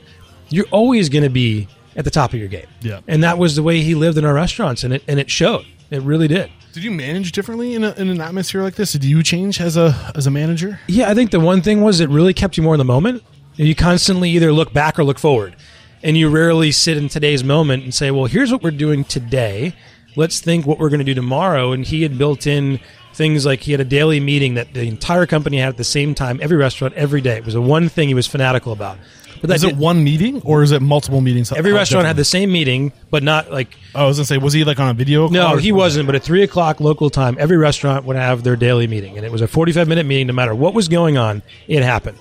you're 0.50 0.68
always 0.72 1.10
going 1.10 1.24
to 1.24 1.30
be 1.30 1.68
at 1.96 2.06
the 2.06 2.12
top 2.12 2.34
of 2.34 2.40
your 2.40 2.48
game. 2.48 2.68
Yeah. 2.82 3.02
and 3.08 3.24
that 3.24 3.38
was 3.38 3.56
the 3.56 3.64
way 3.64 3.82
he 3.82 3.96
lived 3.96 4.18
in 4.18 4.26
our 4.26 4.34
restaurants, 4.34 4.84
and 4.84 4.94
it 4.94 5.04
and 5.08 5.20
it 5.20 5.30
showed. 5.30 5.66
It 5.90 6.02
really 6.04 6.28
did. 6.28 6.52
Did 6.72 6.84
you 6.84 6.92
manage 6.92 7.32
differently 7.32 7.74
in, 7.74 7.84
a, 7.84 7.92
in 7.94 8.10
an 8.10 8.22
atmosphere 8.22 8.62
like 8.62 8.76
this? 8.76 8.92
Did 8.92 9.04
you 9.04 9.24
change 9.24 9.60
as 9.60 9.76
a 9.76 10.12
as 10.16 10.28
a 10.28 10.32
manager? 10.32 10.80
Yeah, 10.88 11.10
I 11.10 11.16
think 11.16 11.32
the 11.32 11.40
one 11.40 11.62
thing 11.62 11.82
was 11.82 12.00
it 12.00 12.10
really 12.10 12.34
kept 12.34 12.58
you 12.58 12.64
more 12.64 12.76
in 12.76 12.80
the 12.80 12.86
moment. 12.86 13.24
You 13.56 13.76
constantly 13.76 14.30
either 14.32 14.54
look 14.54 14.72
back 14.72 14.98
or 14.98 15.04
look 15.04 15.20
forward. 15.20 15.56
And 16.02 16.16
you 16.16 16.30
rarely 16.30 16.72
sit 16.72 16.96
in 16.96 17.10
today's 17.10 17.44
moment 17.44 17.84
and 17.84 17.94
say, 17.94 18.10
well, 18.10 18.26
here's 18.26 18.54
what 18.54 18.64
we're 18.64 18.72
doing 18.72 19.04
today. 19.04 19.74
Let's 20.16 20.40
think 20.40 20.66
what 20.66 20.80
we're 20.80 20.88
going 20.88 21.00
to 21.00 21.06
do 21.06 21.14
tomorrow. 21.14 21.74
And 21.74 21.86
he 21.86 22.04
had 22.04 22.18
built 22.18 22.48
in 22.48 22.80
things 23.14 23.46
like 23.46 23.62
he 23.62 23.74
had 23.74 23.82
a 23.82 23.86
daily 23.86 24.22
meeting 24.22 24.54
that 24.54 24.74
the 24.74 24.84
entire 24.88 25.26
company 25.26 25.58
had 25.58 25.68
at 25.68 25.78
the 25.78 25.84
same 25.84 26.16
time, 26.16 26.40
every 26.42 26.56
restaurant, 26.56 26.94
every 26.94 27.20
day. 27.20 27.36
It 27.36 27.44
was 27.44 27.54
the 27.54 27.62
one 27.62 27.90
thing 27.90 28.08
he 28.08 28.14
was 28.14 28.28
fanatical 28.28 28.72
about. 28.72 28.98
But 29.42 29.52
Is 29.52 29.64
it 29.64 29.76
one 29.78 30.04
meeting 30.04 30.42
or 30.44 30.64
is 30.64 30.72
it 30.72 30.82
multiple 30.82 31.22
meetings? 31.22 31.52
every 31.52 31.72
restaurant 31.72 32.06
had 32.06 32.16
the 32.18 32.26
same 32.26 32.52
meeting, 32.52 32.92
but 33.10 33.24
not 33.24 33.52
like 33.52 33.70
Oh, 33.96 34.04
I 34.04 34.08
was 34.08 34.18
gonna 34.18 34.26
say, 34.26 34.38
was 34.38 34.54
he 34.54 34.64
like 34.64 34.80
on 34.80 34.90
a 34.90 34.94
video? 34.94 35.28
call 35.28 35.32
no, 35.32 35.56
he 35.58 35.72
wasn't. 35.72 36.06
But 36.06 36.16
at 36.16 36.24
three 36.24 36.44
o'clock 36.44 36.80
local 36.80 37.10
time, 37.10 37.38
every 37.40 37.58
restaurant 37.58 38.06
would 38.06 38.16
have 38.16 38.44
their 38.44 38.56
daily 38.56 38.88
meeting, 38.88 39.18
and 39.18 39.26
it 39.26 39.32
was 39.32 39.42
a 39.42 39.48
forty-five 39.48 39.88
minute 39.88 40.06
meeting. 40.06 40.28
No 40.28 40.34
matter 40.34 40.54
what 40.54 40.74
was 40.74 40.88
going 40.88 41.18
on, 41.18 41.42
it 41.68 41.84
happened. 41.84 42.18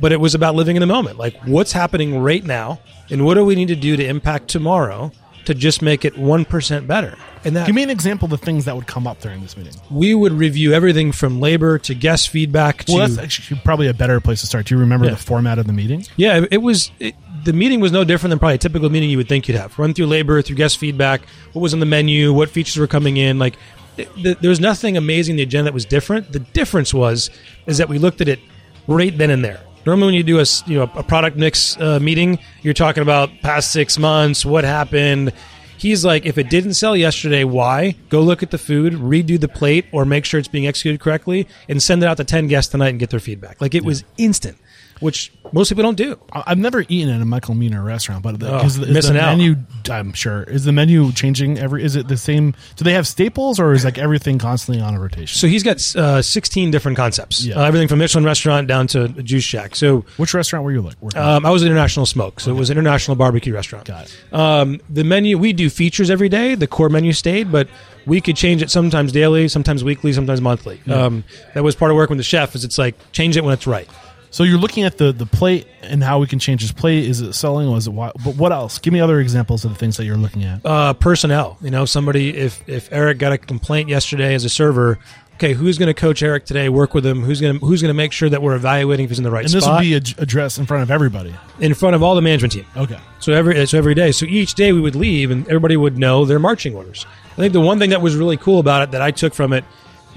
But 0.00 0.12
it 0.12 0.20
was 0.20 0.34
about 0.34 0.54
living 0.54 0.76
in 0.76 0.80
the 0.80 0.86
moment, 0.86 1.18
like 1.18 1.36
what's 1.44 1.72
happening 1.72 2.18
right 2.20 2.44
now, 2.44 2.80
and 3.10 3.24
what 3.24 3.34
do 3.34 3.44
we 3.44 3.54
need 3.54 3.68
to 3.68 3.76
do 3.76 3.96
to 3.96 4.04
impact 4.04 4.48
tomorrow 4.48 5.10
to 5.46 5.54
just 5.54 5.82
make 5.82 6.04
it 6.04 6.16
one 6.18 6.44
percent 6.44 6.86
better. 6.86 7.16
And 7.44 7.56
that 7.56 7.66
Give 7.66 7.74
me 7.74 7.82
an 7.82 7.90
example 7.90 8.26
of 8.26 8.30
the 8.30 8.38
things 8.44 8.64
that 8.64 8.74
would 8.76 8.86
come 8.86 9.06
up 9.06 9.20
during 9.20 9.40
this 9.42 9.56
meeting. 9.56 9.72
we 9.90 10.14
would 10.14 10.32
review 10.32 10.72
everything 10.72 11.12
from 11.12 11.40
labor 11.40 11.78
to 11.80 11.94
guest 11.94 12.28
feedback 12.28 12.84
to 12.84 12.92
Well, 12.92 13.06
that's 13.08 13.18
actually 13.18 13.60
probably 13.64 13.86
a 13.88 13.94
better 13.94 14.20
place 14.20 14.40
to 14.40 14.46
start. 14.46 14.66
Do 14.66 14.74
you 14.74 14.80
remember 14.80 15.06
Yeah. 15.06 15.12
the 15.12 15.16
format 15.18 15.58
of 15.58 15.66
the 15.66 15.72
meeting? 15.72 16.04
Yeah, 16.16 16.38
it- 16.42 16.48
it 16.52 16.58
was. 16.62 16.90
It, 16.98 17.14
the 17.44 17.52
meeting 17.52 17.78
was 17.80 17.92
no 17.92 18.02
different 18.02 18.30
than 18.30 18.38
probably 18.40 18.56
a 18.56 18.58
typical 18.58 18.90
meeting 18.90 19.08
you 19.08 19.16
would 19.18 19.28
think 19.28 19.46
you'd 19.46 19.56
have. 19.56 19.78
Run 19.78 19.94
through 19.94 20.06
labor, 20.06 20.42
through 20.42 20.56
guest 20.56 20.78
feedback, 20.78 21.22
what 21.52 21.62
was 21.62 21.72
on 21.72 21.78
the 21.80 21.86
menu, 21.86 22.32
what 22.32 22.50
features 22.50 22.76
were 22.76 22.88
coming 22.88 23.16
in. 23.18 23.38
Like, 23.38 23.56
th- 23.96 24.08
th- 24.20 24.38
there 24.40 24.48
was 24.50 24.58
nothing 24.58 24.96
amazing 24.96 25.34
in 25.34 25.36
the 25.36 25.42
agenda 25.44 25.64
that 25.64 25.74
was 25.74 25.84
different. 25.84 26.32
The 26.32 26.40
difference 26.40 26.92
was 26.92 27.30
is 27.66 27.78
that 27.78 27.88
we 27.88 27.98
looked 27.98 28.20
at 28.20 28.26
it 28.28 28.40
right 28.88 29.16
then 29.16 29.30
and 29.30 29.44
there. 29.44 29.60
Normally, 29.86 30.06
when 30.06 30.14
you 30.14 30.24
do 30.24 30.40
a 30.40 30.44
you 30.66 30.78
know 30.78 30.90
a 30.94 31.02
product 31.04 31.36
mix 31.36 31.78
uh, 31.80 32.00
meeting, 32.00 32.40
you're 32.62 32.74
talking 32.74 33.02
about 33.02 33.30
past 33.42 33.70
six 33.70 33.98
months, 33.98 34.44
what 34.44 34.64
happened. 34.64 35.32
He's 35.78 36.04
like, 36.04 36.26
if 36.26 36.38
it 36.38 36.50
didn't 36.50 36.74
sell 36.74 36.96
yesterday, 36.96 37.44
why? 37.44 37.94
Go 38.08 38.22
look 38.22 38.42
at 38.42 38.50
the 38.50 38.58
food, 38.58 38.94
redo 38.94 39.38
the 39.38 39.46
plate, 39.46 39.84
or 39.92 40.04
make 40.04 40.24
sure 40.24 40.40
it's 40.40 40.48
being 40.48 40.66
executed 40.66 41.00
correctly, 41.00 41.46
and 41.68 41.82
send 41.82 42.02
it 42.02 42.06
out 42.06 42.16
to 42.16 42.24
ten 42.24 42.48
guests 42.48 42.72
tonight 42.72 42.88
and 42.88 42.98
get 42.98 43.10
their 43.10 43.20
feedback. 43.20 43.60
Like 43.60 43.74
it 43.74 43.84
was 43.84 44.02
instant, 44.18 44.56
which 45.00 45.32
most 45.52 45.68
people 45.68 45.82
don't 45.82 45.96
do. 45.96 46.18
I've 46.32 46.58
never 46.58 46.84
eaten 46.88 47.12
at 47.14 47.20
a 47.20 47.24
Michael 47.24 47.54
Mina 47.54 47.80
restaurant, 47.82 48.22
but 48.22 48.40
the, 48.40 48.52
Oh, 48.52 48.64
is, 48.64 48.78
the- 48.78 48.86
missing 48.86 49.14
the 49.14 49.20
out. 49.22 49.36
menu, 49.38 49.56
I'm 49.90 50.12
sure, 50.12 50.42
is 50.42 50.64
the 50.64 50.72
menu 50.72 51.12
changing 51.12 51.58
every? 51.58 51.84
Is 51.84 51.94
it 51.96 52.08
the 52.08 52.16
same? 52.16 52.54
Do 52.76 52.84
they 52.84 52.94
have 52.94 53.06
staples, 53.06 53.60
or 53.60 53.72
is 53.72 53.84
like 53.84 53.98
everything 53.98 54.38
constantly 54.38 54.82
on 54.82 54.94
a 54.94 55.00
rotation? 55.00 55.38
So 55.38 55.46
he's 55.46 55.62
got 55.62 55.76
uh, 55.96 56.20
16 56.22 56.70
different 56.72 56.96
concepts, 56.96 57.44
Yeah. 57.44 57.56
uh, 57.60 57.64
everything 57.64 57.86
from 57.88 57.98
Michelin 58.00 58.24
restaurant 58.24 58.66
down 58.66 58.86
to 58.88 59.04
a 59.04 59.08
juice 59.08 59.44
shack. 59.44 59.76
So 59.76 60.04
Which 60.16 60.34
restaurant 60.34 60.64
were 60.64 60.72
you 60.72 60.80
like? 60.82 60.96
at? 61.14 61.16
um, 61.16 61.46
I 61.46 61.50
was 61.50 61.62
at 61.62 61.66
International 61.66 62.06
Smoke, 62.06 62.40
so 62.40 62.50
it 62.50 62.54
was 62.58 62.70
an 62.70 62.78
international 62.78 63.14
barbecue 63.16 63.54
restaurant. 63.54 63.84
Got 63.86 64.06
it. 64.06 64.34
Um, 64.34 64.80
the 64.90 65.04
menu 65.04 65.38
we 65.38 65.52
do 65.52 65.70
features 65.70 66.10
every 66.10 66.28
day. 66.28 66.54
The 66.56 66.66
core 66.66 66.88
menu 66.88 67.12
stayed, 67.12 67.52
but 67.52 67.68
we 68.06 68.20
could 68.20 68.36
change 68.36 68.62
it 68.62 68.70
sometimes 68.70 69.12
daily, 69.12 69.46
sometimes 69.48 69.84
weekly, 69.84 70.12
sometimes 70.12 70.40
monthly. 70.40 70.80
Um, 70.88 71.24
that 71.54 71.62
was 71.62 71.74
part 71.76 71.90
of 71.90 71.96
working 71.96 72.16
with 72.16 72.24
the 72.24 72.28
chef. 72.28 72.54
Is 72.54 72.64
it's 72.64 72.78
like 72.78 72.94
change 73.12 73.36
it 73.36 73.44
when 73.44 73.52
it's 73.54 73.66
right. 73.66 73.88
So 74.36 74.44
you're 74.44 74.58
looking 74.58 74.84
at 74.84 74.98
the 74.98 75.12
the 75.12 75.24
plate 75.24 75.66
and 75.80 76.04
how 76.04 76.18
we 76.18 76.26
can 76.26 76.38
change 76.38 76.60
his 76.60 76.70
plate. 76.70 77.06
Is 77.06 77.22
it 77.22 77.32
selling? 77.32 77.70
Was 77.70 77.86
it 77.86 77.94
what? 77.94 78.12
But 78.22 78.36
what 78.36 78.52
else? 78.52 78.78
Give 78.78 78.92
me 78.92 79.00
other 79.00 79.18
examples 79.18 79.64
of 79.64 79.72
the 79.72 79.78
things 79.78 79.96
that 79.96 80.04
you're 80.04 80.18
looking 80.18 80.44
at. 80.44 80.60
uh, 80.62 80.92
personnel. 80.92 81.56
You 81.62 81.70
know, 81.70 81.86
somebody 81.86 82.36
if 82.36 82.62
if 82.68 82.92
Eric 82.92 83.16
got 83.16 83.32
a 83.32 83.38
complaint 83.38 83.88
yesterday 83.88 84.34
as 84.34 84.44
a 84.44 84.50
server, 84.50 84.98
okay, 85.36 85.54
who's 85.54 85.78
going 85.78 85.86
to 85.86 85.94
coach 85.94 86.22
Eric 86.22 86.44
today? 86.44 86.68
Work 86.68 86.92
with 86.92 87.06
him. 87.06 87.22
Who's 87.22 87.40
going 87.40 87.58
to 87.58 87.64
who's 87.64 87.80
going 87.80 87.88
to 87.88 87.96
make 87.96 88.12
sure 88.12 88.28
that 88.28 88.42
we're 88.42 88.56
evaluating 88.56 89.04
if 89.04 89.10
he's 89.10 89.16
in 89.18 89.24
the 89.24 89.30
right 89.30 89.46
and 89.46 89.54
this 89.54 89.64
spot 89.64 89.78
would 89.78 89.84
be 89.84 89.96
ad- 89.96 90.14
addressed 90.18 90.58
in 90.58 90.66
front 90.66 90.82
of 90.82 90.90
everybody. 90.90 91.34
in 91.58 91.72
front 91.72 91.96
of 91.96 92.02
all 92.02 92.14
the 92.14 92.20
management 92.20 92.52
team. 92.52 92.66
Okay. 92.76 93.00
So 93.20 93.32
every 93.32 93.66
so 93.66 93.78
every 93.78 93.94
day. 93.94 94.12
So 94.12 94.26
each 94.26 94.52
day 94.52 94.74
we 94.74 94.82
would 94.82 94.96
leave, 94.96 95.30
and 95.30 95.46
everybody 95.48 95.78
would 95.78 95.96
know 95.96 96.26
their 96.26 96.38
marching 96.38 96.74
orders. 96.74 97.06
I 97.32 97.36
think 97.36 97.54
the 97.54 97.62
one 97.62 97.78
thing 97.78 97.88
that 97.88 98.02
was 98.02 98.14
really 98.14 98.36
cool 98.36 98.60
about 98.60 98.82
it 98.82 98.90
that 98.90 99.00
I 99.00 99.12
took 99.12 99.32
from 99.32 99.54
it 99.54 99.64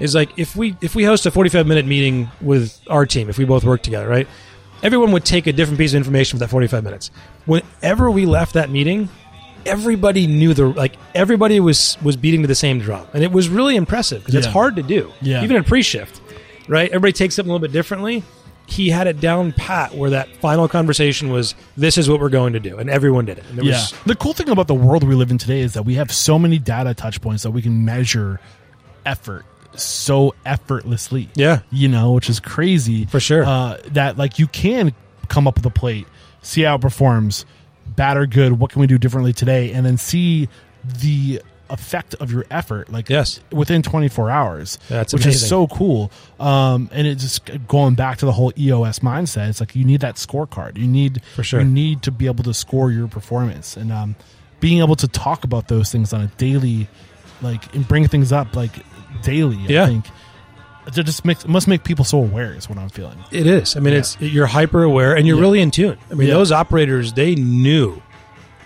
is 0.00 0.14
like 0.14 0.30
if 0.38 0.56
we 0.56 0.76
if 0.80 0.94
we 0.94 1.04
host 1.04 1.26
a 1.26 1.30
forty 1.30 1.50
five 1.50 1.66
minute 1.66 1.86
meeting 1.86 2.30
with 2.40 2.80
our 2.88 3.06
team, 3.06 3.28
if 3.28 3.38
we 3.38 3.44
both 3.44 3.64
work 3.64 3.82
together, 3.82 4.08
right? 4.08 4.26
Everyone 4.82 5.12
would 5.12 5.24
take 5.26 5.46
a 5.46 5.52
different 5.52 5.78
piece 5.78 5.92
of 5.92 5.98
information 5.98 6.38
for 6.38 6.40
that 6.44 6.48
forty 6.50 6.66
five 6.66 6.82
minutes. 6.82 7.10
Whenever 7.44 8.10
we 8.10 8.24
left 8.26 8.54
that 8.54 8.70
meeting, 8.70 9.08
everybody 9.66 10.26
knew 10.26 10.54
the 10.54 10.66
like 10.68 10.96
everybody 11.14 11.60
was 11.60 11.98
was 12.02 12.16
beating 12.16 12.42
to 12.42 12.48
the 12.48 12.54
same 12.54 12.78
drum, 12.80 13.06
and 13.12 13.22
it 13.22 13.30
was 13.30 13.48
really 13.48 13.76
impressive 13.76 14.20
because 14.20 14.34
it's 14.34 14.46
hard 14.46 14.76
to 14.76 14.82
do, 14.82 15.12
Yeah. 15.20 15.44
even 15.44 15.56
in 15.56 15.64
pre 15.64 15.82
shift, 15.82 16.20
right? 16.68 16.88
Everybody 16.88 17.12
takes 17.12 17.34
something 17.36 17.50
a 17.50 17.52
little 17.52 17.66
bit 17.66 17.72
differently. 17.72 18.22
He 18.66 18.88
had 18.88 19.08
it 19.08 19.18
down 19.20 19.52
pat 19.52 19.96
where 19.96 20.10
that 20.10 20.34
final 20.36 20.68
conversation 20.68 21.30
was, 21.30 21.56
"This 21.76 21.98
is 21.98 22.08
what 22.08 22.20
we're 22.20 22.28
going 22.28 22.52
to 22.52 22.60
do," 22.60 22.78
and 22.78 22.88
everyone 22.88 23.24
did 23.24 23.38
it. 23.38 23.44
And 23.50 23.64
Yeah. 23.64 23.72
was 23.72 23.92
The 24.06 24.14
cool 24.14 24.32
thing 24.32 24.48
about 24.48 24.68
the 24.68 24.74
world 24.74 25.02
we 25.02 25.14
live 25.16 25.30
in 25.32 25.38
today 25.38 25.60
is 25.60 25.72
that 25.72 25.84
we 25.84 25.96
have 25.96 26.12
so 26.12 26.38
many 26.38 26.58
data 26.58 26.94
touch 26.94 27.20
points 27.20 27.42
that 27.42 27.50
we 27.50 27.62
can 27.62 27.84
measure 27.84 28.40
effort 29.04 29.44
so 29.82 30.34
effortlessly. 30.46 31.28
Yeah. 31.34 31.60
You 31.70 31.88
know, 31.88 32.12
which 32.12 32.28
is 32.30 32.40
crazy. 32.40 33.06
For 33.06 33.20
sure. 33.20 33.44
Uh, 33.44 33.78
that 33.92 34.16
like 34.18 34.38
you 34.38 34.46
can 34.46 34.94
come 35.28 35.46
up 35.46 35.56
with 35.56 35.66
a 35.66 35.70
plate, 35.70 36.06
see 36.42 36.62
how 36.62 36.74
it 36.76 36.80
performs, 36.80 37.44
bad 37.86 38.16
or 38.16 38.26
good, 38.26 38.52
what 38.58 38.70
can 38.70 38.80
we 38.80 38.86
do 38.86 38.98
differently 38.98 39.32
today, 39.32 39.72
and 39.72 39.84
then 39.86 39.96
see 39.96 40.48
the 40.84 41.40
effect 41.68 42.14
of 42.16 42.32
your 42.32 42.44
effort 42.50 42.90
like 42.90 43.08
Yes. 43.08 43.38
within 43.52 43.80
24 43.80 44.28
hours 44.28 44.76
That's 44.88 45.12
which 45.12 45.22
amazing. 45.24 45.40
is 45.44 45.48
so 45.48 45.68
cool 45.68 46.10
um 46.40 46.88
and 46.92 47.06
it's 47.06 47.22
just 47.22 47.48
going 47.68 47.94
back 47.94 48.18
to 48.18 48.26
the 48.26 48.32
whole 48.32 48.52
EOS 48.58 48.98
mindset 48.98 49.48
it's 49.50 49.60
like 49.60 49.76
you 49.76 49.84
need 49.84 50.00
that 50.00 50.16
scorecard 50.16 50.76
you 50.76 50.88
need 50.88 51.22
For 51.36 51.44
sure. 51.44 51.60
you 51.60 51.66
need 51.66 52.02
to 52.02 52.10
be 52.10 52.26
able 52.26 52.42
to 52.42 52.52
score 52.54 52.90
your 52.90 53.06
performance 53.06 53.76
and 53.76 53.92
um, 53.92 54.16
being 54.58 54.80
able 54.80 54.96
to 54.96 55.06
talk 55.06 55.44
about 55.44 55.68
those 55.68 55.92
things 55.92 56.12
on 56.12 56.22
a 56.22 56.26
daily 56.38 56.88
like 57.40 57.72
and 57.72 57.86
bring 57.86 58.08
things 58.08 58.32
up 58.32 58.56
like 58.56 58.72
daily 59.22 59.56
Yeah. 59.68 59.84
i 59.84 59.86
think 59.86 60.06
it 60.86 60.92
just 61.04 61.24
makes 61.24 61.46
must 61.46 61.68
make 61.68 61.84
people 61.84 62.04
so 62.04 62.18
aware 62.18 62.52
is 62.54 62.68
what 62.68 62.78
i'm 62.78 62.88
feeling 62.88 63.18
It 63.30 63.46
is. 63.46 63.76
I 63.76 63.80
mean, 63.80 63.94
it's 63.94 64.16
you're 64.20 64.46
hyper 64.46 64.82
aware 64.82 65.14
and 65.16 65.26
you're 65.26 65.36
Yeah. 65.36 65.42
really 65.42 65.60
in 65.60 65.70
tune. 65.70 65.98
I 66.10 66.14
mean, 66.14 66.28
Yeah. 66.28 66.34
those 66.34 66.50
operators 66.50 67.12
they 67.12 67.34
knew 67.36 68.02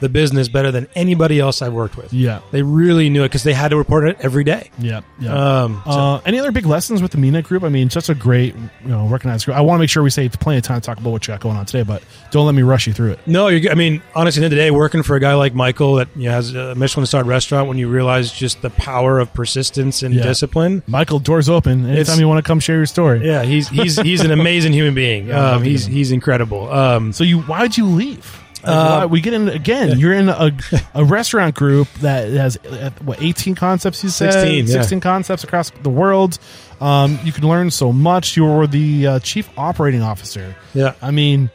the 0.05 0.09
business 0.09 0.48
better 0.48 0.70
than 0.70 0.86
anybody 0.94 1.40
else 1.40 1.61
I've 1.62 1.72
worked 1.72 1.96
with. 1.96 2.12
Yeah. 2.12 2.40
They 2.52 2.62
really 2.62 3.11
knew 3.11 3.22
it 3.24 3.28
because 3.30 3.42
they 3.42 3.52
had 3.55 3.68
to 3.70 3.76
report 3.76 4.07
it 4.09 4.16
every 4.20 4.44
day. 4.44 4.70
Yeah, 4.78 5.00
yeah. 5.18 5.62
Um, 5.64 5.82
uh, 5.84 6.20
any 6.24 6.38
other 6.38 6.52
big 6.52 6.66
lessons 6.66 7.02
with 7.02 7.11
the 7.11 7.18
Mina 7.18 7.42
group? 7.42 7.62
I 7.64 7.68
mean, 7.70 7.90
such 7.90 8.09
a 8.09 8.14
great, 8.14 8.55
you 8.55 8.88
know, 8.88 9.07
recognized 9.09 9.46
group. 9.46 9.57
I 9.57 9.61
want 9.62 9.78
to 9.78 9.82
make 9.82 9.90
sure 9.90 10.02
we 10.02 10.11
save 10.11 10.32
plenty 10.34 10.59
of 10.59 10.64
time 10.64 10.80
to 10.80 10.86
talk 10.86 10.98
about 10.98 11.11
what 11.11 11.26
you 11.26 11.32
got 11.32 11.40
going 11.40 11.57
on 11.57 11.66
today, 11.66 11.82
but 11.82 12.02
don't 12.30 12.46
let 12.46 12.55
me 12.55 12.62
rush 12.62 12.86
you 12.86 12.92
through 12.92 13.12
it. 13.12 13.18
No, 13.26 13.48
you're, 13.48 13.72
I 13.72 13.74
mean, 13.74 14.02
honestly, 14.14 14.38
at 14.38 14.42
the 14.42 14.44
end 14.46 14.52
of 14.52 14.57
the 14.59 14.62
day, 14.64 14.70
working 14.70 15.02
for 15.02 15.16
a 15.16 15.20
guy 15.20 15.34
like 15.34 15.55
Michael 15.55 15.94
that 15.96 16.09
you 16.14 16.24
know, 16.24 16.30
has 16.32 16.55
a 16.55 16.74
Michelin 16.74 17.07
starred 17.07 17.26
restaurant, 17.26 17.68
when 17.68 17.78
you 17.78 17.88
realize 17.88 18.30
just 18.32 18.62
the 18.62 18.70
power 18.70 19.18
of 19.18 19.32
persistence 19.34 20.02
and 20.02 20.14
Yeah. 20.14 20.22
discipline. 20.22 20.82
Michael, 20.86 21.18
doors 21.18 21.48
open. 21.48 21.80
Anytime 21.86 21.96
It's- 21.98 22.18
you 22.20 22.28
want 22.28 22.44
to 22.44 22.46
come 22.46 22.61
share 22.61 22.76
your 22.76 22.86
story. 22.86 23.24
Yeah, 23.26 23.42
he's 23.42 23.68
he's 23.68 23.98
he's 24.00 24.20
an 24.20 24.30
amazing 24.30 24.72
human 24.72 24.94
being. 24.94 25.30
Um, 25.44 25.62
he's 25.62 25.86
he's 25.86 26.12
incredible. 26.12 26.70
Um, 26.72 27.12
So 27.12 27.24
you, 27.24 27.40
why 27.42 27.62
did 27.62 27.76
you 27.76 27.86
leave? 27.86 28.40
Uh, 28.65 29.07
we 29.11 29.21
get 29.21 29.33
in 29.33 29.49
again. 29.49 29.99
You're 29.99 30.12
in 30.12 30.29
a, 30.29 30.57
a 30.95 31.05
restaurant 31.05 31.55
group 31.55 31.89
that 32.01 32.29
has 32.31 32.57
uh, 32.57 32.91
what 33.03 33.23
18 33.23 33.55
concepts. 33.55 34.03
You 34.03 34.11
said 34.11 34.33
16, 34.33 34.67
yeah. 34.67 34.73
16 34.73 35.01
concepts 35.01 35.45
across 35.45 35.71
the 35.71 35.91
world. 35.91 36.39
Um, 36.81 37.19
you 37.25 37.33
can 37.33 37.47
learn 37.49 37.71
so 37.71 37.93
much. 37.93 38.37
You 38.37 38.45
were 38.45 38.67
the 38.67 39.07
uh, 39.07 39.19
chief 39.21 39.49
operating 39.57 40.03
officer. 40.03 40.57
yeah. 40.75 40.95
I 41.01 41.11
mean, 41.11 41.51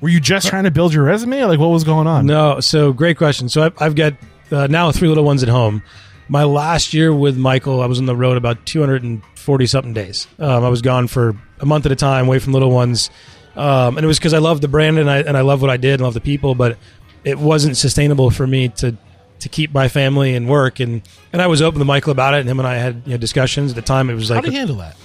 were 0.00 0.08
you 0.08 0.20
just 0.20 0.48
trying 0.48 0.64
to 0.64 0.70
build 0.70 0.92
your 0.92 1.04
resume? 1.04 1.44
Like, 1.44 1.58
what 1.58 1.68
was 1.68 1.84
going 1.84 2.06
on? 2.06 2.26
No, 2.26 2.60
so 2.60 2.92
great 2.92 3.16
question. 3.16 3.48
So 3.48 3.62
I've, 3.62 3.80
I've 3.80 3.94
got 3.94 4.14
uh, 4.50 4.66
now 4.66 4.92
three 4.92 5.08
little 5.08 5.24
ones 5.24 5.42
at 5.42 5.48
home. 5.48 5.82
My 6.28 6.44
last 6.44 6.94
year 6.94 7.14
with 7.14 7.36
Michael, 7.36 7.80
I 7.82 7.86
was 7.86 7.98
on 7.98 8.06
the 8.06 8.16
road 8.16 8.36
about 8.36 8.64
240 8.66 9.66
something 9.66 9.92
days. 9.92 10.26
Um, 10.38 10.64
I 10.64 10.68
was 10.68 10.82
gone 10.82 11.06
for 11.06 11.36
a 11.60 11.66
month 11.66 11.86
at 11.86 11.92
a 11.92 11.96
time, 11.96 12.26
away 12.26 12.38
from 12.38 12.52
little 12.52 12.70
ones, 12.70 13.10
um, 13.56 13.96
and 13.96 14.04
it 14.04 14.06
was 14.06 14.18
because 14.18 14.34
I 14.34 14.38
loved 14.38 14.62
the 14.62 14.68
brand 14.68 14.98
and 14.98 15.10
I 15.10 15.18
and 15.20 15.36
I 15.36 15.42
love 15.42 15.60
what 15.60 15.70
I 15.70 15.76
did 15.76 15.94
and 15.94 16.02
love 16.02 16.14
the 16.14 16.20
people, 16.20 16.54
but 16.54 16.76
it 17.24 17.38
wasn't 17.38 17.76
sustainable 17.76 18.30
for 18.30 18.46
me 18.46 18.68
to 18.68 18.96
to 19.40 19.48
keep 19.48 19.72
my 19.74 19.88
family 19.88 20.34
and 20.34 20.48
work 20.48 20.80
and 20.80 21.02
and 21.32 21.42
I 21.42 21.46
was 21.48 21.60
open 21.62 21.78
to 21.78 21.84
Michael 21.84 22.12
about 22.12 22.34
it, 22.34 22.40
and 22.40 22.48
him 22.48 22.58
and 22.58 22.66
I 22.68 22.74
had 22.76 23.02
you 23.04 23.12
know, 23.12 23.16
discussions 23.18 23.70
at 23.72 23.76
the 23.76 23.82
time. 23.82 24.10
It 24.10 24.14
was 24.14 24.30
like 24.30 24.36
How 24.36 24.40
do 24.42 24.52
you 24.52 24.58
handle 24.58 24.76
that? 24.76 24.96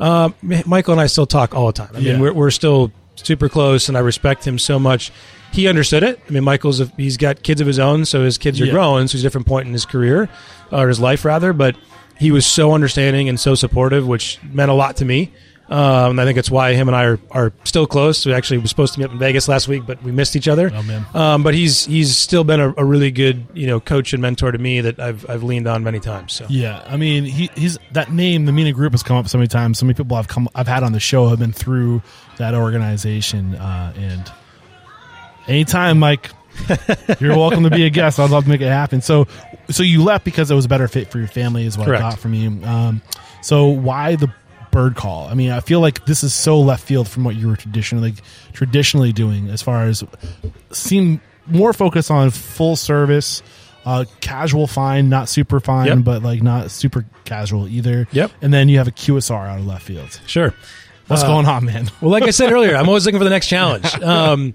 um, 0.00 0.34
Michael 0.66 0.92
and 0.92 1.00
I 1.00 1.06
still 1.06 1.26
talk 1.26 1.54
all 1.54 1.66
the 1.66 1.72
time. 1.74 1.90
I 1.94 1.98
Yeah. 1.98 2.12
mean, 2.12 2.22
we're, 2.22 2.32
we're 2.32 2.50
still 2.50 2.90
super 3.16 3.48
close, 3.48 3.88
and 3.88 3.96
I 3.96 4.00
respect 4.00 4.44
him 4.46 4.58
so 4.58 4.78
much. 4.78 5.12
He 5.52 5.68
understood 5.68 6.02
it. 6.02 6.18
I 6.28 6.32
mean, 6.32 6.44
Michael's 6.44 6.80
a, 6.80 6.86
he's 6.96 7.16
got 7.18 7.42
kids 7.42 7.60
of 7.60 7.66
his 7.66 7.78
own, 7.78 8.04
so 8.06 8.24
his 8.24 8.38
kids 8.38 8.60
are 8.60 8.64
Yeah. 8.64 8.72
growing. 8.72 9.06
So 9.06 9.12
he's 9.12 9.20
a 9.22 9.26
different 9.26 9.46
point 9.46 9.66
in 9.66 9.72
his 9.74 9.84
career 9.84 10.28
or 10.72 10.88
his 10.88 10.98
life 10.98 11.24
rather. 11.26 11.52
But 11.52 11.76
he 12.18 12.30
was 12.32 12.46
so 12.46 12.72
understanding 12.72 13.28
and 13.28 13.38
so 13.38 13.54
supportive, 13.54 14.06
which 14.08 14.38
meant 14.50 14.70
a 14.70 14.74
lot 14.74 14.96
to 14.96 15.04
me. 15.04 15.30
Um, 15.72 16.10
and 16.10 16.20
I 16.20 16.26
think 16.26 16.36
it's 16.36 16.50
why 16.50 16.74
him 16.74 16.88
and 16.88 16.94
I 16.94 17.04
are, 17.04 17.18
are 17.30 17.52
still 17.64 17.86
close. 17.86 18.26
We 18.26 18.34
actually 18.34 18.58
were 18.58 18.66
supposed 18.66 18.92
to 18.92 19.00
meet 19.00 19.06
up 19.06 19.12
in 19.12 19.18
Vegas 19.18 19.48
last 19.48 19.68
week, 19.68 19.84
but 19.86 20.02
we 20.02 20.12
missed 20.12 20.36
each 20.36 20.46
other. 20.46 20.70
Oh, 20.72 20.82
man. 20.82 21.06
Um, 21.14 21.42
but 21.42 21.54
he's 21.54 21.86
he's 21.86 22.14
still 22.14 22.44
been 22.44 22.60
a, 22.60 22.74
a 22.76 22.84
really 22.84 23.10
good 23.10 23.46
you 23.54 23.66
know 23.66 23.80
coach 23.80 24.12
and 24.12 24.20
mentor 24.20 24.52
to 24.52 24.58
me 24.58 24.82
that 24.82 25.00
I've 25.00 25.28
I've 25.30 25.42
leaned 25.42 25.66
on 25.66 25.82
many 25.82 25.98
times. 25.98 26.34
So 26.34 26.44
Yeah, 26.50 26.84
I 26.86 26.98
mean, 26.98 27.24
he, 27.24 27.50
he's 27.54 27.78
that 27.92 28.12
name. 28.12 28.44
The 28.44 28.52
Mina 28.52 28.72
Group 28.72 28.92
has 28.92 29.02
come 29.02 29.16
up 29.16 29.28
so 29.28 29.38
many 29.38 29.48
times. 29.48 29.78
So 29.78 29.86
many 29.86 29.94
people 29.94 30.14
I've 30.14 30.28
come, 30.28 30.46
I've 30.54 30.68
had 30.68 30.82
on 30.82 30.92
the 30.92 31.00
show 31.00 31.28
have 31.28 31.38
been 31.38 31.54
through 31.54 32.02
that 32.36 32.54
organization. 32.54 33.54
Uh, 33.54 33.94
and 33.96 34.30
anytime, 35.48 35.98
Mike, 35.98 36.32
you're 37.18 37.34
welcome 37.34 37.62
to 37.62 37.70
be 37.70 37.86
a 37.86 37.90
guest. 37.90 38.20
I'd 38.20 38.28
love 38.28 38.44
to 38.44 38.50
make 38.50 38.60
it 38.60 38.68
happen. 38.68 39.00
So, 39.00 39.26
so 39.70 39.82
you 39.82 40.04
left 40.04 40.26
because 40.26 40.50
it 40.50 40.54
was 40.54 40.66
a 40.66 40.68
better 40.68 40.86
fit 40.86 41.10
for 41.10 41.18
your 41.18 41.28
family, 41.28 41.64
is 41.64 41.78
what 41.78 41.86
Correct. 41.86 42.04
I 42.04 42.10
got 42.10 42.18
from 42.18 42.34
you. 42.34 42.62
Um, 42.62 43.00
so 43.40 43.68
why 43.68 44.16
the 44.16 44.32
Birdcall? 44.72 45.30
I 45.30 45.34
mean, 45.34 45.50
I 45.52 45.60
feel 45.60 45.78
like 45.80 46.04
this 46.06 46.24
is 46.24 46.34
so 46.34 46.58
left 46.60 46.84
field 46.84 47.06
from 47.08 47.22
what 47.22 47.36
you 47.36 47.46
were 47.46 47.56
traditionally 47.56 48.14
traditionally 48.52 49.12
doing, 49.12 49.48
as 49.48 49.62
far 49.62 49.84
as 49.84 50.02
seem 50.72 51.20
more 51.46 51.72
focused 51.72 52.10
on 52.10 52.30
full 52.30 52.74
service. 52.76 53.42
Uh, 53.84 54.04
casual 54.20 54.68
fine, 54.68 55.08
not 55.08 55.28
super 55.28 55.58
fine, 55.58 55.86
Yep. 55.88 55.98
but 56.04 56.22
like 56.22 56.40
not 56.42 56.70
super 56.70 57.04
casual 57.24 57.66
either. 57.68 58.06
Yep. 58.12 58.30
And 58.40 58.54
then 58.54 58.68
you 58.68 58.78
have 58.78 58.86
a 58.86 58.92
QSR 58.92 59.48
out 59.48 59.58
of 59.58 59.66
left 59.66 59.82
field. 59.84 60.20
sure. 60.26 60.54
What's 61.08 61.24
Uh, 61.24 61.26
going 61.26 61.46
on, 61.46 61.64
man? 61.64 61.90
Well, 62.00 62.12
like 62.12 62.22
I 62.22 62.30
said 62.30 62.52
earlier, 62.52 62.76
I'm 62.76 62.86
always 62.88 63.04
looking 63.06 63.18
for 63.18 63.24
the 63.24 63.30
next 63.30 63.48
challenge. 63.48 63.92
Um, 64.00 64.54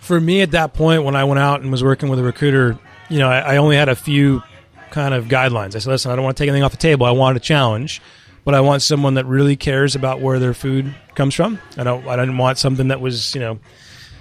for 0.00 0.20
me, 0.20 0.42
at 0.42 0.50
that 0.50 0.74
point, 0.74 1.04
when 1.04 1.16
I 1.16 1.24
went 1.24 1.38
out 1.40 1.62
and 1.62 1.70
was 1.72 1.82
working 1.82 2.10
with 2.10 2.18
a 2.18 2.22
recruiter, 2.22 2.78
you 3.08 3.18
know, 3.18 3.30
I, 3.30 3.54
I 3.54 3.56
only 3.56 3.76
had 3.76 3.88
a 3.88 3.96
few 3.96 4.42
kind 4.90 5.14
of 5.14 5.24
guidelines. 5.24 5.74
I 5.74 5.78
said, 5.78 5.86
listen, 5.90 6.10
I 6.12 6.16
don't 6.16 6.24
want 6.24 6.36
to 6.36 6.42
take 6.42 6.48
anything 6.48 6.62
off 6.62 6.70
the 6.72 6.76
table. 6.76 7.06
I 7.06 7.12
want 7.12 7.38
a 7.38 7.40
challenge, 7.40 8.02
but 8.46 8.54
I 8.54 8.60
want 8.60 8.80
someone 8.80 9.14
that 9.14 9.26
really 9.26 9.56
cares 9.56 9.96
about 9.96 10.20
where 10.20 10.38
their 10.38 10.54
food 10.54 10.94
comes 11.16 11.34
from. 11.34 11.58
I 11.76 11.82
don't. 11.82 12.06
I 12.06 12.14
didn't 12.14 12.38
want 12.38 12.58
something 12.58 12.88
that 12.88 13.00
was, 13.00 13.34
you 13.34 13.40
know, 13.40 13.58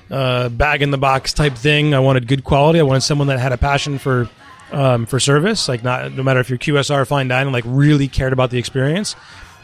uh, 0.10 0.50
bag 0.50 0.82
in 0.82 0.90
the 0.90 0.98
box 0.98 1.32
type 1.32 1.54
thing. 1.54 1.94
I 1.94 2.00
wanted 2.00 2.28
good 2.28 2.44
quality. 2.44 2.80
I 2.80 2.84
wanted 2.84 3.02
someone 3.02 3.28
that 3.28 3.40
had 3.40 3.52
a 3.52 3.58
passion 3.58 4.00
for 4.00 4.28
um, 4.72 5.06
for 5.06 5.20
service, 5.20 5.70
like 5.70 5.84
not 5.84 6.12
no 6.12 6.24
matter 6.24 6.40
if 6.40 6.50
you're 6.50 6.58
QSR 6.58 7.06
fine 7.06 7.28
dining, 7.28 7.54
like 7.54 7.66
really 7.68 8.08
cared 8.08 8.34
about 8.34 8.50
the 8.50 8.58
experience. 8.58 9.16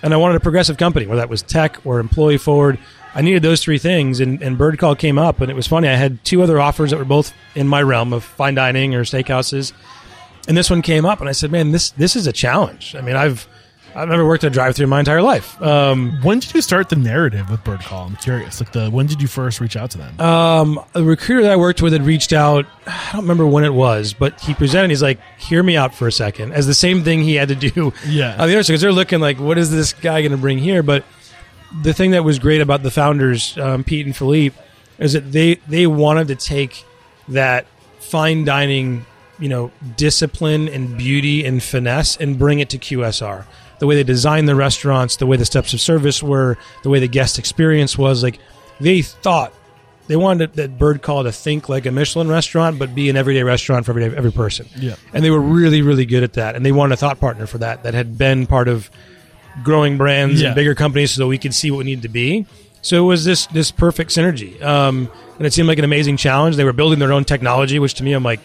And 0.04 0.14
I 0.14 0.18
wanted 0.18 0.36
a 0.36 0.40
progressive 0.40 0.78
company, 0.78 1.08
whether 1.08 1.22
that 1.22 1.30
was 1.30 1.42
tech 1.42 1.84
or 1.84 2.00
employee 2.00 2.38
forward. 2.38 2.78
I 3.16 3.24
needed 3.24 3.42
those 3.42 3.64
three 3.64 3.80
things, 3.80 4.20
and, 4.20 4.42
and 4.42 4.58
Birdcall 4.58 4.98
came 4.98 5.18
up, 5.18 5.42
and 5.42 5.52
it 5.52 5.56
was 5.56 5.68
funny. 5.68 5.88
I 5.90 5.96
had 5.96 6.24
two 6.24 6.44
other 6.44 6.62
offers 6.62 6.92
that 6.92 6.98
were 6.98 7.04
both 7.04 7.34
in 7.56 7.68
my 7.68 7.82
realm 7.82 8.14
of 8.14 8.24
fine 8.24 8.56
dining 8.56 8.94
or 8.94 9.04
steakhouses, 9.04 9.74
and 10.48 10.56
this 10.56 10.70
one 10.70 10.84
came 10.84 11.04
up, 11.04 11.20
and 11.20 11.28
I 11.28 11.32
said, 11.32 11.52
"Man, 11.52 11.72
this 11.72 11.90
this 11.90 12.16
is 12.16 12.28
a 12.28 12.32
challenge." 12.32 12.96
I 12.96 13.02
mean, 13.02 13.16
I've 13.16 13.48
I've 13.96 14.08
never 14.08 14.26
worked 14.26 14.44
a 14.44 14.50
drive-through 14.50 14.88
my 14.88 15.00
entire 15.00 15.22
life. 15.22 15.62
Um, 15.62 16.18
When 16.24 16.40
did 16.40 16.54
you 16.54 16.62
start 16.62 16.90
the 16.90 16.96
narrative 16.96 17.50
with 17.50 17.64
Birdcall? 17.64 18.08
I'm 18.08 18.16
curious. 18.16 18.60
Like 18.62 18.72
the 18.72 18.90
when 18.90 19.06
did 19.06 19.22
you 19.22 19.28
first 19.28 19.60
reach 19.60 19.76
out 19.76 19.92
to 19.92 19.98
them? 19.98 20.20
Um, 20.22 20.80
a 20.96 21.04
recruiter 21.04 21.44
that 21.44 21.52
I 21.52 21.56
worked 21.58 21.82
with 21.82 21.94
had 21.94 22.04
reached 22.04 22.32
out. 22.34 22.66
I 22.88 23.10
don't 23.14 23.22
remember 23.24 23.46
when 23.46 23.64
it 23.64 23.74
was, 23.74 24.14
but 24.14 24.40
he 24.42 24.54
presented. 24.54 24.90
He's 24.90 25.02
like, 25.02 25.20
"Hear 25.38 25.62
me 25.64 25.76
out 25.78 25.94
for 25.94 26.08
a 26.08 26.12
second, 26.12 26.54
as 26.54 26.68
the 26.68 26.74
same 26.74 27.04
thing 27.04 27.22
he 27.24 27.36
had 27.36 27.50
to 27.50 27.56
do 27.56 27.94
Yeah. 28.08 28.32
on 28.40 28.48
the 28.48 28.54
other 28.56 28.64
side 28.64 28.74
because 28.74 28.82
they're 28.82 28.92
looking 28.94 29.20
like, 29.20 29.40
"What 29.40 29.58
is 29.58 29.72
this 29.72 29.94
guy 29.94 30.22
going 30.22 30.32
to 30.32 30.38
bring 30.38 30.58
here?" 30.60 30.84
But 30.84 31.04
the 31.84 31.94
thing 31.94 32.12
that 32.12 32.24
was 32.24 32.40
great 32.40 32.62
about 32.62 32.84
the 32.84 32.92
founders, 32.92 33.58
um, 33.58 33.84
Pete 33.84 34.06
and 34.06 34.16
Philippe, 34.16 34.56
is 35.00 35.14
that 35.14 35.32
they 35.32 35.56
they 35.68 35.86
wanted 35.88 36.28
to 36.30 36.36
take 36.36 36.86
that 37.28 37.66
fine 38.00 38.44
dining, 38.46 39.06
you 39.40 39.48
know, 39.50 39.72
discipline 39.98 40.68
and 40.68 40.98
beauty 40.98 41.46
and 41.46 41.62
finesse 41.62 42.16
and 42.18 42.38
bring 42.40 42.60
it 42.60 42.70
to 42.70 42.78
QSR. 42.78 43.46
The 43.82 43.88
way 43.88 43.96
they 43.96 44.04
designed 44.04 44.48
the 44.48 44.54
restaurants, 44.56 45.16
the 45.16 45.26
way 45.26 45.38
the 45.38 45.46
steps 45.46 45.74
of 45.74 45.82
service 45.82 46.22
were, 46.22 46.56
the 46.84 46.90
way 46.92 47.00
the 47.00 47.08
guest 47.08 47.40
experience 47.40 47.98
was, 47.98 48.22
like 48.22 48.38
they 48.80 49.02
thought 49.02 49.52
they 50.08 50.16
wanted 50.16 50.54
that 50.54 50.78
Birdcall 50.78 51.24
to 51.24 51.32
think 51.32 51.68
like 51.68 51.88
a 51.88 51.92
Michelin 51.92 52.28
restaurant, 52.28 52.78
but 52.78 52.94
be 52.94 53.10
an 53.10 53.18
everyday 53.18 53.42
restaurant 53.42 53.86
for 53.86 53.92
every 53.92 54.06
every 54.16 54.32
person. 54.32 54.68
Yeah. 54.78 54.96
and 55.14 55.24
they 55.26 55.32
were 55.32 55.42
really 55.42 55.82
really 55.82 56.06
good 56.06 56.22
at 56.22 56.34
that, 56.34 56.56
and 56.56 56.64
they 56.64 56.72
wanted 56.72 56.94
a 56.94 56.98
thought 56.98 57.20
partner 57.20 57.48
for 57.48 57.58
that 57.58 57.82
that 57.84 57.94
had 57.96 58.18
been 58.20 58.46
part 58.46 58.68
of 58.68 58.90
growing 59.64 59.98
brands 59.98 60.42
Yeah. 60.42 60.48
and 60.50 60.56
bigger 60.56 60.76
companies, 60.76 61.12
so 61.12 61.24
that 61.24 61.28
we 61.28 61.38
could 61.40 61.54
see 61.54 61.72
what 61.72 61.80
we 61.80 61.84
needed 61.86 62.04
to 62.04 62.10
be. 62.10 62.46
So 62.84 62.98
it 63.04 63.08
was 63.08 63.26
this 63.26 63.48
this 63.48 63.72
perfect 63.72 64.12
synergy, 64.12 64.62
um, 64.62 65.10
and 65.38 65.48
it 65.48 65.54
seemed 65.54 65.68
like 65.68 65.78
an 65.80 65.86
amazing 65.86 66.18
challenge. 66.18 66.56
They 66.56 66.66
were 66.66 66.74
building 66.74 67.00
their 67.00 67.14
own 67.14 67.26
technology, 67.26 67.80
which 67.80 67.96
to 67.96 68.04
me, 68.04 68.14
I'm 68.14 68.24
like, 68.24 68.42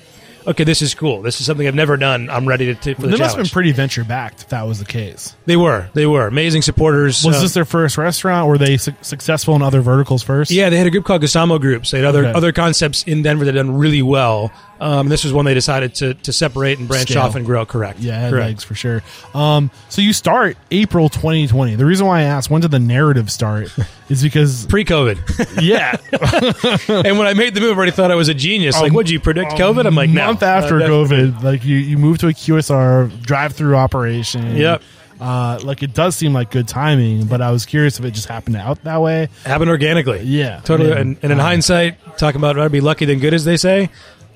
okay, 0.47 0.65
this 0.65 0.83
is 0.83 0.95
cool. 0.95 1.23
This 1.23 1.41
is 1.41 1.47
something 1.47 1.67
I've 1.67 1.75
never 1.75 1.97
done. 1.97 2.31
I'm 2.31 2.47
ready 2.47 2.67
to 2.67 2.75
take 2.75 2.97
for 2.97 3.03
the 3.03 3.11
show. 3.11 3.17
They 3.17 3.23
must 3.23 3.37
have 3.37 3.45
been 3.45 3.51
pretty 3.51 3.73
venture 3.73 4.05
backed 4.05 4.43
if 4.43 4.49
that 4.51 4.67
was 4.67 4.79
the 4.79 4.85
case. 4.85 5.35
they 5.47 5.57
were, 5.57 5.89
they 5.95 6.07
were 6.07 6.27
amazing 6.27 6.63
supporters. 6.63 7.25
Was 7.25 7.37
Uh, 7.37 7.41
this 7.43 7.55
their 7.55 7.65
first 7.65 7.99
restaurant? 7.99 8.49
Were 8.49 8.59
they 8.59 8.77
su- 8.77 8.93
successful 9.03 9.55
in 9.57 9.63
other 9.63 9.81
verticals 9.81 10.23
first? 10.23 10.51
Yeah, 10.51 10.71
they 10.71 10.77
had 10.79 10.87
a 10.87 10.91
group 10.91 11.05
called 11.05 11.23
Gastamo 11.23 11.61
Groups. 11.61 11.91
They 11.91 11.99
had 11.99 12.07
other 12.07 12.27
Okay. 12.27 12.33
other 12.37 12.53
concepts 12.53 13.03
in 13.05 13.23
Denver 13.23 13.45
that 13.45 13.55
had 13.55 13.67
done 13.67 13.77
really 13.77 14.03
well. 14.03 14.53
Um, 14.79 15.09
this 15.09 15.25
was 15.25 15.33
one 15.33 15.47
they 15.47 15.55
decided 15.55 15.95
to 15.97 16.13
to 16.15 16.33
separate 16.35 16.79
and 16.79 16.87
branch 16.87 17.09
Scale. 17.11 17.23
off 17.23 17.35
and 17.35 17.47
grow. 17.47 17.65
Correct. 17.65 17.99
Yeah, 17.99 18.19
it 18.19 18.21
had 18.25 18.31
correct. 18.33 18.47
legs 18.47 18.65
for 18.65 18.75
sure. 18.75 19.03
Um, 19.35 19.71
so 19.89 20.03
you 20.03 20.13
start 20.13 20.59
April 20.71 21.09
2020. 21.09 21.77
The 21.77 21.87
reason 21.87 22.07
why 22.07 22.21
I 22.21 22.23
asked 22.25 22.51
when 22.51 22.61
did 22.61 22.71
the 22.73 22.79
narrative 22.79 23.31
start 23.31 23.71
is 24.11 24.23
because 24.23 24.67
Pre-COVID, 24.67 25.61
yeah, 25.63 25.97
and 27.07 27.19
when 27.19 27.27
I 27.27 27.33
made 27.35 27.55
the 27.55 27.61
move, 27.63 27.73
I 27.73 27.77
already 27.77 27.93
thought 27.93 28.11
I 28.11 28.15
was 28.17 28.29
a 28.29 28.35
genius. 28.35 28.79
Like, 28.81 28.93
would 28.93 29.09
you 29.09 29.19
predict 29.19 29.53
COVID? 29.53 29.87
I'm 29.87 29.95
like, 29.95 30.11
no. 30.11 30.36
Month 30.41 30.43
after 30.65 30.81
Uh, 30.83 30.87
COVID, 30.89 31.43
like 31.43 31.65
you 31.65 31.77
you 31.77 31.99
moved 31.99 32.21
to 32.21 32.29
a 32.29 32.33
QSR 32.33 33.09
drive-through 33.23 33.77
operation. 33.77 34.57
Yep. 34.57 34.83
Uh, 35.21 35.59
like 35.63 35.83
it 35.83 35.95
does 35.95 36.15
seem 36.15 36.33
like 36.35 36.51
good 36.51 36.69
timing, 36.69 37.25
but 37.25 37.41
I 37.41 37.51
was 37.51 37.65
curious 37.65 37.99
if 37.99 38.05
it 38.05 38.11
just 38.11 38.29
happened 38.29 38.57
out 38.57 38.83
that 38.85 39.01
way. 39.01 39.29
happened 39.45 39.71
organically. 39.71 40.23
Yeah, 40.25 40.61
totally. 40.63 40.91
man. 40.91 40.99
And, 40.99 41.17
and 41.23 41.33
in 41.33 41.41
Uh, 41.41 41.43
hindsight, 41.43 42.19
talking 42.19 42.39
about 42.39 42.57
rather 42.57 42.69
be 42.69 42.83
lucky 42.83 43.07
than 43.07 43.19
good, 43.19 43.33
as 43.33 43.45
they 43.47 43.57
say, 43.57 43.89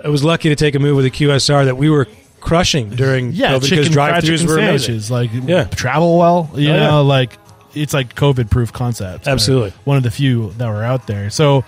I 0.03 0.09
was 0.09 0.25
lucky 0.25 0.49
to 0.49 0.57
take 0.57 0.75
a 0.75 0.79
move 0.79 0.97
with 0.97 1.05
a 1.05 1.11
QSR 1.11 1.67
that 1.67 1.77
we 1.77 1.91
were 1.91 2.07
crushing 2.41 2.89
during 2.89 3.33
Yeah, 3.33 3.53
COVID 3.59 3.69
because 3.71 3.89
drive-throughs 3.91 4.47
were 4.47 4.55
amazing. 4.57 4.79
sandwiches, 5.03 5.11
like 5.11 5.31
Yeah. 5.47 5.65
travel 5.65 6.17
well. 6.17 6.49
You 6.55 6.71
Oh, 6.71 6.75
yeah. 6.75 6.87
know, 6.87 7.03
like 7.05 7.37
it's 7.75 7.93
like 7.93 8.15
COVID-proof 8.15 8.73
concept. 8.73 9.29
Absolutely. 9.29 9.75
one 9.85 9.99
of 9.99 10.03
the 10.03 10.11
few 10.11 10.55
that 10.57 10.67
were 10.69 10.83
out 10.83 11.07
there. 11.07 11.29
So. 11.29 11.63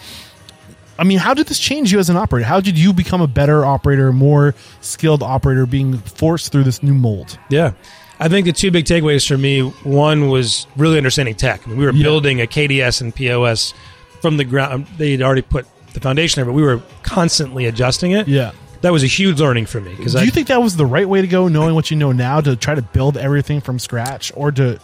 I 0.99 1.05
mean, 1.05 1.19
how 1.19 1.35
did 1.35 1.47
this 1.47 1.59
change 1.59 1.93
you 1.93 1.99
as 1.99 2.11
an 2.11 2.17
operator? 2.17 2.47
How 2.47 2.61
did 2.61 2.79
you 2.79 2.93
become 2.93 3.21
a 3.21 3.27
better 3.27 3.65
operator, 3.65 4.13
more 4.13 4.55
skilled 4.81 5.23
operator, 5.23 5.67
being 5.67 5.99
forced 5.99 6.53
through 6.53 6.65
this 6.65 6.83
new 6.83 6.95
mold? 6.95 7.39
Yeah. 7.49 7.73
I 8.21 8.29
think 8.29 8.47
the 8.47 8.53
two 8.53 8.71
big 8.71 8.85
takeaways 8.85 9.27
for 9.27 9.37
me 9.39 9.61
one 9.63 10.29
was 10.29 10.67
really 10.77 10.97
understanding 10.97 11.35
tech. 11.35 11.63
I 11.67 11.71
mean, 11.71 11.79
we 11.79 11.87
were 11.87 11.93
Yeah. 11.93 12.03
building 12.03 12.41
a 12.41 12.47
KDS 12.47 13.01
and 13.01 13.15
POS 13.15 13.75
from 14.21 14.37
the 14.37 14.45
ground. 14.45 14.73
Um, 14.73 14.87
they 14.99 15.13
had 15.13 15.23
already 15.23 15.43
put 15.43 15.67
the 15.95 16.01
foundation 16.01 16.39
there, 16.39 16.45
but 16.45 16.53
we 16.53 16.63
were 16.63 16.81
constantly 17.03 17.67
adjusting 17.67 18.13
it. 18.13 18.29
Yeah. 18.29 18.53
That 18.83 18.93
was 18.93 19.03
a 19.03 19.09
huge 19.09 19.41
learning 19.41 19.67
for 19.67 19.81
me 19.81 19.95
because 19.97 20.13
Do 20.13 20.19
I 20.21 20.23
you 20.23 20.31
think 20.31 20.49
that 20.49 20.61
was 20.63 20.77
the 20.77 20.87
right 20.87 21.09
way 21.09 21.21
to 21.21 21.27
go, 21.27 21.49
knowing 21.49 21.75
what 21.75 21.91
you 21.91 21.97
know 21.97 22.13
now, 22.13 22.41
to 22.41 22.55
try 22.57 22.75
to 22.75 22.83
build 22.83 23.17
everything 23.17 23.61
from 23.61 23.79
scratch, 23.79 24.31
or 24.37 24.53
to? 24.53 24.79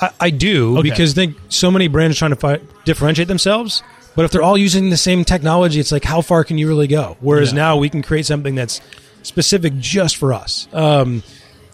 I, 0.00 0.10
I 0.20 0.30
do 0.30 0.78
Okay. 0.78 0.90
because 0.90 1.12
I 1.12 1.14
think 1.14 1.36
so 1.48 1.70
many 1.70 1.86
brands 1.88 2.16
are 2.16 2.18
trying 2.18 2.30
to 2.30 2.36
fi- 2.36 2.60
differentiate 2.84 3.28
themselves. 3.28 3.82
But 4.14 4.24
if 4.26 4.30
they're 4.30 4.42
all 4.42 4.58
using 4.58 4.90
the 4.90 4.96
same 4.96 5.24
technology, 5.24 5.80
it's 5.80 5.92
like 5.92 6.04
how 6.04 6.20
far 6.20 6.44
can 6.44 6.58
you 6.58 6.68
really 6.68 6.86
go? 6.86 7.16
Whereas 7.20 7.50
Yeah. 7.52 7.56
now 7.56 7.76
we 7.78 7.88
can 7.88 8.02
create 8.02 8.26
something 8.26 8.54
that's 8.54 8.80
specific 9.22 9.78
just 9.78 10.16
for 10.16 10.32
us. 10.34 10.68
Um, 10.72 11.22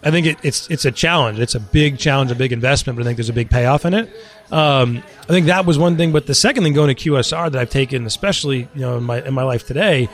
I 0.04 0.12
think 0.12 0.26
it, 0.26 0.36
it's 0.44 0.68
it's 0.70 0.84
a 0.84 0.92
challenge. 0.92 1.40
It's 1.40 1.56
a 1.56 1.60
big 1.60 1.98
challenge, 1.98 2.30
a 2.30 2.36
big 2.36 2.52
investment, 2.52 2.96
but 2.96 3.02
I 3.02 3.04
think 3.06 3.16
there's 3.16 3.28
a 3.28 3.32
big 3.32 3.50
payoff 3.50 3.84
in 3.84 3.94
it. 3.94 4.08
Um, 4.52 5.02
I 5.24 5.26
think 5.32 5.46
that 5.46 5.66
was 5.66 5.76
one 5.78 5.96
thing. 5.96 6.12
But 6.12 6.26
the 6.26 6.34
second 6.36 6.62
thing 6.62 6.72
going 6.72 6.94
to 6.94 7.10
QSR 7.10 7.50
that 7.50 7.58
I've 7.60 7.70
taken, 7.70 8.06
especially 8.06 8.68
you 8.74 8.80
know 8.80 8.96
in 8.98 9.02
my 9.02 9.20
in 9.22 9.34
my 9.34 9.42
life 9.42 9.66
today, 9.66 10.08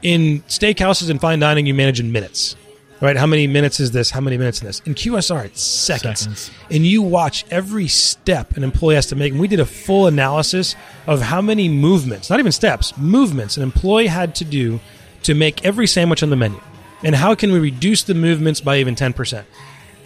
in 0.00 0.40
steakhouses 0.48 1.10
and 1.10 1.20
fine 1.20 1.40
dining, 1.40 1.66
you 1.66 1.74
manage 1.74 2.00
in 2.00 2.10
minutes. 2.10 2.56
Right? 3.02 3.16
How 3.16 3.26
many 3.26 3.48
minutes 3.48 3.80
is 3.80 3.90
this? 3.90 4.10
How 4.10 4.20
many 4.20 4.38
minutes 4.38 4.60
in 4.60 4.66
this? 4.68 4.80
In 4.86 4.94
QSR, 4.94 5.46
it's 5.46 5.60
seconds. 5.60 6.20
Seconds. 6.20 6.50
And 6.70 6.86
you 6.86 7.02
watch 7.02 7.44
every 7.50 7.88
step 7.88 8.56
an 8.56 8.62
employee 8.62 8.94
has 8.94 9.06
to 9.06 9.16
make. 9.16 9.32
And 9.32 9.40
we 9.40 9.48
did 9.48 9.58
a 9.58 9.66
full 9.66 10.06
analysis 10.06 10.76
of 11.08 11.20
how 11.20 11.40
many 11.42 11.68
movements, 11.68 12.30
not 12.30 12.38
even 12.38 12.52
steps, 12.52 12.96
movements 12.96 13.56
an 13.56 13.64
employee 13.64 14.06
had 14.06 14.36
to 14.36 14.44
do 14.44 14.78
to 15.24 15.34
make 15.34 15.64
every 15.64 15.88
sandwich 15.88 16.22
on 16.22 16.30
the 16.30 16.36
menu. 16.36 16.60
And 17.02 17.16
how 17.16 17.34
can 17.34 17.50
we 17.50 17.58
reduce 17.58 18.04
the 18.04 18.14
movements 18.14 18.60
by 18.60 18.78
even 18.78 18.94
10%? 18.94 19.44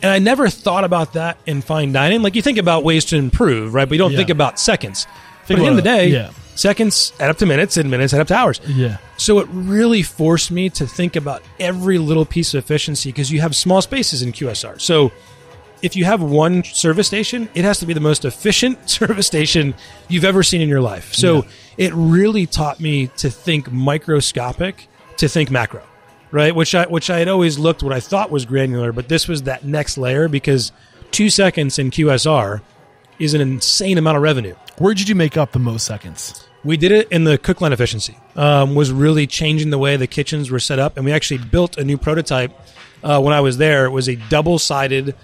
And 0.02 0.10
I 0.10 0.18
never 0.18 0.48
thought 0.48 0.85
about 0.85 1.12
that 1.12 1.36
in 1.44 1.60
fine 1.60 1.93
dining. 1.93 2.23
Like 2.23 2.35
you 2.35 2.40
think 2.40 2.56
about 2.56 2.82
ways 2.82 3.05
to 3.06 3.16
improve, 3.16 3.74
right? 3.74 3.86
But 3.86 3.94
you 3.94 3.98
don't 3.98 4.12
Yeah. 4.12 4.18
think 4.18 4.31
about 4.31 4.59
seconds. 4.59 5.06
Think 5.44 5.48
but 5.48 5.55
at 5.59 5.59
the 5.59 5.66
end 5.66 5.78
of 5.78 5.85
the 5.85 5.90
day, 5.90 6.09
yeah. 6.09 6.31
Seconds 6.57 7.12
add 7.20 7.31
up 7.31 7.39
to 7.39 7.47
minutes 7.47 7.77
and 7.77 7.91
minutes 7.91 8.12
add 8.12 8.20
up 8.20 8.28
to 8.28 8.35
hours. 8.35 8.61
Yeah. 8.66 8.99
So 9.16 9.39
it 9.39 9.49
really 9.51 10.03
forced 10.03 10.51
me 10.51 10.70
to 10.70 10.87
think 10.87 11.16
about 11.16 11.43
every 11.61 11.99
little 11.99 12.24
piece 12.24 12.55
of 12.55 12.65
efficiency 12.65 13.11
because 13.11 13.31
you 13.31 13.41
have 13.41 13.55
small 13.55 13.83
spaces 13.83 14.23
in 14.23 14.33
QSR. 14.33 14.81
So 14.81 15.12
if 15.83 15.95
you 15.95 16.05
have 16.05 16.23
one 16.23 16.65
service 16.65 17.07
station, 17.07 17.49
it 17.55 17.65
has 17.65 17.78
to 17.81 17.87
be 17.87 17.93
the 17.93 18.01
most 18.01 18.24
efficient 18.24 18.89
service 18.91 19.27
station 19.27 19.74
you've 20.09 20.24
ever 20.24 20.43
seen 20.43 20.61
in 20.61 20.69
your 20.69 20.81
life. 20.81 21.12
So 21.15 21.47
it 21.77 21.93
really 21.95 22.47
taught 22.47 22.81
me 22.81 23.09
to 23.19 23.31
think 23.31 23.70
microscopic, 23.70 24.89
to 25.19 25.28
think 25.28 25.51
macro, 25.51 25.83
right? 26.31 26.55
Which 26.55 26.74
I 26.74 26.87
which 26.87 27.11
I 27.11 27.19
had 27.19 27.28
always 27.28 27.59
looked 27.59 27.83
what 27.83 27.93
I 27.93 28.01
thought 28.01 28.31
was 28.31 28.45
granular, 28.45 28.93
but 28.93 29.09
this 29.09 29.28
was 29.28 29.43
that 29.45 29.65
next 29.65 29.99
layer 29.99 30.28
because 30.28 30.73
two 31.11 31.31
seconds 31.31 31.78
in 31.78 31.91
QSR 31.91 32.61
is 33.18 33.34
an 33.34 33.40
insane 33.40 33.98
amount 33.98 34.16
of 34.16 34.22
revenue. 34.22 34.55
Where 34.78 34.94
did 34.94 35.09
you 35.09 35.14
make 35.14 35.36
up 35.36 35.52
the 35.52 35.59
most 35.59 35.86
seconds? 35.86 36.47
We 36.64 36.76
did 36.76 36.93
it 36.93 37.10
in 37.12 37.24
the 37.24 37.38
cook 37.38 37.60
line 37.60 37.72
efficiency. 37.72 38.18
Um, 38.34 38.74
was 38.74 38.90
really 38.90 39.26
changing 39.26 39.70
the 39.70 39.78
way 39.78 39.97
the 39.97 40.06
kitchens 40.06 40.51
were 40.51 40.59
set 40.59 40.78
up, 40.78 40.97
and 40.97 41.05
we 41.05 41.12
actually 41.12 41.38
built 41.38 41.78
a 41.78 41.84
new 41.84 41.97
prototype 41.97 42.52
uh, 43.02 43.20
when 43.20 43.32
I 43.32 43.40
was 43.40 43.59
there. 43.59 43.84
It 43.84 43.90
was 43.90 44.09
a 44.09 44.16
double-sided 44.16 45.14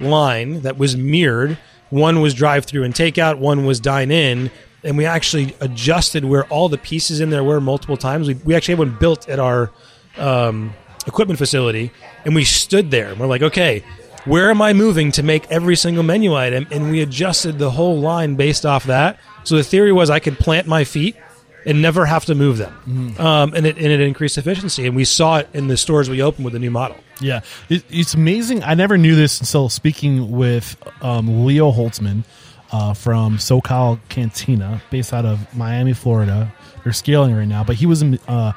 line 0.00 0.62
that 0.62 0.78
was 0.78 0.96
mirrored. 0.96 1.58
One 1.90 2.20
was 2.20 2.34
drive-through 2.34 2.84
and 2.84 2.94
takeout. 2.94 3.38
One 3.38 3.66
was 3.66 3.80
dine-in, 3.80 4.50
and 4.84 4.96
we 4.96 5.04
actually 5.04 5.56
adjusted 5.60 6.24
where 6.24 6.44
all 6.44 6.68
the 6.68 6.78
pieces 6.78 7.20
in 7.20 7.30
there 7.30 7.44
were 7.44 7.60
multiple 7.60 7.96
times. 7.96 8.28
We, 8.28 8.34
we 8.34 8.54
actually 8.54 8.76
had 8.76 8.78
one 8.78 8.96
built 8.98 9.28
at 9.28 9.38
our 9.38 9.70
um, 10.16 10.72
equipment 11.06 11.38
facility, 11.38 11.90
and 12.24 12.34
we 12.34 12.44
stood 12.44 12.90
there. 12.90 13.08
and 13.08 13.18
We're 13.20 13.26
like, 13.26 13.42
okay, 13.42 13.84
where 14.24 14.50
am 14.50 14.62
I 14.62 14.72
moving 14.72 15.12
to 15.12 15.22
make 15.22 15.50
every 15.50 15.76
single 15.76 16.02
menu 16.02 16.34
item? 16.34 16.66
And 16.70 16.90
we 16.90 17.02
adjusted 17.02 17.58
the 17.58 17.70
whole 17.70 18.00
line 18.00 18.36
based 18.36 18.64
off 18.64 18.84
that. 18.84 19.18
So 19.44 19.56
the 19.56 19.64
theory 19.64 19.92
was 19.92 20.10
I 20.10 20.20
could 20.20 20.38
plant 20.38 20.66
my 20.66 20.84
feet 20.84 21.16
and 21.64 21.80
never 21.80 22.04
have 22.04 22.24
to 22.24 22.34
move 22.34 22.58
them, 22.58 23.14
um, 23.20 23.54
and 23.54 23.66
it 23.66 23.76
and 23.76 23.86
it 23.86 24.00
increased 24.00 24.36
efficiency. 24.36 24.86
And 24.86 24.96
we 24.96 25.04
saw 25.04 25.38
it 25.38 25.48
in 25.52 25.68
the 25.68 25.76
stores 25.76 26.10
we 26.10 26.20
opened 26.20 26.44
with 26.44 26.54
the 26.54 26.58
new 26.58 26.70
model. 26.70 26.96
Yeah, 27.20 27.42
it, 27.68 27.84
it's 27.88 28.14
amazing. 28.14 28.64
I 28.64 28.74
never 28.74 28.98
knew 28.98 29.14
this 29.14 29.38
until 29.40 29.68
speaking 29.68 30.32
with 30.32 30.76
um, 31.02 31.44
Leo 31.46 31.70
Holtzman 31.70 32.24
uh, 32.72 32.94
from 32.94 33.36
SoCal 33.36 34.00
Cantina, 34.08 34.82
based 34.90 35.12
out 35.12 35.24
of 35.24 35.54
Miami, 35.56 35.92
Florida. 35.92 36.52
They're 36.82 36.92
scaling 36.92 37.34
right 37.34 37.46
now, 37.46 37.62
but 37.64 37.76
he 37.76 37.86
was. 37.86 38.02
Uh, 38.02 38.52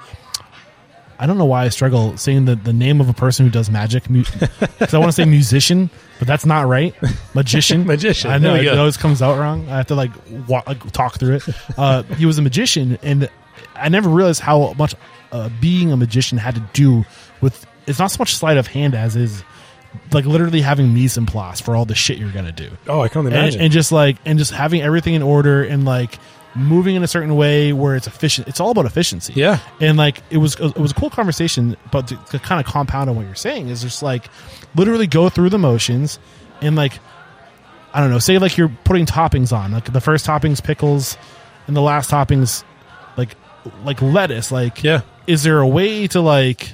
I 1.20 1.26
don't 1.26 1.38
know 1.38 1.46
why 1.46 1.64
I 1.66 1.70
struggle 1.70 2.18
saying 2.18 2.46
the, 2.46 2.56
the 2.56 2.74
name 2.74 3.00
of 3.02 3.10
a 3.10 3.14
person 3.14 3.46
who 3.46 3.52
does 3.52 3.70
magic 3.70 4.04
because 4.12 4.94
I 4.94 4.98
want 4.98 5.10
to 5.10 5.12
say 5.14 5.26
musician, 5.26 5.90
but 6.20 6.28
that's 6.28 6.46
not 6.46 6.68
right. 6.68 6.94
Magician, 7.34 7.86
Magician. 7.88 8.32
I 8.32 8.38
know 8.38 8.56
it 8.56 8.78
always 8.78 8.98
comes 8.98 9.22
out 9.22 9.38
wrong. 9.40 9.68
I 9.70 9.78
have 9.78 9.88
to 9.88 9.96
like, 9.96 10.12
like 10.48 10.92
talk 10.92 11.20
through 11.20 11.36
it. 11.36 11.44
Uh, 11.78 12.04
he 12.04 12.26
was 12.26 12.38
a 12.38 12.42
magician, 12.42 12.98
and 13.02 13.30
I 13.76 13.90
never 13.90 14.10
realized 14.10 14.42
how 14.42 14.74
much 14.74 14.96
uh, 15.32 15.50
being 15.62 15.92
a 15.92 15.98
magician 15.98 16.38
had 16.38 16.56
to 16.56 16.64
do 16.74 17.06
with. 17.42 17.66
It's 17.88 18.00
not 18.00 18.08
so 18.12 18.18
much 18.20 18.36
sleight 18.36 18.58
of 18.58 18.68
hand 18.68 18.96
as 18.96 19.16
is 19.16 19.44
like 20.12 20.26
literally 20.26 20.62
having 20.62 20.94
mise 20.94 21.18
en 21.18 21.26
place 21.26 21.62
for 21.62 21.76
all 21.76 21.86
the 21.86 21.96
shit 21.96 22.18
you're 22.18 22.32
gonna 22.32 22.52
do 22.52 22.70
Oh, 22.88 23.02
I 23.02 23.08
can 23.08 23.20
only 23.20 23.32
and, 23.32 23.40
imagine. 23.42 23.62
and 23.62 23.72
just 23.72 23.92
like 23.92 24.18
and 24.26 24.38
just 24.38 24.52
having 24.52 24.82
everything 24.82 25.14
in 25.14 25.22
order 25.22 25.64
and 25.64 25.86
like 25.86 26.20
moving 26.56 26.96
in 26.96 27.04
a 27.04 27.08
certain 27.08 27.36
way 27.36 27.74
where 27.74 27.96
it's 27.98 28.08
efficient 28.08 28.48
it's 28.48 28.60
all 28.62 28.72
about 28.72 28.86
efficiency 28.86 29.34
Yeah. 29.36 29.60
and 29.82 29.98
like 29.98 30.22
it 30.30 30.38
was 30.38 30.56
it 30.56 30.78
was 30.78 30.92
a 30.92 30.94
cool 30.96 31.10
conversation 31.10 31.76
but 31.92 32.08
to, 32.08 32.16
to 32.32 32.40
kind 32.40 32.66
of 32.66 32.72
compound 32.72 33.10
on 33.10 33.16
what 33.18 33.26
you're 33.26 33.36
saying 33.36 33.68
is 33.68 33.82
just 33.82 34.02
like 34.02 34.30
literally 34.76 35.06
go 35.08 35.28
through 35.30 35.50
the 35.50 35.58
motions 35.60 36.18
and 36.62 36.78
like 36.78 36.94
i 37.94 38.00
don't 38.00 38.10
know 38.10 38.20
say 38.20 38.38
like 38.38 38.58
you're 38.58 38.72
putting 38.86 39.06
toppings 39.06 39.52
on 39.52 39.74
like 39.74 39.92
the 39.92 40.00
first 40.00 40.26
toppings 40.26 40.64
pickles 40.64 41.18
and 41.68 41.76
the 41.76 41.82
last 41.82 42.10
toppings 42.10 42.64
like 43.18 43.36
like 43.84 44.02
lettuce 44.02 44.50
like 44.52 44.82
Yeah. 44.82 45.02
is 45.28 45.44
there 45.44 45.60
a 45.60 45.68
way 45.68 46.08
to 46.08 46.22
like 46.22 46.74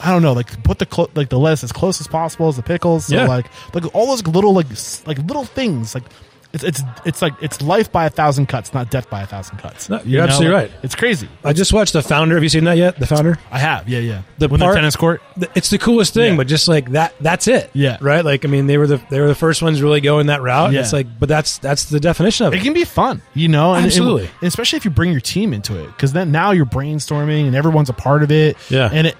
I 0.00 0.12
don't 0.12 0.22
know, 0.22 0.34
like 0.34 0.62
put 0.62 0.78
the 0.78 0.86
clo- 0.86 1.10
like 1.16 1.30
the 1.30 1.38
lettuce 1.38 1.64
as 1.64 1.72
close 1.72 2.00
as 2.00 2.06
possible 2.06 2.46
as 2.46 2.54
the 2.54 2.62
pickles. 2.62 3.06
So 3.06 3.16
Yeah. 3.16 3.26
like 3.26 3.46
like 3.74 3.92
all 3.92 4.06
those 4.06 4.24
little 4.24 4.52
like 4.54 4.68
like 5.06 5.18
little 5.18 5.44
things 5.44 5.96
like 5.96 6.04
it's 6.52 6.64
it's 6.64 6.82
it's 7.04 7.20
like 7.20 7.34
it's 7.42 7.60
life 7.60 7.92
by 7.92 8.06
a 8.06 8.10
thousand 8.10 8.46
cuts, 8.46 8.72
not 8.72 8.90
death 8.90 9.10
by 9.10 9.20
a 9.22 9.26
thousand 9.26 9.58
cuts. 9.58 9.88
No, 9.90 9.98
You 10.02 10.12
you're 10.12 10.20
know? 10.22 10.28
absolutely 10.28 10.54
right. 10.54 10.70
It's 10.82 10.94
crazy. 10.94 11.28
I 11.44 11.52
just 11.52 11.72
watched 11.74 11.92
the 11.92 12.00
founder. 12.02 12.34
Have 12.36 12.42
you 12.42 12.48
seen 12.48 12.64
that 12.64 12.78
yet? 12.78 12.98
The 12.98 13.06
founder. 13.06 13.38
I 13.50 13.58
have, 13.58 13.86
yeah, 13.88 13.98
yeah. 13.98 14.22
The 14.38 14.48
when 14.48 14.58
part- 14.60 14.72
the 14.72 14.76
tennis 14.80 14.96
court. 14.96 15.20
It's 15.54 15.68
the 15.68 15.76
coolest 15.78 16.14
thing, 16.14 16.32
Yeah. 16.32 16.36
but 16.38 16.46
just 16.46 16.66
like 16.66 16.90
that, 16.92 17.12
that's 17.20 17.48
it. 17.48 17.70
Yeah. 17.74 17.98
Right. 18.00 18.24
Like, 18.24 18.46
I 18.46 18.48
mean, 18.48 18.66
they 18.66 18.78
were 18.78 18.86
the 18.86 19.00
they 19.10 19.20
were 19.20 19.28
the 19.28 19.34
first 19.34 19.60
ones 19.62 19.82
really 19.82 20.00
going 20.00 20.28
that 20.28 20.40
route. 20.40 20.72
Yeah. 20.72 20.80
It's 20.80 20.92
like, 20.92 21.06
but 21.18 21.28
that's 21.28 21.58
that's 21.58 21.84
the 21.86 22.00
definition 22.00 22.46
of 22.46 22.54
It 22.54 22.60
it. 22.60 22.62
can 22.64 22.72
be 22.72 22.84
fun, 22.84 23.20
you 23.34 23.48
know, 23.48 23.74
and, 23.74 23.84
Absolutely. 23.84 24.22
and- 24.22 24.32
and 24.40 24.48
especially 24.48 24.78
if 24.78 24.84
you 24.86 24.90
bring 24.90 25.12
your 25.12 25.20
team 25.20 25.52
into 25.52 25.78
it, 25.78 25.86
because 25.88 26.12
then 26.14 26.32
now 26.32 26.52
you're 26.52 26.64
brainstorming 26.66 27.46
and 27.46 27.54
everyone's 27.54 27.90
a 27.90 27.94
part 27.94 28.22
of 28.22 28.30
it. 28.32 28.56
Yeah. 28.70 28.88
and 28.92 29.06
it. 29.08 29.16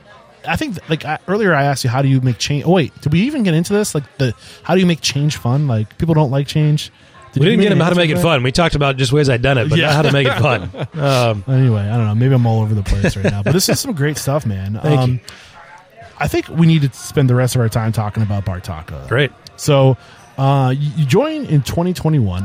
I 0.47 0.57
think 0.57 0.79
like 0.89 1.05
I, 1.05 1.19
earlier 1.29 1.53
I 1.53 1.65
asked 1.65 1.85
you 1.85 1.91
how 1.91 2.01
do 2.01 2.09
you 2.09 2.23
make 2.23 2.39
change. 2.39 2.65
Oh 2.65 2.71
wait, 2.71 2.99
did 3.03 3.13
we 3.13 3.21
even 3.23 3.43
get 3.43 3.53
into 3.53 3.75
this? 3.75 3.95
Like 3.95 4.05
the 4.17 4.33
how 4.63 4.75
do 4.75 4.81
you 4.81 4.87
make 4.87 5.03
change 5.03 5.37
fun? 5.37 5.69
Like 5.69 5.99
people 5.99 6.15
don't 6.15 6.31
like 6.31 6.47
change. 6.47 6.91
Did 7.33 7.41
We 7.41 7.47
didn't 7.51 7.63
get 7.63 7.73
him 7.73 7.81
how 7.81 7.91
to 7.91 7.97
make 7.97 8.11
it 8.11 8.19
fun. 8.19 8.43
We 8.43 8.53
talked 8.53 8.75
about 8.75 8.97
just 8.97 9.13
ways 9.13 9.29
I'd 9.29 9.43
done 9.43 9.59
it, 9.59 9.69
but 9.69 9.79
not 9.79 9.93
how 9.93 10.03
to 10.03 10.13
make 10.13 10.27
it 10.27 10.39
fun. 10.41 10.71
Um, 10.99 11.45
Anyway, 11.49 11.83
I 11.83 11.97
don't 11.97 12.07
know. 12.07 12.15
Maybe 12.15 12.35
I'm 12.35 12.47
all 12.47 12.63
over 12.63 12.75
the 12.75 12.83
place 12.83 13.17
right 13.17 13.25
now, 13.31 13.43
but 13.43 13.53
this 13.53 13.69
is 13.69 13.79
some 13.81 13.93
great 13.93 14.17
stuff, 14.19 14.45
man. 14.47 14.77
Um, 14.83 15.11
you. 15.13 15.21
I 16.21 16.27
think 16.29 16.49
we 16.49 16.67
need 16.67 16.83
to 16.83 16.93
spend 16.93 17.31
the 17.31 17.35
rest 17.35 17.55
of 17.55 17.61
our 17.61 17.69
time 17.69 17.93
talking 17.93 18.23
about 18.23 18.45
Bartaco. 18.45 19.07
great. 19.09 19.31
So, 19.57 19.97
uh, 20.37 20.75
you, 20.77 21.05
joined 21.07 21.49
in 21.49 21.63
2021. 21.63 22.45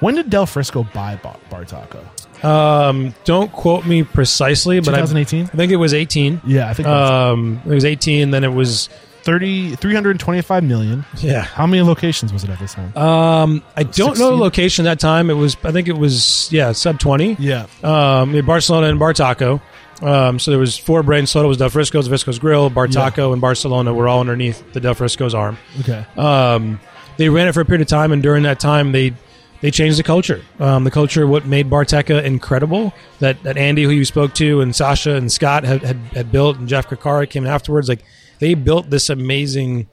When 0.00 0.14
did 0.14 0.30
Del 0.30 0.46
Frisco 0.46 0.84
buy 0.94 1.16
Bar- 1.16 1.36
Bartaco? 1.50 2.02
Um, 2.44 3.14
don't 3.24 3.52
quote 3.52 3.84
me 3.86 4.02
precisely, 4.02 4.80
but 4.80 4.94
I, 4.94 4.98
2018? 5.00 5.44
I 5.44 5.48
think 5.48 5.72
it 5.72 5.76
was 5.76 5.94
18. 5.94 6.40
Yeah, 6.46 6.68
I 6.68 6.74
think 6.74 6.88
Um, 6.88 7.60
it 7.66 7.70
was 7.74 7.84
18. 7.84 8.30
Then 8.30 8.44
it 8.44 8.48
was 8.52 8.88
30, 9.22 9.76
325 9.76 10.64
million. 10.64 11.04
yeah. 11.18 11.42
How 11.42 11.66
many 11.66 11.82
locations 11.82 12.32
was 12.32 12.44
it 12.44 12.50
at 12.50 12.58
this 12.58 12.74
time? 12.74 12.96
Um, 12.96 13.62
I 13.76 13.82
don't 13.84 14.18
know 14.18 14.30
the 14.30 14.36
location 14.36 14.84
that 14.86 15.00
time. 15.00 15.30
It 15.30 15.34
was 15.34 15.56
I 15.62 15.72
think 15.72 15.88
it 15.88 15.96
was 15.96 16.50
yeah 16.52 16.72
sub 16.72 16.98
20. 16.98 17.36
yeah. 17.38 17.66
Um, 17.82 18.40
Barcelona 18.44 18.88
and 18.88 19.00
Bartaco. 19.00 19.60
Um, 20.02 20.38
so 20.40 20.50
there 20.50 20.58
was 20.58 20.76
four 20.76 21.02
brands. 21.04 21.30
Soda 21.30 21.46
was 21.46 21.58
Del 21.58 21.68
Frisco's, 21.68 22.08
Visco's 22.08 22.40
Grill, 22.40 22.70
Bartaco, 22.70 23.32
and 23.32 23.40
Barcelona 23.40 23.94
were 23.94 24.08
all 24.08 24.18
underneath 24.18 24.72
the 24.72 24.80
Del 24.80 24.94
Frisco's 24.94 25.34
arm. 25.34 25.56
Okay. 25.80 26.04
Um, 26.16 26.80
they 27.18 27.28
ran 27.28 27.46
it 27.46 27.52
for 27.52 27.60
a 27.60 27.64
period 27.64 27.82
of 27.82 27.86
time, 27.88 28.10
and 28.10 28.20
during 28.20 28.42
that 28.42 28.58
time, 28.58 28.90
they 28.90 29.12
they 29.60 29.70
changed 29.70 29.96
the 29.96 30.02
culture. 30.02 30.42
Um, 30.58 30.82
the 30.82 30.90
culture, 30.90 31.24
what 31.24 31.46
made 31.46 31.70
Barteca 31.70 32.24
incredible, 32.26 32.92
that, 33.20 33.40
that 33.44 33.56
Andy, 33.56 33.84
who 33.84 33.90
you 33.90 34.04
spoke 34.04 34.34
to, 34.34 34.60
and 34.60 34.74
Sasha 34.74 35.14
and 35.14 35.30
Scott 35.30 35.62
had, 35.62 35.82
had, 35.84 35.96
had 36.12 36.32
built, 36.32 36.58
and 36.58 36.68
Jeff 36.68 36.88
Kakara 36.88 37.30
came 37.30 37.46
afterwards. 37.46 37.88
Like 37.88 38.00
they 38.42 38.54
built 38.54 38.90
this 38.90 39.08
amazing 39.08 39.86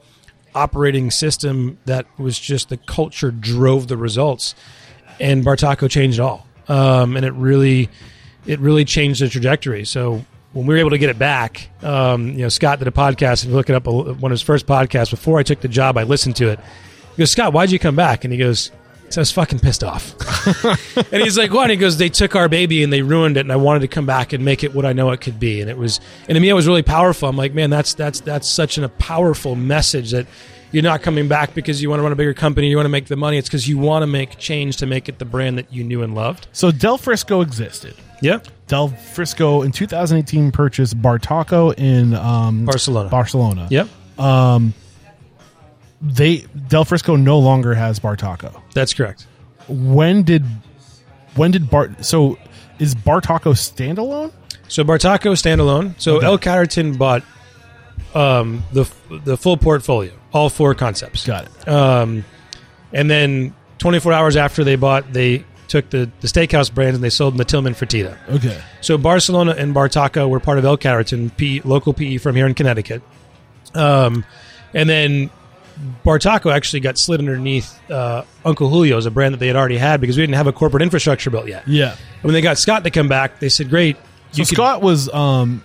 operating 0.55 1.11
system 1.11 1.77
that 1.85 2.07
was 2.17 2.39
just 2.39 2.69
the 2.69 2.77
culture 2.77 3.29
drove 3.29 3.87
the 3.87 3.95
results, 3.95 4.55
and 5.19 5.45
Bartaco 5.45 5.87
changed 5.87 6.19
all. 6.19 6.47
Um, 6.67 7.15
and 7.15 7.23
it 7.23 7.33
really, 7.33 7.89
it 8.47 8.59
really 8.59 8.85
changed 8.85 9.21
the 9.21 9.29
trajectory. 9.29 9.85
So 9.85 10.25
when 10.53 10.65
we 10.65 10.73
were 10.73 10.79
able 10.79 10.89
to 10.89 10.97
get 10.97 11.11
it 11.11 11.19
back, 11.19 11.69
um, 11.83 12.29
you 12.29 12.39
know, 12.39 12.49
Scott 12.49 12.79
did 12.79 12.87
a 12.87 12.91
podcast 12.91 13.45
and 13.45 13.53
look 13.53 13.69
it 13.69 13.75
up 13.75 13.85
one 13.85 14.31
of 14.31 14.31
his 14.31 14.41
first 14.41 14.65
podcasts 14.65 15.11
before 15.11 15.37
I 15.37 15.43
took 15.43 15.61
the 15.61 15.67
job. 15.67 15.95
I 15.95 16.01
listened 16.01 16.35
to 16.37 16.49
it. 16.49 16.59
He 17.11 17.17
goes, 17.19 17.29
Scott, 17.29 17.53
why'd 17.53 17.69
you 17.69 17.77
come 17.77 17.95
back? 17.95 18.23
And 18.23 18.33
he 18.33 18.39
goes, 18.39 18.71
So 19.13 19.21
I 19.21 19.23
was 19.23 19.31
fucking 19.31 19.59
pissed 19.59 19.83
off. 19.83 20.15
and 21.13 21.21
he's 21.21 21.37
like, 21.37 21.51
"What?" 21.51 21.63
And 21.63 21.71
he 21.71 21.77
goes, 21.77 21.97
"They 21.97 22.09
took 22.09 22.35
our 22.35 22.49
baby 22.49 22.83
and 22.83 22.91
they 22.91 23.01
ruined 23.01 23.37
it, 23.37 23.41
and 23.41 23.51
I 23.51 23.55
wanted 23.55 23.79
to 23.81 23.87
come 23.87 24.05
back 24.05 24.33
and 24.33 24.45
make 24.45 24.63
it 24.63 24.73
what 24.73 24.85
I 24.85 24.93
know 24.93 25.11
it 25.11 25.21
could 25.21 25.39
be." 25.39 25.61
And 25.61 25.69
it 25.69 25.77
was, 25.77 25.99
and 26.27 26.35
to 26.35 26.39
me, 26.39 26.49
it 26.49 26.53
was 26.53 26.67
really 26.67 26.83
powerful. 26.83 27.27
I'm 27.29 27.37
like, 27.37 27.53
man, 27.53 27.69
that's 27.69 27.93
that's 27.93 28.19
that's 28.21 28.47
such 28.47 28.77
an, 28.77 28.83
a 28.83 28.89
powerful 28.89 29.55
message 29.55 30.11
that 30.11 30.27
you're 30.71 30.83
not 30.83 31.01
coming 31.01 31.27
back 31.27 31.53
because 31.53 31.81
you 31.81 31.89
want 31.89 31.99
to 31.99 32.03
run 32.03 32.11
a 32.11 32.15
bigger 32.15 32.33
company, 32.33 32.69
you 32.69 32.75
want 32.75 32.85
to 32.85 32.91
make 32.91 33.07
the 33.07 33.15
money. 33.15 33.37
It's 33.37 33.49
because 33.49 33.67
you 33.67 33.77
want 33.77 34.03
to 34.03 34.07
make 34.07 34.37
change 34.37 34.77
to 34.77 34.85
make 34.85 35.09
it 35.09 35.19
the 35.19 35.25
brand 35.25 35.57
that 35.57 35.73
you 35.73 35.83
knew 35.83 36.03
and 36.03 36.13
loved. 36.15 36.47
So 36.51 36.71
Del 36.71 36.97
Frisco 36.97 37.41
existed. 37.41 37.95
Yep. 38.21 38.47
Del 38.67 38.89
Frisco 38.89 39.63
in 39.63 39.71
2018 39.71 40.51
purchased 40.51 41.01
Bartaco 41.01 41.73
in 41.77 42.13
um, 42.13 42.65
Barcelona. 42.65 43.09
Barcelona. 43.09 43.67
Yep. 43.71 43.87
They 46.01 46.45
Del 46.67 46.85
Frisco 46.85 47.15
no 47.15 47.39
longer 47.39 47.73
has 47.73 47.99
Bartaco. 47.99 48.61
That's 48.73 48.93
correct. 48.93 49.27
When 49.67 50.23
did 50.23 50.45
when 51.35 51.51
did 51.51 51.69
Bart? 51.69 52.05
So 52.05 52.37
is 52.79 52.95
Bartaco 52.95 53.53
standalone? 53.53 54.31
So 54.67 54.83
Bartaco 54.83 55.33
standalone. 55.33 55.99
So 55.99 56.17
Okay. 56.17 56.25
L 56.25 56.37
Catterton 56.37 56.97
bought 56.97 57.23
um, 58.15 58.63
the 58.71 58.89
the 59.25 59.35
full 59.37 59.57
portfolio, 59.57 60.13
all 60.31 60.49
four 60.49 60.73
concepts. 60.73 61.25
Got 61.25 61.45
it. 61.45 61.67
Um, 61.67 62.23
and 62.93 63.09
then 63.09 63.53
24 63.79 64.13
hours 64.13 64.35
after 64.35 64.63
they 64.63 64.75
bought, 64.75 65.11
they 65.13 65.43
took 65.67 65.89
the, 65.91 66.09
the 66.21 66.27
steakhouse 66.27 66.73
brands 66.73 66.95
and 66.95 67.03
they 67.03 67.09
sold 67.11 67.33
them 67.33 67.37
to 67.39 67.45
Tillman 67.45 67.73
Fertitta. 67.75 68.17
Okay. 68.29 68.59
So 68.81 68.97
Barcelona 68.97 69.53
and 69.57 69.75
Bartaco 69.75 70.27
were 70.27 70.39
part 70.39 70.57
of 70.57 70.65
L 70.65 70.77
Catterton, 70.77 71.35
P, 71.37 71.61
local 71.63 71.93
PE 71.93 72.17
from 72.17 72.35
here 72.35 72.47
in 72.47 72.55
Connecticut. 72.55 73.03
Um, 73.75 74.25
and 74.73 74.89
then 74.89 75.29
Bartaco 76.05 76.53
actually 76.53 76.81
got 76.81 76.97
slid 76.97 77.19
underneath 77.19 77.79
uh, 77.89 78.23
Uncle 78.43 78.69
Julio's, 78.69 79.05
a 79.05 79.11
brand 79.11 79.33
that 79.33 79.37
they 79.39 79.47
had 79.47 79.55
already 79.55 79.77
had 79.77 80.01
because 80.01 80.17
we 80.17 80.23
didn't 80.23 80.35
have 80.35 80.47
a 80.47 80.51
corporate 80.53 80.83
infrastructure 80.83 81.29
built 81.29 81.47
yet. 81.47 81.67
Yeah. 81.67 81.91
And 81.91 82.23
when 82.23 82.33
they 82.33 82.41
got 82.41 82.57
Scott 82.57 82.83
to 82.83 82.91
come 82.91 83.07
back, 83.07 83.39
they 83.39 83.49
said, 83.49 83.69
"Great." 83.69 83.97
So 84.31 84.43
Scott 84.43 84.81
was 84.81 85.09
um 85.13 85.63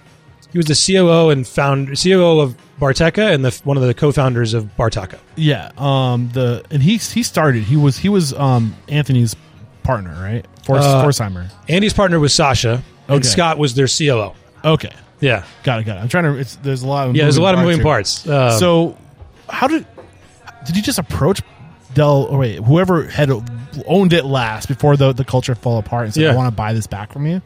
he 0.53 0.59
was 0.59 0.67
the 0.67 0.75
COO 0.95 1.31
and 1.31 1.47
found 1.47 1.89
COO 2.01 2.41
of 2.41 2.57
Barteca 2.79 3.33
and 3.33 3.45
the 3.45 3.51
one 3.65 3.77
of 3.77 3.83
the 3.83 3.93
co-founders 3.95 4.55
of 4.55 4.65
Bartaco. 4.77 5.19
yeah 5.37 5.71
um 5.79 6.29
the 6.33 6.65
and 6.71 6.83
he 6.83 6.97
he 6.97 7.23
started 7.23 7.63
he 7.65 7.77
was 7.77 7.97
he 7.99 8.09
was 8.09 8.33
um 8.35 8.75
Anthony's 8.89 9.35
partner 9.83 10.13
right 10.23 10.47
Force 10.65 10.85
Uh, 10.85 11.05
Pforzheimer. 11.05 11.51
Andy's 11.69 11.93
partner 11.93 12.19
was 12.19 12.33
Sasha, 12.33 12.83
and 13.09 13.17
Okay. 13.19 13.29
Scott 13.29 13.59
was 13.59 13.75
their 13.75 13.87
COO. 13.87 14.33
Okay. 14.65 14.91
Yeah, 15.21 15.45
Got 15.63 15.81
it. 15.81 15.85
Got 15.85 15.99
it. 15.99 16.01
I'm 16.01 16.09
trying 16.09 16.25
to. 16.25 16.37
It's 16.39 16.57
there's 16.57 16.83
a 16.83 16.87
lot 16.89 17.09
of 17.09 17.15
yeah. 17.17 17.25
There's 17.25 17.37
a 17.37 17.43
lot 17.43 17.55
of 17.55 17.61
moving 17.61 17.81
parts. 17.83 18.27
Um, 18.29 18.59
so 18.59 18.97
how 19.49 19.67
did 19.69 19.87
did 20.65 20.77
you 20.77 20.83
just 20.83 20.99
approach 20.99 21.41
Dell 21.95 22.25
or 22.25 22.39
wait 22.39 22.57
whoever 22.57 23.05
had 23.09 23.31
owned 23.87 24.13
it 24.13 24.25
last 24.25 24.67
before 24.69 24.97
the 24.97 25.13
the 25.13 25.25
culture 25.25 25.55
fell 25.55 25.79
apart 25.79 26.07
and 26.07 26.15
said 26.15 26.23
Yeah. 26.25 26.33
I 26.33 26.37
want 26.37 26.49
to 26.49 26.57
buy 26.57 26.73
this 26.73 26.87
back 26.87 27.13
from 27.13 27.27
you? 27.27 27.41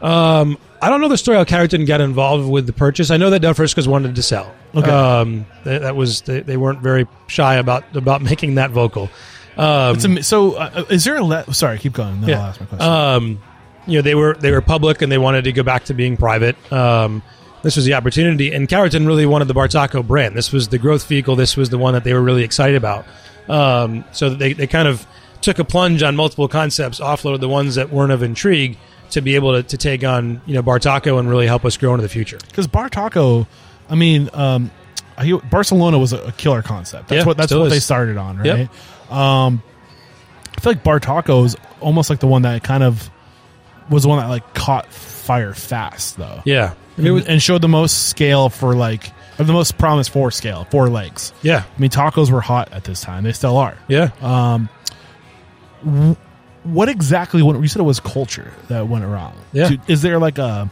Um, 0.00 0.58
I 0.80 0.88
don't 0.88 1.00
know 1.00 1.08
the 1.08 1.16
story 1.16 1.36
how 1.36 1.44
Catterton 1.44 1.86
get 1.86 2.00
involved 2.00 2.48
with 2.50 2.66
the 2.66 2.72
purchase. 2.72 3.10
I 3.10 3.16
know 3.16 3.30
that 3.30 3.40
Del 3.40 3.54
Frisco's 3.54 3.86
wanted 3.86 4.16
to 4.16 4.22
sell. 4.22 4.52
Okay. 4.74 4.90
Um, 4.90 5.46
that, 5.64 5.82
that 5.82 5.94
was 5.96 6.22
they, 6.22 6.40
they 6.40 6.56
weren't 6.56 6.80
very 6.80 7.06
shy 7.28 7.54
about 7.54 7.94
about 7.94 8.22
making 8.30 8.56
that 8.56 8.70
vocal. 8.70 9.08
Um, 9.56 9.98
am- 10.02 10.22
so 10.22 10.54
uh, 10.54 10.84
is 10.90 11.04
there 11.04 11.16
a 11.16 11.24
le- 11.24 11.52
sorry 11.54 11.78
keep 11.78 11.92
going 11.92 12.22
then 12.22 12.30
I'll 12.30 12.36
yeah. 12.36 12.48
ask 12.48 12.60
my 12.60 12.66
question. 12.66 12.88
Um, 12.90 13.42
you 13.86 13.98
know, 13.98 14.02
they 14.02 14.14
were 14.14 14.34
they 14.34 14.50
were 14.50 14.60
public 14.60 15.02
and 15.02 15.12
they 15.12 15.18
wanted 15.18 15.44
to 15.44 15.52
go 15.52 15.62
back 15.62 15.84
to 15.84 15.94
being 15.94 16.16
private. 16.16 16.56
Um, 16.72 17.22
this 17.62 17.76
was 17.76 17.84
the 17.84 17.94
opportunity, 17.94 18.52
and 18.52 18.68
Catterton 18.68 19.06
really 19.06 19.26
wanted 19.26 19.48
the 19.48 19.54
Bartaco 19.54 20.06
brand. 20.06 20.36
This 20.36 20.52
was 20.52 20.68
the 20.68 20.78
growth 20.78 21.06
vehicle. 21.06 21.36
This 21.36 21.56
was 21.56 21.70
the 21.70 21.78
one 21.78 21.94
that 21.94 22.04
they 22.04 22.12
were 22.12 22.22
really 22.22 22.44
excited 22.44 22.76
about. 22.76 23.04
Um, 23.48 24.04
so 24.12 24.30
they 24.30 24.52
they 24.52 24.66
kind 24.66 24.88
of 24.88 25.06
took 25.40 25.58
a 25.58 25.64
plunge 25.64 26.02
on 26.02 26.14
multiple 26.16 26.48
concepts, 26.48 27.00
offloaded 27.00 27.40
the 27.40 27.48
ones 27.48 27.74
that 27.74 27.90
weren't 27.90 28.12
of 28.12 28.22
intrigue 28.22 28.78
to 29.10 29.20
be 29.20 29.34
able 29.34 29.52
to, 29.52 29.62
to 29.62 29.76
take 29.76 30.04
on 30.04 30.40
you 30.46 30.54
know 30.54 30.62
Bartaco 30.62 31.18
and 31.18 31.28
really 31.28 31.46
help 31.46 31.64
us 31.64 31.76
grow 31.76 31.92
into 31.92 32.02
the 32.02 32.08
future. 32.08 32.38
because 32.48 32.66
Bartaco, 32.66 33.46
I 33.90 33.94
mean, 33.94 34.30
um, 34.32 34.70
I, 35.18 35.32
Barcelona 35.50 35.98
was 35.98 36.12
a, 36.12 36.32
killer 36.32 36.62
concept. 36.62 37.08
That's 37.08 37.20
Yeah, 37.20 37.26
what 37.26 37.36
that's 37.36 37.52
what 37.52 37.68
they 37.70 37.80
started 37.80 38.16
on, 38.16 38.38
right? 38.38 38.68
Yep. 39.10 39.12
Um, 39.12 39.62
I 40.56 40.60
feel 40.60 40.72
like 40.72 40.84
Bartaco 40.84 41.44
is 41.44 41.56
almost 41.80 42.08
like 42.10 42.20
the 42.20 42.26
one 42.28 42.42
that 42.42 42.62
kind 42.62 42.82
of 42.82 43.10
was 43.90 44.04
the 44.04 44.08
one 44.08 44.18
that 44.20 44.28
like 44.28 44.54
caught 44.54 44.86
fire 45.22 45.54
fast, 45.54 46.16
though. 46.16 46.42
Yeah, 46.44 46.74
and, 46.96 47.06
it 47.06 47.10
was, 47.10 47.26
and 47.26 47.40
showed 47.42 47.62
the 47.62 47.68
most 47.68 48.08
scale 48.08 48.48
for 48.48 48.74
like 48.74 49.10
or 49.38 49.44
the 49.44 49.52
most 49.52 49.78
promise 49.78 50.08
for 50.08 50.30
scale, 50.30 50.66
four 50.70 50.88
legs. 50.90 51.32
yeah, 51.42 51.64
I 51.76 51.80
mean, 51.80 51.90
tacos 51.90 52.30
were 52.30 52.40
hot 52.42 52.72
at 52.72 52.84
this 52.84 53.00
time; 53.00 53.24
they 53.24 53.32
still 53.32 53.56
are. 53.56 53.76
yeah. 53.88 54.10
What 56.64 56.88
exactly? 56.88 57.42
Went, 57.42 57.60
you 57.60 57.66
said 57.66 57.80
it 57.80 57.84
was 57.84 57.98
culture 57.98 58.52
that 58.68 58.86
went 58.86 59.04
wrong. 59.04 59.34
Yeah. 59.52 59.70
Do- 59.70 59.78
Is 59.88 60.02
there 60.02 60.18
like 60.20 60.38
a 60.38 60.70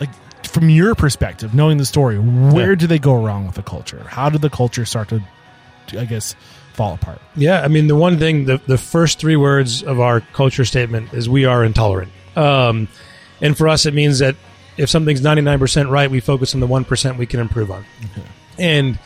like 0.00 0.10
from 0.44 0.68
your 0.68 0.96
perspective, 0.96 1.54
knowing 1.54 1.78
the 1.78 1.84
story, 1.86 2.18
where 2.18 2.70
Yeah. 2.70 2.74
did 2.74 2.88
they 2.88 2.98
go 2.98 3.14
wrong 3.22 3.46
with 3.46 3.54
the 3.54 3.62
culture? 3.62 4.02
How 4.08 4.30
did 4.30 4.40
the 4.42 4.50
culture 4.50 4.84
start 4.84 5.10
to, 5.10 5.20
I 5.96 6.06
guess, 6.06 6.34
fall 6.72 6.94
apart? 6.94 7.20
Yeah, 7.36 7.60
I 7.60 7.68
mean 7.68 7.86
the 7.86 7.94
one 7.94 8.18
thing 8.18 8.46
the 8.46 8.60
the 8.66 8.78
first 8.78 9.20
three 9.20 9.36
words 9.36 9.84
of 9.84 10.00
our 10.00 10.20
culture 10.20 10.64
statement 10.64 11.12
is 11.14 11.28
we 11.28 11.44
are 11.44 11.62
intolerant. 11.64 12.10
Um, 12.34 12.88
and 13.40 13.56
for 13.56 13.68
us, 13.68 13.86
it 13.86 13.94
means 13.94 14.18
that 14.20 14.36
if 14.76 14.88
something's 14.90 15.22
ninety 15.22 15.42
nine 15.42 15.58
percent 15.58 15.88
right, 15.88 16.10
we 16.10 16.20
focus 16.20 16.54
on 16.54 16.60
the 16.60 16.66
one 16.66 16.84
percent 16.84 17.18
we 17.18 17.26
can 17.26 17.40
improve 17.40 17.70
on. 17.70 17.84
And 18.58 18.98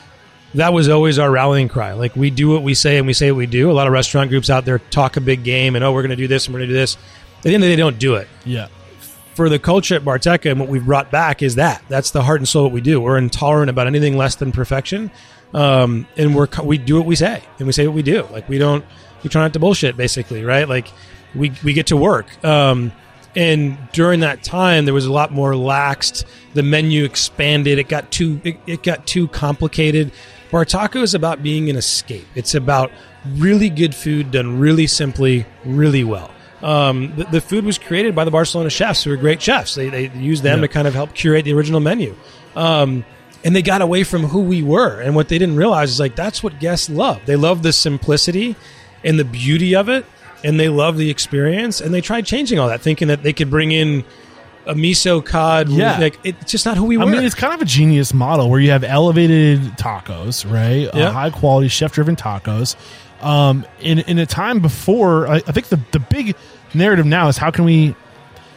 that 0.55 0.73
was 0.73 0.89
always 0.89 1.19
our 1.19 1.31
rallying 1.31 1.69
cry. 1.69 1.93
Like 1.95 2.15
we 2.17 2.31
do 2.31 2.51
what 2.51 2.63
we 2.63 2.75
say 2.75 2.99
and 2.99 3.07
we 3.07 3.13
say 3.13 3.31
what 3.33 3.39
we 3.39 3.47
do. 3.47 3.71
A 3.71 3.73
lot 3.73 3.87
of 3.87 3.93
restaurant 3.93 4.31
groups 4.31 4.51
out 4.51 4.65
there 4.65 4.79
talk 4.79 5.17
a 5.17 5.21
big 5.21 5.43
game 5.43 5.75
and 5.75 5.85
oh, 5.85 5.93
we're 5.93 6.03
going 6.03 6.11
to 6.11 6.17
do 6.17 6.29
this 6.29 6.47
and 6.47 6.55
we're 6.55 6.61
going 6.61 6.69
to 6.71 6.75
do 6.75 6.79
this. 6.81 6.97
At 7.39 7.43
the 7.43 7.55
end 7.55 7.57
of 7.57 7.63
the 7.63 7.67
day, 7.73 7.77
they 7.77 7.83
don't 7.83 7.99
do 7.99 8.15
it 8.15 8.29
Yeah. 8.45 8.69
for 9.35 9.49
the 9.49 9.59
culture 9.59 9.97
at 9.97 10.05
Barteca 10.05 10.51
and 10.51 10.61
what 10.61 10.69
we've 10.69 10.85
brought 10.85 11.11
back 11.11 11.43
is 11.43 11.57
that 11.57 11.83
that's 11.89 12.13
the 12.13 12.23
heart 12.23 12.41
and 12.41 12.49
soul 12.49 12.67
of 12.67 12.71
what 12.71 12.75
we 12.75 12.81
do. 12.81 13.01
We're 13.01 13.19
intolerant 13.19 13.69
about 13.69 13.87
anything 13.89 14.17
less 14.17 14.37
than 14.37 14.53
perfection, 14.53 15.11
um, 15.53 16.07
and 16.17 16.35
we're 16.37 16.47
we 16.63 16.79
do 16.79 16.97
what 16.97 17.07
we 17.07 17.17
say 17.17 17.43
and 17.59 17.67
we 17.67 17.73
say 17.73 17.87
what 17.87 17.95
we 17.97 18.03
do. 18.03 18.23
Like 18.31 18.49
we 18.49 18.59
don't 18.59 18.85
we 19.25 19.31
try 19.31 19.43
not 19.43 19.53
to 19.55 19.59
bullshit 19.59 19.97
basically, 19.97 20.45
right? 20.45 20.69
Like 20.69 20.87
we 21.35 21.53
we 21.65 21.73
get 21.73 21.89
to 21.89 21.97
work. 21.97 22.27
Um, 22.45 22.93
and 23.37 23.77
during 23.93 24.21
that 24.21 24.43
time, 24.43 24.85
there 24.85 24.95
was 24.95 25.07
a 25.07 25.13
lot 25.13 25.33
more 25.33 25.53
laxed. 25.53 26.25
The 26.55 26.63
menu 26.63 27.05
expanded. 27.05 27.79
It 27.79 27.89
got 27.89 28.11
too 28.11 28.41
it, 28.45 28.59
it 28.67 28.83
got 28.83 29.07
too 29.07 29.29
complicated. 29.29 30.13
Bartaco 30.51 31.03
is 31.03 31.15
about 31.15 31.43
being 31.43 31.69
an 31.69 31.77
escape. 31.77 32.27
It's 32.35 32.55
about 32.55 32.93
really 33.37 33.71
good 33.71 33.95
food 33.95 34.31
done 34.31 34.61
really 34.61 34.87
simply, 34.87 35.47
really 35.65 36.05
well. 36.05 36.31
Um, 36.63 37.13
the, 37.17 37.25
the 37.25 37.41
food 37.41 37.65
was 37.65 37.77
created 37.77 38.15
by 38.15 38.25
the 38.25 38.31
Barcelona 38.31 38.71
chefs, 38.71 39.05
who 39.05 39.13
are 39.13 39.17
great 39.17 39.43
chefs. 39.43 39.75
They, 39.75 39.89
they 39.89 40.09
used 40.11 40.43
them 40.43 40.61
to 40.61 40.69
kind 40.69 40.87
of 40.87 40.95
help 40.95 41.13
curate 41.15 41.45
the 41.45 41.53
original 41.53 41.81
menu. 41.81 42.17
Um, 42.57 43.05
and 43.45 43.55
they 43.55 43.63
got 43.63 43.83
away 43.83 44.05
from 44.05 44.23
who 44.23 44.41
we 44.41 44.63
were. 44.63 45.01
And 45.01 45.15
what 45.15 45.29
they 45.29 45.39
didn't 45.39 45.57
realize 45.57 45.91
is 45.91 46.01
like 46.01 46.17
that's 46.17 46.43
what 46.43 46.61
guests 46.61 46.89
love. 46.89 47.21
They 47.27 47.37
love 47.37 47.63
the 47.63 47.73
simplicity 47.73 48.57
and 49.05 49.19
the 49.19 49.25
beauty 49.25 49.75
of 49.75 49.91
it, 49.91 50.07
and 50.45 50.61
they 50.61 50.69
love 50.69 50.97
the 50.99 51.11
experience. 51.11 51.81
And 51.81 51.93
they 51.93 52.01
tried 52.01 52.27
changing 52.27 52.59
all 52.61 52.69
that, 52.69 52.81
thinking 52.83 53.09
that 53.09 53.23
they 53.25 53.33
could 53.33 53.51
bring 53.51 53.73
in 53.73 54.05
a 54.67 54.75
miso 54.75 55.25
cod. 55.25 55.69
Yeah. 55.69 55.99
like 55.99 56.19
it's 56.25 56.51
just 56.53 56.65
not 56.67 56.77
who 56.77 56.85
we 56.85 56.97
were 56.97 57.03
I 57.05 57.07
mean, 57.07 57.25
it's 57.25 57.35
kind 57.35 57.53
of 57.53 57.61
a 57.61 57.65
genius 57.65 58.15
model 58.15 58.49
where 58.49 58.61
you 58.61 58.71
have 58.71 58.85
elevated 58.85 59.61
tacos, 59.77 60.49
right? 60.51 60.87
Uh, 60.87 60.99
Yeah. 60.99 61.11
high 61.11 61.31
quality, 61.31 61.69
chef 61.69 61.93
driven 61.93 62.15
tacos. 62.17 62.77
Um, 63.21 63.65
in 63.81 63.99
in 64.01 64.19
a 64.19 64.27
time 64.27 64.61
before, 64.61 65.27
I, 65.29 65.37
I 65.37 65.53
think 65.53 65.67
the 65.69 65.81
the 65.93 65.99
big 65.99 66.35
narrative 66.75 67.07
now 67.07 67.29
is 67.29 67.37
how 67.39 67.51
can 67.51 67.65
we 67.65 67.95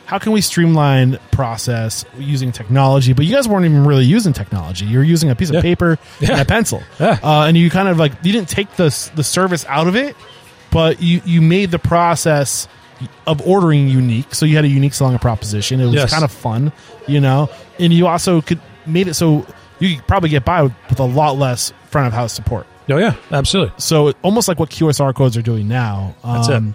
how 0.06 0.18
can 0.18 0.32
we 0.32 0.40
streamline 0.40 1.20
process 1.32 2.06
using 2.18 2.54
technology? 2.54 3.12
But 3.12 3.26
you 3.26 3.36
guys 3.36 3.46
weren't 3.48 3.66
even 3.66 3.84
really 3.86 4.06
using 4.06 4.32
technology. 4.32 4.86
You 4.86 5.00
were 5.00 5.04
using 5.04 5.30
a 5.30 5.36
piece 5.36 5.50
of 5.50 5.56
Yeah. 5.56 5.62
paper 5.62 6.00
and 6.22 6.40
a 6.42 6.46
pencil, 6.46 6.82
Yeah. 7.00 7.20
uh, 7.22 7.44
and 7.48 7.58
you 7.58 7.70
kind 7.70 7.90
of 7.90 7.98
like 8.00 8.14
you 8.24 8.32
didn't 8.32 8.48
take 8.50 8.74
the 8.78 8.86
the 9.16 9.24
service 9.24 9.66
out 9.68 9.88
of 9.88 9.96
it, 9.98 10.16
but 10.72 11.02
you 11.02 11.22
you 11.26 11.42
made 11.42 11.72
the 11.72 11.80
process 11.80 12.68
of 13.28 13.42
ordering 13.48 13.88
unique. 13.88 14.34
So 14.34 14.46
you 14.46 14.56
had 14.56 14.66
a 14.66 14.70
unique 14.70 14.94
selling 14.94 15.20
proposition. 15.20 15.80
It 15.80 15.86
was 15.86 15.94
Yes. 15.96 16.12
kind 16.12 16.24
of 16.24 16.32
fun, 16.32 16.72
you 17.08 17.20
know, 17.20 17.50
and 17.80 17.94
you 17.94 18.08
also 18.08 18.42
could 18.42 18.60
made 18.86 19.08
it 19.08 19.14
so 19.14 19.46
you 19.80 19.96
could 19.98 20.08
probably 20.08 20.30
get 20.30 20.44
by 20.46 20.64
with, 20.64 20.74
with 20.90 21.00
a 21.00 21.04
lot 21.06 21.38
less 21.38 21.72
front 21.90 22.08
of 22.08 22.14
house 22.14 22.34
support. 22.34 22.66
oh 22.90 22.98
yeah, 22.98 23.14
absolutely. 23.32 23.74
So 23.78 24.08
it, 24.08 24.18
almost 24.24 24.48
like 24.48 24.60
what 24.60 24.70
QSR 24.72 25.14
codes 25.14 25.38
are 25.38 25.42
doing 25.44 25.68
now. 25.68 26.16
That's 26.24 26.48
it. 26.50 26.56
um, 26.56 26.74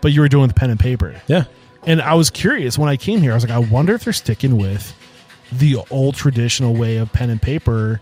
But 0.00 0.12
you 0.12 0.20
were 0.20 0.28
doing 0.28 0.46
with 0.46 0.54
pen 0.54 0.70
and 0.70 0.78
paper. 0.78 1.20
Yeah. 1.26 1.44
And 1.84 2.00
I 2.02 2.14
was 2.14 2.30
curious 2.30 2.78
when 2.78 2.88
I 2.88 2.96
came 2.96 3.20
here. 3.20 3.32
I 3.32 3.34
was 3.34 3.42
like, 3.44 3.52
I 3.52 3.58
wonder 3.58 3.94
if 3.94 4.04
they're 4.04 4.12
sticking 4.12 4.56
with 4.58 4.94
the 5.52 5.76
old 5.90 6.14
traditional 6.16 6.74
way 6.74 6.96
of 6.98 7.12
pen 7.12 7.30
and 7.30 7.40
paper 7.42 8.00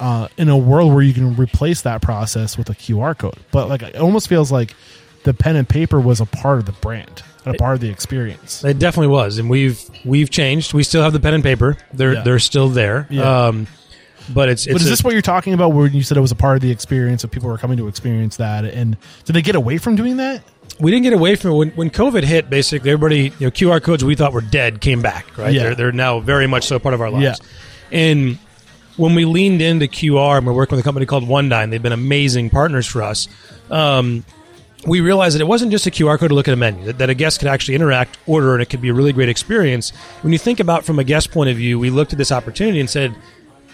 uh, 0.00 0.28
in 0.36 0.48
a 0.48 0.56
world 0.56 0.92
where 0.92 1.02
you 1.02 1.14
can 1.14 1.36
replace 1.36 1.82
that 1.82 2.02
process 2.02 2.56
with 2.58 2.68
a 2.70 2.74
QR 2.74 3.16
code. 3.16 3.36
But 3.52 3.68
like, 3.68 3.82
it 3.82 3.96
almost 3.96 4.28
feels 4.28 4.50
like 4.52 4.74
the 5.24 5.34
pen 5.34 5.56
and 5.56 5.68
paper 5.68 6.00
was 6.00 6.20
a 6.20 6.26
part 6.26 6.58
of 6.58 6.66
the 6.66 6.72
brand, 6.72 7.22
a 7.46 7.54
part 7.54 7.74
of 7.74 7.80
the 7.80 7.88
experience. 7.90 8.64
It 8.64 8.78
definitely 8.78 9.08
was, 9.08 9.38
and 9.38 9.48
we've 9.48 9.80
we've 10.04 10.30
changed. 10.30 10.74
We 10.74 10.82
still 10.82 11.02
have 11.02 11.12
the 11.12 11.20
pen 11.20 11.34
and 11.34 11.42
paper; 11.42 11.76
they're 11.92 12.14
Yeah. 12.14 12.22
they're 12.22 12.38
still 12.38 12.68
there. 12.68 13.06
Yeah. 13.10 13.46
Um, 13.46 13.66
but 14.32 14.48
it's, 14.48 14.66
it's 14.66 14.72
But 14.72 14.80
is 14.80 14.86
a- 14.86 14.90
this 14.90 15.04
what 15.04 15.12
you're 15.12 15.20
talking 15.22 15.52
about? 15.52 15.72
Where 15.74 15.86
you 15.86 16.02
said 16.02 16.16
it 16.16 16.20
was 16.22 16.32
a 16.32 16.36
part 16.36 16.56
of 16.56 16.62
the 16.62 16.70
experience, 16.70 17.24
of 17.24 17.30
people 17.30 17.48
were 17.50 17.58
coming 17.58 17.76
to 17.76 17.88
experience 17.88 18.36
that, 18.38 18.64
and 18.64 18.96
did 19.24 19.34
they 19.34 19.42
get 19.42 19.54
away 19.54 19.78
from 19.78 19.96
doing 19.96 20.16
that? 20.18 20.42
we 20.80 20.90
didn't 20.90 21.04
get 21.04 21.12
away 21.12 21.36
from 21.36 21.52
it 21.52 21.54
when, 21.54 21.70
when 21.72 21.88
COVID 21.90 22.24
hit. 22.24 22.50
Basically, 22.50 22.90
everybody, 22.90 23.32
you 23.38 23.46
know, 23.46 23.50
QR 23.50 23.80
codes 23.80 24.02
we 24.02 24.16
thought 24.16 24.32
were 24.32 24.40
dead 24.40 24.80
came 24.80 25.02
back. 25.02 25.38
Right, 25.38 25.52
Yeah. 25.54 25.62
they're, 25.62 25.74
they're 25.76 25.92
now 25.92 26.18
very 26.18 26.48
much 26.48 26.64
so 26.66 26.80
part 26.80 26.94
of 26.94 27.00
our 27.00 27.10
lives. 27.10 27.38
Yeah. 27.40 27.96
And 28.00 28.38
when 28.96 29.14
we 29.14 29.24
leaned 29.24 29.60
into 29.60 29.86
QR, 29.86 30.38
and 30.38 30.46
we're 30.46 30.52
working 30.52 30.76
with 30.76 30.84
a 30.84 30.86
company 30.86 31.06
called 31.06 31.24
OneDine, 31.24 31.70
they've 31.70 31.82
been 31.82 31.92
amazing 31.92 32.50
partners 32.50 32.86
for 32.86 33.02
us. 33.02 33.28
Um, 33.70 34.24
we 34.86 35.00
realized 35.00 35.34
that 35.34 35.40
it 35.40 35.46
wasn't 35.46 35.72
just 35.72 35.86
a 35.86 35.90
QR 35.90 36.18
code 36.18 36.28
to 36.28 36.34
look 36.34 36.46
at 36.46 36.54
a 36.54 36.56
menu, 36.56 36.84
that, 36.84 36.98
that 36.98 37.10
a 37.10 37.14
guest 37.14 37.38
could 37.38 37.48
actually 37.48 37.74
interact, 37.74 38.18
order, 38.26 38.52
and 38.52 38.62
it 38.62 38.66
could 38.66 38.82
be 38.82 38.90
a 38.90 38.94
really 38.94 39.12
great 39.12 39.28
experience. 39.28 39.90
When 40.20 40.32
you 40.32 40.38
think 40.38 40.60
about 40.60 40.84
from 40.84 40.98
a 40.98 41.04
guest 41.04 41.30
point 41.30 41.50
of 41.50 41.56
view, 41.56 41.78
we 41.78 41.90
looked 41.90 42.12
at 42.12 42.18
this 42.18 42.30
opportunity 42.30 42.80
and 42.80 42.88
said, 42.88 43.14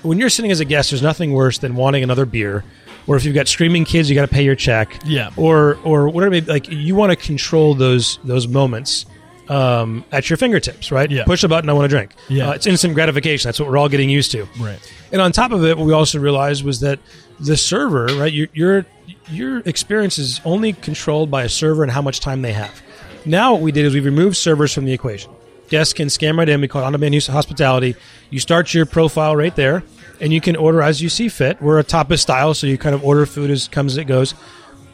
when 0.03 0.19
you're 0.19 0.31
sitting 0.31 0.51
as 0.51 0.61
a 0.61 0.65
guest, 0.65 0.91
there's 0.91 1.03
nothing 1.03 1.33
worse 1.33 1.59
than 1.59 1.75
wanting 1.75 2.03
another 2.03 2.25
beer. 2.25 2.65
Or 3.07 3.17
if 3.17 3.25
you've 3.25 3.35
got 3.35 3.49
screaming 3.49 3.85
kids, 3.85 4.09
you 4.09 4.15
got 4.15 4.29
to 4.29 4.33
pay 4.33 4.45
your 4.45 4.55
check. 4.55 5.01
Yeah. 5.05 5.31
Or 5.37 5.79
or 5.85 6.09
whatever. 6.09 6.31
may 6.31 6.41
Like 6.43 6.71
you 6.71 6.95
want 6.95 7.11
to 7.11 7.17
control 7.17 7.75
those 7.75 8.19
those 8.25 8.47
moments 8.47 9.07
um, 9.51 10.05
at 10.12 10.31
your 10.31 10.36
fingertips, 10.36 10.93
right? 10.93 11.10
Yeah. 11.10 11.24
Push 11.24 11.43
a 11.43 11.48
button. 11.48 11.68
I 11.68 11.72
want 11.72 11.85
to 11.85 11.89
drink. 11.89 12.12
Yeah. 12.28 12.48
Uh, 12.48 12.52
it's 12.52 12.66
instant 12.66 12.94
gratification. 12.94 13.48
That's 13.48 13.59
what 13.59 13.68
we're 13.68 13.77
all 13.77 13.89
getting 13.89 14.09
used 14.09 14.31
to. 14.31 14.47
Right. 14.59 14.78
And 15.12 15.20
on 15.20 15.32
top 15.32 15.51
of 15.51 15.64
it, 15.64 15.77
what 15.77 15.86
we 15.86 15.93
also 15.93 16.20
realized 16.20 16.64
was 16.64 16.81
that 16.81 17.01
the 17.40 17.56
server, 17.56 18.06
right, 18.06 18.32
your 18.32 18.47
your 18.55 18.86
your 19.28 19.59
experience 19.60 20.18
is 20.18 20.40
only 20.44 20.72
controlled 20.72 21.31
by 21.31 21.43
a 21.43 21.48
server 21.48 21.82
and 21.82 21.90
how 21.90 22.01
much 22.01 22.20
time 22.20 22.43
they 22.43 22.52
have. 22.52 22.81
Now 23.27 23.52
what 23.52 23.62
we 23.62 23.72
did 23.72 23.85
is 23.85 23.93
we 23.93 24.01
removed 24.01 24.36
servers 24.36 24.72
from 24.72 24.85
the 24.85 24.93
equation. 24.93 25.32
Guests 25.68 25.94
can 25.94 26.10
scan 26.10 26.36
right 26.36 26.48
in. 26.48 26.60
We 26.60 26.68
call 26.68 26.82
it 26.82 26.86
on-demand 26.86 27.14
use 27.14 27.28
of 27.28 27.35
hospitality. 27.35 27.94
You 28.31 28.40
start 28.40 28.72
your 28.74 28.86
profile 28.86 29.36
right 29.36 29.55
there, 29.55 29.82
and 30.20 30.32
you 30.32 30.40
can 30.40 30.56
order 30.56 30.82
as 30.82 31.01
you 31.01 31.09
see 31.09 31.28
fit. 31.28 31.60
We're 31.60 31.78
a 31.78 31.85
tapas 31.85 32.20
style, 32.20 32.55
so 32.55 32.66
you 32.66 32.78
kind 32.78 32.94
of 32.94 33.05
order 33.05 33.27
food 33.27 33.51
as 33.51 33.68
comes 33.68 33.94
as 33.94 33.98
it 33.98 34.05
goes. 34.05 34.35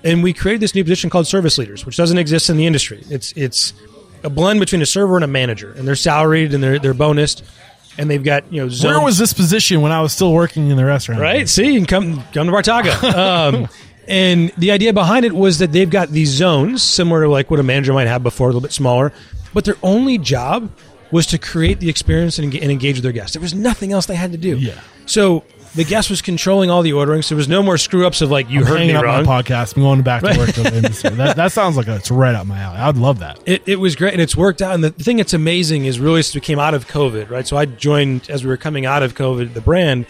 And 0.04 0.22
we 0.22 0.32
created 0.32 0.60
this 0.60 0.74
new 0.74 0.84
position 0.84 1.10
called 1.10 1.26
service 1.26 1.56
leaders, 1.58 1.86
which 1.86 1.96
doesn't 1.96 2.18
exist 2.18 2.50
in 2.50 2.56
the 2.56 2.66
industry. 2.66 3.02
It's 3.10 3.32
it's 3.32 3.72
a 4.26 4.30
blend 4.30 4.60
between 4.60 4.82
a 4.82 4.86
server 4.86 5.16
and 5.16 5.24
a 5.24 5.28
manager, 5.28 5.72
and 5.72 5.86
they're 5.86 5.94
salaried 5.96 6.52
and 6.52 6.62
they're 6.62 6.78
they're 6.78 6.94
bonused, 6.94 7.42
and 7.96 8.10
they've 8.10 8.22
got 8.22 8.52
you 8.52 8.66
know 8.66 8.72
Where 8.82 9.00
was 9.00 9.16
this 9.18 9.32
position 9.32 9.80
when 9.80 9.92
I 9.92 10.02
was 10.02 10.12
still 10.12 10.32
working 10.32 10.68
in 10.68 10.76
the 10.76 10.84
restaurant? 10.84 11.20
Right. 11.20 11.48
See, 11.48 11.72
you 11.72 11.78
can 11.78 11.86
come 11.86 12.24
come 12.32 12.46
to 12.46 12.52
Bartaco. 12.52 13.14
Um, 13.16 13.68
and 14.08 14.52
the 14.56 14.70
idea 14.70 14.92
behind 14.92 15.24
it 15.24 15.32
was 15.32 15.58
that 15.58 15.72
they've 15.72 15.90
got 15.90 16.10
these 16.10 16.28
zones 16.28 16.82
similar 16.82 17.22
to 17.22 17.28
like 17.28 17.50
what 17.50 17.58
a 17.58 17.64
manager 17.64 17.92
might 17.92 18.06
have 18.06 18.22
before, 18.22 18.46
a 18.46 18.50
little 18.50 18.60
bit 18.60 18.72
smaller, 18.72 19.12
but 19.52 19.64
their 19.64 19.74
only 19.82 20.16
job 20.16 20.70
was 21.10 21.26
to 21.26 21.38
create 21.38 21.80
the 21.80 21.88
experience 21.88 22.38
and, 22.38 22.54
and 22.54 22.70
engage 22.70 22.96
with 22.96 23.02
their 23.02 23.12
guests. 23.12 23.32
There 23.32 23.42
was 23.42 23.54
nothing 23.54 23.92
else 23.92 24.06
they 24.06 24.14
had 24.14 24.32
to 24.32 24.38
do. 24.38 24.58
Yeah. 24.58 24.80
So 25.06 25.44
the 25.76 25.84
guest 25.84 26.10
was 26.10 26.22
controlling 26.22 26.70
all 26.70 26.82
the 26.82 26.92
ordering. 26.94 27.22
So 27.22 27.34
there 27.34 27.36
was 27.36 27.48
no 27.48 27.62
more 27.62 27.78
screw 27.78 28.06
ups 28.06 28.22
of 28.22 28.30
like 28.30 28.50
you 28.50 28.60
I'm 28.60 28.66
heard 28.66 28.80
me 28.80 28.92
up 28.92 29.04
wrong. 29.04 29.24
my 29.24 29.42
podcast. 29.42 29.76
I'm 29.76 29.82
going 29.82 30.02
back 30.02 30.22
to 30.22 30.36
work. 30.36 30.52
to 30.54 30.62
the 30.62 30.76
industry. 30.76 31.10
That, 31.10 31.36
that 31.36 31.52
sounds 31.52 31.76
like 31.76 31.86
a, 31.86 31.96
it's 31.96 32.10
right 32.10 32.34
up 32.34 32.46
my 32.46 32.58
alley. 32.58 32.78
I'd 32.78 32.96
love 32.96 33.20
that. 33.20 33.38
It, 33.46 33.62
it 33.66 33.76
was 33.76 33.94
great, 33.94 34.12
and 34.14 34.20
it's 34.22 34.36
worked 34.36 34.62
out. 34.62 34.74
And 34.74 34.82
the 34.82 34.90
thing 34.90 35.18
that's 35.18 35.34
amazing 35.34 35.84
is 35.84 36.00
really 36.00 36.22
since 36.22 36.34
we 36.34 36.40
came 36.40 36.58
out 36.58 36.74
of 36.74 36.88
COVID, 36.88 37.30
right? 37.30 37.46
So 37.46 37.56
I 37.56 37.66
joined 37.66 38.28
as 38.30 38.42
we 38.42 38.48
were 38.50 38.56
coming 38.56 38.86
out 38.86 39.02
of 39.02 39.14
COVID, 39.14 39.54
the 39.54 39.60
brand. 39.60 40.06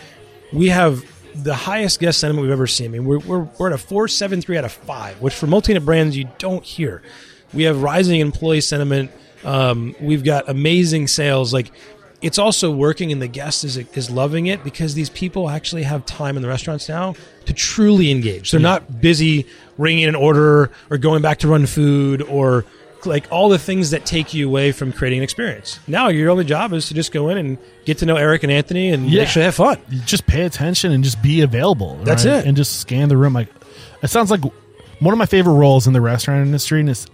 We 0.52 0.68
have 0.68 1.04
the 1.34 1.54
highest 1.54 2.00
guest 2.00 2.20
sentiment 2.20 2.42
we've 2.44 2.52
ever 2.52 2.66
seen. 2.66 2.86
I 2.86 2.92
mean, 2.92 3.04
we're, 3.04 3.18
we're, 3.18 3.40
we're 3.58 3.66
at 3.66 3.74
a 3.74 3.78
four 3.78 4.08
seven 4.08 4.40
three 4.40 4.56
out 4.56 4.64
of 4.64 4.72
five, 4.72 5.20
which 5.20 5.34
for 5.34 5.46
multi-unit 5.46 5.84
brands 5.84 6.16
you 6.16 6.28
don't 6.38 6.64
hear. 6.64 7.02
We 7.52 7.64
have 7.64 7.82
rising 7.82 8.20
employee 8.20 8.60
sentiment. 8.60 9.10
Um, 9.44 9.94
we've 10.00 10.24
got 10.24 10.48
amazing 10.48 11.08
sales. 11.08 11.52
Like 11.52 11.70
it's 12.26 12.38
also 12.38 12.70
working, 12.70 13.12
and 13.12 13.22
the 13.22 13.28
guest 13.28 13.64
is 13.64 13.76
is 13.76 14.10
loving 14.10 14.46
it 14.46 14.62
because 14.64 14.94
these 14.94 15.08
people 15.10 15.48
actually 15.48 15.84
have 15.84 16.04
time 16.04 16.36
in 16.36 16.42
the 16.42 16.48
restaurants 16.48 16.88
now 16.88 17.14
to 17.46 17.52
truly 17.52 18.10
engage. 18.10 18.50
They're 18.50 18.60
not 18.60 19.00
busy 19.00 19.46
ringing 19.78 20.04
an 20.06 20.14
order 20.14 20.70
or 20.90 20.98
going 20.98 21.22
back 21.22 21.38
to 21.38 21.48
run 21.48 21.66
food 21.66 22.22
or 22.22 22.64
like 23.04 23.26
all 23.30 23.48
the 23.48 23.58
things 23.58 23.90
that 23.90 24.04
take 24.04 24.34
you 24.34 24.48
away 24.48 24.72
from 24.72 24.92
creating 24.92 25.20
an 25.20 25.22
experience. 25.22 25.78
Now 25.86 26.08
your 26.08 26.28
only 26.30 26.44
job 26.44 26.72
is 26.72 26.88
to 26.88 26.94
just 26.94 27.12
go 27.12 27.28
in 27.28 27.38
and 27.38 27.58
get 27.84 27.98
to 27.98 28.06
know 28.06 28.16
Eric 28.16 28.42
and 28.42 28.50
Anthony 28.50 28.90
and 28.90 29.08
Yeah. 29.08 29.22
actually 29.22 29.44
have 29.44 29.54
fun. 29.54 29.78
Just 30.06 30.26
pay 30.26 30.42
attention 30.42 30.90
and 30.90 31.04
just 31.04 31.22
be 31.22 31.42
available. 31.42 31.96
That's 32.02 32.24
right? 32.26 32.38
it. 32.38 32.46
And 32.46 32.56
just 32.56 32.80
scan 32.80 33.08
the 33.08 33.16
room. 33.16 33.32
Like 33.32 33.48
it 34.02 34.08
sounds 34.08 34.30
like 34.30 34.40
one 34.98 35.12
of 35.14 35.18
my 35.18 35.26
favorite 35.26 35.54
roles 35.54 35.86
in 35.86 35.92
the 35.92 36.00
restaurant 36.00 36.44
industry. 36.46 36.80
And 36.80 36.90
it's, 36.90 37.06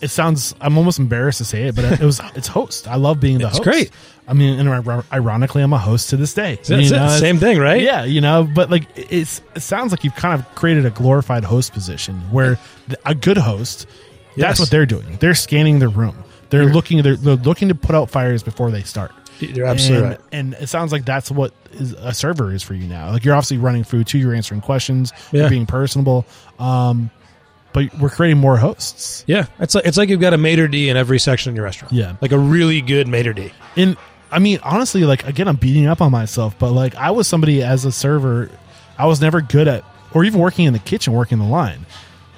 it 0.00 0.08
sounds. 0.08 0.54
I'm 0.60 0.76
almost 0.78 0.98
embarrassed 0.98 1.38
to 1.38 1.44
say 1.44 1.64
it, 1.64 1.74
but 1.76 1.84
it 1.84 2.00
was. 2.00 2.20
It's 2.34 2.48
host. 2.48 2.88
I 2.88 2.96
love 2.96 3.20
being 3.20 3.38
the 3.38 3.46
It's 3.46 3.58
host. 3.58 3.62
great. 3.62 3.90
I 4.28 4.32
mean, 4.32 4.58
and 4.58 5.04
ironically, 5.12 5.62
I'm 5.62 5.72
a 5.72 5.78
host 5.78 6.10
to 6.10 6.16
this 6.16 6.34
day. 6.34 6.56
That's 6.56 6.70
You 6.70 6.90
know, 6.90 7.08
Same 7.08 7.38
thing, 7.38 7.58
right? 7.58 7.80
Yeah, 7.80 8.04
you 8.04 8.20
know, 8.20 8.44
but 8.52 8.70
like 8.70 8.86
it's. 8.96 9.40
It 9.54 9.60
sounds 9.60 9.92
like 9.92 10.04
you've 10.04 10.16
kind 10.16 10.38
of 10.40 10.54
created 10.54 10.84
a 10.84 10.90
glorified 10.90 11.44
host 11.44 11.72
position 11.72 12.16
where 12.30 12.58
a 13.04 13.14
good 13.14 13.38
host. 13.38 13.86
Yes. 14.34 14.48
That's 14.48 14.60
what 14.60 14.70
they're 14.70 14.86
doing. 14.86 15.16
They're 15.18 15.34
scanning 15.34 15.78
the 15.78 15.88
room. 15.88 16.16
They're 16.50 16.66
looking. 16.66 17.02
They're, 17.02 17.16
they're 17.16 17.36
looking 17.36 17.68
to 17.68 17.74
put 17.74 17.94
out 17.94 18.10
fires 18.10 18.42
before 18.42 18.70
they 18.70 18.82
start. 18.82 19.12
You're 19.40 19.66
absolutely 19.66 20.08
and, 20.08 20.10
right. 20.18 20.20
And 20.32 20.54
it 20.54 20.68
sounds 20.68 20.92
like 20.92 21.04
that's 21.04 21.30
what 21.30 21.52
is 21.72 21.92
a 21.92 22.14
server 22.14 22.52
is 22.52 22.62
for 22.62 22.74
you 22.74 22.86
now. 22.86 23.10
Like 23.10 23.24
you're 23.24 23.34
obviously 23.34 23.58
running 23.58 23.84
food 23.84 24.06
too. 24.06 24.18
You're 24.18 24.34
answering 24.34 24.60
questions. 24.60 25.12
Yeah. 25.32 25.42
You're 25.42 25.50
being 25.50 25.66
personable. 25.66 26.24
Um, 26.58 27.10
but 27.76 27.94
we're 27.98 28.08
creating 28.08 28.38
more 28.38 28.56
hosts. 28.56 29.22
Yeah, 29.26 29.48
it's 29.60 29.74
like 29.74 29.84
it's 29.84 29.98
like 29.98 30.08
you've 30.08 30.18
got 30.18 30.32
a 30.32 30.38
maitre 30.38 30.66
d 30.66 30.88
in 30.88 30.96
every 30.96 31.18
section 31.18 31.50
in 31.50 31.56
your 31.56 31.66
restaurant. 31.66 31.92
Yeah. 31.92 32.16
like 32.22 32.32
a 32.32 32.38
really 32.38 32.80
good 32.80 33.06
maitre 33.06 33.34
d. 33.34 33.52
And 33.76 33.98
I 34.30 34.38
mean, 34.38 34.60
honestly, 34.62 35.04
like 35.04 35.26
again, 35.26 35.46
I'm 35.46 35.56
beating 35.56 35.86
up 35.86 36.00
on 36.00 36.10
myself, 36.10 36.58
but 36.58 36.72
like 36.72 36.94
I 36.94 37.10
was 37.10 37.28
somebody 37.28 37.62
as 37.62 37.84
a 37.84 37.92
server, 37.92 38.50
I 38.98 39.04
was 39.04 39.20
never 39.20 39.42
good 39.42 39.68
at, 39.68 39.84
or 40.14 40.24
even 40.24 40.40
working 40.40 40.64
in 40.64 40.72
the 40.72 40.78
kitchen, 40.78 41.12
working 41.12 41.36
the 41.36 41.44
line. 41.44 41.84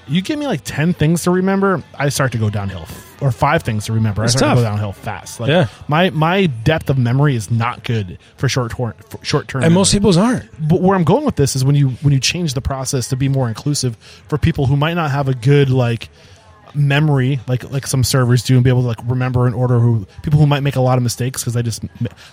You 0.09 0.23
give 0.23 0.39
me 0.39 0.47
like 0.47 0.63
ten 0.65 0.95
things 0.95 1.23
to 1.25 1.31
remember, 1.31 1.83
I 1.95 2.09
start 2.09 2.33
to 2.33 2.39
go 2.39 2.49
downhill, 2.51 2.87
or 3.21 3.31
five 3.31 3.63
things 3.63 3.87
to 3.87 3.93
remember, 3.93 4.25
It's 4.25 4.35
I 4.35 4.39
start 4.39 4.51
tough. 4.51 4.59
to 4.59 4.63
go 4.65 4.69
downhill 4.71 4.93
fast. 4.93 5.41
Like 5.41 5.51
Yeah. 5.51 5.67
my 5.87 6.11
my 6.11 6.47
depth 6.47 6.89
of 6.91 6.97
memory 6.99 7.37
is 7.37 7.51
not 7.51 7.85
good 7.85 8.19
for 8.37 8.49
short 8.49 8.73
term 8.77 8.95
short 9.23 9.49
term. 9.49 9.63
And 9.65 9.75
most 9.75 9.93
people's 9.93 10.17
aren't. 10.17 10.45
but 10.69 10.81
where 10.81 10.97
I'm 10.97 11.05
going 11.05 11.25
with 11.25 11.37
this 11.37 11.55
is 11.57 11.65
when 11.65 11.75
you 11.75 11.91
when 12.03 12.13
you 12.13 12.21
change 12.21 12.55
the 12.55 12.61
process 12.63 13.09
to 13.09 13.17
be 13.17 13.29
more 13.29 13.49
inclusive 13.49 13.97
for 14.29 14.39
people 14.39 14.67
who 14.67 14.77
might 14.77 14.95
not 14.95 15.11
have 15.11 15.29
a 15.29 15.35
good 15.35 15.69
like 15.71 16.09
memory 16.75 17.41
like 17.49 17.69
like 17.71 17.87
some 17.87 18.05
servers 18.05 18.43
do 18.43 18.55
and 18.55 18.63
be 18.63 18.69
able 18.71 18.83
to 18.83 18.89
like 18.89 18.99
remember 19.07 19.47
an 19.47 19.55
order 19.55 19.79
who 19.81 20.07
people 20.23 20.39
who 20.39 20.47
might 20.47 20.63
make 20.63 20.77
a 20.77 20.81
lot 20.81 20.99
of 20.99 21.03
mistakes 21.03 21.43
because 21.43 21.57
I 21.57 21.63
just 21.63 21.83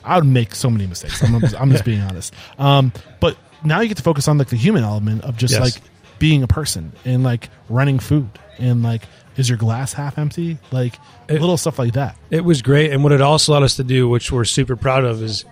I 0.04 0.18
would 0.18 0.26
make 0.28 0.54
so 0.54 0.70
many 0.70 0.86
mistakes 0.88 1.24
I'm, 1.24 1.36
I'm 1.58 1.72
just 1.72 1.86
being 1.86 2.02
honest 2.02 2.34
um 2.60 2.92
but 3.22 3.38
now 3.64 3.80
you 3.80 3.88
get 3.88 3.96
to 3.98 4.04
focus 4.04 4.28
on 4.28 4.38
like 4.38 4.50
the 4.50 4.58
human 4.58 4.84
element 4.84 5.24
of 5.24 5.38
just 5.38 5.54
Yes. 5.54 5.62
like 5.62 5.82
being 6.20 6.44
a 6.44 6.48
person 6.48 6.92
and 7.06 7.24
like 7.24 7.50
running 7.70 8.00
food 8.00 8.30
and 8.58 8.84
like 8.84 9.04
is 9.38 9.50
your 9.50 9.58
glass 9.58 9.92
half 9.94 10.18
empty 10.18 10.58
like 10.72 10.96
It- 11.28 11.42
little 11.42 11.58
stuff 11.58 11.78
like 11.80 11.94
that 11.94 12.18
It 12.30 12.44
was 12.46 12.62
great, 12.62 12.92
and 12.92 13.04
what 13.04 13.12
it 13.12 13.22
also 13.22 13.52
allowed 13.52 13.64
us 13.64 13.76
to 13.76 13.84
do, 13.84 14.08
which 14.08 14.32
we're 14.32 14.46
super 14.46 14.76
proud 14.76 15.04
of, 15.04 15.22
is 15.22 15.44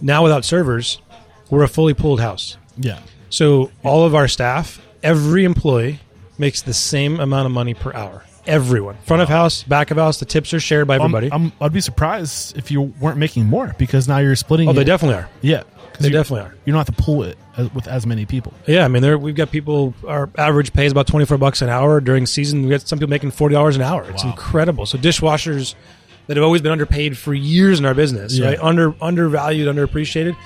now 0.00 0.22
without 0.22 0.44
servers, 0.44 1.00
we're 1.50 1.62
a 1.62 1.68
fully 1.68 1.94
pooled 1.94 2.20
house. 2.20 2.56
yeah 2.76 2.98
So 3.30 3.70
all 3.82 4.04
of 4.04 4.14
our 4.14 4.28
staff, 4.28 4.80
every 5.02 5.44
employee 5.44 6.00
makes 6.38 6.62
the 6.62 6.74
same 6.74 7.18
amount 7.20 7.46
of 7.46 7.52
money 7.52 7.74
per 7.74 7.92
hour. 7.92 8.24
Everyone, 8.46 8.96
front 9.04 9.22
of 9.22 9.28
house, 9.28 9.62
back 9.62 9.90
of 9.90 9.98
house, 9.98 10.18
the 10.18 10.24
tips 10.24 10.52
are 10.54 10.60
shared 10.60 10.86
by 10.88 10.96
everybody. 10.96 11.28
I'm, 11.30 11.52
I'd 11.60 11.72
be 11.74 11.82
surprised 11.82 12.56
if 12.56 12.70
you 12.70 12.80
weren't 12.80 13.18
making 13.18 13.44
more 13.46 13.74
because 13.78 14.08
now 14.08 14.18
you're 14.18 14.34
splitting 14.36 14.68
oh, 14.68 14.72
they 14.72 14.80
it. 14.80 14.84
definitely 14.86 15.16
are. 15.16 15.28
Yeah, 15.42 15.62
They 16.00 16.08
you- 16.08 16.14
definitely 16.14 16.46
are. 16.46 16.54
You 16.64 16.72
don't 16.72 16.84
have 16.86 16.94
to 16.96 17.02
pull 17.02 17.22
it 17.22 17.36
as, 17.56 17.72
with 17.74 17.86
as 17.88 18.06
many 18.06 18.26
people. 18.26 18.52
Yeah, 18.66 18.84
I 18.84 18.88
mean, 18.88 19.02
there 19.02 19.16
we've 19.18 19.34
got 19.34 19.50
people. 19.50 19.94
Our 20.06 20.28
average 20.38 20.72
pay 20.72 20.86
is 20.86 20.92
about 20.92 21.06
twenty 21.06 21.26
four 21.26 21.38
bucks 21.38 21.62
an 21.62 21.68
hour 21.68 22.00
during 22.00 22.26
season. 22.26 22.62
We 22.64 22.70
got 22.70 22.82
some 22.82 22.98
people 22.98 23.10
making 23.10 23.30
forty 23.32 23.54
dollars 23.54 23.76
an 23.76 23.82
hour. 23.82 24.04
It's 24.10 24.24
Wow. 24.24 24.30
incredible. 24.30 24.86
So 24.86 24.98
dishwashers 24.98 25.74
that 26.26 26.36
have 26.36 26.44
always 26.44 26.62
been 26.62 26.72
underpaid 26.72 27.16
for 27.18 27.34
years 27.34 27.78
in 27.78 27.84
our 27.84 27.94
business, 27.94 28.36
Yeah. 28.38 28.46
right? 28.50 28.58
Under 28.60 28.94
undervalued, 29.00 29.68
underappreciated. 29.74 30.36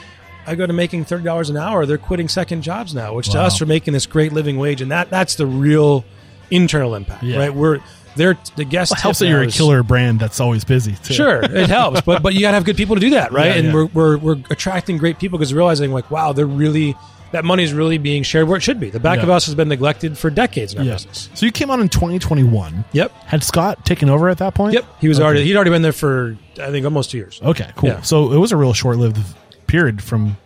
I 0.46 0.54
go 0.56 0.66
to 0.66 0.72
making 0.72 1.04
thirty 1.04 1.24
dollars 1.24 1.50
an 1.50 1.56
hour. 1.56 1.86
They're 1.86 1.98
quitting 1.98 2.28
second 2.28 2.62
jobs 2.62 2.94
now, 2.94 3.14
which 3.14 3.30
to 3.30 3.40
us 3.40 3.60
are 3.62 3.66
making 3.66 3.94
this 3.94 4.06
great 4.06 4.32
living 4.32 4.58
wage, 4.58 4.80
and 4.82 4.90
that 4.90 5.08
that's 5.10 5.36
the 5.36 5.46
real 5.46 6.04
internal 6.50 6.94
impact, 6.94 7.22
Yeah. 7.22 7.38
right? 7.38 7.54
We're 7.54 7.78
they're 8.16 8.38
the 8.56 8.64
guest 8.64 8.92
It 8.92 8.98
helps 9.00 9.18
that 9.20 9.28
you're 9.28 9.42
a 9.42 9.46
killer 9.48 9.82
brand 9.82 10.20
that's 10.20 10.40
always 10.40 10.64
busy. 10.64 10.92
Too. 11.02 11.14
Sure, 11.14 11.40
it 11.42 11.68
helps, 11.68 12.00
but 12.02 12.22
but 12.22 12.34
you 12.34 12.40
got 12.40 12.50
to 12.52 12.54
have 12.54 12.64
good 12.64 12.76
people 12.76 12.96
to 12.96 13.00
do 13.00 13.10
that, 13.10 13.32
right? 13.32 13.46
Yeah, 13.46 13.52
and 13.54 13.66
yeah. 13.68 13.74
We're, 13.74 13.86
we're 13.86 14.18
we're 14.18 14.36
attracting 14.50 14.98
great 14.98 15.18
people 15.18 15.38
because 15.38 15.52
realizing 15.54 15.92
like, 15.92 16.10
wow, 16.10 16.32
they're 16.32 16.46
really 16.46 16.94
that 17.32 17.44
money 17.44 17.64
is 17.64 17.72
really 17.72 17.98
being 17.98 18.22
shared 18.22 18.46
where 18.46 18.56
it 18.56 18.62
should 18.62 18.78
be. 18.78 18.90
The 18.90 19.00
back 19.00 19.16
Yeah. 19.16 19.24
of 19.24 19.28
house 19.28 19.46
has 19.46 19.56
been 19.56 19.68
neglected 19.68 20.16
for 20.16 20.30
decades 20.30 20.72
in 20.72 20.78
our 20.78 20.84
Yeah. 20.84 20.92
business. 20.92 21.28
So 21.34 21.44
you 21.46 21.50
came 21.50 21.68
on 21.68 21.80
in 21.80 21.88
2021. 21.88 22.84
Yep, 22.92 23.10
Had 23.26 23.42
Scott 23.42 23.84
taken 23.84 24.08
over 24.08 24.28
at 24.28 24.38
that 24.38 24.54
point? 24.54 24.74
yep. 24.74 24.84
He 25.00 25.08
was 25.08 25.18
Okay. 25.18 25.24
already 25.24 25.44
he'd 25.44 25.56
already 25.56 25.70
been 25.70 25.82
there 25.82 25.92
for 25.92 26.36
I 26.62 26.70
think 26.70 26.84
almost 26.84 27.10
two 27.10 27.16
years. 27.18 27.40
Okay, 27.42 27.66
cool. 27.74 27.88
Yeah. 27.90 28.02
So 28.02 28.32
it 28.32 28.38
was 28.38 28.52
a 28.52 28.56
real 28.56 28.72
short-lived 28.72 29.18
period 29.66 30.00
from 30.00 30.36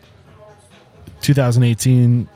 2018. 1.20 2.28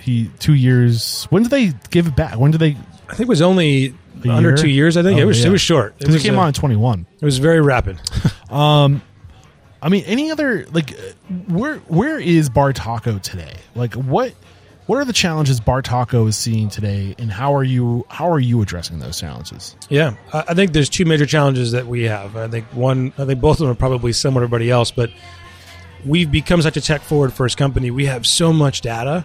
He 0.00 0.30
two 0.38 0.54
years. 0.54 1.26
When 1.30 1.42
did 1.42 1.50
they 1.50 1.72
give 1.90 2.06
it 2.06 2.16
back? 2.16 2.36
When 2.38 2.50
did 2.50 2.58
they? 2.60 2.76
I 3.10 3.14
think 3.14 3.26
it 3.26 3.28
was 3.28 3.42
only 3.42 3.94
A 4.24 4.28
under 4.30 4.50
year? 4.50 4.56
two 4.56 4.68
years. 4.68 4.96
I 4.96 5.02
think 5.02 5.18
Oh, 5.18 5.22
it 5.22 5.26
was 5.26 5.40
yeah. 5.40 5.48
it 5.48 5.50
was 5.50 5.60
short. 5.60 5.92
It 5.92 5.98
Because 6.00 6.14
was 6.14 6.22
he 6.22 6.28
came 6.28 6.38
uh, 6.38 6.42
on 6.42 6.48
in 6.48 6.54
21. 6.54 7.06
It 7.20 7.24
was 7.24 7.38
very 7.38 7.60
rapid. 7.60 7.98
I 9.82 9.88
mean, 9.88 10.04
any 10.06 10.30
other 10.30 10.66
like 10.72 10.92
uh, 10.92 10.96
where 11.48 11.76
where 11.88 12.18
is 12.18 12.50
Bartaco 12.50 13.20
today? 13.20 13.54
Like 13.74 13.94
what 13.94 14.34
what 14.86 14.98
are 14.98 15.04
the 15.04 15.12
challenges 15.12 15.60
Bartaco 15.60 16.28
is 16.28 16.36
seeing 16.36 16.68
today, 16.68 17.14
and 17.18 17.30
how 17.32 17.54
are 17.54 17.64
you 17.64 18.04
how 18.08 18.30
are 18.30 18.40
you 18.40 18.60
addressing 18.60 18.98
those 18.98 19.18
challenges? 19.18 19.76
Yeah, 19.88 20.16
I 20.34 20.44
I 20.48 20.54
think 20.54 20.72
there's 20.72 20.90
two 20.90 21.04
major 21.06 21.24
challenges 21.26 21.72
that 21.72 21.86
we 21.86 22.02
have. 22.04 22.36
I 22.36 22.48
think 22.48 22.66
one, 22.72 23.12
I 23.16 23.24
think 23.24 23.40
both 23.40 23.56
of 23.56 23.60
them 23.60 23.70
are 23.70 23.74
probably 23.74 24.12
similar 24.12 24.42
to 24.42 24.44
everybody 24.44 24.70
else, 24.70 24.90
but 24.90 25.10
we've 26.04 26.30
become 26.30 26.60
such 26.60 26.76
a 26.76 26.80
tech 26.82 27.00
forward 27.02 27.32
first 27.32 27.56
company. 27.56 27.90
We 27.90 28.04
have 28.06 28.26
so 28.26 28.52
much 28.52 28.82
data, 28.82 29.24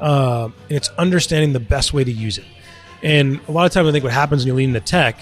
uh, 0.00 0.50
and 0.68 0.76
it's 0.76 0.88
understanding 0.98 1.54
the 1.54 1.60
best 1.60 1.94
way 1.94 2.04
to 2.04 2.12
use 2.12 2.36
it. 2.36 2.44
And 3.02 3.40
a 3.48 3.52
lot 3.52 3.66
of 3.66 3.72
times, 3.72 3.88
I 3.88 3.92
think 3.92 4.04
what 4.04 4.12
happens 4.12 4.42
when 4.42 4.48
you 4.48 4.54
lean 4.54 4.74
into 4.74 4.80
tech 4.80 5.16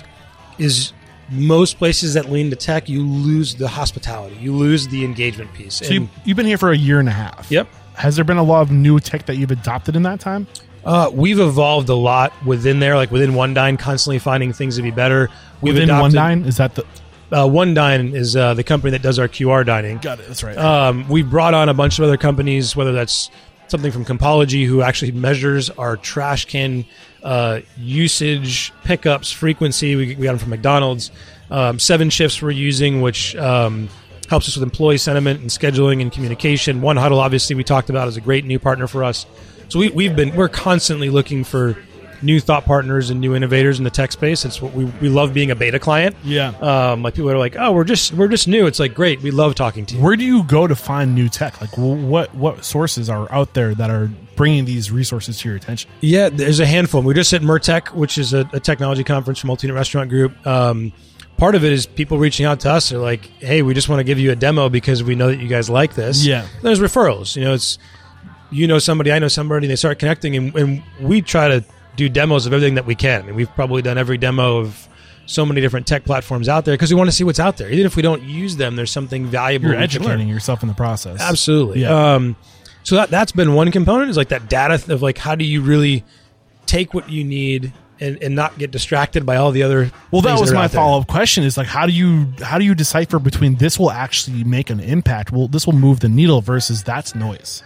is 0.59 0.93
most 1.31 1.78
places 1.78 2.15
that 2.15 2.31
lean 2.31 2.51
to 2.51 2.57
tech, 2.57 2.89
you 2.89 3.05
lose 3.05 3.57
the 3.57 3.69
hospitality, 3.69 4.36
you 4.36 4.55
lose 4.55 4.89
the 4.89 5.05
engagement 5.05 5.53
piece. 5.55 5.74
So 5.74 5.93
you, 5.93 6.09
you've 6.24 6.36
been 6.36 6.47
here 6.47 6.59
for 6.59 6.70
a 6.70 6.77
year 6.77 7.01
and 7.01 7.09
a 7.09 7.12
half. 7.12 7.51
Yep. 7.51 7.69
Has 7.94 8.16
there 8.16 8.24
been 8.24 8.36
a 8.36 8.43
lot 8.43 8.62
of 8.62 8.70
new 8.70 9.01
tech 9.01 9.27
that 9.27 9.36
you've 9.36 9.51
adopted 9.51 9.97
in 9.97 10.03
that 10.03 10.20
time? 10.20 10.47
Uh, 10.85 11.11
we've 11.12 11.40
evolved 11.40 11.89
a 11.89 11.94
lot 11.94 12.32
within 12.44 12.78
there, 12.78 12.94
like 12.94 13.11
within 13.11 13.32
OneDine, 13.32 13.78
constantly 13.78 14.20
finding 14.20 14.53
things 14.53 14.77
to 14.77 14.82
be 14.82 14.93
better. 14.93 15.28
We've 15.61 15.74
Within 15.74 15.90
adopted, 15.90 16.19
OneDine, 16.19 16.47
is 16.47 16.59
that 16.59 16.77
the? 16.77 16.82
Uh, 17.32 17.44
OneDine 17.44 18.15
is 18.15 18.36
uh, 18.36 18.55
the 18.55 18.62
company 18.62 18.93
that 18.93 19.03
does 19.03 19.19
our 19.19 19.27
QR 19.27 19.66
dining. 19.66 19.98
Got 19.98 20.20
it. 20.20 20.28
That's 20.28 20.44
right. 20.44 20.57
Um, 20.57 21.09
we 21.09 21.23
brought 21.23 21.55
on 21.55 21.69
a 21.69 21.74
bunch 21.74 21.98
of 21.98 22.05
other 22.05 22.16
companies, 22.16 22.77
whether 22.77 22.93
that's 22.93 23.31
something 23.66 23.90
from 23.90 24.05
Compology, 24.05 24.65
who 24.65 24.82
actually 24.82 25.11
measures 25.11 25.70
our 25.70 25.97
trash 25.97 26.44
can 26.44 26.85
uh, 27.27 27.61
usage, 27.77 28.73
pickups, 28.85 29.32
frequency. 29.32 29.97
We, 29.97 30.15
we 30.15 30.24
got 30.24 30.32
them 30.32 30.39
from 30.39 30.51
McDonald's. 30.51 31.11
Um, 31.51 31.78
7shifts 31.78 32.40
we're 32.40 32.53
using, 32.53 33.01
which 33.01 33.35
um, 33.35 33.89
helps 34.28 34.48
us 34.48 34.57
with 34.57 34.62
employee 34.62 34.98
sentiment 34.98 35.40
and 35.40 35.51
scheduling 35.51 36.01
and 36.01 36.12
communication. 36.12 36.81
1Huddle, 36.81 37.19
obviously, 37.19 37.57
we 37.57 37.65
talked 37.65 37.90
about 37.90 38.07
is 38.07 38.16
a 38.16 38.20
great 38.20 38.44
new 38.44 38.61
partner 38.61 38.86
for 38.86 39.03
us. 39.03 39.27
So 39.69 39.81
we, 39.81 39.89
we've 39.89 40.15
been 40.15 40.36
we're 40.36 40.48
constantly 40.48 41.11
looking 41.11 41.43
for 41.43 41.77
new 42.23 42.39
thought 42.39 42.65
partners 42.65 43.11
and 43.11 43.20
new 43.20 43.35
innovators 43.35 43.78
in 43.78 43.85
the 43.85 43.90
tech 43.90 44.12
space. 44.12 44.44
It's 44.44 44.62
what 44.62 44.73
we, 44.73 44.85
we 44.85 45.09
love 45.09 45.35
being 45.35 45.51
a 45.51 45.57
beta 45.57 45.81
client. 45.81 46.15
Yeah. 46.23 46.51
Um, 46.61 47.03
like 47.03 47.15
people 47.15 47.32
are 47.32 47.39
like, 47.39 47.57
oh, 47.59 47.73
we're 47.73 47.82
just 47.82 48.12
we're 48.12 48.28
just 48.28 48.47
new. 48.47 48.66
It's 48.66 48.78
like 48.78 48.94
great. 48.94 49.20
We 49.20 49.32
love 49.32 49.57
talking 49.57 49.85
to 49.86 49.97
you. 49.97 50.01
Where 50.01 50.15
do 50.15 50.24
you 50.24 50.44
go 50.44 50.69
to 50.69 50.77
find 50.77 51.16
new 51.16 51.28
tech? 51.28 51.61
Like, 51.61 51.77
what 51.77 52.32
what 52.36 52.65
sources 52.65 53.11
are 53.11 53.31
out 53.32 53.55
there 53.55 53.74
that 53.74 53.90
are 53.90 54.11
bringing 54.36 54.64
these 54.64 54.90
resources 54.90 55.38
to 55.40 55.48
your 55.48 55.56
attention? 55.56 55.90
Yeah, 56.00 56.28
there's 56.28 56.60
a 56.60 56.66
handful. 56.66 57.02
We 57.02 57.14
just 57.14 57.32
at 57.32 57.42
MURTEC, 57.42 57.94
which 57.94 58.18
is 58.18 58.32
a, 58.32 58.48
a 58.52 58.60
technology 58.60 59.04
conference 59.04 59.40
from 59.40 59.48
Multi 59.48 59.70
Restaurant 59.70 60.10
Group. 60.10 60.46
Um, 60.46 60.92
part 61.36 61.54
of 61.54 61.64
it 61.64 61.72
is 61.72 61.86
people 61.86 62.18
reaching 62.18 62.46
out 62.46 62.60
to 62.60 62.70
us. 62.70 62.90
They're 62.90 62.98
like, 62.98 63.26
"Hey, 63.38 63.62
we 63.62 63.74
just 63.74 63.88
want 63.88 64.00
to 64.00 64.04
give 64.04 64.18
you 64.18 64.30
a 64.30 64.36
demo 64.36 64.68
because 64.68 65.02
we 65.02 65.14
know 65.14 65.28
that 65.28 65.40
you 65.40 65.48
guys 65.48 65.68
like 65.68 65.94
this." 65.94 66.24
Yeah. 66.24 66.46
There's 66.62 66.80
referrals. 66.80 67.36
You 67.36 67.44
know, 67.44 67.54
it's 67.54 67.78
you 68.50 68.66
know 68.66 68.78
somebody, 68.78 69.12
I 69.12 69.18
know 69.18 69.28
somebody. 69.28 69.66
And 69.66 69.70
they 69.70 69.76
start 69.76 69.98
connecting, 69.98 70.36
and, 70.36 70.54
and 70.54 70.82
we 71.00 71.22
try 71.22 71.48
to 71.48 71.64
do 71.96 72.08
demos 72.08 72.46
of 72.46 72.52
everything 72.52 72.74
that 72.74 72.86
we 72.86 72.94
can. 72.94 73.22
I 73.22 73.26
mean, 73.26 73.36
we've 73.36 73.54
probably 73.54 73.82
done 73.82 73.98
every 73.98 74.18
demo 74.18 74.58
of 74.58 74.88
so 75.26 75.44
many 75.44 75.60
different 75.60 75.86
tech 75.86 76.04
platforms 76.04 76.48
out 76.48 76.64
there 76.64 76.74
because 76.74 76.90
we 76.90 76.96
want 76.96 77.08
to 77.08 77.16
see 77.16 77.24
what's 77.24 77.40
out 77.40 77.56
there. 77.56 77.68
Even 77.70 77.86
if 77.86 77.96
we 77.96 78.02
don't 78.02 78.22
use 78.22 78.56
them, 78.56 78.76
there's 78.76 78.92
something 78.92 79.26
valuable. 79.26 79.66
You're 79.66 79.74
can 79.74 79.80
learn. 79.80 80.10
educating 80.12 80.28
yourself 80.28 80.62
in 80.62 80.68
the 80.68 80.74
process. 80.74 81.20
Absolutely. 81.20 81.82
Yeah. 81.82 82.14
Um, 82.14 82.36
so 82.86 82.94
that 82.94 83.10
that's 83.10 83.32
been 83.32 83.54
one 83.54 83.72
component 83.72 84.10
is 84.10 84.16
like 84.16 84.28
that 84.28 84.48
data 84.48 84.74
of 84.92 85.02
like 85.02 85.18
how 85.18 85.34
do 85.34 85.44
you 85.44 85.60
really 85.60 86.04
take 86.66 86.94
what 86.94 87.10
you 87.10 87.24
need 87.24 87.72
and, 87.98 88.22
and 88.22 88.36
not 88.36 88.56
get 88.58 88.70
distracted 88.70 89.26
by 89.26 89.36
all 89.36 89.50
the 89.50 89.64
other. 89.64 89.90
Well, 90.12 90.22
that 90.22 90.38
was 90.38 90.52
are 90.52 90.54
my 90.54 90.68
follow 90.68 91.00
up 91.00 91.08
question: 91.08 91.42
is 91.42 91.56
like, 91.56 91.66
how 91.66 91.84
do 91.86 91.92
you 91.92 92.32
how 92.40 92.58
do 92.58 92.64
you 92.64 92.76
decipher 92.76 93.18
between 93.18 93.56
this 93.56 93.76
will 93.76 93.90
actually 93.90 94.44
make 94.44 94.70
an 94.70 94.78
impact? 94.78 95.32
Well, 95.32 95.48
this 95.48 95.66
will 95.66 95.74
move 95.74 95.98
the 95.98 96.08
needle 96.08 96.40
versus 96.40 96.84
that's 96.84 97.16
noise. 97.16 97.64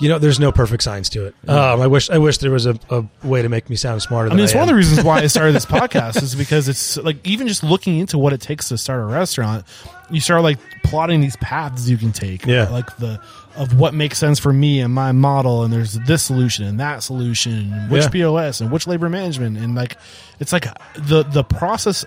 You 0.00 0.10
know, 0.10 0.18
there's 0.18 0.40
no 0.40 0.52
perfect 0.52 0.82
science 0.82 1.08
to 1.10 1.26
it. 1.26 1.34
Um, 1.48 1.80
I 1.80 1.86
wish 1.86 2.10
I 2.10 2.18
wish 2.18 2.36
there 2.38 2.50
was 2.50 2.66
a, 2.66 2.78
a 2.90 3.04
way 3.22 3.40
to 3.40 3.48
make 3.48 3.70
me 3.70 3.76
sound 3.76 4.02
smarter. 4.02 4.30
I 4.30 4.34
mean, 4.34 4.44
it's 4.44 4.54
I 4.54 4.58
one 4.58 4.64
of 4.64 4.68
the 4.68 4.74
reasons 4.74 5.04
why 5.04 5.20
I 5.20 5.28
started 5.28 5.54
this 5.54 5.66
podcast 5.66 6.20
is 6.22 6.34
because 6.34 6.68
it's 6.68 6.98
like 6.98 7.24
even 7.26 7.48
just 7.48 7.62
looking 7.62 7.98
into 7.98 8.18
what 8.18 8.34
it 8.34 8.42
takes 8.42 8.68
to 8.68 8.76
start 8.76 9.00
a 9.00 9.06
restaurant, 9.06 9.64
you 10.10 10.20
start 10.20 10.42
like 10.42 10.58
plotting 10.82 11.20
these 11.20 11.36
paths 11.36 11.88
you 11.88 11.96
can 11.96 12.12
take. 12.12 12.44
Yeah. 12.44 12.68
like 12.70 12.96
the 12.96 13.20
of 13.56 13.78
what 13.78 13.94
makes 13.94 14.18
sense 14.18 14.38
for 14.38 14.52
me 14.52 14.80
and 14.80 14.92
my 14.92 15.12
model, 15.12 15.62
and 15.62 15.72
there's 15.72 15.94
this 15.94 16.22
solution 16.22 16.64
and 16.64 16.80
that 16.80 17.02
solution, 17.02 17.72
and 17.72 17.90
which 17.90 18.02
Yeah. 18.04 18.08
POS 18.10 18.60
and 18.60 18.70
which 18.70 18.86
labor 18.86 19.08
management, 19.08 19.56
and 19.58 19.74
like 19.74 19.96
it's 20.40 20.52
like 20.52 20.66
the 20.96 21.22
the 21.22 21.44
process 21.44 22.04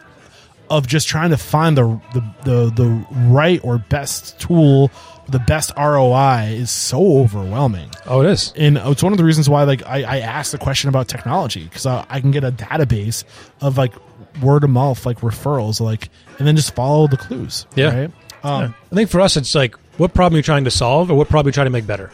of 0.69 0.85
just 0.85 1.07
trying 1.07 1.29
to 1.29 1.37
find 1.37 1.77
the 1.77 1.99
the 2.13 2.21
the, 2.43 2.71
the 2.75 3.05
right 3.29 3.61
or 3.63 3.77
best 3.77 4.37
tool, 4.39 4.91
the 5.29 5.39
best 5.39 5.71
ROI 5.77 6.47
is 6.49 6.69
so 6.69 7.19
overwhelming 7.19 7.89
Oh, 8.05 8.21
it 8.21 8.29
is. 8.29 8.51
and 8.57 8.77
it's 8.77 9.01
one 9.01 9.13
of 9.13 9.17
the 9.17 9.23
reasons 9.23 9.47
why 9.49 9.63
like 9.63 9.85
I, 9.85 10.03
I 10.03 10.19
asked 10.19 10.51
the 10.51 10.57
question 10.57 10.89
about 10.89 11.07
technology 11.07 11.63
because 11.63 11.85
I, 11.85 12.05
I 12.09 12.19
can 12.19 12.31
get 12.31 12.43
a 12.43 12.51
database 12.51 13.23
of 13.61 13.77
like 13.77 13.93
word 14.41 14.65
of 14.65 14.69
mouth 14.69 15.05
like 15.05 15.21
referrals 15.21 15.79
like 15.79 16.09
and 16.37 16.45
then 16.45 16.55
just 16.57 16.75
follow 16.75 17.07
the 17.07 17.17
clues 17.17 17.65
Yeah. 17.75 17.97
right 18.01 18.11
um, 18.43 18.75
I 18.91 18.95
think 18.95 19.09
for 19.09 19.19
us, 19.19 19.35
it's 19.35 19.55
like 19.55 19.75
what 19.97 20.13
problem 20.13 20.35
you're 20.35 20.43
trying 20.43 20.63
to 20.63 20.71
solve 20.71 21.11
or 21.11 21.15
what 21.15 21.29
problem 21.29 21.47
you're 21.47 21.53
trying 21.53 21.65
to 21.65 21.71
make 21.71 21.87
better. 21.87 22.11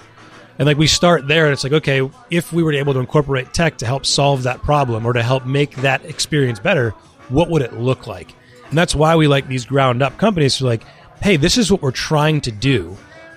And 0.60 0.68
like 0.68 0.78
we 0.78 0.88
start 0.88 1.28
there, 1.28 1.46
and 1.46 1.54
it's 1.54 1.64
like, 1.64 1.74
okay, 1.74 2.08
if 2.30 2.54
we 2.54 2.64
were 2.64 2.74
able 2.74 2.94
to 2.94 3.00
incorporate 3.00 3.54
tech 3.54 3.78
to 3.80 3.86
help 3.86 4.06
solve 4.06 4.44
that 4.44 4.62
problem 4.62 5.06
or 5.06 5.14
to 5.14 5.24
help 5.24 5.46
make 5.46 5.76
that 5.78 6.06
experience 6.06 6.60
better, 6.60 6.92
what 7.30 7.50
would 7.50 7.62
it 7.62 7.74
look 7.74 8.08
like? 8.08 8.34
And 8.70 8.78
that's 8.78 8.96
why 8.96 9.16
we 9.16 9.28
like 9.28 9.48
these 9.48 9.66
ground 9.66 10.02
up 10.02 10.18
companies 10.18 10.58
who 10.58 10.66
are 10.66 10.70
like, 10.70 10.84
hey, 11.22 11.38
this 11.38 11.58
is 11.58 11.72
what 11.72 11.82
we're 11.82 11.92
trying 11.92 12.42
to 12.42 12.52
do. 12.52 12.96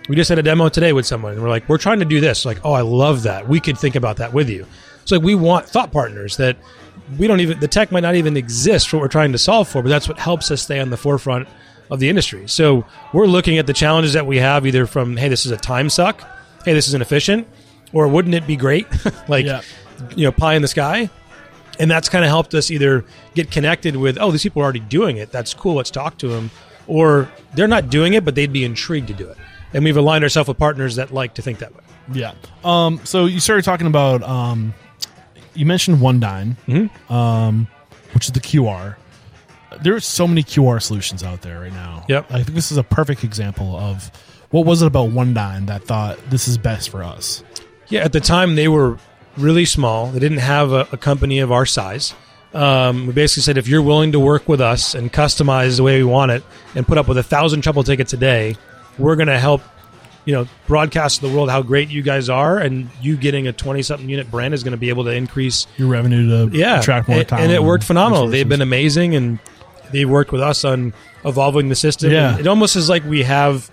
We 0.09 0.16
just 0.16 0.28
had 0.28 0.39
a 0.39 0.43
demo 0.43 0.68
today 0.68 0.93
with 0.93 1.06
someone, 1.06 1.32
and 1.32 1.43
we're 1.43 1.48
like, 1.48 1.68
we're 1.68 1.78
trying 1.78 1.98
to 2.01 2.05
do 2.05 2.20
this. 2.20 2.44
Like, 2.44 2.59
oh, 2.64 2.73
I 2.73 2.82
love 2.82 3.23
that. 3.24 3.48
We 3.48 3.60
could 3.60 3.78
think 3.78 3.97
about 3.97 4.18
that 4.18 4.32
with 4.32 4.48
you. 4.48 4.66
So 5.05 5.16
like, 5.16 5.24
we 5.24 5.35
want 5.35 5.66
thought 5.66 5.93
partners 5.93 6.36
that 6.36 6.56
we 7.18 7.27
don't 7.27 7.40
even 7.40 7.60
the 7.60 7.68
tech 7.68 7.93
might 7.93 8.01
not 8.01 8.16
even 8.16 8.36
exist 8.36 8.89
for 8.89 8.97
what 8.97 9.02
we're 9.02 9.09
trying 9.09 9.32
to 9.32 9.39
solve 9.39 9.68
for, 9.68 9.82
but 9.82 9.89
that's 9.89 10.09
what 10.09 10.18
helps 10.18 10.51
us 10.51 10.62
stay 10.62 10.81
on 10.81 10.90
the 10.90 10.97
forefront 10.97 11.48
of 11.90 12.00
the 12.00 12.08
industry. 12.08 12.48
So 12.48 12.84
we're 13.12 13.26
looking 13.26 13.58
at 13.58 13.66
the 13.66 13.72
challenges 13.72 14.12
that 14.14 14.26
we 14.26 14.38
have 14.38 14.66
either 14.66 14.86
from 14.86 15.16
hey, 15.16 15.28
this 15.28 15.46
is 15.46 15.52
a 15.52 15.56
time 15.56 15.88
suck, 15.90 16.20
hey, 16.64 16.72
this 16.74 16.88
is 16.88 16.94
inefficient, 16.94 17.46
or 17.92 18.08
wouldn't 18.08 18.34
it 18.34 18.46
be 18.46 18.56
great? 18.56 18.86
like 19.28 19.46
Yeah. 19.46 19.62
you 20.16 20.24
know, 20.24 20.32
pie 20.32 20.54
in 20.54 20.62
the 20.62 20.68
sky. 20.68 21.08
And 21.78 21.90
that's 21.90 22.08
kind 22.08 22.24
of 22.24 22.28
helped 22.30 22.54
us 22.54 22.70
either 22.70 23.04
get 23.34 23.50
connected 23.50 23.96
with, 23.96 24.16
oh, 24.18 24.30
these 24.30 24.42
people 24.42 24.62
are 24.62 24.64
already 24.64 24.80
doing 24.80 25.18
it. 25.18 25.30
That's 25.30 25.52
cool. 25.52 25.74
Let's 25.74 25.90
talk 25.90 26.16
to 26.18 26.28
them. 26.28 26.50
Or 26.86 27.28
they're 27.54 27.68
not 27.68 27.90
doing 27.90 28.14
it, 28.14 28.24
but 28.24 28.34
they'd 28.34 28.52
be 28.52 28.64
intrigued 28.64 29.08
to 29.08 29.14
do 29.14 29.28
it. 29.28 29.36
And 29.74 29.84
we've 29.84 29.96
aligned 29.96 30.24
ourselves 30.24 30.48
with 30.48 30.56
partners 30.56 30.96
that 30.96 31.12
like 31.12 31.34
to 31.34 31.42
think 31.42 31.58
that 31.58 31.74
way. 31.74 31.82
yeah 32.14 32.32
um 32.64 33.00
so 33.04 33.26
you 33.26 33.40
started 33.40 33.64
talking 33.64 33.86
about 33.88 34.22
um 34.22 34.72
you 35.54 35.66
mentioned 35.66 35.98
OneDine 35.98 36.56
Mm-hmm. 36.68 37.12
um 37.12 37.66
which 38.14 38.26
is 38.26 38.32
the 38.32 38.40
qr 38.40 38.94
there's 39.82 40.05
so 40.07 40.27
many 40.27 40.43
qr 40.43 40.81
solutions 40.82 41.23
out 41.23 41.43
there 41.43 41.61
right 41.61 41.73
now 41.73 42.05
Yep. 42.09 42.27
i 42.31 42.43
think 42.43 42.55
this 42.55 42.70
is 42.73 42.78
a 42.78 42.82
perfect 42.85 43.24
example 43.24 43.77
of 43.77 44.11
what 44.51 44.65
was 44.65 44.81
it 44.82 44.86
about 44.86 45.11
OneDine 45.11 45.66
that 45.66 45.82
thought 45.85 46.19
this 46.31 46.47
is 46.48 46.57
best 46.59 46.89
for 46.90 47.03
us 47.03 47.43
Yeah, 47.89 48.01
at 48.05 48.12
the 48.12 48.20
time 48.20 48.55
they 48.57 48.69
were 48.69 48.98
really 49.36 49.65
small. 49.65 50.07
They 50.09 50.19
didn't 50.19 50.39
have 50.39 50.73
a, 50.73 50.89
a 50.93 50.97
company 50.97 51.40
of 51.40 51.53
our 51.53 51.66
size. 51.66 52.15
Um, 52.55 53.07
we 53.07 53.12
basically 53.12 53.43
said 53.43 53.59
if 53.59 53.69
you're 53.69 53.82
willing 53.82 54.12
to 54.12 54.19
work 54.20 54.48
with 54.48 54.61
us 54.61 54.94
and 54.94 55.12
customize 55.12 55.77
the 55.77 55.82
way 55.82 55.98
we 55.98 56.05
want 56.05 56.31
it, 56.32 56.43
and 56.74 56.86
put 56.86 56.97
up 56.97 57.07
with 57.07 57.19
a 57.19 57.23
thousand 57.23 57.61
trouble 57.62 57.82
tickets 57.82 58.12
a 58.12 58.16
day, 58.16 58.57
we're 58.98 59.16
going 59.16 59.28
to 59.28 59.39
help. 59.39 59.62
You 60.24 60.35
know, 60.35 60.48
broadcast 60.66 61.20
to 61.20 61.28
the 61.28 61.32
world 61.32 61.51
how 61.51 61.62
great 61.62 61.89
you 61.89 62.03
guys 62.03 62.28
are, 62.28 62.59
and 62.59 62.89
you 63.01 63.16
getting 63.16 63.47
a 63.47 63.53
twenty-something 63.53 64.09
unit 64.09 64.28
brand 64.28 64.55
is 64.55 64.65
going 64.65 64.73
to 64.73 64.77
be 64.78 64.89
able 64.89 65.05
to 65.05 65.11
increase 65.12 65.69
your 65.77 65.86
revenue 65.89 66.48
to 66.51 66.57
yeah, 66.57 66.81
attract 66.81 67.07
more 67.09 67.19
and, 67.19 67.32
and 67.32 67.53
it 67.53 67.62
worked 67.62 67.85
phenomenal. 67.85 68.23
resources. 68.24 68.32
They've 68.40 68.48
been 68.48 68.62
amazing, 68.62 69.15
and 69.15 69.39
they've 69.92 70.08
worked 70.08 70.32
with 70.32 70.40
us 70.40 70.64
on 70.64 70.92
evolving 71.24 71.68
the 71.68 71.74
system. 71.74 72.10
Yeah. 72.10 72.32
And 72.32 72.40
it 72.40 72.46
almost 72.46 72.76
is 72.76 72.88
like 72.88 73.04
we 73.04 73.22
have 73.22 73.70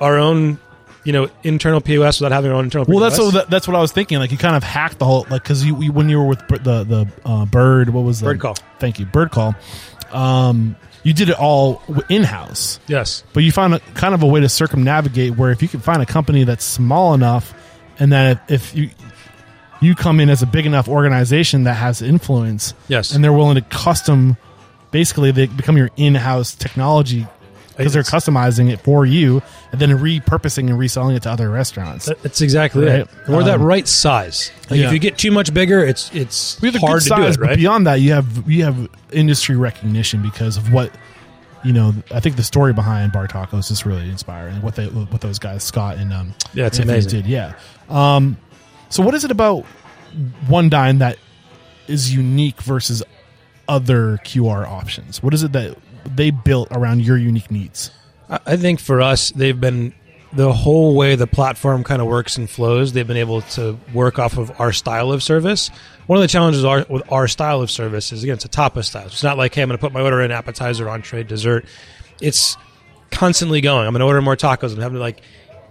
our 0.00 0.18
own, 0.18 0.58
you 1.04 1.12
know, 1.12 1.28
internal 1.42 1.80
POS 1.80 2.20
without 2.20 2.32
having 2.32 2.50
our 2.50 2.56
own 2.56 2.64
internal. 2.64 2.86
Well, 2.88 3.00
that's 3.00 3.18
what 3.18 3.48
that's 3.50 3.66
what 3.66 3.76
I 3.76 3.80
was 3.80 3.92
thinking. 3.92 4.18
Like 4.18 4.32
you 4.32 4.38
kind 4.38 4.56
of 4.56 4.62
hacked 4.62 4.98
the 4.98 5.04
whole 5.04 5.26
like 5.30 5.42
because 5.42 5.64
you, 5.64 5.80
you 5.82 5.92
when 5.92 6.08
you 6.08 6.18
were 6.18 6.26
with 6.26 6.46
the 6.48 6.84
the 6.84 7.12
uh, 7.24 7.44
bird, 7.46 7.90
what 7.90 8.02
was 8.02 8.20
the 8.20 8.26
Birdcall. 8.26 8.58
Thank 8.78 8.98
you, 8.98 9.06
Birdcall. 9.06 9.54
Um, 10.12 10.76
you 11.04 11.12
did 11.12 11.28
it 11.30 11.38
all 11.38 11.82
in 12.08 12.22
house, 12.22 12.78
yes. 12.86 13.24
but 13.32 13.42
you 13.42 13.50
found 13.50 13.74
a, 13.74 13.80
kind 13.80 14.14
of 14.14 14.22
a 14.22 14.26
way 14.26 14.40
to 14.40 14.48
circumnavigate 14.48 15.36
where 15.36 15.50
if 15.50 15.60
you 15.60 15.68
can 15.68 15.80
find 15.80 16.00
a 16.00 16.06
company 16.06 16.44
that's 16.44 16.64
small 16.64 17.12
enough, 17.14 17.52
and 17.98 18.12
that 18.12 18.44
if, 18.48 18.72
if 18.72 18.76
you 18.76 18.90
you 19.80 19.94
come 19.96 20.20
in 20.20 20.30
as 20.30 20.42
a 20.42 20.46
big 20.46 20.64
enough 20.64 20.88
organization 20.88 21.64
that 21.64 21.74
has 21.74 22.02
influence, 22.02 22.72
Yes. 22.86 23.12
and 23.12 23.24
they're 23.24 23.32
willing 23.32 23.56
to 23.56 23.62
custom, 23.62 24.36
basically 24.92 25.32
they 25.32 25.46
become 25.46 25.76
your 25.76 25.90
in-house 25.96 26.54
technology 26.54 27.26
because 27.76 27.94
they're 27.94 28.02
customizing 28.02 28.70
it 28.70 28.78
for 28.80 29.04
you 29.06 29.42
and 29.72 29.80
then 29.80 29.88
repurposing 29.90 30.68
and 30.68 30.78
reselling 30.78 31.16
it 31.16 31.22
to 31.24 31.30
other 31.30 31.50
restaurants. 31.50 32.04
That- 32.06 32.22
That's 32.22 32.40
exactly 32.42 32.84
Right. 32.84 33.00
it. 33.00 33.08
That 33.26 33.48
Um, 33.54 33.62
right 33.62 33.88
size. 33.88 34.52
Like 34.70 34.78
yeah. 34.78 34.86
if 34.86 34.92
you 34.92 34.98
get 35.00 35.16
too 35.18 35.30
much 35.32 35.52
bigger, 35.52 35.82
it's 35.84 36.10
it's 36.14 36.60
we 36.60 36.70
have 36.70 36.80
hard 36.80 37.02
to 37.02 37.08
do 37.08 37.22
it, 37.22 37.38
but 37.40 37.48
right? 37.48 37.56
beyond 37.56 37.86
that, 37.88 38.00
you 38.02 38.12
have 38.12 38.48
you 38.48 38.62
have 38.64 38.88
industry 39.10 39.56
recognition 39.56 40.22
because 40.22 40.56
of 40.58 40.70
what 40.72 40.92
you 41.64 41.72
know, 41.72 41.94
I 42.12 42.18
think 42.18 42.34
the 42.34 42.42
story 42.42 42.72
behind 42.72 43.12
Bartaco's 43.12 43.70
is 43.70 43.86
really 43.86 44.10
inspiring. 44.10 44.60
What 44.62 44.74
they, 44.74 44.86
what 44.88 45.20
those 45.20 45.38
guys, 45.38 45.62
Scott 45.62 45.96
and 45.96 46.12
um, 46.12 46.34
Yeah, 46.54 46.66
it's 46.66 46.80
amazing. 46.80 47.10
Did 47.22 47.26
yeah. 47.26 47.52
Um, 47.88 48.36
so 48.88 49.00
what 49.04 49.14
is 49.14 49.24
it 49.24 49.30
about 49.30 49.64
OneDine 50.48 50.98
that 50.98 51.18
is 51.86 52.12
unique 52.12 52.60
versus 52.62 53.02
other 53.68 54.18
QR 54.24 54.66
options? 54.66 55.22
What 55.22 55.34
is 55.34 55.42
it 55.42 55.52
that 55.52 55.76
they 56.04 56.30
built 56.30 56.68
around 56.70 57.02
your 57.02 57.16
unique 57.16 57.50
needs? 57.50 57.90
I 58.28 58.56
think 58.56 58.80
for 58.80 59.02
us, 59.02 59.30
they've 59.30 59.60
been 59.60 59.94
the 60.32 60.52
whole 60.52 60.94
way 60.94 61.14
the 61.14 61.26
platform 61.26 61.84
kind 61.84 62.00
of 62.00 62.08
works 62.08 62.38
and 62.38 62.48
flows. 62.48 62.92
They've 62.92 63.06
been 63.06 63.18
able 63.18 63.42
to 63.42 63.78
work 63.92 64.18
off 64.18 64.38
of 64.38 64.58
our 64.60 64.72
style 64.72 65.12
of 65.12 65.22
service. 65.22 65.68
One 66.06 66.16
of 66.16 66.22
the 66.22 66.28
challenges 66.28 66.64
with 66.88 67.02
our 67.12 67.28
style 67.28 67.60
of 67.60 67.70
service 67.70 68.12
is 68.12 68.22
again 68.22 68.34
it's 68.34 68.44
a 68.44 68.48
tapas 68.48 68.86
style. 68.86 69.06
It's 69.06 69.22
not 69.22 69.36
like 69.36 69.54
hey, 69.54 69.62
I'm 69.62 69.68
going 69.68 69.78
to 69.78 69.80
put 69.80 69.92
my 69.92 70.00
order 70.00 70.22
in 70.22 70.30
appetizer, 70.30 70.88
entree, 70.88 71.22
dessert. 71.22 71.66
It's 72.20 72.56
constantly 73.10 73.60
going. 73.60 73.86
I'm 73.86 73.92
going 73.92 74.00
to 74.00 74.06
order 74.06 74.22
more 74.22 74.36
tacos. 74.36 74.72
I'm 74.72 74.80
having 74.80 74.96
to 74.96 75.00
like 75.00 75.20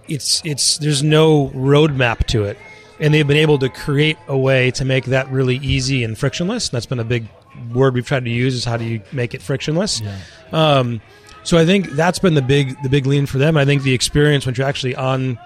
it's 0.08 0.42
it's 0.46 0.78
there's 0.78 1.02
no 1.02 1.50
roadmap 1.50 2.28
to 2.28 2.44
it, 2.44 2.58
and 3.00 3.14
they've 3.14 3.28
been 3.28 3.38
able 3.38 3.58
to 3.60 3.70
create 3.70 4.18
a 4.28 4.38
way 4.38 4.72
to 4.72 4.86
make 4.86 5.06
that 5.06 5.30
really 5.32 5.58
easy 5.58 6.04
and 6.04 6.18
frictionless. 6.18 6.70
That's 6.70 6.86
been 6.86 7.00
a 7.00 7.04
big 7.04 7.26
word 7.74 7.94
we've 7.94 8.06
tried 8.06 8.26
to 8.26 8.32
use 8.32 8.54
is 8.56 8.66
how 8.66 8.78
do 8.78 8.84
you 8.86 9.02
make 9.12 9.34
it 9.34 9.42
frictionless. 9.42 10.02
Um, 10.52 11.02
so 11.44 11.58
I 11.58 11.66
think 11.66 11.90
that's 11.92 12.20
been 12.20 12.34
the 12.36 12.42
big 12.42 12.76
the 12.84 12.90
big 12.90 13.06
lean 13.06 13.26
for 13.26 13.38
them. 13.38 13.58
I 13.58 13.66
think 13.66 13.84
the 13.84 13.94
experience 13.94 14.46
when 14.46 14.56
you're 14.56 14.68
actually 14.68 14.96
on 14.96 15.40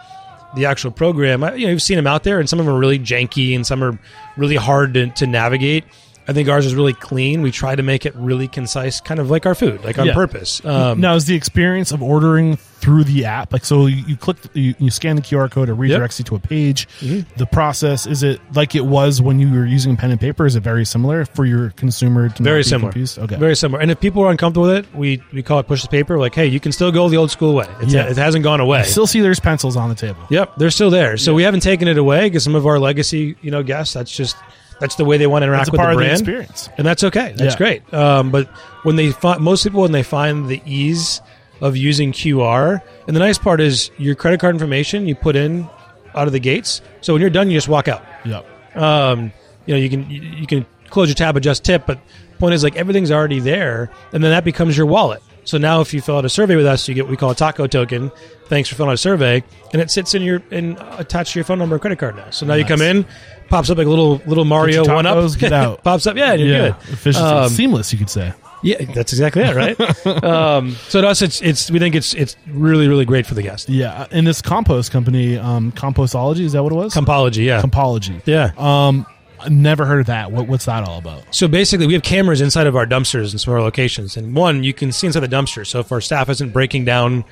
the 0.55 0.65
actual 0.65 0.91
program, 0.91 1.43
I- 1.43 1.55
you 1.55 1.65
know, 1.65 1.71
you've 1.71 1.81
seen 1.81 1.97
them 1.97 2.07
out 2.07 2.23
there, 2.23 2.39
and 2.39 2.49
some 2.49 2.59
of 2.59 2.65
them 2.65 2.75
are 2.75 2.79
really 2.79 2.99
janky, 2.99 3.55
and 3.55 3.65
some 3.65 3.83
are 3.83 3.97
really 4.37 4.55
hard 4.55 4.93
to, 4.95 5.07
to 5.07 5.27
navigate. 5.27 5.83
I 6.27 6.33
think 6.33 6.49
ours 6.49 6.65
is 6.65 6.73
really 6.73 6.93
clean. 6.93 7.41
We 7.41 7.51
try 7.51 7.75
to 7.75 7.83
make 7.83 8.05
it 8.05 8.15
really 8.15 8.47
concise, 8.47 8.99
kind 9.01 9.19
of 9.19 9.29
like 9.29 9.45
our 9.45 9.53
food, 9.55 9.83
like 9.83 9.99
on 9.99 10.07
Yeah. 10.07 10.13
purpose. 10.13 10.63
Um, 10.65 10.99
now, 10.99 11.15
is 11.15 11.25
the 11.25 11.35
experience 11.35 11.91
of 11.91 12.01
ordering 12.01 12.57
through 12.57 13.03
the 13.03 13.25
app 13.25 13.53
like 13.53 13.63
so? 13.63 13.85
You, 13.85 14.03
you 14.07 14.17
click, 14.17 14.37
you, 14.53 14.73
you 14.79 14.89
scan 14.89 15.15
the 15.17 15.21
QR 15.21 15.51
code, 15.51 15.69
it 15.69 15.75
redirects 15.75 16.17
you 16.19 16.25
to 16.25 16.35
a 16.35 16.39
page. 16.39 16.87
Mm-hmm. 16.99 17.37
The 17.37 17.45
process 17.45 18.07
is 18.07 18.23
it 18.23 18.41
like 18.55 18.73
it 18.75 18.85
was 18.85 19.21
when 19.21 19.39
you 19.39 19.51
were 19.51 19.65
using 19.65 19.95
pen 19.97 20.09
and 20.11 20.19
paper? 20.19 20.45
Is 20.45 20.55
it 20.55 20.63
very 20.63 20.83
similar 20.85 21.25
for 21.25 21.45
your 21.45 21.69
consumer 21.71 22.29
to 22.29 22.43
very 22.43 22.63
similar. 22.63 22.91
confused? 22.91 23.19
Okay, 23.19 23.35
Very 23.37 23.55
similar. 23.55 23.81
And 23.81 23.91
if 23.91 23.99
people 23.99 24.23
are 24.23 24.31
uncomfortable 24.31 24.67
with 24.67 24.77
it, 24.85 24.95
we, 24.95 25.21
we 25.31 25.43
call 25.43 25.59
it 25.59 25.67
push 25.67 25.83
the 25.83 25.89
paper. 25.89 26.17
Like, 26.17 26.33
hey, 26.33 26.47
you 26.47 26.59
can 26.59 26.71
still 26.71 26.91
go 26.91 27.07
the 27.07 27.17
old 27.17 27.29
school 27.31 27.53
way. 27.53 27.67
It's, 27.81 27.93
Yeah. 27.93 28.09
It 28.09 28.17
hasn't 28.17 28.43
gone 28.43 28.61
away. 28.61 28.83
Still 28.83 29.07
see 29.07 29.21
there's 29.21 29.39
pencils 29.39 29.75
on 29.77 29.89
the 29.89 29.95
table. 29.95 30.19
Yep, 30.31 30.55
they're 30.57 30.71
still 30.71 30.89
there. 30.89 31.17
So 31.17 31.33
we 31.35 31.43
haven't 31.43 31.61
taken 31.61 31.87
it 31.87 31.97
away 31.97 32.29
because 32.29 32.43
some 32.43 32.55
of 32.55 32.65
our 32.65 32.79
legacy, 32.79 33.35
you 33.41 33.51
know, 33.51 33.61
guests, 33.63 33.93
that's 33.93 34.15
just 34.15 34.35
that's 34.79 34.95
the 34.95 35.05
way 35.05 35.17
they 35.17 35.27
want 35.27 35.43
to 35.43 35.47
interact 35.47 35.71
with 35.71 35.79
the 35.79 35.87
of 35.87 35.91
the 35.91 35.95
brand, 35.97 36.11
experience. 36.19 36.69
and 36.77 36.85
that's 36.85 37.03
okay. 37.03 37.33
That's 37.35 37.53
Yeah. 37.53 37.57
great. 37.57 37.93
Um, 37.93 38.31
but 38.31 38.47
when 38.83 38.95
they 38.95 39.11
find 39.11 39.41
most 39.41 39.63
people 39.63 39.81
when 39.81 39.91
they 39.91 40.03
find 40.03 40.47
the 40.47 40.61
ease 40.65 41.21
of 41.61 41.77
using 41.77 42.11
QR, 42.11 42.81
and 43.07 43.15
the 43.15 43.19
nice 43.19 43.37
part 43.37 43.61
is 43.61 43.89
your 43.97 44.15
credit 44.15 44.39
card 44.39 44.53
information 44.55 45.07
you 45.07 45.15
put 45.15 45.35
in 45.35 45.67
out 46.13 46.27
of 46.27 46.33
the 46.33 46.39
gates. 46.39 46.81
So 47.01 47.13
when 47.13 47.21
you're 47.21 47.29
done, 47.29 47.49
you 47.49 47.57
just 47.57 47.67
walk 47.69 47.87
out. 47.87 48.03
Yep. 48.25 48.45
Um, 48.77 49.31
you 49.65 49.73
know, 49.73 49.79
you 49.79 49.89
can 49.89 50.09
you, 50.09 50.21
you 50.21 50.47
can 50.47 50.65
close 50.89 51.07
your 51.07 51.15
tab, 51.15 51.35
adjust 51.37 51.63
tip, 51.63 51.85
but 51.85 51.97
point 52.39 52.53
is 52.53 52.63
like 52.63 52.75
everything's 52.75 53.11
already 53.11 53.39
there, 53.39 53.89
and 54.13 54.23
then 54.23 54.31
that 54.31 54.43
becomes 54.43 54.75
your 54.77 54.85
wallet. 54.85 55.21
So 55.45 55.57
now, 55.57 55.79
if 55.81 55.93
you 55.93 56.01
fill 56.01 56.17
out 56.17 56.25
a 56.25 56.29
survey 56.29 56.55
with 56.55 56.65
us, 56.65 56.87
you 56.87 56.93
get 56.95 57.05
what 57.05 57.11
we 57.11 57.17
call 57.17 57.29
a 57.31 57.35
taco 57.35 57.67
token. 57.67 58.11
Thanks 58.47 58.67
for 58.67 58.75
filling 58.75 58.89
out 58.89 58.95
a 58.95 58.97
survey, 58.97 59.43
and 59.73 59.81
it 59.81 59.89
sits 59.91 60.13
in 60.15 60.21
your 60.21 60.41
in 60.51 60.77
attached 60.97 61.33
to 61.33 61.39
your 61.39 61.43
phone 61.45 61.59
number 61.59 61.75
and 61.75 61.81
credit 61.81 61.99
card 61.99 62.15
now. 62.15 62.29
So 62.31 62.45
now 62.45 62.55
you 62.55 62.65
come 62.65 62.81
in, 62.81 63.05
pops 63.49 63.69
up 63.69 63.77
like 63.77 63.87
a 63.87 63.89
little 63.89 64.21
little 64.25 64.45
Mario 64.45 64.83
your 64.85 64.93
one 64.95 65.05
up, 65.05 65.37
get 65.37 65.53
out. 65.53 65.83
pops 65.83 66.05
up, 66.07 66.17
yeah, 66.17 66.31
and 66.33 66.41
you're 66.41 66.49
yeah, 66.51 66.61
good. 66.69 66.93
efficiency, 66.93 67.19
Um, 67.21 67.49
seamless. 67.49 67.91
You 67.93 67.99
could 67.99 68.09
say. 68.09 68.33
yeah, 68.63 68.83
that's 68.93 69.13
exactly 69.13 69.43
it, 69.43 69.55
right? 69.55 69.79
um, 70.23 70.71
so 70.89 71.01
to 71.01 71.07
us, 71.07 71.21
it's 71.21 71.41
it's 71.41 71.69
we 71.71 71.77
think 71.79 71.93
it's 71.95 72.13
it's 72.15 72.35
really 72.47 72.87
really 72.87 73.05
great 73.05 73.25
for 73.27 73.33
the 73.35 73.43
guest. 73.43 73.69
Yeah, 73.69 74.07
and 74.11 74.25
this 74.25 74.41
compost 74.41 74.91
company, 74.91 75.37
um, 75.37 75.71
Compostology, 75.71 76.41
is 76.41 76.53
that 76.53 76.63
what 76.63 76.71
it 76.71 76.75
was? 76.75 76.93
Compology, 76.93 77.43
yeah, 77.45 77.61
Compology. 77.61 78.21
yeah. 78.25 78.51
Um, 78.57 79.05
never 79.49 79.85
heard 79.85 80.01
of 80.01 80.05
that. 80.07 80.31
What, 80.31 80.47
what's 80.47 80.65
that 80.65 80.83
all 80.83 80.97
about? 80.99 81.33
So 81.33 81.47
basically, 81.47 81.87
we 81.87 81.93
have 81.93 82.03
cameras 82.03 82.41
inside 82.41 82.67
of 82.67 82.75
our 82.75 82.85
dumpsters 82.85 83.33
in 83.33 83.39
some 83.39 83.53
of 83.53 83.59
our 83.59 83.63
locations, 83.63 84.17
and 84.17 84.35
one 84.35 84.63
you 84.63 84.73
can 84.73 84.91
see 84.91 85.07
inside 85.07 85.21
the 85.21 85.27
dumpster. 85.27 85.65
So 85.65 85.79
if 85.79 85.91
our 85.91 86.01
staff 86.01 86.29
isn't 86.29 86.51
breaking 86.53 86.85
down 86.85 87.23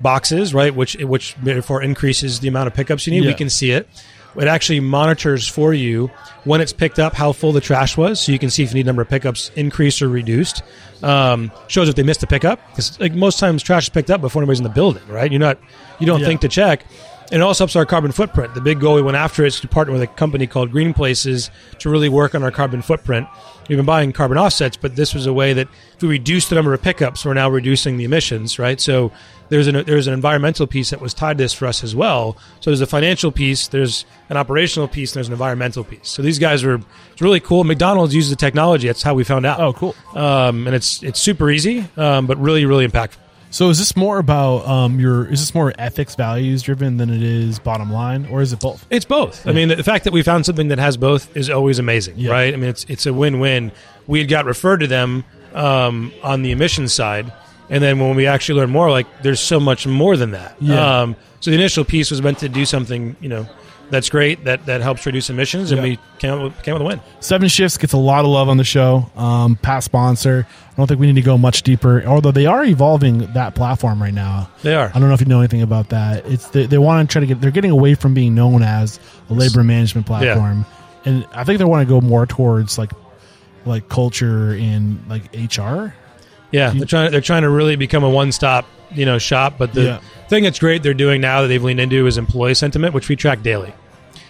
boxes, 0.00 0.52
right, 0.54 0.74
which 0.74 0.94
which 0.96 1.34
therefore 1.36 1.82
increases 1.82 2.40
the 2.40 2.48
amount 2.48 2.66
of 2.68 2.74
pickups 2.74 3.06
you 3.06 3.12
need, 3.12 3.26
we 3.26 3.34
can 3.34 3.50
see 3.50 3.70
it. 3.70 3.88
It 4.36 4.48
actually 4.48 4.80
monitors 4.80 5.46
for 5.46 5.72
you 5.72 6.10
when 6.42 6.60
it's 6.60 6.72
picked 6.72 6.98
up 6.98 7.14
how 7.14 7.30
full 7.30 7.52
the 7.52 7.60
trash 7.60 7.96
was, 7.96 8.20
so 8.20 8.32
you 8.32 8.38
can 8.40 8.50
see 8.50 8.64
if 8.64 8.70
you 8.70 8.74
need 8.74 8.86
number 8.86 9.02
of 9.02 9.08
pickups 9.08 9.52
increased 9.54 10.02
or 10.02 10.08
reduced. 10.08 10.62
Um, 11.04 11.52
shows 11.68 11.88
if 11.88 11.94
they 11.94 12.02
missed 12.02 12.22
a 12.24 12.26
pickup 12.26 12.58
because 12.70 12.98
like 12.98 13.12
most 13.14 13.38
times 13.38 13.62
trash 13.62 13.84
is 13.84 13.88
picked 13.90 14.10
up 14.10 14.20
before 14.20 14.42
anybody's 14.42 14.58
in 14.58 14.64
the 14.64 14.70
building, 14.70 15.06
right? 15.08 15.30
You're 15.30 15.38
not 15.38 15.58
you 16.00 16.06
don't 16.06 16.20
Yeah. 16.20 16.26
think 16.26 16.40
to 16.40 16.48
check. 16.48 16.84
And 17.32 17.40
it 17.40 17.42
also 17.42 17.64
helps 17.64 17.76
our 17.76 17.86
carbon 17.86 18.12
footprint. 18.12 18.54
The 18.54 18.60
big 18.60 18.80
goal 18.80 18.94
we 18.94 19.02
went 19.02 19.16
after 19.16 19.44
is 19.44 19.58
to 19.60 19.68
partner 19.68 19.92
with 19.92 20.02
a 20.02 20.06
company 20.06 20.46
called 20.46 20.70
Green 20.70 20.92
Places 20.92 21.50
to 21.78 21.88
really 21.88 22.08
work 22.08 22.34
on 22.34 22.42
our 22.42 22.50
carbon 22.50 22.82
footprint. 22.82 23.26
We've 23.68 23.78
been 23.78 23.86
buying 23.86 24.12
carbon 24.12 24.36
offsets, 24.36 24.76
but 24.76 24.94
this 24.94 25.14
was 25.14 25.26
a 25.26 25.32
way 25.32 25.54
that 25.54 25.68
if 25.96 26.02
we 26.02 26.08
reduce 26.08 26.48
the 26.48 26.54
number 26.54 26.74
of 26.74 26.82
pickups, 26.82 27.24
we're 27.24 27.34
now 27.34 27.48
reducing 27.48 27.96
the 27.96 28.04
emissions, 28.04 28.58
right? 28.58 28.78
So 28.78 29.10
there's 29.48 29.66
an 29.66 29.84
there's 29.84 30.06
an 30.06 30.12
environmental 30.12 30.66
piece 30.66 30.90
that 30.90 31.00
was 31.00 31.14
tied 31.14 31.38
to 31.38 31.44
this 31.44 31.54
for 31.54 31.66
us 31.66 31.82
as 31.82 31.96
well. 31.96 32.36
So 32.60 32.70
there's 32.70 32.82
a 32.82 32.86
financial 32.86 33.32
piece, 33.32 33.68
there's 33.68 34.04
an 34.28 34.36
operational 34.36 34.86
piece, 34.86 35.12
and 35.12 35.16
there's 35.16 35.28
an 35.28 35.32
environmental 35.32 35.82
piece. 35.82 36.08
So 36.08 36.20
these 36.20 36.38
guys 36.38 36.62
were 36.62 36.80
it's 37.12 37.22
really 37.22 37.40
cool. 37.40 37.64
McDonald's 37.64 38.14
uses 38.14 38.30
the 38.30 38.36
technology. 38.36 38.86
That's 38.86 39.02
how 39.02 39.14
we 39.14 39.24
found 39.24 39.46
out. 39.46 39.60
Oh, 39.60 39.72
cool. 39.72 39.94
Um, 40.14 40.66
and 40.66 40.76
it's 40.76 41.02
it's 41.02 41.20
super 41.20 41.50
easy, 41.50 41.86
um, 41.96 42.26
but 42.26 42.36
really 42.38 42.66
really 42.66 42.86
impactful. 42.86 43.16
So 43.54 43.68
is 43.68 43.78
this 43.78 43.94
more 43.94 44.18
about 44.18 44.66
um, 44.66 44.98
your? 44.98 45.26
Is 45.26 45.38
this 45.38 45.54
more 45.54 45.72
ethics, 45.78 46.16
values 46.16 46.60
driven 46.64 46.96
than 46.96 47.08
it 47.08 47.22
is 47.22 47.60
bottom 47.60 47.92
line, 47.92 48.26
or 48.26 48.42
is 48.42 48.52
it 48.52 48.58
both? 48.58 48.84
It's 48.90 49.04
both. 49.04 49.46
I 49.46 49.52
mean, 49.52 49.68
the 49.68 49.84
fact 49.84 50.02
that 50.04 50.12
we 50.12 50.24
found 50.24 50.44
something 50.44 50.66
that 50.68 50.80
has 50.80 50.96
both 50.96 51.36
is 51.36 51.48
always 51.48 51.78
amazing, 51.78 52.14
Yeah. 52.18 52.32
right? 52.32 52.52
I 52.52 52.56
mean, 52.56 52.68
it's 52.68 52.84
it's 52.88 53.06
a 53.06 53.14
win-win. 53.14 53.70
We 54.08 54.18
had 54.18 54.28
got 54.28 54.44
referred 54.44 54.78
to 54.78 54.88
them 54.88 55.22
um, 55.54 56.12
on 56.24 56.42
the 56.42 56.50
emissions 56.50 56.92
side, 56.92 57.32
and 57.70 57.80
then 57.80 58.00
when 58.00 58.16
we 58.16 58.26
actually 58.26 58.58
learned 58.58 58.72
more, 58.72 58.90
like 58.90 59.06
there's 59.22 59.38
so 59.38 59.60
much 59.60 59.86
more 59.86 60.16
than 60.16 60.32
that. 60.32 60.56
Yeah. 60.60 61.02
Um, 61.02 61.14
so 61.38 61.52
the 61.52 61.56
initial 61.56 61.84
piece 61.84 62.10
was 62.10 62.20
meant 62.20 62.40
to 62.40 62.48
do 62.48 62.64
something, 62.64 63.14
you 63.20 63.28
know, 63.28 63.46
that's 63.90 64.08
great 64.08 64.44
that 64.44 64.66
that 64.66 64.80
helps 64.80 65.04
reduce 65.06 65.30
emissions, 65.30 65.70
and 65.70 65.78
Yeah. 65.78 65.82
we 65.90 65.98
came 66.18 66.30
out 66.32 66.42
with, 66.42 66.62
came 66.62 66.74
out 66.74 66.80
with 66.80 66.86
a 66.86 66.96
win. 66.96 67.00
7shifts 67.20 67.78
gets 67.78 67.92
a 67.92 67.96
lot 67.98 68.24
of 68.24 68.30
love 68.30 68.48
on 68.48 68.56
the 68.56 68.64
show. 68.64 69.10
Um, 69.16 69.56
past 69.56 69.84
sponsor. 69.86 70.46
I 70.48 70.76
don't 70.76 70.86
think 70.86 70.98
we 70.98 71.06
need 71.06 71.14
to 71.16 71.22
go 71.22 71.38
much 71.38 71.62
deeper, 71.62 72.02
although 72.04 72.32
they 72.32 72.46
are 72.46 72.64
evolving 72.64 73.18
that 73.34 73.54
platform 73.54 74.02
right 74.02 74.12
now. 74.14 74.50
They 74.62 74.74
are. 74.74 74.90
I 74.92 74.98
don't 74.98 75.08
know 75.08 75.14
if 75.14 75.20
you 75.20 75.26
know 75.26 75.38
anything 75.38 75.62
about 75.62 75.90
that. 75.90 76.26
It's 76.26 76.48
they, 76.48 76.66
they 76.66 76.78
want 76.78 77.08
to 77.08 77.12
try 77.12 77.20
to 77.20 77.26
get. 77.26 77.40
They're 77.40 77.50
getting 77.52 77.70
away 77.70 77.94
from 77.94 78.14
being 78.14 78.34
known 78.34 78.62
as 78.62 78.98
a 79.30 79.34
labor 79.34 79.62
management 79.62 80.06
platform, 80.06 80.66
and 81.04 81.26
I 81.32 81.44
think 81.44 81.58
they 81.58 81.64
want 81.64 81.86
to 81.86 81.92
go 81.92 82.00
more 82.00 82.26
towards 82.26 82.76
like 82.78 82.90
like 83.66 83.88
culture 83.88 84.52
and 84.52 84.98
like 85.08 85.22
HR. 85.34 85.94
Yeah, 86.50 86.70
they're 86.70 86.86
trying. 86.86 87.10
They're 87.10 87.20
trying 87.20 87.42
to 87.42 87.50
really 87.50 87.76
become 87.76 88.04
a 88.04 88.10
one-stop, 88.10 88.64
you 88.92 89.04
know, 89.06 89.18
shop. 89.18 89.54
But 89.58 89.72
the 89.74 89.82
Yeah. 89.82 90.00
Thing 90.28 90.44
that's 90.44 90.58
great 90.58 90.82
they're 90.82 90.94
doing 90.94 91.20
now 91.20 91.42
that 91.42 91.48
they've 91.48 91.62
leaned 91.62 91.80
into 91.80 92.06
is 92.06 92.18
employee 92.18 92.54
sentiment, 92.54 92.94
which 92.94 93.08
we 93.08 93.16
track 93.16 93.42
daily. 93.42 93.72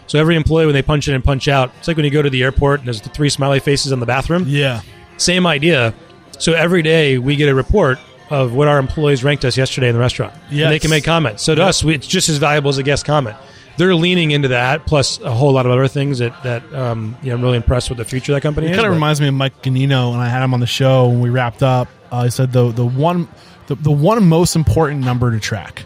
So 0.06 0.18
every 0.18 0.36
employee, 0.36 0.66
when 0.66 0.74
they 0.74 0.82
punch 0.82 1.08
in 1.08 1.14
and 1.14 1.24
punch 1.24 1.48
out, 1.48 1.72
it's 1.78 1.88
like 1.88 1.96
when 1.96 2.04
you 2.04 2.10
go 2.10 2.20
to 2.22 2.28
the 2.30 2.42
airport 2.42 2.80
and 2.80 2.86
there's 2.86 3.00
the 3.00 3.08
three 3.08 3.30
smiley 3.30 3.60
faces 3.60 3.90
in 3.92 4.00
the 4.00 4.06
bathroom. 4.06 4.44
Yeah, 4.46 4.82
Same 5.16 5.46
idea. 5.46 5.94
So 6.38 6.52
every 6.52 6.82
day 6.82 7.16
we 7.18 7.36
get 7.36 7.48
a 7.48 7.54
report 7.54 7.98
of 8.28 8.52
what 8.54 8.68
our 8.68 8.78
employees 8.78 9.22
ranked 9.24 9.44
us 9.44 9.56
yesterday 9.56 9.88
in 9.88 9.94
the 9.94 10.00
restaurant. 10.00 10.34
And 10.66 10.72
they 10.72 10.78
can 10.78 10.90
make 10.90 11.04
comments. 11.04 11.42
So 11.42 11.54
to 11.54 11.62
us, 11.62 11.82
we, 11.84 11.94
it's 11.94 12.06
just 12.06 12.28
as 12.28 12.38
valuable 12.38 12.68
as 12.68 12.78
a 12.78 12.82
guest 12.82 13.04
comment. 13.04 13.36
They're 13.76 13.94
leaning 13.94 14.30
into 14.30 14.48
that, 14.48 14.86
plus 14.86 15.20
a 15.20 15.30
whole 15.32 15.52
lot 15.52 15.66
of 15.66 15.72
other 15.72 15.88
things 15.88 16.18
that 16.20 16.40
that 16.44 16.62
um, 16.72 17.16
you 17.22 17.30
know, 17.30 17.36
I'm 17.36 17.42
really 17.42 17.56
impressed 17.56 17.88
with 17.88 17.98
the 17.98 18.04
future 18.04 18.32
of 18.32 18.36
that 18.36 18.42
company. 18.42 18.68
It 18.68 18.70
is, 18.70 18.76
kind 18.76 18.86
of 18.86 18.90
but- 18.90 18.94
reminds 18.96 19.20
me 19.20 19.28
of 19.28 19.34
Mike 19.34 19.62
Ganino, 19.62 20.12
and 20.12 20.20
I 20.22 20.28
had 20.28 20.44
him 20.44 20.54
on 20.54 20.60
the 20.60 20.66
show 20.66 21.08
when 21.08 21.20
we 21.20 21.30
wrapped 21.30 21.62
up. 21.62 21.88
Uh, 22.12 22.24
he 22.24 22.30
said 22.30 22.52
the 22.52 22.70
the 22.70 22.86
one 22.86 23.26
the, 23.66 23.74
the 23.76 23.90
one 23.90 24.24
most 24.26 24.56
important 24.56 25.04
number 25.04 25.30
to 25.30 25.40
track 25.40 25.84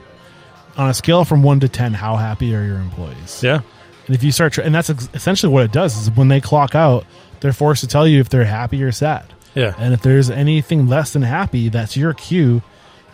on 0.77 0.89
a 0.89 0.95
scale 0.95 1.25
from 1.25 1.43
one 1.43 1.61
to 1.61 1.69
ten. 1.69 1.95
How 1.95 2.17
happy 2.17 2.55
are 2.55 2.65
your 2.65 2.79
employees? 2.79 3.43
yeah. 3.43 3.61
And 4.07 4.15
if 4.15 4.23
you 4.23 4.33
start, 4.33 4.55
tra- 4.55 4.65
and 4.65 4.75
that's 4.75 4.89
ex- 4.89 5.09
essentially 5.13 5.53
what 5.53 5.65
it 5.65 5.73
does 5.73 5.95
is 5.99 6.11
when 6.11 6.29
they 6.29 6.41
clock 6.41 6.75
out, 6.75 7.05
they're 7.41 7.53
forced 7.53 7.83
to 7.83 7.87
tell 7.87 8.09
you 8.09 8.21
if 8.21 8.31
they're 8.31 8.45
happy 8.45 8.83
or 8.83 8.91
sad. 8.91 9.25
Yeah. 9.55 9.75
And 9.77 9.93
if 9.93 10.01
there's 10.01 10.31
anything 10.31 10.89
less 10.89 11.13
than 11.13 11.21
happy, 11.23 11.69
that's 11.69 11.95
your 11.95 12.15
cue 12.15 12.63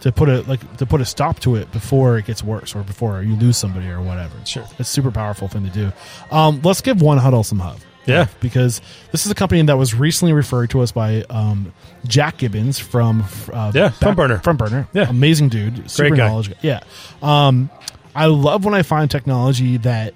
to 0.03 0.13
put 0.13 0.29
a 0.29 0.43
like 0.43 0.77
to 0.77 0.87
put 0.87 1.01
a 1.01 1.05
stop 1.05 1.41
to 1.41 1.57
it 1.57 1.73
before 1.73 2.19
it 2.19 2.27
gets 2.27 2.45
worse 2.45 2.75
or 2.77 2.83
before 2.83 3.23
you 3.23 3.35
lose 3.35 3.57
somebody 3.57 3.89
or 3.89 4.01
whatever. 4.01 4.35
Sure. 4.45 4.65
It's 4.73 4.81
a 4.81 4.85
super 4.85 5.11
powerful 5.11 5.49
thing 5.49 5.65
to 5.65 5.71
do. 5.71 5.93
Um, 6.31 6.61
let's 6.63 6.81
give 6.81 6.99
1Huddle 6.99 7.45
some 7.45 7.59
hub. 7.59 7.79
Yeah. 8.07 8.27
Because 8.41 8.81
this 9.13 9.25
is 9.27 9.33
a 9.33 9.35
company 9.35 9.63
that 9.63 9.77
was 9.79 9.95
recently 9.95 10.33
referred 10.33 10.71
to 10.71 10.81
us 10.81 10.93
by 10.93 11.25
um, 11.31 11.73
Jack 12.07 12.39
Gibbons 12.39 12.79
from 12.79 13.25
uh, 13.53 13.73
Yeah, 13.75 13.89
Front 13.91 14.17
Burner. 14.17 14.39
Front 14.39 14.59
Burner. 14.59 14.89
Yeah. 14.93 15.09
Amazing 15.09 15.49
dude. 15.49 15.91
Super 15.91 16.11
guy. 16.17 16.29
knowledge. 16.29 16.53
Yeah. 16.63 16.81
Um, 17.23 17.71
I 18.15 18.27
love 18.27 18.65
when 18.65 18.75
I 18.75 18.83
find 18.83 19.11
technology 19.11 19.77
that 19.79 20.15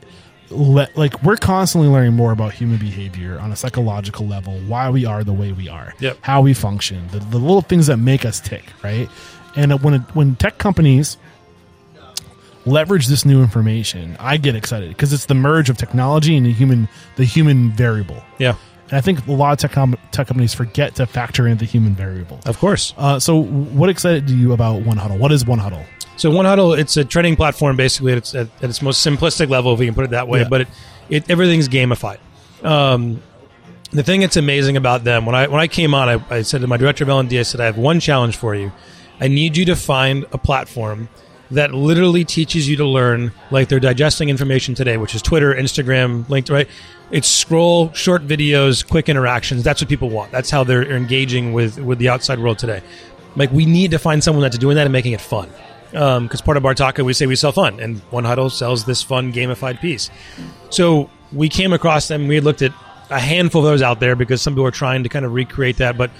le- 0.50 0.88
like 0.94 1.22
we're 1.22 1.36
constantly 1.36 1.88
learning 1.90 2.14
more 2.14 2.32
about 2.32 2.52
human 2.52 2.78
behavior 2.78 3.38
on 3.40 3.50
a 3.52 3.56
psychological 3.56 4.26
level, 4.26 4.58
why 4.66 4.90
we 4.90 5.04
are 5.04 5.24
the 5.24 5.32
way 5.32 5.52
we 5.52 5.68
are, 5.68 5.94
Yep. 5.98 6.18
how 6.20 6.42
we 6.42 6.54
function, 6.54 7.08
the, 7.08 7.18
the 7.18 7.38
little 7.38 7.62
things 7.62 7.86
that 7.88 7.96
make 7.96 8.24
us 8.24 8.38
tick, 8.40 8.64
right? 8.84 9.08
And 9.56 9.82
when 9.82 9.94
it, 9.94 10.02
when 10.14 10.36
tech 10.36 10.58
companies 10.58 11.16
leverage 12.68 13.06
this 13.06 13.24
new 13.24 13.42
information, 13.42 14.16
I 14.20 14.36
get 14.36 14.54
excited 14.54 14.88
because 14.88 15.12
it's 15.12 15.26
the 15.26 15.34
merge 15.34 15.70
of 15.70 15.76
technology 15.76 16.36
and 16.36 16.46
the 16.46 16.52
human 16.52 16.88
the 17.16 17.24
human 17.24 17.70
variable. 17.72 18.22
Yeah, 18.38 18.54
And 18.88 18.92
I 18.98 19.00
think 19.00 19.26
a 19.26 19.32
lot 19.32 19.52
of 19.52 19.58
tech, 19.58 19.72
com- 19.72 19.96
tech 20.12 20.26
companies 20.26 20.54
forget 20.54 20.94
to 20.96 21.06
factor 21.06 21.46
in 21.46 21.58
the 21.58 21.64
human 21.64 21.94
variable. 21.94 22.40
of 22.46 22.58
course. 22.58 22.94
Uh, 22.96 23.18
so, 23.18 23.42
what 23.42 23.88
excited 23.88 24.28
you 24.30 24.52
about 24.52 24.82
1Huddle? 24.82 25.18
What 25.18 25.32
is 25.32 25.44
1Huddle? 25.44 25.84
So 26.16 26.30
1Huddle, 26.32 26.76
it's 26.76 26.96
a 26.96 27.04
training 27.04 27.36
platform 27.36 27.76
basically 27.76 28.12
at 28.12 28.18
its, 28.18 28.34
at, 28.34 28.48
at 28.62 28.70
its 28.70 28.82
most 28.82 29.06
simplistic 29.06 29.48
level, 29.50 29.72
if 29.74 29.78
we 29.78 29.86
can 29.86 29.94
put 29.94 30.04
it 30.04 30.10
that 30.10 30.26
way. 30.26 30.40
Yeah. 30.40 30.48
But 30.48 30.60
it, 30.62 30.68
it 31.08 31.30
everything's 31.30 31.68
gamified. 31.68 32.18
Um, 32.64 33.22
the 33.92 34.02
thing 34.02 34.20
that's 34.20 34.36
amazing 34.36 34.76
about 34.76 35.04
them 35.04 35.24
when 35.26 35.34
I 35.34 35.46
when 35.46 35.60
I 35.60 35.68
came 35.68 35.94
on, 35.94 36.08
I, 36.08 36.24
I 36.28 36.42
said 36.42 36.60
to 36.62 36.66
my 36.66 36.76
director 36.76 37.04
of 37.04 37.10
L 37.10 37.20
and 37.20 37.28
D, 37.30 37.38
I 37.38 37.42
said, 37.42 37.60
I 37.60 37.66
have 37.66 37.78
one 37.78 38.00
challenge 38.00 38.36
for 38.36 38.54
you. 38.54 38.72
I 39.20 39.28
need 39.28 39.56
you 39.56 39.64
to 39.66 39.76
find 39.76 40.26
a 40.32 40.38
platform 40.38 41.08
that 41.50 41.72
literally 41.72 42.24
teaches 42.24 42.68
you 42.68 42.76
to 42.76 42.84
learn 42.84 43.32
like 43.50 43.68
they're 43.68 43.80
digesting 43.80 44.28
information 44.28 44.74
today, 44.74 44.96
which 44.96 45.14
is 45.14 45.22
Twitter, 45.22 45.54
Instagram, 45.54 46.24
LinkedIn, 46.24 46.50
right? 46.50 46.68
It's 47.10 47.28
scroll, 47.28 47.92
short 47.92 48.26
videos, 48.26 48.86
quick 48.86 49.08
interactions. 49.08 49.62
That's 49.62 49.80
what 49.80 49.88
people 49.88 50.10
want. 50.10 50.30
That's 50.30 50.50
how 50.50 50.64
they're 50.64 50.90
engaging 50.90 51.52
with 51.52 51.78
with 51.78 51.98
the 51.98 52.08
outside 52.08 52.38
world 52.38 52.58
today. 52.58 52.82
Like 53.36 53.50
we 53.52 53.64
need 53.64 53.92
to 53.92 53.98
find 53.98 54.22
someone 54.22 54.42
that's 54.42 54.58
doing 54.58 54.76
that 54.76 54.86
and 54.86 54.92
making 54.92 55.12
it 55.12 55.20
fun. 55.20 55.48
Um, 55.94 56.24
because 56.24 56.42
part 56.42 56.58
of 56.58 56.62
Bartaco, 56.62 57.02
we 57.02 57.14
say 57.14 57.24
we 57.24 57.34
sell 57.34 57.52
fun, 57.52 57.80
and 57.80 58.02
1Huddle 58.10 58.50
sells 58.50 58.84
this 58.84 59.02
fun 59.02 59.32
gamified 59.32 59.80
piece. 59.80 60.10
So 60.68 61.08
we 61.32 61.48
came 61.48 61.72
across 61.72 62.08
them. 62.08 62.28
We 62.28 62.40
looked 62.40 62.60
at 62.60 62.72
a 63.08 63.18
handful 63.18 63.62
of 63.62 63.70
those 63.70 63.80
out 63.80 63.98
there 63.98 64.14
because 64.14 64.42
some 64.42 64.52
people 64.52 64.66
are 64.66 64.70
trying 64.70 65.02
to 65.04 65.08
kind 65.08 65.24
of 65.24 65.32
recreate 65.32 65.78
that. 65.78 65.96
But 65.96 66.10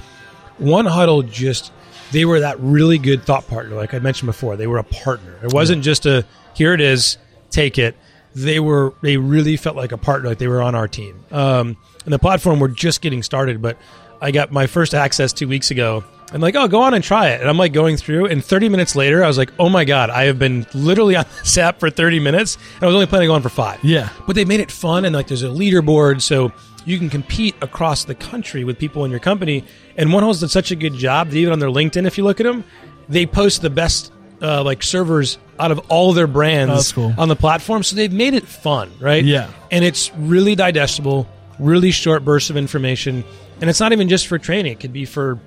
1Huddle 0.59 1.31
just 1.31 1.71
they 2.13 2.25
were 2.25 2.41
that 2.41 2.59
really 2.61 2.99
good 2.99 3.25
thought 3.25 3.47
partner. 3.49 3.77
Like 3.77 3.95
I 3.95 3.99
mentioned 3.99 4.27
before, 4.27 4.57
they 4.57 4.67
were 4.67 4.79
a 4.79 4.85
partner. 4.85 5.39
It 5.43 5.53
wasn't 5.53 5.83
just 5.83 6.07
a 6.07 6.25
here 6.55 6.75
it 6.75 6.81
is, 6.81 7.19
take 7.51 7.79
it. 7.79 7.97
They 8.35 8.61
were 8.61 8.95
they 9.03 9.17
really 9.17 9.57
felt 9.57 9.77
like 9.77 9.93
a 9.93 9.99
partner, 9.99 10.29
like 10.29 10.39
they 10.39 10.49
were 10.49 10.63
on 10.63 10.75
our 10.75 10.89
team. 10.89 11.25
Um, 11.31 11.77
and 12.05 12.13
the 12.13 12.19
platform 12.19 12.61
we're 12.61 12.69
just 12.69 13.01
getting 13.01 13.23
started, 13.23 13.61
but 13.61 13.77
I 14.21 14.31
got 14.31 14.51
my 14.53 14.67
first 14.67 14.95
access 14.95 15.33
two 15.33 15.49
weeks 15.49 15.71
ago. 15.71 16.05
I'm 16.31 16.43
like, 16.43 16.55
oh, 16.57 16.69
go 16.69 16.83
on 16.83 16.93
and 16.93 17.03
try 17.03 17.29
it. 17.31 17.41
And 17.41 17.49
I'm 17.49 17.57
like 17.57 17.73
going 17.73 17.97
through, 17.97 18.27
and 18.27 18.45
30 18.45 18.69
minutes 18.69 18.95
later, 18.95 19.25
I 19.25 19.27
was 19.27 19.39
like, 19.39 19.51
oh 19.59 19.71
my 19.71 19.85
god, 19.87 20.11
I 20.11 20.25
have 20.25 20.39
been 20.39 20.67
literally 20.75 21.17
on 21.17 21.25
this 21.41 21.57
app 21.57 21.81
for 21.81 21.89
30 21.89 22.21
minutes, 22.21 22.59
and 22.75 22.83
I 22.83 22.87
was 22.87 22.95
only 22.95 23.07
planning 23.07 23.31
on 23.31 23.41
for 23.41 23.49
five. 23.49 23.83
Yeah. 23.83 24.11
but 24.27 24.37
they 24.37 24.45
made 24.45 24.61
it 24.61 24.71
fun, 24.71 25.07
and 25.07 25.15
like 25.15 25.29
there's 25.29 25.43
a 25.43 25.49
leaderboard, 25.49 26.21
so 26.21 26.53
you 26.89 26.99
can 26.99 27.11
compete 27.11 27.55
across 27.61 28.05
the 28.05 28.15
country 28.15 28.65
with 28.65 28.79
people 28.79 29.05
in 29.05 29.11
your 29.11 29.21
company. 29.21 29.65
And 29.97 30.11
1Huddle's 30.11 30.41
done 30.41 30.49
such 30.49 30.71
a 30.71 30.77
good 30.77 30.95
job 30.95 31.29
that 31.31 31.37
even 31.37 31.53
on 31.53 31.59
their 31.59 31.69
LinkedIn, 31.69 32.07
if 32.07 32.17
you 32.19 32.25
look 32.25 32.41
at 32.41 32.45
them, 32.45 32.65
they 33.09 33.27
post 33.27 33.63
the 33.63 33.71
best 33.71 34.11
uh, 34.41 34.63
like 34.63 34.83
servers 34.83 35.39
out 35.59 35.71
of 35.71 35.79
all 35.91 36.13
their 36.13 36.27
brands 36.27 36.93
Oh, 36.93 36.95
cool. 36.95 37.15
on 37.19 37.29
the 37.29 37.37
platform. 37.37 37.83
So 37.83 37.97
they've 37.97 38.13
made 38.13 38.35
it 38.35 38.45
fun, 38.47 38.91
right? 39.01 39.25
Yeah. 39.25 39.51
and 39.71 39.85
it's 39.85 40.11
really 40.15 40.55
digestible, 40.55 41.29
really 41.59 41.91
short 41.91 42.25
bursts 42.25 42.49
of 42.51 42.57
information, 42.57 43.25
and 43.61 43.69
it's 43.69 43.81
not 43.81 43.93
even 43.93 44.09
just 44.09 44.27
for 44.29 44.39
training. 44.39 44.73
It 44.73 44.81
could 44.81 44.93
be 44.93 45.05
for 45.05 45.39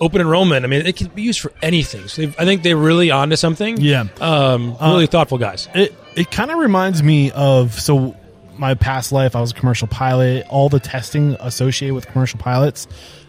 open 0.00 0.20
enrollment. 0.20 0.64
I 0.64 0.68
mean, 0.68 0.84
it 0.84 0.96
could 0.96 1.14
be 1.14 1.22
used 1.22 1.38
for 1.40 1.52
anything. 1.62 2.08
So 2.08 2.24
I 2.38 2.44
think 2.44 2.62
they're 2.64 2.76
really 2.76 3.12
onto 3.12 3.36
something. 3.36 3.80
Yeah. 3.80 4.06
um, 4.20 4.76
really 4.80 5.06
thoughtful 5.06 5.38
guys. 5.38 5.68
It 5.74 5.94
it 6.16 6.30
kind 6.32 6.50
of 6.50 6.58
reminds 6.58 7.02
me 7.02 7.30
of 7.30 7.80
so 7.80 8.16
my 8.58 8.74
past 8.74 9.12
life. 9.12 9.36
I 9.36 9.40
was 9.40 9.52
a 9.52 9.54
commercial 9.54 9.88
pilot. 9.88 10.46
All 10.48 10.68
the 10.68 10.80
testing 10.80 11.36
associated 11.40 11.94
with 11.94 12.06
commercial 12.06 12.38
pilots, 12.38 12.86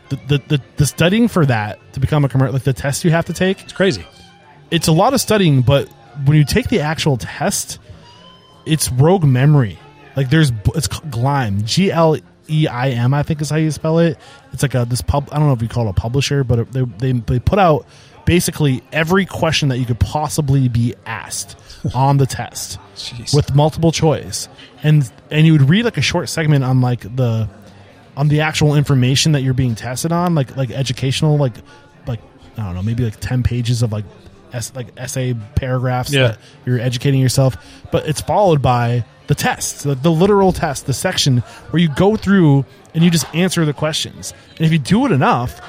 the 0.10 0.16
the, 0.28 0.38
the, 0.48 0.62
the 0.78 0.86
studying 0.86 1.28
for 1.28 1.46
that 1.46 1.80
to 1.94 2.00
become 2.00 2.26
a 2.26 2.30
commercial, 2.30 2.54
like 2.54 2.64
the 2.64 2.74
test 2.74 3.04
you 3.04 3.12
have 3.12 3.26
to 3.26 3.34
take. 3.34 3.62
It's 3.64 3.74
crazy. 3.74 4.06
It's 4.72 4.88
a 4.88 4.92
lot 4.92 5.14
of 5.14 5.22
studying, 5.22 5.62
but 5.62 5.88
when 6.26 6.38
you 6.38 6.46
take 6.46 6.70
the 6.70 6.82
actual 6.82 7.18
test, 7.18 7.80
it's 8.66 8.92
rogue 8.92 9.26
memory. 9.26 9.80
Like 10.16 10.30
there's 10.30 10.52
it's 10.74 10.88
called 10.88 11.12
Gleim, 11.12 11.64
G 11.66 11.92
L 11.92 12.18
E 12.50 12.68
I 12.68 12.90
M, 12.92 13.14
I 13.14 13.24
think 13.24 13.42
is 13.42 13.50
how 13.50 13.58
you 13.58 13.72
spell 13.72 14.00
it. 14.00 14.18
It's 14.54 14.62
like 14.62 14.76
a 14.76 14.86
this 14.86 15.02
pub. 15.02 15.30
I 15.32 15.38
don't 15.38 15.48
know 15.48 15.54
if 15.54 15.62
you 15.62 15.68
call 15.68 15.88
it 15.88 15.92
a 15.92 15.94
publisher, 15.94 16.44
but 16.44 16.72
they 16.72 16.84
they, 16.84 17.12
they 17.12 17.40
put 17.40 17.60
out 17.60 17.86
basically 18.26 18.82
every 18.92 19.26
question 19.26 19.70
that 19.70 19.78
you 19.78 19.86
could 19.86 20.00
possibly 20.00 20.68
be 20.68 20.96
asked 21.06 21.58
on 21.94 22.18
the 22.18 22.26
test 22.26 22.80
oh, 22.82 22.90
Jeez. 22.96 23.36
with 23.36 23.54
multiple 23.56 23.92
choice, 23.92 24.48
and 24.84 25.10
and 25.30 25.46
you 25.46 25.52
would 25.54 25.70
read 25.70 25.86
like 25.86 25.98
a 25.98 26.02
short 26.02 26.30
segment 26.30 26.64
on 26.64 26.82
like 26.82 27.02
the 27.16 27.50
on 28.18 28.28
the 28.30 28.42
actual 28.42 28.76
information 28.76 29.34
that 29.34 29.42
you're 29.42 29.54
being 29.54 29.76
tested 29.76 30.12
on, 30.12 30.36
like 30.36 30.56
like 30.56 30.72
educational, 30.72 31.38
like 31.38 31.54
like 32.08 32.20
I 32.58 32.64
don't 32.64 32.76
know, 32.76 32.84
maybe 32.84 33.04
like 33.04 33.20
ten 33.20 33.44
pages 33.44 33.84
of 33.84 33.92
like 33.92 34.06
es- 34.54 34.74
like 34.76 34.88
essay 34.98 35.34
paragraphs 35.56 36.14
Yeah. 36.14 36.30
that 36.30 36.40
you're 36.66 36.80
educating 36.80 37.20
yourself, 37.22 37.58
but 37.92 38.08
it's 38.08 38.22
followed 38.22 38.62
by 38.62 39.04
the 39.28 39.36
test, 39.36 39.84
the, 39.84 39.96
the 39.96 40.12
literal 40.12 40.54
test, 40.54 40.86
the 40.86 40.94
section 40.94 41.40
where 41.72 41.82
you 41.82 41.90
go 41.90 42.16
through 42.16 42.64
and 42.94 43.04
you 43.04 43.10
just 43.10 43.26
answer 43.34 43.66
the 43.66 43.74
questions. 43.74 44.34
And 44.58 44.66
if 44.66 44.72
you 44.72 44.78
do 44.78 45.06
it 45.08 45.12
enough, 45.12 45.60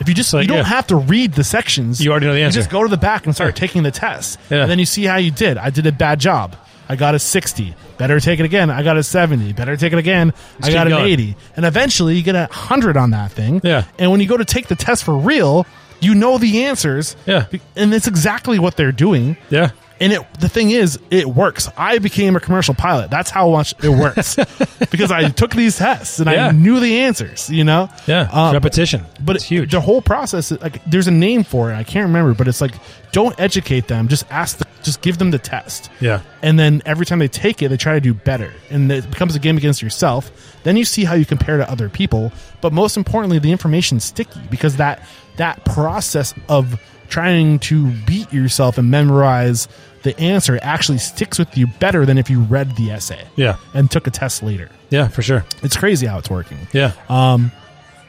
if 0.00 0.08
you 0.08 0.14
just 0.14 0.32
like, 0.32 0.42
you 0.42 0.48
don't 0.48 0.58
yeah. 0.58 0.64
have 0.64 0.86
to 0.88 0.96
read 0.96 1.32
the 1.34 1.44
sections, 1.44 2.02
You 2.02 2.10
already 2.10 2.26
know 2.26 2.34
the 2.34 2.40
answer. 2.42 2.58
You 2.58 2.62
just 2.62 2.70
go 2.70 2.82
to 2.82 2.88
the 2.88 2.96
back 2.96 3.26
and 3.26 3.34
start 3.34 3.56
taking 3.56 3.82
the 3.82 3.90
test, 3.90 4.38
Yeah. 4.50 4.62
and 4.62 4.70
then 4.70 4.78
you 4.78 4.86
see 4.86 5.04
how 5.04 5.16
you 5.16 5.30
did. 5.30 5.58
I 5.58 5.70
did 5.70 5.86
a 5.86 5.92
bad 5.92 6.20
job. 6.20 6.56
I 6.88 6.96
got 6.96 7.14
a 7.14 7.18
60. 7.18 7.74
Better 7.98 8.18
take 8.18 8.40
it 8.40 8.44
again. 8.44 8.70
I 8.70 8.82
got 8.82 8.96
a 8.96 9.02
70. 9.02 9.52
Better 9.52 9.76
take 9.76 9.92
it 9.92 9.98
again. 9.98 10.32
I 10.62 10.72
got 10.72 10.86
an 10.86 10.92
going. 10.94 11.12
80. 11.12 11.36
And 11.56 11.66
eventually 11.66 12.16
you 12.16 12.22
get 12.22 12.34
a 12.34 12.48
100 12.50 12.96
on 12.96 13.10
that 13.10 13.30
thing. 13.30 13.60
Yeah. 13.62 13.84
And 13.98 14.10
when 14.10 14.20
you 14.20 14.26
go 14.26 14.38
to 14.38 14.44
take 14.44 14.68
the 14.68 14.74
test 14.74 15.04
for 15.04 15.14
real, 15.14 15.66
you 16.00 16.14
know 16.14 16.38
the 16.38 16.64
answers. 16.64 17.14
Yeah. 17.26 17.46
And 17.76 17.92
it's 17.92 18.06
exactly 18.06 18.58
what 18.58 18.76
they're 18.76 18.92
doing. 18.92 19.36
Yeah. 19.50 19.70
And 20.00 20.12
it, 20.12 20.22
the 20.38 20.48
thing 20.48 20.70
is, 20.70 20.98
it 21.10 21.26
works. 21.26 21.68
I 21.76 21.98
became 21.98 22.36
a 22.36 22.40
commercial 22.40 22.74
pilot. 22.74 23.10
That's 23.10 23.30
how 23.30 23.50
much 23.50 23.74
it 23.82 23.88
works. 23.88 24.36
because 24.90 25.10
I 25.10 25.28
took 25.30 25.50
these 25.52 25.76
tests 25.78 26.20
and 26.20 26.30
Yeah. 26.30 26.48
I 26.48 26.52
knew 26.52 26.78
the 26.78 27.00
answers, 27.00 27.50
you 27.50 27.64
know? 27.64 27.88
Yeah. 28.06 28.28
Um, 28.32 28.52
Repetition. 28.52 29.04
but 29.20 29.34
it's 29.36 29.44
huge. 29.44 29.72
The 29.72 29.80
whole 29.80 30.00
process, 30.00 30.52
like, 30.52 30.84
there's 30.84 31.08
a 31.08 31.12
name 31.12 31.42
for 31.42 31.72
it. 31.72 31.74
I 31.74 31.82
can't 31.82 32.06
remember, 32.06 32.34
but 32.34 32.46
it's 32.46 32.60
like, 32.60 32.74
don't 33.10 33.38
educate 33.40 33.88
them. 33.88 34.06
Just 34.08 34.24
ask, 34.30 34.58
the, 34.58 34.66
just 34.82 35.00
give 35.02 35.18
them 35.18 35.30
the 35.32 35.38
test. 35.38 35.90
Yeah. 36.00 36.20
And 36.42 36.58
then 36.58 36.80
every 36.86 37.04
time 37.04 37.18
they 37.18 37.26
take 37.28 37.60
it, 37.62 37.68
they 37.68 37.76
try 37.76 37.94
to 37.94 38.00
do 38.00 38.14
better, 38.14 38.52
and 38.70 38.90
it 38.92 39.10
becomes 39.10 39.34
a 39.34 39.38
game 39.40 39.56
against 39.56 39.82
yourself. 39.82 40.30
Then 40.62 40.76
you 40.76 40.84
see 40.84 41.04
how 41.04 41.14
you 41.14 41.24
compare 41.24 41.56
to 41.56 41.68
other 41.68 41.88
people. 41.88 42.30
But 42.60 42.72
most 42.72 42.96
importantly, 42.96 43.38
the 43.40 43.50
information's 43.50 44.04
sticky 44.04 44.40
because 44.50 44.76
that 44.76 45.02
that 45.38 45.64
process 45.64 46.34
of 46.48 46.80
trying 47.08 47.58
to 47.58 47.90
beat 48.06 48.30
yourself 48.32 48.76
and 48.78 48.90
memorize 48.90 49.66
the 50.02 50.18
answer 50.20 50.58
actually 50.62 50.98
sticks 50.98 51.38
with 51.38 51.56
you 51.56 51.66
better 51.66 52.06
than 52.06 52.18
if 52.18 52.30
you 52.30 52.40
read 52.42 52.76
the 52.76 52.90
essay. 52.90 53.26
Yeah. 53.36 53.56
And 53.74 53.90
took 53.90 54.06
a 54.06 54.10
test 54.10 54.42
later. 54.42 54.70
yeah, 54.90 55.08
for 55.08 55.22
sure. 55.22 55.44
It's 55.62 55.76
crazy 55.76 56.06
how 56.06 56.18
it's 56.18 56.30
working. 56.30 56.58
Yeah. 56.72 56.92
Um, 57.08 57.52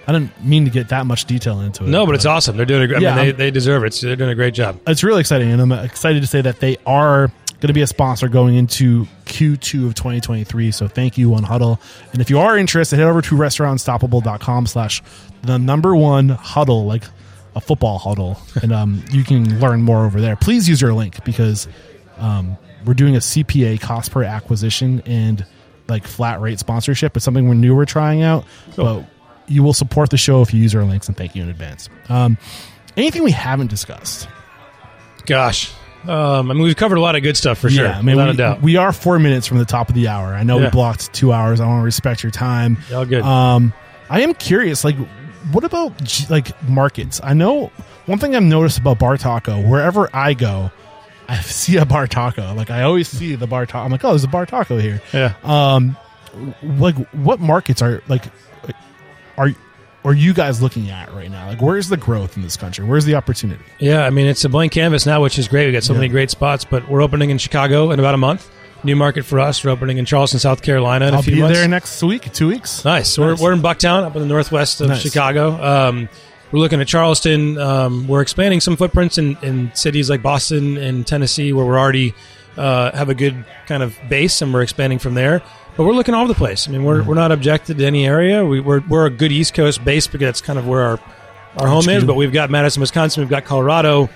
I 0.07 0.11
didn't 0.11 0.44
mean 0.44 0.66
to 0.66 0.72
get 0.72 0.90
that 0.90 1.06
much 1.06 1.26
detail 1.26 1.60
into 1.61 1.84
it. 1.84 1.88
no, 1.90 2.06
but 2.06 2.16
it's 2.16 2.26
awesome. 2.26 2.57
They're 2.57 2.66
doing 2.66 2.82
a 2.84 2.88
great. 2.88 3.02
Yeah, 3.02 3.14
I 3.14 3.16
mean, 3.18 3.26
they, 3.26 3.32
they 3.32 3.52
deserve 3.52 3.84
it. 3.84 3.94
So 3.94 4.07
they're 4.07 4.16
doing 4.16 4.32
a 4.32 4.36
great 4.36 4.56
job. 4.56 4.80
it's 4.88 5.03
really 5.03 5.20
exciting, 5.20 5.52
and 5.52 5.61
I'm 5.61 5.72
excited 5.72 6.22
to 6.22 6.28
say 6.28 6.41
that 6.41 6.60
they 6.60 6.78
are 6.88 7.28
going 7.60 7.68
to 7.68 7.74
be 7.74 7.82
a 7.82 7.88
sponsor 7.88 8.28
going 8.28 8.56
into 8.56 9.06
Q2 9.26 9.86
of 9.88 9.94
2023. 9.94 10.72
So 10.72 10.88
thank 10.88 11.18
you, 11.18 11.30
1Huddle. 11.30 11.78
And 12.14 12.22
if 12.22 12.30
you 12.30 12.40
are 12.40 12.57
interested, 12.57 12.98
head 12.98 13.07
over 13.07 13.22
to 13.22 13.36
restaurantstoppable.com 13.36 14.66
slash 14.68 15.03
the 15.44 15.60
number 15.60 15.95
one 15.95 16.30
huddle, 16.30 16.86
like 16.86 17.03
a 17.56 17.62
football 17.62 17.98
huddle, 17.98 18.40
and 18.62 18.72
um, 18.72 19.04
you 19.12 19.24
can 19.24 19.60
learn 19.60 19.82
more 19.82 20.06
over 20.06 20.22
there. 20.22 20.36
Please 20.36 20.68
use 20.68 20.82
your 20.82 20.94
link 20.94 21.24
because 21.24 21.68
um, 22.18 22.58
we're 22.86 22.94
doing 22.94 23.16
a 23.16 23.20
CPA 23.20 23.82
cost 23.82 24.12
per 24.12 24.24
acquisition 24.24 25.02
and 25.06 25.46
like 25.88 26.06
flat 26.06 26.40
rate 26.42 26.60
sponsorship. 26.60 27.16
It's 27.16 27.26
something 27.26 27.48
we're 27.48 27.56
new 27.56 27.76
we're 27.76 27.86
trying 27.86 28.22
out, 28.22 28.46
but 28.76 29.04
you 29.48 29.64
will 29.64 29.74
support 29.74 30.10
the 30.12 30.18
show 30.18 30.42
if 30.42 30.54
you 30.54 30.62
use 30.62 30.76
our 30.76 30.84
links, 30.84 31.08
and 31.08 31.18
thank 31.18 31.36
you 31.36 31.44
in 31.44 31.50
advance. 31.50 31.90
Um, 32.08 32.38
anything 32.96 33.24
we 33.24 33.32
haven't 33.32 33.70
discussed? 33.70 34.28
Gosh. 35.26 35.74
Um, 36.04 36.50
I 36.50 36.54
mean, 36.54 36.64
we've 36.64 36.78
covered 36.78 36.98
a 36.98 37.02
lot 37.02 37.16
of 37.16 37.24
good 37.24 37.36
stuff 37.36 37.58
for 37.58 37.70
sure. 37.70 37.86
Yeah, 37.86 37.98
I 37.98 38.02
mean, 38.02 38.16
without 38.16 38.28
we, 38.28 38.34
a 38.34 38.38
doubt. 38.38 38.62
we 38.62 38.76
are 38.78 38.94
four 38.94 39.20
minutes 39.20 39.48
from 39.48 39.58
the 39.58 39.66
top 39.66 39.90
of 39.90 39.96
the 39.96 40.08
hour. 40.08 40.34
I 40.34 40.44
know 40.44 40.58
we 40.58 40.70
blocked 40.70 41.12
two 41.14 41.34
hours. 41.34 41.60
I 41.60 41.68
want 41.68 41.82
to 41.82 41.86
respect 41.86 42.24
your 42.24 42.32
time. 42.32 42.78
All 42.94 43.06
good. 43.06 43.22
Um, 43.22 43.74
I 44.10 44.22
am 44.22 44.34
curious, 44.34 44.86
like, 44.86 44.96
what 45.52 45.64
about 45.64 46.30
like 46.30 46.61
markets? 46.70 47.20
I 47.24 47.34
know 47.34 47.72
one 48.06 48.20
thing 48.20 48.36
I've 48.36 48.44
noticed 48.44 48.78
about 48.80 48.99
Bartaco. 48.99 49.68
Wherever 49.68 50.10
I 50.14 50.34
go, 50.34 50.72
I 51.28 51.40
see 51.41 51.78
a 51.78 51.86
Bartaco. 51.86 52.56
Like, 52.56 52.70
I 52.70 52.84
always 52.84 53.07
see 53.07 53.36
the 53.36 53.48
Bartaco. 53.48 53.84
I'm 53.86 53.91
like, 53.91 54.03
oh, 54.03 54.10
there's 54.10 54.24
a 54.24 54.28
Bartaco 54.28 54.82
here. 54.82 55.02
yeah. 55.14 55.34
Um, 55.44 55.95
like, 56.64 56.95
what 57.14 57.40
markets 57.40 57.82
are 57.82 58.02
like 58.07 58.24
are 59.38 59.49
are 60.06 60.14
you 60.14 60.34
guys 60.34 60.61
looking 60.61 60.90
at 60.90 61.14
right 61.14 61.30
now? 61.30 61.48
Like, 61.48 61.61
where's 61.61 61.90
the 61.90 61.98
growth 61.98 62.38
in 62.38 62.44
this 62.44 62.56
country? 62.56 62.86
Where's 62.86 63.06
the 63.06 63.16
opportunity? 63.16 63.64
Yeah, 63.80 64.06
I 64.06 64.10
mean 64.11 64.28
it's 64.28 64.45
a 64.45 64.49
blank 64.49 64.72
canvas 64.72 65.06
now, 65.06 65.22
which 65.22 65.38
is 65.38 65.48
great. 65.48 65.66
We 65.68 65.74
got 65.74 65.84
so 65.84 65.94
Yeah. 65.94 65.99
many 65.99 66.10
great 66.10 66.30
spots, 66.30 66.64
but 66.66 66.88
we're 66.90 67.02
opening 67.02 67.30
in 67.32 67.38
Chicago 67.38 67.91
in 67.91 67.99
about 67.99 68.14
a 68.14 68.18
month. 68.18 68.49
New 68.84 68.96
market 68.96 69.24
for 69.26 69.40
us. 69.40 69.64
We're 69.64 69.72
opening 69.72 69.98
in 69.98 70.06
Charleston, 70.06 70.40
South 70.40 70.62
Carolina. 70.62 71.08
In 71.08 71.14
I'll 71.14 71.20
a 71.20 71.24
few 71.24 71.36
be 71.36 71.42
months. 71.42 71.58
there 71.58 71.68
next 71.68 72.02
week, 72.04 72.32
two 72.34 72.48
weeks. 72.48 72.84
Nice. 72.86 73.18
Nice. 73.18 73.18
We're, 73.18 73.36
we're 73.36 73.54
in 73.54 73.62
Bucktown, 73.62 74.04
up 74.04 74.16
in 74.16 74.22
the 74.22 74.28
northwest 74.28 74.82
of 74.82 74.90
Nice. 74.90 75.02
Chicago. 75.02 75.52
Um, 75.64 76.10
we're 76.52 76.60
looking 76.60 76.82
at 76.82 76.88
Charleston. 76.88 77.58
Um, 77.60 78.08
we're 78.08 78.22
expanding 78.22 78.60
some 78.60 78.76
footprints 78.76 79.18
in, 79.18 79.38
in 79.44 79.72
cities 79.76 80.10
like 80.10 80.22
Boston 80.24 80.78
and 80.78 81.06
Tennessee, 81.06 81.54
where 81.54 81.66
we're 81.66 81.78
already 81.80 82.14
uh, 82.58 82.96
have 82.96 83.10
a 83.10 83.14
good 83.16 83.46
kind 83.68 83.84
of 83.84 83.98
base, 84.10 84.42
and 84.42 84.54
we're 84.54 84.64
expanding 84.64 84.98
from 85.00 85.14
there. 85.14 85.42
But 85.78 85.84
we're 85.86 85.94
looking 85.94 86.14
all 86.14 86.24
over 86.24 86.34
the 86.34 86.38
place. 86.38 86.68
I 86.68 86.72
mean, 86.72 86.84
we're, 86.84 87.04
we're 87.04 87.14
not 87.16 87.32
objected 87.32 87.78
to 87.78 87.86
any 87.86 88.06
area. 88.06 88.44
We, 88.46 88.60
we're 88.60 88.82
we're 88.90 89.06
a 89.06 89.10
good 89.12 89.32
East 89.32 89.54
Coast 89.54 89.86
base 89.86 90.08
because 90.08 90.26
that's 90.26 90.42
kind 90.42 90.58
of 90.60 90.68
where 90.68 90.82
our 90.82 91.00
our 91.58 91.68
home 91.68 91.88
is. 91.88 92.04
But 92.04 92.16
we've 92.16 92.34
got 92.34 92.50
Madison, 92.50 92.82
Wisconsin. 92.82 93.22
We've 93.22 93.30
got 93.30 93.46
Colorado. 93.46 94.10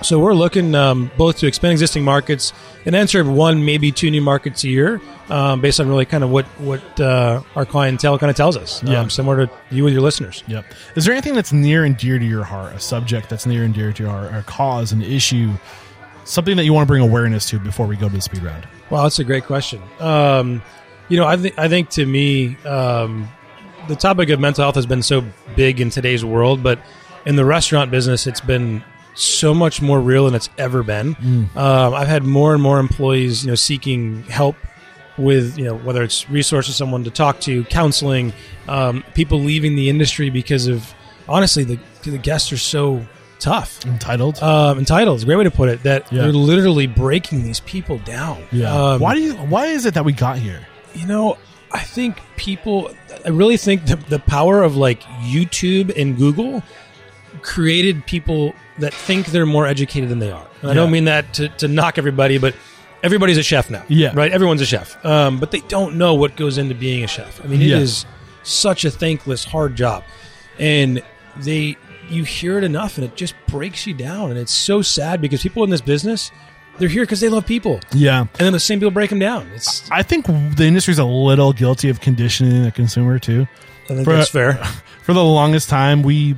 So 0.00 0.18
we're 0.18 0.34
looking 0.34 0.74
um, 0.74 1.10
both 1.16 1.38
to 1.38 1.46
expand 1.46 1.72
existing 1.72 2.02
markets 2.02 2.52
and 2.86 2.94
enter 2.94 3.22
one, 3.24 3.64
maybe 3.64 3.92
two 3.92 4.10
new 4.10 4.22
markets 4.22 4.64
a 4.64 4.68
year, 4.68 5.00
um, 5.28 5.60
based 5.60 5.78
on 5.80 5.88
really 5.88 6.06
kind 6.06 6.24
of 6.24 6.30
what 6.30 6.46
what 6.58 7.00
uh, 7.00 7.42
our 7.54 7.66
clientele 7.66 8.18
kind 8.18 8.30
of 8.30 8.36
tells 8.36 8.56
us. 8.56 8.82
Yeah. 8.82 9.00
Um, 9.00 9.10
similar 9.10 9.46
to 9.46 9.52
you 9.70 9.84
with 9.84 9.92
your 9.92 10.02
listeners. 10.02 10.42
Yep. 10.48 10.64
Is 10.96 11.04
there 11.04 11.12
anything 11.12 11.34
that's 11.34 11.52
near 11.52 11.84
and 11.84 11.96
dear 11.96 12.18
to 12.18 12.24
your 12.24 12.42
heart, 12.42 12.74
a 12.74 12.80
subject 12.80 13.28
that's 13.28 13.46
near 13.46 13.64
and 13.64 13.74
dear 13.74 13.92
to 13.92 14.02
your 14.02 14.10
heart, 14.10 14.34
a 14.34 14.42
cause, 14.42 14.92
an 14.92 15.02
issue, 15.02 15.52
something 16.24 16.56
that 16.56 16.64
you 16.64 16.72
want 16.72 16.86
to 16.86 16.90
bring 16.90 17.02
awareness 17.02 17.48
to 17.50 17.60
before 17.60 17.86
we 17.86 17.96
go 17.96 18.08
to 18.08 18.14
the 18.14 18.22
speed 18.22 18.42
round? 18.42 18.66
Wow, 18.90 19.04
that's 19.04 19.18
a 19.18 19.24
great 19.24 19.44
question. 19.44 19.80
Um, 20.00 20.62
you 21.08 21.16
know, 21.16 21.26
I 21.26 21.36
think 21.36 21.58
I 21.58 21.68
think 21.68 21.90
to 21.90 22.06
me, 22.06 22.56
um, 22.64 23.28
the 23.88 23.96
topic 23.96 24.30
of 24.30 24.40
mental 24.40 24.64
health 24.64 24.76
has 24.76 24.86
been 24.86 25.02
so 25.02 25.24
big 25.54 25.80
in 25.80 25.90
today's 25.90 26.24
world, 26.24 26.62
but 26.62 26.80
in 27.24 27.36
the 27.36 27.44
restaurant 27.44 27.90
business, 27.90 28.26
it's 28.26 28.40
been 28.40 28.82
so 29.14 29.52
much 29.54 29.82
more 29.82 30.00
real 30.00 30.24
than 30.26 30.34
it's 30.34 30.48
ever 30.58 30.82
been. 30.82 31.16
Um, 31.54 31.94
I've 31.94 32.08
had 32.08 32.22
more 32.24 32.54
and 32.54 32.62
more 32.62 32.78
employees, 32.78 33.44
you 33.44 33.50
know, 33.50 33.54
seeking 33.56 34.22
help 34.24 34.56
with 35.18 35.58
you 35.58 35.64
know 35.66 35.74
whether 35.76 36.02
it's 36.02 36.28
resources, 36.30 36.74
someone 36.76 37.04
to 37.04 37.10
talk 37.10 37.40
to, 37.40 37.64
counseling, 37.64 38.32
um, 38.68 39.04
people 39.14 39.38
leaving 39.40 39.76
the 39.76 39.88
industry 39.90 40.30
because 40.30 40.66
of 40.66 40.94
honestly 41.28 41.64
the 41.64 41.78
the 42.04 42.18
guests 42.18 42.50
are 42.52 42.56
so 42.58 43.04
tough 43.38 43.84
Entitled. 43.86 44.40
um, 44.42 44.78
entitled 44.78 45.16
is 45.16 45.22
a 45.24 45.26
great 45.26 45.36
way 45.36 45.44
to 45.44 45.50
put 45.50 45.68
it. 45.68 45.82
That 45.82 46.10
Yeah. 46.12 46.22
they're 46.22 46.32
literally 46.32 46.86
breaking 46.86 47.42
these 47.44 47.60
people 47.60 47.98
down. 47.98 48.42
yeah. 48.52 48.72
Um, 48.74 49.00
why 49.00 49.14
do 49.14 49.20
you? 49.20 49.34
Why 49.34 49.66
is 49.66 49.84
it 49.86 49.94
that 49.94 50.04
we 50.04 50.12
got 50.12 50.38
here? 50.38 50.66
you 50.94 51.06
know? 51.06 51.36
I 51.74 51.80
think 51.80 52.18
people. 52.36 52.90
I 53.24 53.28
really 53.30 53.56
think 53.56 53.86
the 53.86 53.96
the 53.96 54.18
power 54.18 54.62
of 54.62 54.76
like 54.76 55.02
YouTube 55.24 55.92
and 56.00 56.16
Google 56.18 56.62
created 57.42 58.04
people 58.06 58.54
that 58.78 58.94
think 58.94 59.26
they're 59.26 59.46
more 59.46 59.66
educated 59.66 60.08
than 60.08 60.18
they 60.18 60.30
are. 60.30 60.46
And 60.62 60.70
I 60.70 60.74
don't 60.74 60.90
mean 60.90 61.04
that 61.04 61.34
to, 61.34 61.48
to 61.48 61.68
knock 61.68 61.98
everybody, 61.98 62.38
but 62.38 62.54
everybody's 63.02 63.38
a 63.38 63.42
chef 63.42 63.70
now. 63.70 63.84
Yeah. 63.88 64.12
right. 64.14 64.32
Everyone's 64.32 64.60
a 64.60 64.66
chef, 64.66 65.02
um, 65.04 65.38
but 65.38 65.50
they 65.50 65.60
don't 65.60 65.96
know 65.96 66.14
what 66.14 66.36
goes 66.36 66.58
into 66.58 66.74
being 66.74 67.04
a 67.04 67.06
chef. 67.08 67.44
I 67.44 67.48
mean, 67.48 67.60
it 67.62 67.70
is 67.70 68.04
Yeah. 68.04 68.10
such 68.44 68.84
a 68.84 68.90
thankless, 68.90 69.44
hard 69.44 69.76
job, 69.76 70.04
and 70.58 71.02
they 71.38 71.76
you 72.08 72.24
hear 72.24 72.58
it 72.58 72.64
enough, 72.64 72.96
and 72.98 73.04
it 73.06 73.16
just 73.16 73.34
breaks 73.46 73.86
you 73.86 73.94
down, 73.94 74.30
and 74.30 74.38
it's 74.38 74.52
so 74.52 74.82
sad 74.82 75.20
because 75.20 75.42
people 75.42 75.64
in 75.64 75.70
this 75.70 75.80
business. 75.80 76.30
They're 76.78 76.88
here 76.88 77.02
because 77.02 77.20
they 77.20 77.28
love 77.28 77.44
people, 77.46 77.80
Yeah. 77.92 78.20
and 78.20 78.28
then 78.38 78.52
the 78.54 78.58
same 78.58 78.78
people 78.78 78.92
break 78.92 79.10
them 79.10 79.18
down. 79.18 79.46
It's 79.54 79.88
I 79.90 80.02
think 80.02 80.24
the 80.26 80.64
industry's 80.64 80.98
a 80.98 81.04
little 81.04 81.52
guilty 81.52 81.90
of 81.90 82.00
conditioning 82.00 82.62
the 82.64 82.70
consumer 82.72 83.18
too. 83.18 83.46
I 83.84 83.88
think 83.88 84.04
For- 84.04 84.16
that's 84.16 84.30
fair. 84.30 84.54
For 85.02 85.12
the 85.12 85.22
longest 85.22 85.68
time, 85.68 86.02
we 86.02 86.34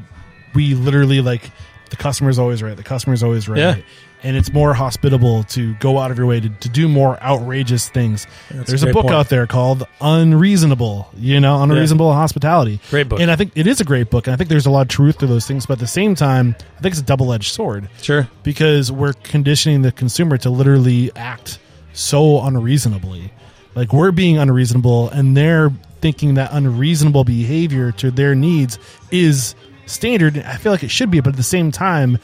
we 0.52 0.74
literally 0.74 1.20
like 1.20 1.50
the 1.90 1.96
customer's 1.96 2.38
always 2.38 2.62
right. 2.62 2.76
The 2.76 2.82
customer's 2.82 3.22
always 3.22 3.48
right. 3.48 3.58
Yeah. 3.58 3.76
And 4.22 4.38
it's 4.38 4.50
more 4.50 4.72
hospitable 4.72 5.44
to 5.44 5.74
go 5.74 5.98
out 5.98 6.10
of 6.10 6.16
your 6.16 6.26
way 6.26 6.40
to, 6.40 6.48
to 6.48 6.68
do 6.70 6.88
more 6.88 7.22
outrageous 7.22 7.90
things. 7.90 8.26
That's 8.50 8.68
There's 8.70 8.82
a 8.82 8.88
a, 8.88 8.92
book 8.92 9.02
point. 9.02 9.14
out 9.14 9.28
there 9.28 9.46
called 9.46 9.86
Unreasonable, 10.00 11.08
you 11.16 11.40
know, 11.40 11.62
Unreasonable 11.62 12.10
Hospitality. 12.12 12.80
Great 12.90 13.08
book. 13.08 13.20
And 13.20 13.30
I 13.30 13.36
think 13.36 13.52
it 13.54 13.66
is 13.66 13.80
a 13.80 13.84
great 13.84 14.08
book. 14.08 14.26
And 14.26 14.32
I 14.32 14.36
think 14.36 14.48
there's 14.48 14.64
a 14.64 14.70
lot 14.70 14.80
of 14.82 14.88
truth 14.88 15.18
to 15.18 15.26
those 15.26 15.46
things. 15.46 15.66
But 15.66 15.74
at 15.74 15.78
the 15.80 15.86
same 15.86 16.14
time, 16.14 16.56
I 16.78 16.80
think 16.80 16.92
it's 16.92 17.00
a 17.00 17.04
double 17.04 17.32
edged 17.34 17.52
sword 17.52 17.88
Sure. 18.00 18.26
because 18.42 18.90
we're 18.90 19.12
conditioning 19.12 19.82
the 19.82 19.92
consumer 19.92 20.38
to 20.38 20.48
literally 20.50 21.12
act 21.14 21.58
so 21.92 22.40
unreasonably. 22.42 23.30
Like 23.74 23.92
we're 23.92 24.10
being 24.12 24.38
unreasonable 24.38 25.10
and 25.10 25.36
they're 25.36 25.70
thinking 26.00 26.34
that 26.34 26.50
unreasonable 26.52 27.24
behavior 27.24 27.92
to 27.92 28.10
their 28.10 28.34
needs 28.34 28.78
is 29.10 29.54
standard. 29.86 30.38
I 30.38 30.56
feel 30.56 30.72
like 30.72 30.82
it 30.82 30.90
should 30.90 31.10
be, 31.10 31.20
but 31.20 31.30
at 31.30 31.36
the 31.36 31.42
same 31.42 31.70
time, 31.70 32.18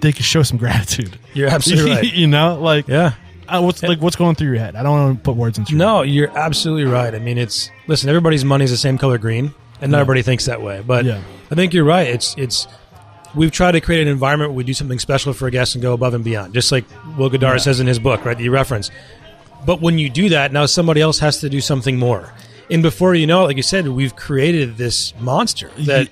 they 0.00 0.12
could 0.12 0.24
show 0.24 0.42
some 0.42 0.58
gratitude. 0.58 1.18
You're 1.34 1.48
absolutely 1.48 1.90
right. 1.96 2.12
you 2.12 2.26
know, 2.26 2.58
like 2.60 2.86
Yeah. 2.88 3.12
uh, 3.48 3.60
what's 3.62 3.82
like 3.82 4.00
what's 4.00 4.16
going 4.16 4.34
through 4.34 4.48
your 4.48 4.58
head? 4.58 4.76
I 4.76 4.82
don't 4.82 4.92
want 4.92 5.18
to 5.18 5.22
put 5.22 5.36
words 5.36 5.58
into 5.58 5.74
No, 5.74 6.02
you're 6.02 6.30
absolutely 6.36 6.84
right. 6.84 7.14
I 7.14 7.18
mean, 7.18 7.38
it's 7.38 7.70
listen. 7.86 8.08
Everybody's 8.08 8.44
money 8.44 8.64
is 8.64 8.70
the 8.70 8.76
same 8.76 8.98
color 8.98 9.18
green, 9.18 9.52
and 9.80 9.90
not 9.90 9.98
Yeah. 9.98 10.02
everybody 10.02 10.22
thinks 10.22 10.46
that 10.46 10.62
way. 10.62 10.82
But 10.86 11.04
Yeah. 11.04 11.20
I 11.50 11.54
think 11.54 11.72
you're 11.74 11.84
right. 11.84 12.06
It's 12.08 12.34
it's 12.38 12.66
we've 13.34 13.50
tried 13.50 13.72
to 13.72 13.80
create 13.80 14.02
an 14.02 14.08
environment 14.08 14.50
where 14.50 14.56
we 14.56 14.64
do 14.64 14.72
something 14.74 14.98
special 14.98 15.32
for 15.32 15.46
a 15.46 15.50
guest 15.50 15.74
and 15.74 15.82
go 15.82 15.92
above 15.92 16.14
and 16.14 16.24
beyond, 16.24 16.54
just 16.54 16.70
like 16.72 16.84
Will 17.16 17.30
Guidara 17.30 17.52
Yeah. 17.52 17.56
says 17.58 17.80
in 17.80 17.86
his 17.86 17.98
book, 17.98 18.24
right? 18.24 18.36
That 18.36 18.42
you 18.44 18.50
reference. 18.50 18.90
But 19.66 19.80
when 19.80 19.98
you 19.98 20.08
do 20.08 20.28
that, 20.30 20.52
now 20.52 20.66
somebody 20.66 21.00
else 21.00 21.18
has 21.18 21.40
to 21.40 21.48
do 21.50 21.60
something 21.60 21.98
more. 21.98 22.32
And 22.70 22.82
before 22.82 23.14
you 23.14 23.26
know 23.26 23.42
it, 23.42 23.46
like 23.48 23.56
you 23.56 23.62
said, 23.62 23.88
we've 23.88 24.14
created 24.14 24.76
this 24.76 25.12
monster 25.20 25.70
that, 25.80 26.08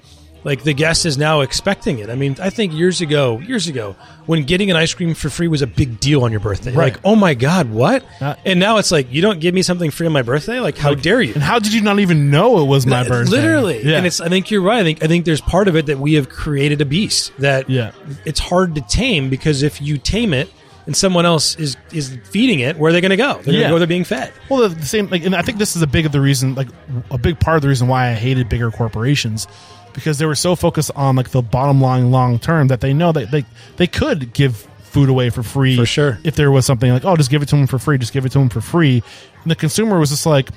like, 0.46 0.62
the 0.62 0.72
guest 0.72 1.04
is 1.06 1.18
now 1.18 1.40
expecting 1.40 1.98
it. 1.98 2.08
I 2.08 2.14
mean, 2.14 2.36
I 2.40 2.50
think 2.50 2.72
years 2.72 3.00
ago, 3.00 3.40
years 3.40 3.66
ago, 3.66 3.96
when 4.26 4.44
getting 4.44 4.70
an 4.70 4.76
ice 4.76 4.94
cream 4.94 5.12
for 5.14 5.28
free 5.28 5.48
was 5.48 5.60
a 5.60 5.66
big 5.66 5.98
deal 5.98 6.22
on 6.22 6.30
your 6.30 6.38
birthday, 6.40 6.72
Right. 6.72 6.92
like, 6.92 7.00
oh 7.04 7.16
my 7.16 7.34
god, 7.34 7.68
what? 7.70 8.04
Uh, 8.20 8.36
and 8.44 8.60
now 8.60 8.78
it's 8.78 8.92
like, 8.92 9.12
you 9.12 9.20
don't 9.22 9.40
give 9.40 9.52
me 9.54 9.62
something 9.62 9.90
free 9.90 10.06
on 10.06 10.12
my 10.12 10.22
birthday? 10.22 10.60
Like, 10.60 10.78
how 10.78 10.94
dare 10.94 11.20
you? 11.20 11.34
And 11.34 11.42
how 11.42 11.58
did 11.58 11.72
you 11.74 11.82
not 11.82 11.98
even 11.98 12.30
know 12.30 12.60
it 12.60 12.66
was 12.68 12.86
my 12.86 13.06
birthday? 13.06 13.30
Literally, 13.36 13.82
Yeah. 13.84 13.96
and 13.98 14.06
it's. 14.06 14.20
I 14.20 14.28
think 14.28 14.50
you're 14.52 14.62
right. 14.62 14.78
I 14.78 14.84
think 14.84 15.02
I 15.02 15.08
think 15.08 15.24
there's 15.24 15.40
part 15.40 15.66
of 15.66 15.74
it 15.76 15.86
that 15.86 15.98
we 15.98 16.14
have 16.14 16.28
created 16.28 16.80
a 16.80 16.84
beast 16.86 17.32
that 17.40 17.68
Yeah. 17.68 17.90
it's 18.24 18.38
hard 18.40 18.76
to 18.76 18.80
tame 18.82 19.28
because 19.28 19.64
if 19.64 19.82
you 19.82 19.98
tame 19.98 20.32
it 20.32 20.48
and 20.86 20.96
someone 20.96 21.26
else 21.26 21.56
is 21.56 21.76
is 21.90 22.16
feeding 22.30 22.60
it, 22.60 22.76
where 22.78 22.90
are 22.90 22.92
they 22.92 23.00
going 23.00 23.10
to 23.10 23.16
go? 23.16 23.40
They're 23.42 23.52
Yeah. 23.54 23.60
going 23.62 23.70
to 23.70 23.74
go. 23.74 23.78
They're 23.80 23.86
being 23.88 24.04
fed. 24.04 24.32
Well, 24.48 24.68
the, 24.68 24.76
the 24.76 24.86
same, 24.86 25.08
like, 25.08 25.24
and 25.26 25.34
I 25.34 25.42
think 25.42 25.58
this 25.58 25.74
is 25.74 25.82
a 25.82 25.88
big 25.88 26.06
of 26.06 26.12
the 26.12 26.20
reason, 26.20 26.54
like, 26.54 26.68
a 27.10 27.18
big 27.18 27.40
part 27.40 27.56
of 27.56 27.62
the 27.62 27.68
reason 27.68 27.88
why 27.88 28.10
I 28.10 28.14
hated 28.14 28.48
bigger 28.48 28.70
corporations, 28.70 29.48
because 29.96 30.18
they 30.18 30.26
were 30.26 30.36
so 30.36 30.54
focused 30.54 30.92
on 30.94 31.16
like 31.16 31.30
the 31.30 31.42
bottom 31.42 31.80
line, 31.80 32.12
long 32.12 32.38
term, 32.38 32.68
that 32.68 32.80
they 32.80 32.94
know 32.94 33.10
that 33.10 33.32
they 33.32 33.44
they 33.76 33.88
could 33.88 34.32
give 34.32 34.56
food 34.84 35.08
away 35.08 35.30
for 35.30 35.42
free, 35.42 35.74
For 35.76 35.84
sure. 35.86 36.20
If 36.22 36.36
there 36.36 36.52
was 36.52 36.64
something 36.64 36.92
like, 36.92 37.04
oh, 37.04 37.16
just 37.16 37.30
give 37.30 37.42
it 37.42 37.46
to 37.48 37.56
them 37.56 37.66
for 37.66 37.78
free, 37.80 37.98
just 37.98 38.12
give 38.12 38.24
it 38.24 38.30
to 38.32 38.38
them 38.38 38.48
for 38.48 38.60
free, 38.60 39.02
and 39.42 39.50
the 39.50 39.56
consumer 39.56 39.98
was 39.98 40.10
just 40.10 40.26
like, 40.26 40.48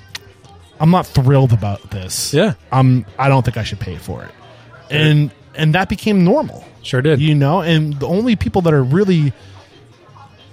I'm 0.79 0.91
not 0.91 1.07
thrilled 1.07 1.51
about 1.53 1.89
this. 1.89 2.33
Yeah. 2.33 2.53
I'm. 2.71 3.05
I 3.17 3.27
don't 3.29 3.43
think 3.43 3.57
I 3.57 3.63
should 3.63 3.79
pay 3.79 3.97
for 3.97 4.23
it, 4.23 4.31
and 4.91 5.31
and 5.55 5.73
that 5.73 5.89
became 5.89 6.23
normal 6.23 6.63
Sure 6.83 7.01
did. 7.01 7.19
you 7.19 7.35
know 7.35 7.59
and 7.61 7.99
the 7.99 8.07
only 8.07 8.35
people 8.35 8.61
that 8.61 8.73
are 8.73 8.83
really 8.83 9.33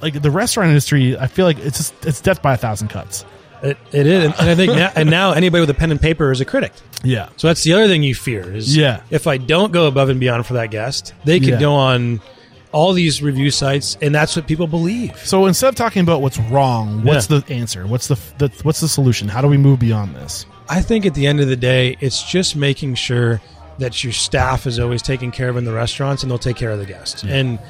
like 0.01 0.21
the 0.21 0.31
restaurant 0.31 0.69
industry 0.69 1.17
i 1.19 1.27
feel 1.29 1.45
like 1.47 1.59
it's 1.59 1.77
just 1.77 2.07
it's 2.07 2.21
death 2.21 2.43
by 2.43 2.55
a 2.55 2.57
thousand 2.57 2.89
cuts 2.89 3.25
It, 3.63 3.79
it 3.93 4.07
is, 4.07 4.25
and, 4.27 4.35
and 4.39 4.51
I 4.51 4.55
think 4.55 4.73
now, 4.75 4.93
and 4.95 5.11
now 5.11 5.33
anybody 5.33 5.61
with 5.61 5.71
a 5.71 5.75
pen 5.75 5.91
and 5.91 6.01
paper 6.01 6.31
is 6.31 6.41
a 6.41 6.45
critic. 6.45 6.73
yeah 7.03 7.29
So 7.37 7.47
that's 7.47 7.63
the 7.65 7.73
other 7.73 7.87
thing 7.89 8.03
you 8.03 8.15
fear 8.15 8.55
is 8.55 8.77
Yeah. 8.77 9.01
if 9.11 9.27
I 9.27 9.37
don't 9.39 9.73
go 9.73 9.87
above 9.87 10.09
and 10.09 10.21
beyond 10.21 10.47
for 10.47 10.55
that 10.55 10.71
guest, 10.71 11.15
they 11.25 11.41
could 11.41 11.49
Yeah. 11.51 11.61
go 11.61 11.75
on 11.75 12.21
all 12.73 12.93
these 12.93 13.23
review 13.23 13.51
sites, 13.51 13.97
and 14.03 14.15
that's 14.15 14.37
what 14.37 14.47
people 14.47 14.67
believe. 14.67 15.17
so 15.25 15.47
instead 15.47 15.69
of 15.69 15.75
talking 15.75 16.03
about 16.03 16.21
what's 16.21 16.39
wrong 16.39 17.03
what's 17.05 17.31
Yeah. 17.31 17.41
the 17.47 17.55
answer 17.55 17.87
what's 17.87 18.09
the, 18.09 18.19
the 18.39 18.49
what's 18.63 18.81
the 18.81 18.89
solution 18.89 19.29
how 19.29 19.41
do 19.41 19.49
we 19.49 19.57
move 19.57 19.79
beyond 19.79 20.15
this 20.17 20.45
I 20.69 20.83
think 20.83 21.07
at 21.07 21.15
the 21.15 21.29
end 21.29 21.39
of 21.41 21.47
the 21.47 21.55
day, 21.57 21.97
it's 22.01 22.23
just 22.25 22.57
making 22.57 22.97
sure 22.97 23.41
that 23.79 24.03
your 24.03 24.13
staff 24.13 24.67
is 24.67 24.81
always 24.81 25.01
taken 25.01 25.31
care 25.31 25.49
of 25.49 25.57
in 25.57 25.65
the 25.65 25.73
restaurants 25.73 26.23
and 26.25 26.31
they'll 26.31 26.39
take 26.41 26.57
care 26.57 26.71
of 26.73 26.81
the 26.81 26.87
guests. 26.87 27.23
And 27.23 27.61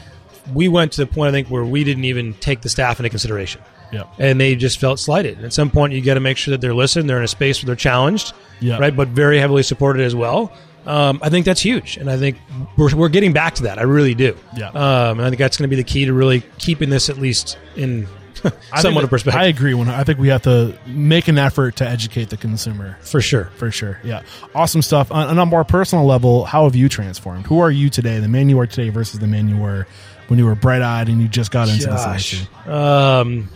we 0.53 0.69
went 0.69 0.93
to 0.93 1.01
the 1.05 1.07
point, 1.07 1.29
I 1.29 1.33
think, 1.33 1.49
where 1.49 1.65
we 1.65 1.85
didn't 1.85 2.05
even 2.05 2.35
take 2.35 2.61
the 2.63 2.69
staff 2.69 2.99
into 3.01 3.11
consideration. 3.11 3.61
Yep. 3.93 4.09
And 4.19 4.41
they 4.41 4.57
just 4.57 4.79
felt 4.81 4.99
slighted. 4.99 5.37
And 5.37 5.47
at 5.47 5.53
some 5.53 5.71
point, 5.71 5.93
you 5.93 6.01
got 6.03 6.15
to 6.15 6.21
make 6.21 6.37
sure 6.37 6.53
that 6.53 6.61
they're 6.61 6.75
listened, 6.75 7.09
they're 7.09 7.19
in 7.19 7.25
a 7.25 7.29
space 7.29 7.63
where 7.63 7.67
they're 7.69 7.77
challenged, 7.77 8.33
Yeah. 8.61 8.79
right? 8.79 8.95
But 8.95 9.09
very 9.09 9.39
heavily 9.39 9.63
supported 9.63 10.03
as 10.03 10.15
well. 10.15 10.53
Um, 10.87 11.19
I 11.23 11.31
think 11.31 11.47
that's 11.47 11.61
huge. 11.61 11.97
And 11.97 12.09
I 12.11 12.17
think 12.17 12.39
we're, 12.77 12.95
we're 12.95 13.09
getting 13.09 13.33
back 13.33 13.55
to 13.57 13.65
that. 13.65 13.79
I 13.79 13.83
really 13.83 14.15
do. 14.15 14.37
Yeah. 14.57 14.69
Um, 14.69 15.19
and 15.19 15.23
I 15.23 15.31
think 15.31 15.39
that's 15.39 15.57
going 15.57 15.69
to 15.69 15.75
be 15.77 15.81
the 15.81 15.89
key 15.89 16.05
to 16.05 16.13
really 16.13 16.43
keeping 16.59 16.91
this 16.91 17.09
at 17.09 17.19
least 17.19 17.59
in 17.77 18.07
somewhat 18.77 19.03
of 19.03 19.09
perspective. 19.11 19.41
i 19.41 19.47
agree 19.47 19.73
when 19.73 19.89
i 19.89 20.05
think 20.05 20.19
we 20.19 20.29
have 20.29 20.43
to 20.43 20.79
make 20.87 21.27
an 21.27 21.39
effort 21.39 21.75
to 21.77 21.89
educate 21.89 22.29
the 22.29 22.37
consumer 22.37 22.97
for 23.01 23.21
sure. 23.21 23.47
for 23.57 23.71
sure 23.71 23.99
yeah 24.05 24.23
awesome 24.55 24.83
stuff 24.83 25.11
on, 25.11 25.27
on 25.29 25.39
a 25.39 25.47
more 25.47 25.65
personal 25.65 26.05
level 26.05 26.45
how 26.45 26.65
have 26.65 26.77
you 26.77 26.87
transformed 26.89 27.47
who 27.47 27.59
are 27.61 27.71
you 27.71 27.89
today 27.89 28.21
the 28.21 28.29
man 28.29 28.49
you 28.51 28.61
are 28.61 28.67
today 28.67 28.91
versus 28.91 29.19
the 29.19 29.27
man 29.27 29.49
you 29.49 29.57
were 29.57 29.87
when 30.29 30.39
you 30.39 30.45
were 30.47 30.55
bright-eyed 30.55 31.09
and 31.09 31.21
you 31.21 31.29
just 31.29 31.51
got 31.51 31.69
into 31.69 31.87
this 31.87 32.05
Gosh, 32.05 32.35
industry 32.35 32.73
um, 32.73 33.49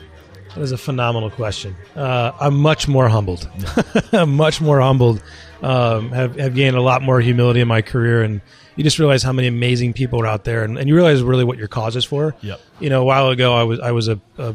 that 0.55 0.61
is 0.63 0.73
a 0.73 0.79
phenomenal 0.79 1.31
question. 1.31 1.77
Uh, 1.95 2.33
I'm 2.41 2.57
much 2.57 2.89
more 2.89 3.09
humbled. 3.09 3.49
I'm 4.13 4.35
much 4.37 4.61
more 4.61 4.81
humbled. 4.81 5.23
Um, 5.63 6.11
have 6.11 6.37
have 6.37 6.55
gained 6.55 6.77
a 6.77 6.81
lot 6.81 7.03
more 7.03 7.21
humility 7.21 7.61
in 7.61 7.69
my 7.69 7.83
career, 7.83 8.23
and 8.23 8.41
you 8.77 8.83
just 8.83 8.99
realize 8.99 9.23
how 9.23 9.33
many 9.33 9.47
amazing 9.47 9.93
people 9.93 10.21
are 10.23 10.27
out 10.27 10.45
there, 10.45 10.65
and, 10.65 10.79
and 10.79 10.89
you 10.89 10.95
realize 10.95 11.23
really 11.23 11.45
what 11.45 11.59
your 11.59 11.69
cause 11.69 11.97
is 11.97 12.05
for. 12.05 12.35
Yep. 12.41 12.61
You 12.81 12.91
know, 12.91 13.03
a 13.03 13.05
while 13.05 13.29
ago, 13.29 13.55
I 13.55 13.63
was 13.65 13.79
I 13.79 13.93
was 13.93 14.09
a, 14.09 14.21
a 14.39 14.55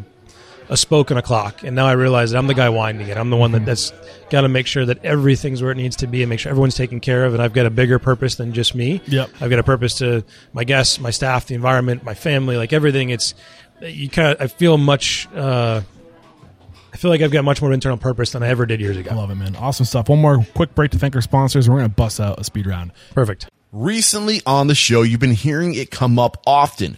a 0.70 0.78
spoke 0.78 1.12
in 1.12 1.18
a 1.18 1.22
clock, 1.22 1.64
and 1.64 1.76
now 1.76 1.86
I 1.86 1.94
realize 1.94 2.32
that 2.32 2.38
I'm 2.38 2.48
the 2.48 2.54
guy 2.54 2.70
winding 2.70 3.08
it. 3.08 3.18
I'm 3.18 3.30
the 3.30 3.38
one 3.38 3.52
that, 3.52 3.66
that's 3.66 3.94
got 4.30 4.42
to 4.42 4.50
make 4.50 4.68
sure 4.68 4.86
that 4.86 5.04
everything's 5.06 5.62
where 5.62 5.72
it 5.72 5.76
needs 5.76 5.96
to 5.98 6.08
be 6.08 6.24
and 6.24 6.30
make 6.30 6.40
sure 6.40 6.50
everyone's 6.50 6.76
taken 6.76 7.00
care 7.00 7.26
of. 7.26 7.34
And 7.34 7.42
I've 7.42 7.54
got 7.54 7.66
a 7.66 7.70
bigger 7.70 8.00
purpose 8.00 8.36
than 8.36 8.54
just 8.54 8.76
me. 8.76 9.02
Yep. 9.08 9.30
I've 9.42 9.50
got 9.50 9.60
a 9.60 9.64
purpose 9.64 10.00
to 10.00 10.24
my 10.54 10.64
guests, 10.64 11.00
my 11.00 11.12
staff, 11.12 11.48
the 11.48 11.56
environment, 11.56 12.04
my 12.04 12.14
family, 12.14 12.58
like 12.58 12.74
everything. 12.74 13.10
It's 13.10 13.36
you 13.82 14.10
kind 14.10 14.36
of 14.36 14.42
I 14.42 14.48
feel 14.48 14.78
much. 14.78 15.28
Uh, 15.34 15.82
I 16.94 16.98
feel 16.98 17.12
like 17.12 17.22
I've 17.22 17.32
got 17.32 17.44
much 17.44 17.62
more 17.62 17.74
internal 17.74 17.98
purpose 17.98 18.32
than 18.32 18.42
I 18.42 18.48
ever 18.48 18.66
did 18.66 18.80
years 18.80 18.96
ago. 18.96 19.12
I 19.12 19.16
love 19.16 19.30
it, 19.30 19.36
man. 19.36 19.58
Awesome 19.58 19.86
stuff. 19.86 20.08
One 20.08 20.22
more 20.22 20.46
quick 20.56 20.74
break 20.76 20.92
to 20.92 20.98
thank 20.98 21.14
our 21.14 21.22
sponsors. 21.22 21.70
We're 21.70 21.80
going 21.80 21.90
to 21.90 21.96
bust 21.96 22.22
out 22.22 22.40
a 22.40 22.46
speed 22.46 22.68
round. 22.68 22.94
Perfect. 23.14 23.50
Recently 23.74 24.42
on 24.46 24.68
the 24.68 24.76
show, 24.76 25.02
you've 25.02 25.20
been 25.20 25.32
hearing 25.32 25.76
it 25.76 25.92
come 25.92 26.18
up 26.18 26.42
often. 26.48 26.98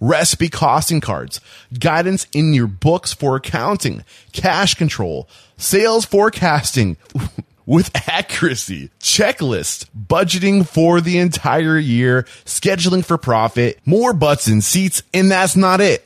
recipe 0.00 0.48
costing 0.48 1.00
cards, 1.00 1.40
guidance 1.78 2.26
in 2.32 2.54
your 2.54 2.66
books 2.66 3.12
for 3.12 3.36
accounting, 3.36 4.04
cash 4.32 4.74
control, 4.74 5.28
sales 5.56 6.04
forecasting 6.04 6.96
with 7.66 7.90
accuracy, 8.08 8.90
checklist, 9.00 9.86
budgeting 9.96 10.66
for 10.66 11.00
the 11.00 11.18
entire 11.18 11.78
year, 11.78 12.22
scheduling 12.44 13.04
for 13.04 13.18
profit, 13.18 13.78
more 13.84 14.12
butts 14.12 14.46
and 14.46 14.62
seats, 14.62 15.02
and 15.12 15.30
that's 15.30 15.56
not 15.56 15.80
it. 15.80 16.05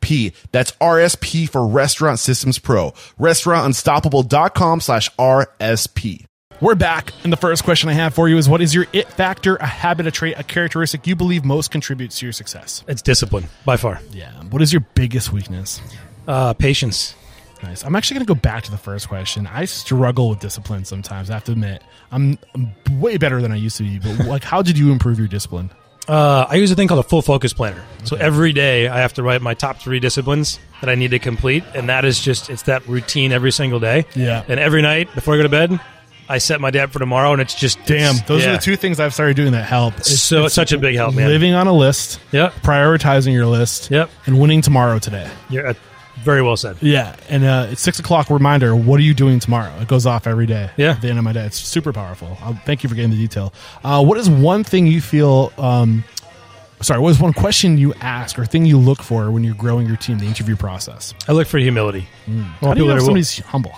RSP. 0.00 0.32
That's 0.52 0.72
RSP 0.72 1.48
for 1.48 1.66
Restaurant 1.66 2.18
Systems 2.18 2.58
Pro. 2.58 2.92
Restaurantunstoppable.com 3.18 4.80
slash 4.80 5.10
RSP. 5.16 6.24
We're 6.60 6.74
back. 6.74 7.12
And 7.24 7.32
the 7.32 7.38
first 7.38 7.64
question 7.64 7.88
I 7.88 7.94
have 7.94 8.14
for 8.14 8.28
you 8.28 8.36
is 8.36 8.46
what 8.46 8.60
is 8.60 8.74
your 8.74 8.86
it 8.92 9.08
factor, 9.08 9.56
a 9.56 9.66
habit, 9.66 10.06
a 10.06 10.10
trait, 10.10 10.38
a 10.38 10.42
characteristic 10.42 11.06
you 11.06 11.16
believe 11.16 11.44
most 11.44 11.70
contributes 11.70 12.18
to 12.18 12.26
your 12.26 12.34
success? 12.34 12.84
It's 12.86 13.00
discipline 13.00 13.46
by 13.64 13.78
far. 13.78 14.00
Yeah. 14.10 14.30
What 14.50 14.60
is 14.60 14.70
your 14.72 14.84
biggest 14.94 15.32
weakness? 15.32 15.80
Uh, 16.28 16.52
patience. 16.52 17.14
Nice. 17.62 17.82
I'm 17.84 17.96
actually 17.96 18.16
going 18.16 18.26
to 18.26 18.34
go 18.34 18.40
back 18.40 18.64
to 18.64 18.70
the 18.70 18.78
first 18.78 19.08
question. 19.08 19.46
I 19.46 19.64
struggle 19.64 20.28
with 20.30 20.40
discipline 20.40 20.84
sometimes. 20.84 21.30
I 21.30 21.34
have 21.34 21.44
to 21.44 21.52
admit, 21.52 21.82
I'm, 22.10 22.38
I'm 22.54 22.74
way 23.00 23.16
better 23.16 23.40
than 23.40 23.52
I 23.52 23.56
used 23.56 23.78
to 23.78 23.82
be. 23.82 23.98
But 23.98 24.26
like, 24.26 24.44
how 24.44 24.60
did 24.60 24.78
you 24.78 24.92
improve 24.92 25.18
your 25.18 25.28
discipline? 25.28 25.70
Uh, 26.08 26.46
I 26.48 26.56
use 26.56 26.70
a 26.70 26.74
thing 26.74 26.88
called 26.88 27.04
a 27.04 27.08
full 27.08 27.22
focus 27.22 27.52
planner. 27.52 27.82
So 28.04 28.16
every 28.16 28.52
day 28.52 28.88
I 28.88 28.98
have 29.00 29.12
to 29.14 29.22
write 29.22 29.42
my 29.42 29.54
top 29.54 29.78
three 29.78 30.00
disciplines 30.00 30.58
that 30.80 30.88
I 30.90 30.94
need 30.96 31.12
to 31.12 31.18
complete, 31.18 31.62
and 31.74 31.88
that 31.88 32.04
is 32.04 32.18
just 32.20 32.50
it's 32.50 32.62
that 32.62 32.86
routine 32.88 33.30
every 33.32 33.52
single 33.52 33.78
day. 33.78 34.06
Yeah. 34.16 34.42
And 34.48 34.58
every 34.58 34.82
night 34.82 35.14
before 35.14 35.34
I 35.34 35.36
go 35.36 35.42
to 35.44 35.48
bed, 35.48 35.78
I 36.28 36.38
set 36.38 36.60
my 36.60 36.70
day 36.70 36.80
up 36.80 36.90
for 36.90 36.98
tomorrow, 37.00 37.32
and 37.32 37.40
it's 37.42 37.54
just 37.54 37.78
Damn, 37.86 38.14
it's- 38.14 38.22
those 38.28 38.42
yeah. 38.44 38.50
are 38.50 38.52
the 38.56 38.62
two 38.62 38.76
things 38.76 38.98
I've 38.98 39.12
started 39.14 39.36
doing 39.36 39.52
that 39.52 39.64
help. 39.66 39.98
It's, 39.98 40.20
So 40.20 40.46
it's 40.46 40.54
such 40.54 40.72
a 40.72 40.78
big 40.78 40.94
help, 40.96 41.14
man. 41.14 41.28
living 41.28 41.54
on 41.54 41.66
a 41.66 41.72
list, 41.72 42.18
Yep. 42.32 42.54
prioritizing 42.62 43.32
your 43.32 43.46
list, 43.46 43.90
Yep. 43.90 44.10
and 44.26 44.40
winning 44.40 44.62
tomorrow 44.62 44.98
today. 44.98 45.28
You're 45.48 45.68
uh, 45.68 45.74
very 46.22 46.42
well 46.42 46.56
said. 46.56 46.76
Yeah, 46.80 47.16
and 47.28 47.44
uh, 47.44 47.68
it's 47.70 47.80
six 47.80 47.98
o'clock 47.98 48.30
reminder. 48.30 48.74
What 48.76 49.00
are 49.00 49.02
you 49.02 49.14
doing 49.14 49.40
tomorrow? 49.40 49.74
It 49.80 49.88
goes 49.88 50.06
off 50.06 50.26
every 50.26 50.46
day. 50.46 50.70
Yeah. 50.76 50.90
at 50.92 51.00
the 51.02 51.08
end 51.08 51.18
of 51.18 51.24
my 51.24 51.32
day, 51.32 51.44
it's 51.46 51.56
super 51.58 51.92
powerful. 51.92 52.36
Uh, 52.42 52.54
thank 52.64 52.82
you 52.82 52.88
for 52.88 52.94
getting 52.94 53.10
the 53.10 53.16
detail. 53.16 53.52
Uh, 53.84 54.04
what 54.04 54.18
is 54.18 54.28
one 54.28 54.64
thing 54.64 54.86
you 54.86 55.00
feel? 55.00 55.52
Um, 55.58 56.04
sorry, 56.82 57.00
what 57.00 57.10
is 57.10 57.20
one 57.20 57.32
question 57.32 57.78
you 57.78 57.94
ask 57.94 58.38
or 58.38 58.46
thing 58.46 58.66
you 58.66 58.78
look 58.78 59.02
for 59.02 59.30
when 59.30 59.44
you're 59.44 59.54
growing 59.54 59.86
your 59.86 59.96
team, 59.96 60.18
the 60.18 60.26
interview 60.26 60.56
process? 60.56 61.14
I 61.28 61.32
look 61.32 61.46
for 61.48 61.58
humility. 61.58 62.08
I 62.26 62.30
want 62.30 62.44
How 62.60 62.60
do 62.60 62.66
you 62.68 62.74
people 62.74 62.86
know 62.86 62.86
that 62.88 62.96
if 62.96 62.96
are- 63.02 63.04
somebody's 63.04 63.38
humble? 63.40 63.74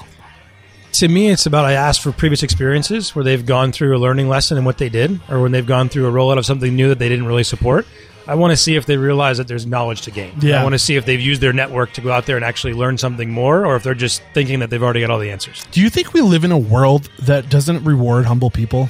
to 0.95 1.09
me, 1.09 1.31
it's 1.31 1.47
about 1.47 1.65
I 1.65 1.73
ask 1.73 2.03
for 2.03 2.13
previous 2.13 2.43
experiences 2.43 3.15
where 3.15 3.25
they've 3.25 3.45
gone 3.47 3.73
through 3.73 3.97
a 3.97 3.99
learning 3.99 4.29
lesson 4.29 4.59
and 4.59 4.67
what 4.67 4.77
they 4.77 4.91
did, 4.91 5.21
or 5.31 5.41
when 5.41 5.51
they've 5.51 5.67
gone 5.67 5.89
through 5.89 6.07
a 6.07 6.13
rollout 6.13 6.37
of 6.39 6.45
something 6.45 6.77
new 6.77 6.89
that 6.91 6.99
they 6.99 7.09
didn't 7.09 7.25
really 7.27 7.45
support. 7.45 7.87
I 8.27 8.35
want 8.37 8.53
to 8.53 8.57
see 8.57 8.77
if 8.77 8.87
they 8.87 8.97
realize 8.97 9.39
that 9.39 9.49
there's 9.49 9.67
knowledge 9.67 10.03
to 10.03 10.11
gain. 10.11 10.33
Yeah. 10.41 10.61
I 10.61 10.63
want 10.63 10.75
to 10.75 10.79
see 10.79 10.97
if 10.97 11.05
they've 11.07 11.21
used 11.21 11.41
their 11.41 11.53
network 11.53 11.93
to 11.95 12.01
go 12.01 12.13
out 12.13 12.27
there 12.27 12.37
and 12.37 12.45
actually 12.45 12.73
learn 12.75 12.97
something 12.99 13.31
more, 13.31 13.67
or 13.67 13.77
if 13.77 13.83
they're 13.83 13.95
just 13.95 14.23
thinking 14.35 14.61
that 14.61 14.71
they've 14.71 14.83
already 14.83 15.01
got 15.01 15.11
all 15.11 15.19
the 15.19 15.31
answers. 15.31 15.65
Do 15.73 15.81
you 15.81 15.91
think 15.91 16.13
we 16.15 16.21
live 16.21 16.45
in 16.45 16.53
a 16.53 16.59
world 16.59 17.11
that 17.21 17.49
doesn't 17.49 17.83
reward 17.85 18.25
humble 18.27 18.51
people? 18.51 18.89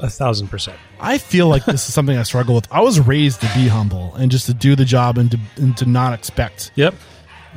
A 0.00 0.10
thousand 0.10 0.48
percent. 0.48 0.76
I 1.00 1.18
feel 1.18 1.46
like 1.46 1.64
this 1.66 1.86
is 1.88 1.94
something 1.98 2.16
I 2.16 2.24
struggle 2.24 2.56
with. 2.56 2.66
I 2.72 2.80
was 2.80 2.98
raised 3.00 3.40
to 3.42 3.46
be 3.54 3.68
humble 3.68 4.12
and 4.16 4.30
just 4.30 4.46
to 4.46 4.54
do 4.54 4.74
the 4.74 4.84
job 4.84 5.18
and 5.18 5.30
to, 5.30 5.38
and 5.56 5.76
to 5.76 5.86
not 5.86 6.12
expect 6.12 6.72
Yep. 6.74 6.94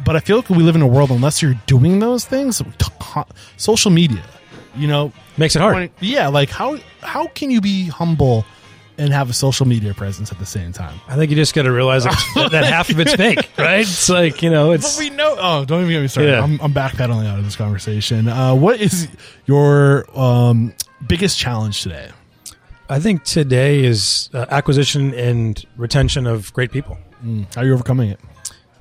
but 0.05 0.15
I 0.15 0.19
feel 0.19 0.35
like 0.37 0.49
we 0.49 0.57
live 0.63 0.75
in 0.75 0.81
a 0.83 0.87
world 0.87 1.09
unless 1.09 1.41
you're 1.41 1.59
doing 1.65 1.97
those 1.99 2.25
things, 2.25 2.61
social 3.57 3.91
media, 3.91 4.23
you 4.75 4.87
know, 4.87 5.11
Makes 5.37 5.55
it 5.55 5.61
hard. 5.61 5.89
yeah, 5.99 6.27
like 6.27 6.49
how 6.49 6.77
how 7.01 7.27
can 7.27 7.49
you 7.51 7.59
be 7.61 7.87
humble 7.87 8.45
and 8.97 9.13
have 9.13 9.29
a 9.29 9.33
social 9.33 9.65
media 9.67 9.93
presence 9.93 10.31
at 10.31 10.39
the 10.39 10.45
same 10.45 10.71
time? 10.73 10.99
I 11.07 11.15
think 11.15 11.29
you 11.29 11.35
just 11.35 11.53
got 11.53 11.63
to 11.63 11.71
realize 11.71 12.03
that, 12.03 12.49
that 12.51 12.63
half 12.65 12.89
of 12.89 12.99
it's 12.99 13.15
fake, 13.15 13.49
right? 13.57 13.81
It's 13.81 14.09
like 14.09 14.41
you 14.41 14.49
know, 14.49 14.67
But 14.69 14.79
it's 14.79 14.97
we 14.99 15.09
know. 15.09 15.35
Oh, 15.39 15.65
don't 15.65 15.81
even 15.81 15.91
get 15.91 16.01
me 16.01 16.07
started. 16.07 16.31
Yeah. 16.31 16.43
I'm, 16.43 16.59
I'm 16.61 16.73
backpedaling 16.73 17.25
out 17.27 17.39
of 17.39 17.45
this 17.45 17.55
conversation. 17.55 18.27
Uh, 18.27 18.55
what 18.55 18.79
is 18.79 19.07
your 19.45 20.05
um, 20.19 20.73
biggest 21.07 21.37
challenge 21.37 21.83
today? 21.83 22.09
I 22.89 22.99
think 22.99 23.23
today 23.23 23.83
is 23.83 24.29
uh, 24.33 24.45
acquisition 24.49 25.13
and 25.13 25.63
retention 25.75 26.25
of 26.25 26.53
great 26.53 26.71
people. 26.71 26.97
How 27.55 27.61
are 27.61 27.65
you 27.65 27.73
overcoming 27.73 28.11
it? 28.11 28.19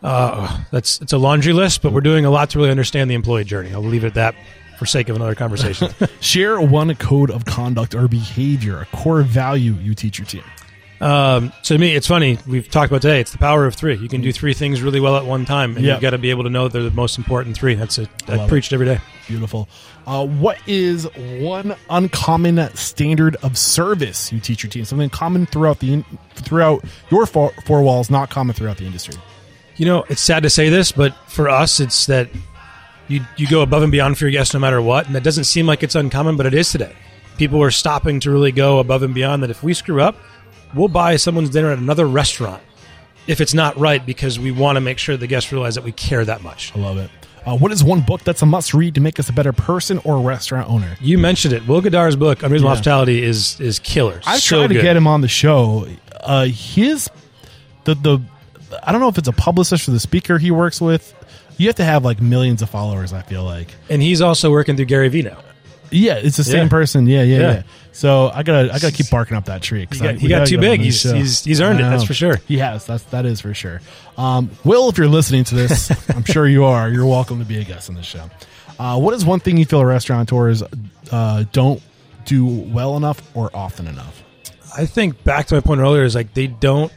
Uh, 0.03 0.63
that's 0.71 1.01
it's 1.01 1.13
a 1.13 1.19
laundry 1.19 1.53
list, 1.53 1.83
but 1.83 1.93
we're 1.93 2.01
doing 2.03 2.25
a 2.25 2.31
lot 2.31 2.51
to 2.51 2.59
really 2.59 2.71
understand 2.71 3.11
the 3.11 3.15
employee 3.15 3.45
journey. 3.45 3.73
I'll 3.73 3.83
leave 3.83 4.05
it 4.05 4.09
at 4.09 4.15
that 4.15 4.35
for 4.79 4.87
sake 4.87 5.09
of 5.09 5.17
another 5.17 5.35
conversation. 5.35 5.89
Share 6.21 6.61
one 6.61 6.95
code 6.97 7.31
of 7.31 7.45
conduct 7.45 7.95
or 7.95 8.09
behavior, 8.09 8.81
a 8.81 8.87
core 8.97 9.23
value 9.23 9.73
you 9.75 9.95
teach 9.95 10.19
your 10.19 10.27
team. 10.27 10.43
um, 11.01 11.53
so 11.63 11.75
to 11.75 11.79
me, 11.79 11.95
it's 11.95 12.07
funny. 12.07 12.39
We've 12.47 12.69
talked 12.71 12.91
about 12.91 13.03
today. 13.03 13.21
It's 13.21 13.33
the 13.33 13.39
power 13.39 13.67
of 13.67 13.75
three. 13.75 13.97
You 13.97 14.09
can 14.09 14.23
do 14.23 14.33
three 14.33 14.55
things 14.55 14.81
really 14.81 14.99
well 15.01 15.17
at 15.17 15.27
one 15.27 15.45
time, 15.45 15.77
and 15.77 15.85
Yeah. 15.85 15.93
you've 15.95 16.01
got 16.03 16.11
to 16.11 16.19
be 16.19 16.31
able 16.31 16.45
to 16.45 16.51
know 16.51 16.69
they're 16.69 16.83
the 16.83 16.91
most 16.91 17.19
important 17.19 17.55
three. 17.57 17.75
That's 17.75 17.99
it. 17.99 18.09
I 18.29 18.37
Love 18.37 18.49
preach 18.49 18.73
it 18.73 18.75
every 18.75 18.87
day. 18.87 18.99
Beautiful. 19.29 19.69
Uh, 20.07 20.25
what 20.25 20.57
is 20.67 21.05
one 21.41 21.75
uncommon 21.91 22.75
standard 22.77 23.37
of 23.43 23.59
service 23.59 24.33
you 24.33 24.41
teach 24.41 24.63
your 24.63 24.71
team? 24.71 24.85
Something 24.85 25.11
common 25.11 25.45
throughout 25.47 25.81
the 25.81 25.93
in, 25.93 26.05
throughout 26.35 26.85
your 27.11 27.27
four, 27.27 27.53
four 27.67 27.83
walls, 27.83 28.09
not 28.09 28.31
common 28.31 28.55
throughout 28.55 28.79
the 28.79 28.87
industry. 28.87 29.17
You 29.77 29.85
know, 29.85 30.05
it's 30.09 30.23
sad 30.23 30.45
to 30.45 30.49
say 30.51 30.71
this, 30.71 30.93
but 30.93 31.15
for 31.29 31.51
us, 31.51 31.81
it's 31.81 32.07
that 32.07 32.29
you 33.09 33.21
you 33.37 33.47
go 33.49 33.63
above 33.63 33.83
and 33.83 33.93
beyond 33.93 34.19
for 34.19 34.25
your 34.25 34.33
guests 34.33 34.55
no 34.55 34.61
matter 34.61 34.81
what, 34.83 35.07
and 35.07 35.15
that 35.15 35.23
doesn't 35.23 35.45
seem 35.45 35.67
like 35.67 35.83
it's 35.83 35.95
uncommon, 35.95 36.37
but 36.37 36.47
it 36.47 36.55
is 36.55 36.71
today. 36.71 36.95
People 37.39 37.63
are 37.63 37.71
stopping 37.71 38.21
to 38.21 38.31
really 38.31 38.53
go 38.53 38.79
above 38.79 39.03
and 39.03 39.15
beyond. 39.15 39.43
That 39.43 39.51
if 39.51 39.63
we 39.63 39.75
screw 39.75 40.01
up, 40.01 40.17
we'll 40.75 40.89
buy 40.89 41.17
someone's 41.17 41.51
dinner 41.51 41.71
at 41.71 41.79
another 41.79 42.07
restaurant 42.07 42.63
if 43.27 43.41
it's 43.41 43.55
not 43.55 43.77
right 43.77 44.05
because 44.05 44.39
we 44.39 44.51
want 44.51 44.77
to 44.77 44.81
make 44.81 44.99
sure 44.99 45.17
the 45.17 45.27
guests 45.27 45.53
realize 45.53 45.75
that 45.75 45.85
we 45.85 45.93
care 45.93 46.25
that 46.25 46.43
much. 46.43 46.73
I 46.77 46.79
love 46.81 46.97
it. 46.99 47.11
Uh, 47.45 47.57
what 47.57 47.71
is 47.71 47.85
one 47.85 48.01
book 48.01 48.23
that's 48.25 48.43
a 48.43 48.47
must 48.47 48.75
read 48.75 48.95
to 48.97 49.01
make 49.01 49.21
us 49.21 49.29
a 49.29 49.33
better 49.33 49.53
person 49.53 49.99
or 50.05 50.21
restaurant 50.21 50.69
owner? 50.69 50.97
You 51.01 51.17
mentioned 51.19 51.55
it. 51.55 51.67
Will 51.69 51.81
Guidara's 51.81 52.17
book, 52.17 52.43
Unreasonable 52.43 52.71
Yeah. 52.71 52.75
Hospitality, 52.77 53.23
is 53.23 53.61
is 53.61 53.79
killer. 53.79 54.21
I've 54.27 54.41
so 54.41 54.57
tried 54.59 54.69
to 54.69 54.75
good. 54.75 54.83
get 54.83 54.97
him 54.97 55.07
on 55.07 55.21
the 55.21 55.29
show. 55.29 55.87
uh, 56.23 56.47
his 56.47 57.09
the 57.85 57.95
the 57.95 58.19
I 58.83 58.91
don't 58.91 59.01
know 59.01 59.09
if 59.09 59.17
it's 59.19 59.29
a 59.29 59.33
publicist 59.33 59.87
or 59.89 59.93
the 59.93 60.01
speaker 60.01 60.39
he 60.39 60.51
works 60.51 60.81
with. 60.81 61.13
You 61.59 61.67
have 61.69 61.77
to 61.77 61.85
have 61.85 62.05
like 62.05 62.21
millions 62.21 62.63
of 62.63 62.71
followers. 62.71 63.13
I 63.13 63.23
feel 63.23 63.45
like. 63.45 63.69
And 63.89 64.03
he's 64.03 64.21
also 64.21 64.51
working 64.51 64.77
through 64.77 64.87
Gary 64.87 65.09
Vee 65.09 65.23
now. 65.23 65.39
Yeah, 65.91 66.15
it's 66.15 66.37
the 66.37 66.45
same 66.45 66.65
Yeah. 66.65 66.69
person. 66.69 67.07
Yeah, 67.07 67.23
yeah, 67.23 67.39
Yeah. 67.39 67.53
yeah, 67.53 67.63
So 67.93 68.29
I 68.35 68.43
gotta, 68.43 68.73
I 68.75 68.79
gotta 68.81 68.91
keep 68.93 69.09
barking 69.09 69.37
up 69.37 69.45
that 69.45 69.63
tree. 69.63 69.87
'cause 69.87 69.99
He 69.99 70.05
got- 70.05 70.15
I- 70.17 70.19
he 70.19 70.23
we 70.25 70.29
got 70.29 70.39
gotta 70.39 70.51
too 70.51 70.57
get 70.57 70.65
him 70.65 70.71
big. 70.73 70.81
the 70.81 70.85
He's- 70.85 71.01
show. 71.01 71.15
he's- 71.15 71.45
he's 71.45 71.61
earned 71.61 71.79
it, 71.81 71.85
I 71.85 71.91
that's 71.91 72.03
know. 72.03 72.07
for 72.09 72.15
sure. 72.15 72.41
He 72.49 72.59
has. 72.59 72.85
That's 72.87 73.05
that 73.05 73.25
is 73.25 73.41
for 73.41 73.55
sure. 73.55 73.81
Um, 74.19 74.51
Will, 74.65 74.89
if 74.89 74.99
you're 74.99 75.07
listening 75.09 75.45
to 75.45 75.55
this, 75.55 75.91
I'm 76.11 76.25
sure 76.25 76.47
you 76.49 76.65
are. 76.65 76.91
You're 76.91 77.07
welcome 77.07 77.39
to 77.39 77.45
be 77.45 77.59
a 77.59 77.65
guest 77.65 77.89
on 77.89 77.95
the 77.95 78.03
show. 78.03 78.29
Uh, 78.81 78.99
what 78.99 79.15
is 79.15 79.25
one 79.25 79.39
thing 79.41 79.57
you 79.59 79.65
feel 79.65 79.85
restaurateurs 79.85 80.63
uh, 81.13 81.45
don't 81.53 81.81
do 82.27 82.45
well 82.45 82.97
enough 82.97 83.23
or 83.35 83.51
often 83.55 83.87
enough? 83.87 84.23
I 84.77 84.85
think 84.87 85.23
back 85.25 85.47
to 85.47 85.55
my 85.55 85.61
point 85.61 85.81
earlier 85.81 86.03
is 86.03 86.17
like 86.17 86.35
they 86.35 86.49
don't 86.49 86.93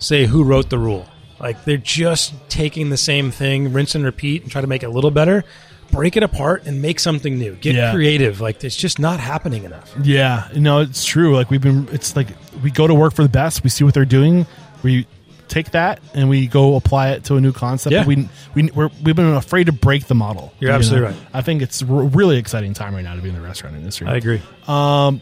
say 0.00 0.26
who 0.26 0.42
wrote 0.42 0.68
the 0.68 0.78
rule. 0.78 1.06
Like 1.42 1.64
they're 1.64 1.76
just 1.76 2.32
taking 2.48 2.88
the 2.90 2.96
same 2.96 3.30
thing, 3.30 3.72
rinse 3.72 3.94
and 3.94 4.04
repeat, 4.04 4.42
and 4.42 4.50
try 4.50 4.60
to 4.60 4.66
make 4.66 4.82
it 4.82 4.86
a 4.86 4.90
little 4.90 5.10
better. 5.10 5.44
Break 5.90 6.16
it 6.16 6.22
apart 6.22 6.64
and 6.64 6.80
make 6.80 6.98
something 7.00 7.36
new. 7.38 7.54
Get 7.56 7.74
Yeah. 7.74 7.92
creative. 7.92 8.40
Like 8.40 8.62
it's 8.64 8.76
just 8.76 8.98
not 8.98 9.20
happening 9.20 9.64
enough. 9.64 9.92
Yeah, 10.02 10.48
no, 10.56 10.78
it's 10.80 11.04
true. 11.04 11.34
Like 11.36 11.50
we've 11.50 11.60
been, 11.60 11.86
it's 11.92 12.16
like 12.16 12.28
we 12.62 12.70
go 12.70 12.86
to 12.86 12.94
work 12.94 13.12
for 13.12 13.22
the 13.22 13.28
best. 13.28 13.62
We 13.62 13.68
see 13.68 13.84
what 13.84 13.92
they're 13.92 14.06
doing. 14.06 14.46
We 14.82 15.06
take 15.48 15.72
that 15.72 16.00
and 16.14 16.30
we 16.30 16.46
go 16.46 16.76
apply 16.76 17.10
it 17.10 17.24
to 17.24 17.36
a 17.36 17.40
new 17.42 17.52
concept. 17.52 17.92
Yeah. 17.92 18.06
We 18.06 18.26
we 18.54 18.70
we're, 18.70 18.88
we've 19.02 19.14
been 19.16 19.34
afraid 19.34 19.64
to 19.66 19.72
break 19.72 20.06
the 20.06 20.14
model. 20.14 20.54
You're 20.60 20.70
you 20.70 20.76
absolutely 20.76 21.10
know? 21.10 21.14
right. 21.16 21.26
I 21.34 21.42
think 21.42 21.60
it's 21.60 21.82
a 21.82 21.86
really 21.86 22.38
exciting 22.38 22.72
time 22.72 22.94
right 22.94 23.04
now 23.04 23.14
to 23.14 23.20
be 23.20 23.28
in 23.28 23.34
the 23.34 23.42
restaurant 23.42 23.76
industry. 23.76 24.06
I 24.06 24.16
agree. 24.16 24.40
Um, 24.66 25.20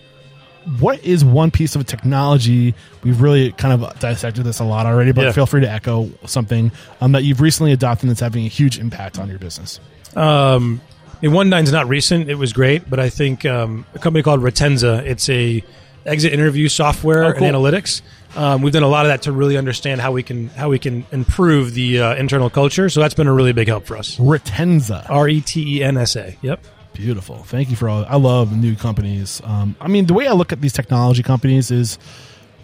what 0.78 1.02
is 1.04 1.24
one 1.24 1.50
piece 1.50 1.74
of 1.74 1.86
technology 1.86 2.74
we've 3.02 3.20
really 3.22 3.52
kind 3.52 3.72
of 3.82 3.98
dissected 3.98 4.44
this 4.44 4.60
a 4.60 4.64
lot 4.64 4.84
already 4.86 5.12
but 5.12 5.24
Yeah. 5.24 5.32
feel 5.32 5.46
free 5.46 5.62
to 5.62 5.70
echo 5.70 6.10
something 6.26 6.70
um, 7.00 7.12
that 7.12 7.24
you've 7.24 7.40
recently 7.40 7.72
adopted 7.72 8.10
that's 8.10 8.20
having 8.20 8.44
a 8.44 8.48
huge 8.48 8.78
impact 8.78 9.18
on 9.18 9.28
your 9.28 9.38
business 9.38 9.80
Um, 10.16 10.80
and 11.22 11.32
OneDine's 11.32 11.70
not 11.72 11.86
recent. 11.88 12.28
It 12.30 12.36
was 12.36 12.52
great, 12.54 12.88
but 12.88 12.98
I 12.98 13.10
think 13.10 13.44
um, 13.44 13.84
a 13.94 13.98
company 13.98 14.22
called 14.22 14.40
Retensa. 14.40 15.04
It's 15.04 15.28
a 15.28 15.62
exit 16.06 16.32
interview 16.32 16.66
software 16.68 17.24
Oh, 17.26 17.32
cool. 17.34 17.46
and 17.46 17.54
analytics. 17.54 18.00
Um, 18.34 18.62
we've 18.62 18.72
done 18.72 18.82
a 18.82 18.88
lot 18.88 19.04
of 19.04 19.10
that 19.10 19.22
to 19.22 19.32
really 19.32 19.58
understand 19.58 20.00
how 20.00 20.12
we 20.12 20.22
can 20.22 20.48
how 20.56 20.70
we 20.70 20.78
can 20.78 21.04
improve 21.12 21.74
the 21.74 22.00
uh, 22.00 22.14
internal 22.14 22.48
culture. 22.48 22.88
So 22.88 23.00
that's 23.00 23.12
been 23.14 23.26
a 23.26 23.32
really 23.34 23.52
big 23.52 23.68
help 23.68 23.84
for 23.86 23.98
us. 23.98 24.16
Retensa. 24.16 25.04
R 25.10 25.28
e 25.28 25.42
t 25.42 25.76
e 25.76 25.82
n 25.84 25.98
s 25.98 26.16
a. 26.16 26.36
Yep. 26.40 26.64
Beautiful. 26.92 27.38
Thank 27.44 27.70
you 27.70 27.76
for 27.76 27.88
all. 27.88 28.04
I 28.08 28.16
love 28.16 28.56
new 28.56 28.74
companies. 28.76 29.40
Um, 29.44 29.76
I 29.80 29.88
mean, 29.88 30.06
the 30.06 30.14
way 30.14 30.26
I 30.26 30.32
look 30.32 30.52
at 30.52 30.60
these 30.60 30.72
technology 30.72 31.22
companies 31.22 31.70
is, 31.70 31.98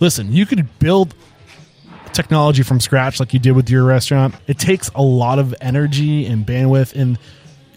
listen, 0.01 0.33
you 0.33 0.45
could 0.47 0.79
build 0.79 1.15
technology 2.13 2.63
from 2.63 2.81
scratch 2.81 3.21
like 3.21 3.33
you 3.35 3.39
did 3.41 3.53
with 3.53 3.71
your 3.71 3.85
restaurant. 3.85 4.35
It 4.47 4.59
takes 4.59 4.91
a 4.95 5.03
lot 5.03 5.39
of 5.39 5.55
energy 5.61 6.27
and 6.27 6.47
bandwidth, 6.47 6.95
and 6.95 7.19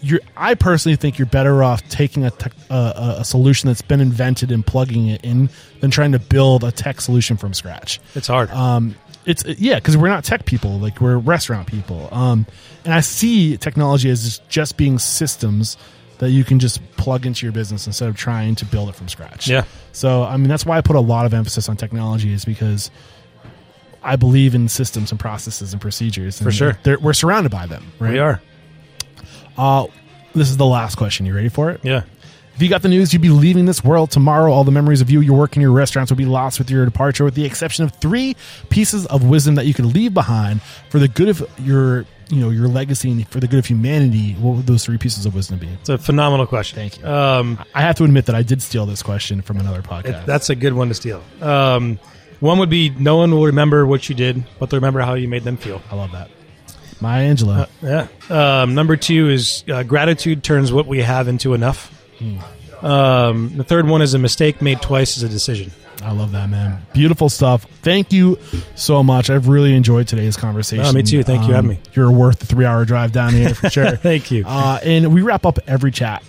you're. 0.01 0.21
I 0.35 0.55
personally 0.55 0.95
think 0.95 1.17
you're 1.19 1.25
better 1.27 1.63
off 1.63 1.87
taking 1.89 2.25
a 2.25 2.31
tech, 2.31 2.53
uh, 2.69 2.93
a- 2.95 3.21
a 3.21 3.25
solution 3.25 3.67
that's 3.67 3.81
been 3.81 3.99
invented 4.01 4.51
and 4.51 4.65
plugging 4.65 5.07
it 5.09 5.23
in 5.23 5.49
than 5.81 5.91
trying 5.91 6.13
to 6.13 6.19
build 6.19 6.63
a 6.63 6.71
tech 6.71 7.01
solution 7.01 7.37
from 7.37 7.53
scratch. 7.53 7.99
It's 8.15 8.27
hard. 8.27 8.49
Um, 8.51 8.95
it's 9.25 9.43
yeah, 9.45 9.75
because 9.75 9.97
we're 9.97 10.07
not 10.09 10.23
tech 10.23 10.45
people, 10.45 10.79
like 10.79 10.99
we're 11.01 11.17
restaurant 11.17 11.67
people. 11.67 12.07
Um, 12.11 12.45
and 12.85 12.93
I 12.93 13.01
see 13.01 13.57
technology 13.57 14.09
as 14.09 14.39
just 14.49 14.77
being 14.77 14.97
systems 14.99 15.77
that 16.19 16.29
you 16.29 16.43
can 16.43 16.59
just 16.59 16.81
plug 16.97 17.25
into 17.25 17.45
your 17.45 17.53
business 17.53 17.87
instead 17.87 18.07
of 18.07 18.15
trying 18.15 18.55
to 18.55 18.65
build 18.65 18.89
it 18.89 18.95
from 18.95 19.07
scratch. 19.07 19.47
Yeah. 19.47 19.63
So 19.91 20.23
I 20.23 20.37
mean, 20.37 20.47
that's 20.47 20.65
why 20.65 20.77
I 20.77 20.81
put 20.81 20.95
a 20.95 21.01
lot 21.01 21.25
of 21.25 21.33
emphasis 21.33 21.67
on 21.67 21.77
technology, 21.77 22.31
is 22.31 22.45
because 22.45 22.91
I 24.03 24.15
believe 24.15 24.55
in 24.55 24.69
systems 24.69 25.11
and 25.11 25.19
processes 25.19 25.73
and 25.73 25.81
procedures. 25.81 26.39
And 26.39 26.53
sure. 26.53 26.77
we're 27.01 27.13
surrounded 27.13 27.51
by 27.51 27.65
them. 27.65 27.91
Right. 27.99 28.13
we 28.13 28.19
are. 28.19 28.41
Uh, 29.57 29.87
this 30.33 30.49
is 30.49 30.57
the 30.57 30.65
last 30.65 30.95
question. 30.95 31.25
You 31.25 31.33
ready 31.33 31.49
for 31.49 31.71
it? 31.71 31.81
Yeah. 31.83 32.03
If 32.59 32.63
you 32.63 32.67
got 32.67 32.81
the 32.81 32.89
news, 32.89 33.13
you'd 33.13 33.21
be 33.21 33.29
leaving 33.29 33.63
this 33.63 33.85
world 33.85 34.11
tomorrow. 34.11 34.51
All 34.51 34.65
the 34.65 34.71
memories 34.71 34.99
of 34.99 35.09
you, 35.09 35.21
your 35.21 35.37
work, 35.37 35.55
and 35.55 35.61
your 35.61 35.71
restaurants 35.71 36.11
will 36.11 36.17
be 36.17 36.25
lost 36.25 36.59
with 36.59 36.69
your 36.69 36.83
departure, 36.83 37.23
with 37.23 37.33
the 37.35 37.45
exception 37.45 37.85
of 37.85 37.93
three 37.93 38.35
pieces 38.67 39.05
of 39.05 39.23
wisdom 39.23 39.55
that 39.55 39.65
you 39.65 39.73
could 39.73 39.85
leave 39.85 40.13
behind 40.13 40.61
for 40.89 40.99
the 40.99 41.07
good 41.07 41.29
of 41.29 41.49
your, 41.59 41.99
you 42.27 42.41
know, 42.41 42.49
your 42.49 42.67
legacy 42.67 43.11
and 43.11 43.25
for 43.29 43.39
the 43.39 43.47
good 43.47 43.59
of 43.59 43.65
humanity. 43.65 44.33
What 44.33 44.57
would 44.57 44.67
those 44.67 44.83
three 44.83 44.97
pieces 44.97 45.25
of 45.25 45.35
wisdom 45.35 45.57
be? 45.59 45.69
It's 45.69 45.87
a 45.87 45.97
phenomenal 45.97 46.45
question. 46.47 46.75
Thank 46.75 46.99
you. 46.99 47.07
Um, 47.07 47.63
I 47.73 47.79
have 47.81 47.95
to 47.95 48.03
admit 48.03 48.25
that 48.25 48.35
I 48.35 48.43
did 48.43 48.61
steal 48.61 48.85
this 48.85 49.01
question 49.01 49.41
from 49.41 49.55
another 49.55 49.81
podcast. 49.81 50.23
it- 50.23 50.25
that's 50.25 50.49
a 50.49 50.55
good 50.55 50.73
one 50.73 50.89
to 50.89 50.93
steal. 50.93 51.23
Um, 51.41 51.97
one 52.41 52.59
would 52.59 52.69
be 52.69 52.89
no 52.89 53.15
one 53.15 53.31
will 53.31 53.45
remember 53.45 53.87
what 53.87 54.09
you 54.09 54.15
did, 54.15 54.43
but 54.59 54.69
they'll 54.69 54.79
remember 54.81 54.99
how 54.99 55.13
you 55.13 55.29
made 55.29 55.45
them 55.45 55.55
feel. 55.55 55.81
I 55.89 55.95
love 55.95 56.11
that. 56.11 56.29
Maya 56.99 57.33
Angelou. 57.33 57.69
Yeah. 57.81 58.07
Um, 58.29 58.75
number 58.75 58.97
two 58.97 59.29
is 59.29 59.63
uh, 59.71 59.83
gratitude 59.83 60.43
turns 60.43 60.73
what 60.73 60.87
we 60.87 60.99
have 60.99 61.29
into 61.29 61.53
enough. 61.53 61.95
Um, 62.81 63.57
the 63.57 63.63
third 63.63 63.87
one 63.87 64.01
is 64.01 64.13
a 64.13 64.19
mistake 64.19 64.61
made 64.61 64.81
twice 64.81 65.17
is 65.17 65.23
a 65.23 65.29
decision. 65.29 65.71
I 66.01 66.13
love 66.13 66.31
that, 66.31 66.49
man. 66.49 66.81
Beautiful 66.93 67.27
stuff. 67.27 67.65
Thank 67.81 68.13
you 68.13 68.39
so 68.75 69.03
much. 69.03 69.29
I've 69.29 69.49
really 69.49 69.73
enjoyed 69.75 70.07
today's 70.07 70.37
conversation. 70.37 70.85
Um, 70.85 70.91
Oh, 70.91 70.93
me 70.93 71.03
too. 71.03 71.23
Thank 71.23 71.41
you 71.41 71.49
for 71.49 71.55
having 71.55 71.71
me. 71.71 71.79
You're 71.93 72.09
worth 72.11 72.39
the 72.39 72.45
three 72.45 72.65
hour 72.65 72.85
drive 72.85 73.11
down 73.11 73.33
here 73.33 73.53
for 73.53 73.69
sure. 73.69 73.91
Thank 73.97 74.31
you. 74.31 74.45
Uh, 74.47 74.79
and 74.81 75.13
we 75.13 75.21
wrap 75.21 75.45
up 75.45 75.59
every 75.67 75.91
chat 75.91 76.23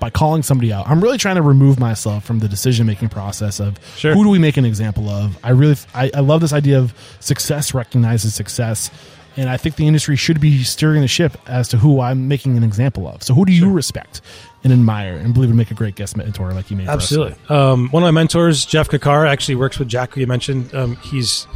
by 0.00 0.08
calling 0.08 0.42
somebody 0.42 0.72
out. 0.72 0.88
I'm 0.88 1.02
really 1.02 1.18
trying 1.18 1.36
to 1.36 1.42
remove 1.42 1.78
myself 1.78 2.24
from 2.24 2.38
the 2.38 2.48
decision 2.48 2.86
making 2.86 3.10
process 3.10 3.60
of 3.60 3.78
Sure. 3.98 4.14
who 4.14 4.24
do 4.24 4.30
we 4.30 4.38
make 4.38 4.56
an 4.56 4.64
example 4.64 5.08
of. 5.10 5.38
I 5.44 5.50
really, 5.50 5.76
I, 5.94 6.10
I 6.14 6.20
love 6.20 6.40
this 6.40 6.54
idea 6.54 6.78
of 6.78 6.94
success 7.20 7.74
recognizes 7.74 8.34
success. 8.34 8.90
And 9.36 9.48
I 9.48 9.56
think 9.56 9.76
the 9.76 9.86
industry 9.86 10.16
should 10.16 10.40
be 10.40 10.62
steering 10.62 11.00
the 11.00 11.08
ship 11.08 11.36
as 11.46 11.68
to 11.68 11.78
who 11.78 12.00
I'm 12.00 12.28
making 12.28 12.56
an 12.56 12.62
example 12.62 13.08
of. 13.08 13.22
So, 13.22 13.34
who 13.34 13.44
do 13.44 13.52
you 13.52 13.70
respect 13.70 14.20
and 14.62 14.72
admire 14.72 15.16
and 15.16 15.32
believe 15.32 15.50
would 15.50 15.56
make 15.56 15.70
a 15.70 15.74
great 15.74 15.94
guest 15.94 16.16
mentor 16.16 16.52
like 16.52 16.70
you 16.70 16.76
made? 16.76 16.88
Absolutely. 16.88 17.36
Um, 17.48 17.88
one 17.90 18.02
of 18.02 18.06
my 18.06 18.10
mentors, 18.10 18.64
Jeff 18.64 18.88
Kakar, 18.88 19.26
actually 19.26 19.54
works 19.54 19.78
with 19.78 19.88
Jack, 19.88 20.14
who 20.14 20.20
you 20.20 20.26
mentioned. 20.26 20.74
Um, 20.74 20.96
he's 20.96 21.46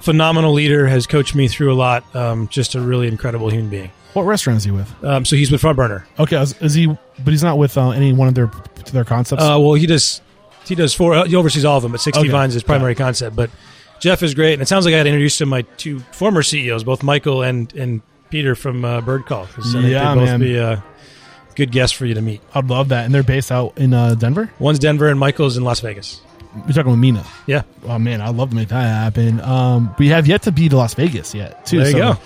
phenomenal 0.00 0.52
leader, 0.52 0.88
has 0.88 1.06
coached 1.06 1.34
me 1.34 1.46
through 1.46 1.72
a 1.72 1.74
lot. 1.76 2.04
Um, 2.16 2.48
just 2.48 2.74
a 2.74 2.80
really 2.80 3.06
incredible 3.06 3.48
human 3.50 3.70
being. 3.70 3.90
What 4.14 4.24
restaurant 4.24 4.56
is 4.56 4.64
he 4.64 4.72
with? 4.72 4.92
Um, 5.04 5.24
so 5.24 5.36
he's 5.36 5.52
with 5.52 5.60
Front 5.60 5.76
Burner. 5.76 6.06
Okay, 6.18 6.40
is, 6.40 6.60
is 6.60 6.74
he? 6.74 6.86
But 6.86 7.30
he's 7.30 7.44
not 7.44 7.58
with 7.58 7.78
uh, 7.78 7.90
any 7.90 8.12
one 8.12 8.26
of 8.26 8.34
their 8.34 8.50
their 8.92 9.04
concepts. 9.04 9.42
Uh, 9.42 9.56
well, 9.60 9.74
he 9.74 9.86
does 9.86 10.20
he 10.66 10.74
does 10.74 10.94
four. 10.94 11.26
He 11.26 11.36
oversees 11.36 11.64
all 11.64 11.76
of 11.76 11.82
them, 11.82 11.92
but 11.92 12.00
sixty 12.00 12.22
Okay. 12.22 12.30
Vines 12.30 12.50
is 12.50 12.54
his 12.54 12.62
primary 12.64 12.94
concept. 12.96 13.36
But 13.36 13.50
Jeff 14.00 14.22
is 14.22 14.34
great, 14.34 14.54
and 14.54 14.62
it 14.62 14.66
sounds 14.68 14.84
like 14.84 14.94
I 14.94 14.98
had 14.98 15.06
introduced 15.06 15.40
him 15.40 15.46
to 15.46 15.50
my 15.50 15.62
two 15.76 16.00
former 16.12 16.42
CEOs, 16.42 16.84
both 16.84 17.02
Michael 17.02 17.42
and 17.42 17.72
and 17.74 18.02
Peter 18.30 18.54
from 18.54 18.84
uh, 18.84 19.00
Birdcall. 19.00 19.46
Yeah, 19.88 20.14
both 20.14 20.24
man. 20.24 20.40
be 20.40 20.56
a 20.56 20.82
good 21.56 21.70
guests 21.72 21.96
for 21.96 22.06
you 22.06 22.14
to 22.14 22.22
meet. 22.22 22.40
I'd 22.54 22.68
love 22.68 22.88
that. 22.88 23.04
And 23.04 23.14
they're 23.14 23.22
based 23.22 23.52
out 23.52 23.76
in 23.76 23.92
uh, 23.92 24.14
Denver. 24.14 24.50
One's 24.58 24.78
Denver, 24.78 25.08
and 25.08 25.18
Michael's 25.20 25.56
in 25.56 25.64
Las 25.64 25.80
Vegas. 25.80 26.20
You're 26.54 26.72
talking 26.72 26.90
with 26.90 27.00
Mina. 27.00 27.24
Yeah, 27.46 27.62
Oh 27.84 27.98
man, 27.98 28.20
I'd 28.20 28.34
love 28.34 28.50
to 28.50 28.56
make 28.56 28.68
that 28.68 28.82
happen. 28.82 29.40
Um, 29.40 29.94
we 29.98 30.08
have 30.08 30.26
yet 30.26 30.42
to 30.42 30.52
be 30.52 30.68
to 30.68 30.76
Las 30.76 30.94
Vegas 30.94 31.32
yet, 31.34 31.64
too. 31.64 31.78
there 31.78 31.86
you 31.86 31.92
so 31.92 31.98
go. 32.14 32.20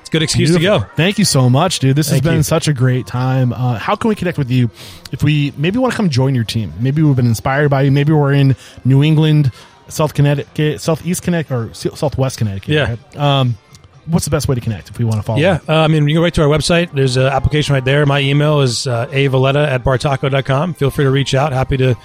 It's 0.00 0.10
good 0.10 0.22
excuse 0.22 0.50
beautiful. 0.50 0.80
to 0.80 0.86
go. 0.86 0.92
Thank 0.96 1.18
you 1.18 1.24
so 1.24 1.48
much, 1.48 1.78
dude. 1.78 1.96
This 1.96 2.10
Thank 2.10 2.24
has 2.24 2.30
been 2.30 2.38
you. 2.38 2.42
such 2.42 2.68
a 2.68 2.74
great 2.74 3.06
time. 3.06 3.52
Uh, 3.54 3.78
how 3.78 3.96
can 3.96 4.08
we 4.08 4.14
connect 4.16 4.36
with 4.38 4.50
you? 4.50 4.70
If 5.12 5.22
we 5.22 5.52
maybe 5.56 5.78
want 5.78 5.92
to 5.92 5.96
come 5.96 6.10
join 6.10 6.34
your 6.34 6.44
team, 6.44 6.72
maybe 6.80 7.02
we've 7.02 7.16
been 7.16 7.26
inspired 7.26 7.70
by 7.70 7.82
you. 7.82 7.90
Maybe 7.90 8.12
we're 8.12 8.32
in 8.32 8.54
New 8.84 9.02
England, 9.02 9.50
South 9.90 10.14
Connecticut, 10.14 10.80
Southeast 10.80 11.22
Connecticut, 11.22 11.52
or 11.52 11.74
Southwest 11.74 12.38
Connecticut. 12.38 12.68
Yeah. 12.68 12.96
right? 12.96 13.16
Um, 13.16 13.58
what's 14.06 14.24
the 14.24 14.30
best 14.30 14.48
way 14.48 14.54
to 14.54 14.60
connect 14.60 14.90
if 14.90 14.98
we 14.98 15.04
want 15.04 15.18
to 15.18 15.22
follow? 15.22 15.38
Yeah, 15.38 15.60
uh, 15.68 15.76
I 15.76 15.88
mean, 15.88 16.02
you 16.08 16.14
can 16.14 16.16
go 16.16 16.22
right 16.22 16.34
to 16.34 16.42
our 16.42 16.48
website. 16.48 16.92
There's 16.92 17.16
an 17.16 17.26
application 17.26 17.74
right 17.74 17.84
there. 17.84 18.06
My 18.06 18.20
email 18.20 18.60
is 18.60 18.86
uh, 18.86 19.06
avalletta 19.08 19.66
at 19.66 19.84
bartaco.com. 19.84 20.74
Feel 20.74 20.90
free 20.90 21.04
to 21.04 21.10
reach 21.10 21.34
out. 21.34 21.52
Happy 21.52 21.76
to 21.78 21.96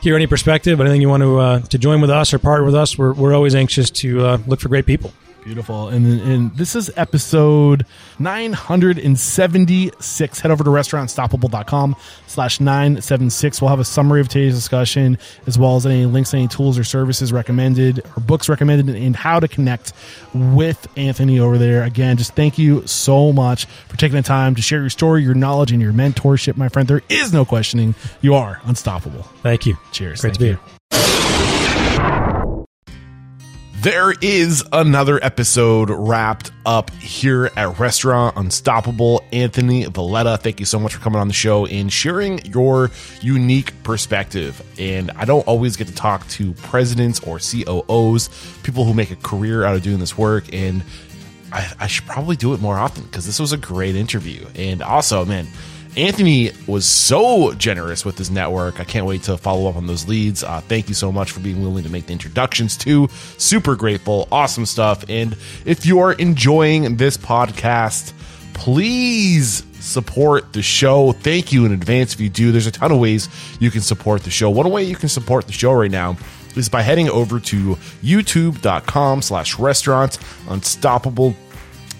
hear 0.00 0.16
any 0.16 0.26
perspective, 0.26 0.80
anything 0.80 1.00
you 1.00 1.08
want 1.08 1.22
to 1.22 1.38
uh, 1.38 1.60
to 1.60 1.78
join 1.78 2.00
with 2.00 2.10
us 2.10 2.34
or 2.34 2.38
partner 2.38 2.64
with 2.64 2.74
us. 2.74 2.98
We're, 2.98 3.12
we're 3.12 3.34
always 3.34 3.54
anxious 3.54 3.90
to 3.90 4.26
uh, 4.26 4.38
look 4.46 4.60
for 4.60 4.68
great 4.68 4.86
people. 4.86 5.12
Beautiful. 5.44 5.88
And, 5.88 6.20
and 6.20 6.56
this 6.56 6.76
is 6.76 6.90
episode 6.96 7.84
976. 8.18 10.40
Head 10.40 10.50
over 10.50 10.62
to 10.62 10.70
restaurantstoppable.com 10.70 11.96
slash 12.26 12.60
976. 12.60 13.60
We'll 13.60 13.70
have 13.70 13.80
a 13.80 13.84
summary 13.84 14.20
of 14.20 14.28
today's 14.28 14.54
discussion 14.54 15.18
as 15.46 15.58
well 15.58 15.76
as 15.76 15.84
any 15.84 16.06
links, 16.06 16.32
any 16.32 16.46
tools 16.46 16.78
or 16.78 16.84
services 16.84 17.32
recommended 17.32 18.00
or 18.16 18.20
books 18.20 18.48
recommended 18.48 18.94
and 18.94 19.16
how 19.16 19.40
to 19.40 19.48
connect 19.48 19.92
with 20.32 20.86
Anthony 20.96 21.40
over 21.40 21.58
there. 21.58 21.82
Again, 21.82 22.16
just 22.16 22.34
thank 22.34 22.56
you 22.56 22.86
so 22.86 23.32
much 23.32 23.66
for 23.88 23.96
taking 23.96 24.16
the 24.16 24.22
time 24.22 24.54
to 24.54 24.62
share 24.62 24.80
your 24.80 24.90
story, 24.90 25.22
your 25.22 25.34
knowledge, 25.34 25.72
and 25.72 25.82
your 25.82 25.92
mentorship, 25.92 26.56
my 26.56 26.68
friend. 26.68 26.88
There 26.88 27.02
is 27.08 27.32
no 27.32 27.44
questioning. 27.44 27.94
You 28.20 28.34
are 28.34 28.60
unstoppable. 28.64 29.22
Thank 29.42 29.66
you. 29.66 29.76
Cheers. 29.90 30.20
Great 30.20 30.36
Thank 30.36 30.38
to 30.38 30.40
be 30.40 30.46
you. 30.46 30.58
here. 30.92 31.31
There 33.82 34.14
is 34.20 34.62
another 34.72 35.18
episode 35.20 35.90
wrapped 35.90 36.52
up 36.64 36.90
here 36.90 37.50
at 37.56 37.80
Restaurant 37.80 38.36
Unstoppable. 38.36 39.24
Anthony 39.32 39.86
Valletta, 39.86 40.36
thank 40.36 40.60
you 40.60 40.66
so 40.66 40.78
much 40.78 40.94
for 40.94 41.00
coming 41.00 41.20
on 41.20 41.26
the 41.26 41.34
show 41.34 41.66
and 41.66 41.92
sharing 41.92 42.46
your 42.46 42.92
unique 43.22 43.72
perspective. 43.82 44.62
And 44.78 45.10
I 45.16 45.24
don't 45.24 45.44
always 45.48 45.74
get 45.74 45.88
to 45.88 45.94
talk 45.96 46.28
to 46.28 46.52
presidents 46.52 47.18
or 47.24 47.40
COOs, 47.40 48.28
people 48.62 48.84
who 48.84 48.94
make 48.94 49.10
a 49.10 49.16
career 49.16 49.64
out 49.64 49.74
of 49.74 49.82
doing 49.82 49.98
this 49.98 50.16
work. 50.16 50.54
And 50.54 50.84
I, 51.50 51.72
I 51.80 51.86
should 51.88 52.06
probably 52.06 52.36
do 52.36 52.54
it 52.54 52.60
more 52.60 52.78
often 52.78 53.02
because 53.02 53.26
this 53.26 53.40
was 53.40 53.52
a 53.52 53.56
great 53.56 53.96
interview. 53.96 54.46
And 54.54 54.80
also, 54.80 55.24
man, 55.24 55.48
Anthony 55.96 56.52
was 56.66 56.86
so 56.86 57.52
generous 57.52 58.04
with 58.04 58.16
his 58.16 58.30
network. 58.30 58.80
I 58.80 58.84
can't 58.84 59.04
wait 59.04 59.24
to 59.24 59.36
follow 59.36 59.68
up 59.68 59.76
on 59.76 59.86
those 59.86 60.08
leads. 60.08 60.42
Uh, 60.42 60.60
thank 60.62 60.88
you 60.88 60.94
so 60.94 61.12
much 61.12 61.30
for 61.30 61.40
being 61.40 61.62
willing 61.62 61.84
to 61.84 61.90
make 61.90 62.06
the 62.06 62.12
introductions 62.12 62.76
too. 62.76 63.08
Super 63.36 63.76
grateful. 63.76 64.26
Awesome 64.32 64.64
stuff. 64.64 65.04
And 65.08 65.36
if 65.66 65.84
you're 65.84 66.12
enjoying 66.12 66.96
this 66.96 67.16
podcast, 67.18 68.12
please 68.54 69.64
support 69.80 70.52
the 70.52 70.62
show. 70.62 71.12
Thank 71.12 71.52
you 71.52 71.66
in 71.66 71.72
advance 71.72 72.14
if 72.14 72.20
you 72.20 72.30
do. 72.30 72.52
There's 72.52 72.66
a 72.66 72.72
ton 72.72 72.92
of 72.92 72.98
ways 72.98 73.28
you 73.60 73.70
can 73.70 73.80
support 73.82 74.22
the 74.22 74.30
show. 74.30 74.48
One 74.48 74.70
way 74.70 74.84
you 74.84 74.96
can 74.96 75.08
support 75.08 75.46
the 75.46 75.52
show 75.52 75.72
right 75.72 75.90
now 75.90 76.16
is 76.56 76.68
by 76.68 76.82
heading 76.82 77.08
over 77.08 77.40
to 77.40 77.76
youtube.com 78.02 79.22
slash 79.22 79.58
restaurant 79.58 80.18
unstoppable 80.48 81.34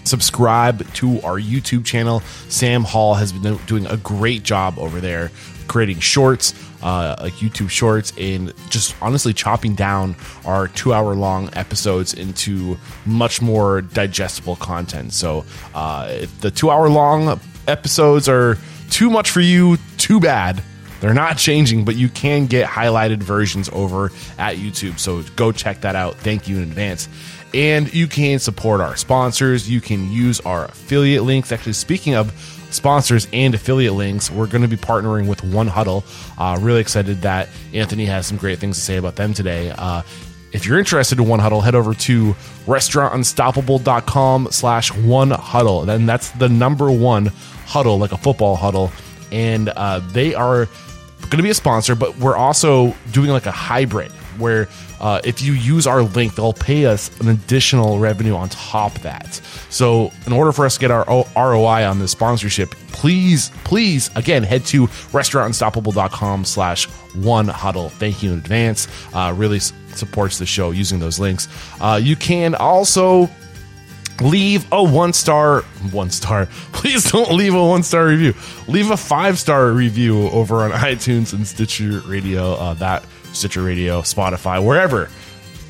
subscribe 0.03 0.91
to 0.95 1.21
our 1.21 1.39
YouTube 1.39 1.85
channel. 1.85 2.21
Sam 2.49 2.83
Hall 2.83 3.15
has 3.15 3.31
been 3.31 3.57
doing 3.65 3.85
a 3.85 3.97
great 3.97 4.43
job 4.43 4.77
over 4.77 4.99
there 4.99 5.31
creating 5.67 5.99
shorts, 5.99 6.53
uh, 6.81 7.15
like 7.21 7.33
YouTube 7.33 7.69
shorts, 7.69 8.13
and 8.17 8.53
just 8.69 8.95
honestly 9.01 9.33
chopping 9.33 9.75
down 9.75 10.15
our 10.45 10.67
two 10.67 10.93
hour 10.93 11.15
long 11.15 11.49
episodes 11.53 12.13
into 12.13 12.77
much 13.05 13.41
more 13.41 13.81
digestible 13.81 14.55
content. 14.55 15.13
So 15.13 15.45
uh, 15.73 16.09
if 16.11 16.41
the 16.41 16.51
two 16.51 16.69
hour 16.69 16.89
long 16.89 17.39
episodes 17.67 18.27
are 18.29 18.57
too 18.89 19.09
much 19.09 19.31
for 19.31 19.41
you, 19.41 19.77
too 19.97 20.19
bad. 20.19 20.61
They're 20.99 21.13
not 21.13 21.37
changing, 21.37 21.83
but 21.83 21.97
you 21.97 22.07
can 22.07 22.45
get 22.45 22.65
highlighted 22.65 23.17
versions 23.17 23.69
over 23.73 24.05
at 24.37 24.55
YouTube. 24.55 24.99
So 24.99 25.21
go 25.35 25.51
check 25.51 25.81
that 25.81 25.95
out. 25.95 26.15
Thank 26.15 26.47
you 26.47 26.57
in 26.57 26.63
advance. 26.63 27.09
And 27.53 27.93
you 27.93 28.07
can 28.07 28.39
support 28.39 28.81
our 28.81 28.95
sponsors. 28.95 29.69
You 29.69 29.79
can 29.79 30.11
use 30.11 30.39
our 30.41 30.65
affiliate 30.65 31.23
links. 31.23 31.51
Actually, 31.51 31.73
speaking 31.73 32.15
of 32.15 32.31
sponsors 32.71 33.27
and 33.31 33.53
affiliate 33.53 33.93
links, 33.93 34.31
we're 34.31 34.47
going 34.47 34.63
to 34.63 34.67
be 34.67 34.77
partnering 34.77 35.27
with 35.27 35.41
1Huddle. 35.41 36.03
Uh, 36.37 36.59
really 36.59 36.81
excited 36.81 37.21
that 37.21 37.49
Anthony 37.73 38.05
has 38.05 38.25
some 38.25 38.37
great 38.37 38.59
things 38.59 38.77
to 38.77 38.81
say 38.81 38.97
about 38.97 39.15
them 39.15 39.33
today. 39.33 39.71
Uh, 39.77 40.01
if 40.51 40.65
you're 40.65 40.79
interested 40.79 41.19
in 41.19 41.25
1Huddle, 41.25 41.63
head 41.63 41.75
over 41.75 41.93
to 41.93 42.33
restaurantunstoppable.com 42.65 44.47
slash 44.51 44.93
one 44.93 45.31
huddle. 45.31 45.85
Then 45.85 46.05
that's 46.05 46.29
the 46.31 46.49
number 46.49 46.91
one 46.91 47.27
huddle, 47.65 47.97
like 47.97 48.11
a 48.11 48.17
football 48.17 48.55
huddle. 48.55 48.91
And 49.31 49.69
uh, 49.69 49.99
they 50.11 50.35
are 50.35 50.65
going 51.21 51.37
to 51.37 51.43
be 51.43 51.49
a 51.49 51.55
sponsor, 51.55 51.95
but 51.95 52.17
we're 52.17 52.35
also 52.35 52.95
doing 53.11 53.29
like 53.29 53.47
a 53.47 53.51
hybrid 53.51 54.11
where 54.37 54.67
uh, 55.03 55.19
if 55.25 55.41
you 55.41 55.51
use 55.51 55.85
our 55.85 56.01
link, 56.01 56.35
they'll 56.35 56.53
pay 56.53 56.85
us 56.85 57.11
an 57.19 57.27
additional 57.27 57.99
revenue 57.99 58.35
on 58.35 58.47
top 58.47 58.95
of 58.95 59.03
that. 59.03 59.33
So, 59.69 60.13
in 60.25 60.31
order 60.31 60.53
for 60.53 60.65
us 60.65 60.75
to 60.75 60.79
get 60.79 60.91
our 60.91 61.05
ROI 61.35 61.85
on 61.85 61.99
this 61.99 62.11
sponsorship, 62.11 62.71
please, 62.93 63.51
please, 63.65 64.09
again, 64.15 64.43
head 64.43 64.63
to 64.67 64.87
restaurantunstoppable.com 64.87 66.45
slash 66.45 66.87
one 67.15 67.49
huddle. 67.49 67.89
Thank 67.89 68.23
you 68.23 68.31
in 68.31 68.37
advance. 68.39 68.87
Uh, 69.13 69.33
really 69.35 69.59
supports 69.59 70.39
the 70.39 70.45
show 70.45 70.71
using 70.71 70.99
those 70.99 71.19
links. 71.19 71.49
Uh, 71.81 71.99
you 72.01 72.15
can 72.15 72.55
also 72.55 73.29
leave 74.21 74.65
a 74.71 74.81
one 74.81 75.11
star 75.11 75.61
one 75.91 76.11
star 76.11 76.45
please 76.71 77.11
don't 77.11 77.31
leave 77.31 77.55
a 77.55 77.67
one 77.67 77.81
star 77.81 78.05
review 78.05 78.31
leave 78.67 78.91
a 78.91 78.95
five 78.95 79.39
star 79.39 79.71
review 79.71 80.29
over 80.29 80.63
on 80.63 80.71
itunes 80.91 81.33
and 81.33 81.47
stitcher 81.47 81.99
radio 82.05 82.53
uh, 82.53 82.75
that 82.75 83.03
Stitcher 83.33 83.63
Radio, 83.63 84.01
Spotify, 84.01 84.63
wherever. 84.65 85.09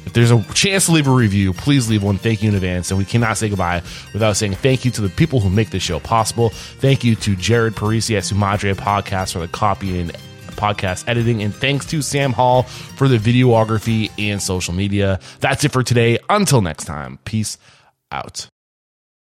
If 0.06 0.14
there's 0.14 0.32
a 0.32 0.44
chance 0.54 0.88
to 0.88 0.92
leave 0.92 1.08
a 1.08 1.12
review, 1.12 1.54
please 1.54 1.90
leave 1.90 2.04
one. 2.04 2.18
Thank 2.18 2.44
you 2.44 2.50
in 2.50 2.56
advance. 2.56 2.92
And 2.92 2.98
we 2.98 3.06
cannot 3.06 3.38
say 3.38 3.50
goodbye 3.50 3.82
without 4.12 4.36
saying 4.36 4.56
thank 4.56 4.84
you 4.86 4.92
to 4.92 5.02
the 5.02 5.10
people 5.10 5.40
who 5.40 5.50
make 5.50 5.70
this 5.70 5.82
show 5.82 6.00
possible. 6.00 6.50
Thank 6.50 7.04
you 7.04 7.16
to 7.16 7.36
Jared 7.36 7.74
Parisi 7.74 8.18
at 8.18 8.24
Sumadre 8.24 8.76
Podcast 8.76 9.34
for 9.34 9.40
the 9.40 9.48
copy 9.48 10.00
and 10.00 10.12
podcast 10.54 11.08
editing. 11.08 11.42
And 11.42 11.54
thanks 11.54 11.86
to 11.88 12.02
Sam 12.02 12.34
Hall 12.34 12.64
for 12.64 13.08
the 13.08 13.18
videography 13.18 14.12
and 14.18 14.42
social 14.42 14.74
media. 14.74 15.20
That's 15.40 15.64
it 15.64 15.72
for 15.72 15.84
today. 15.84 16.20
Until 16.30 16.62
next 16.62 16.86
time, 16.86 17.20
peace 17.24 17.58
out. 18.12 18.48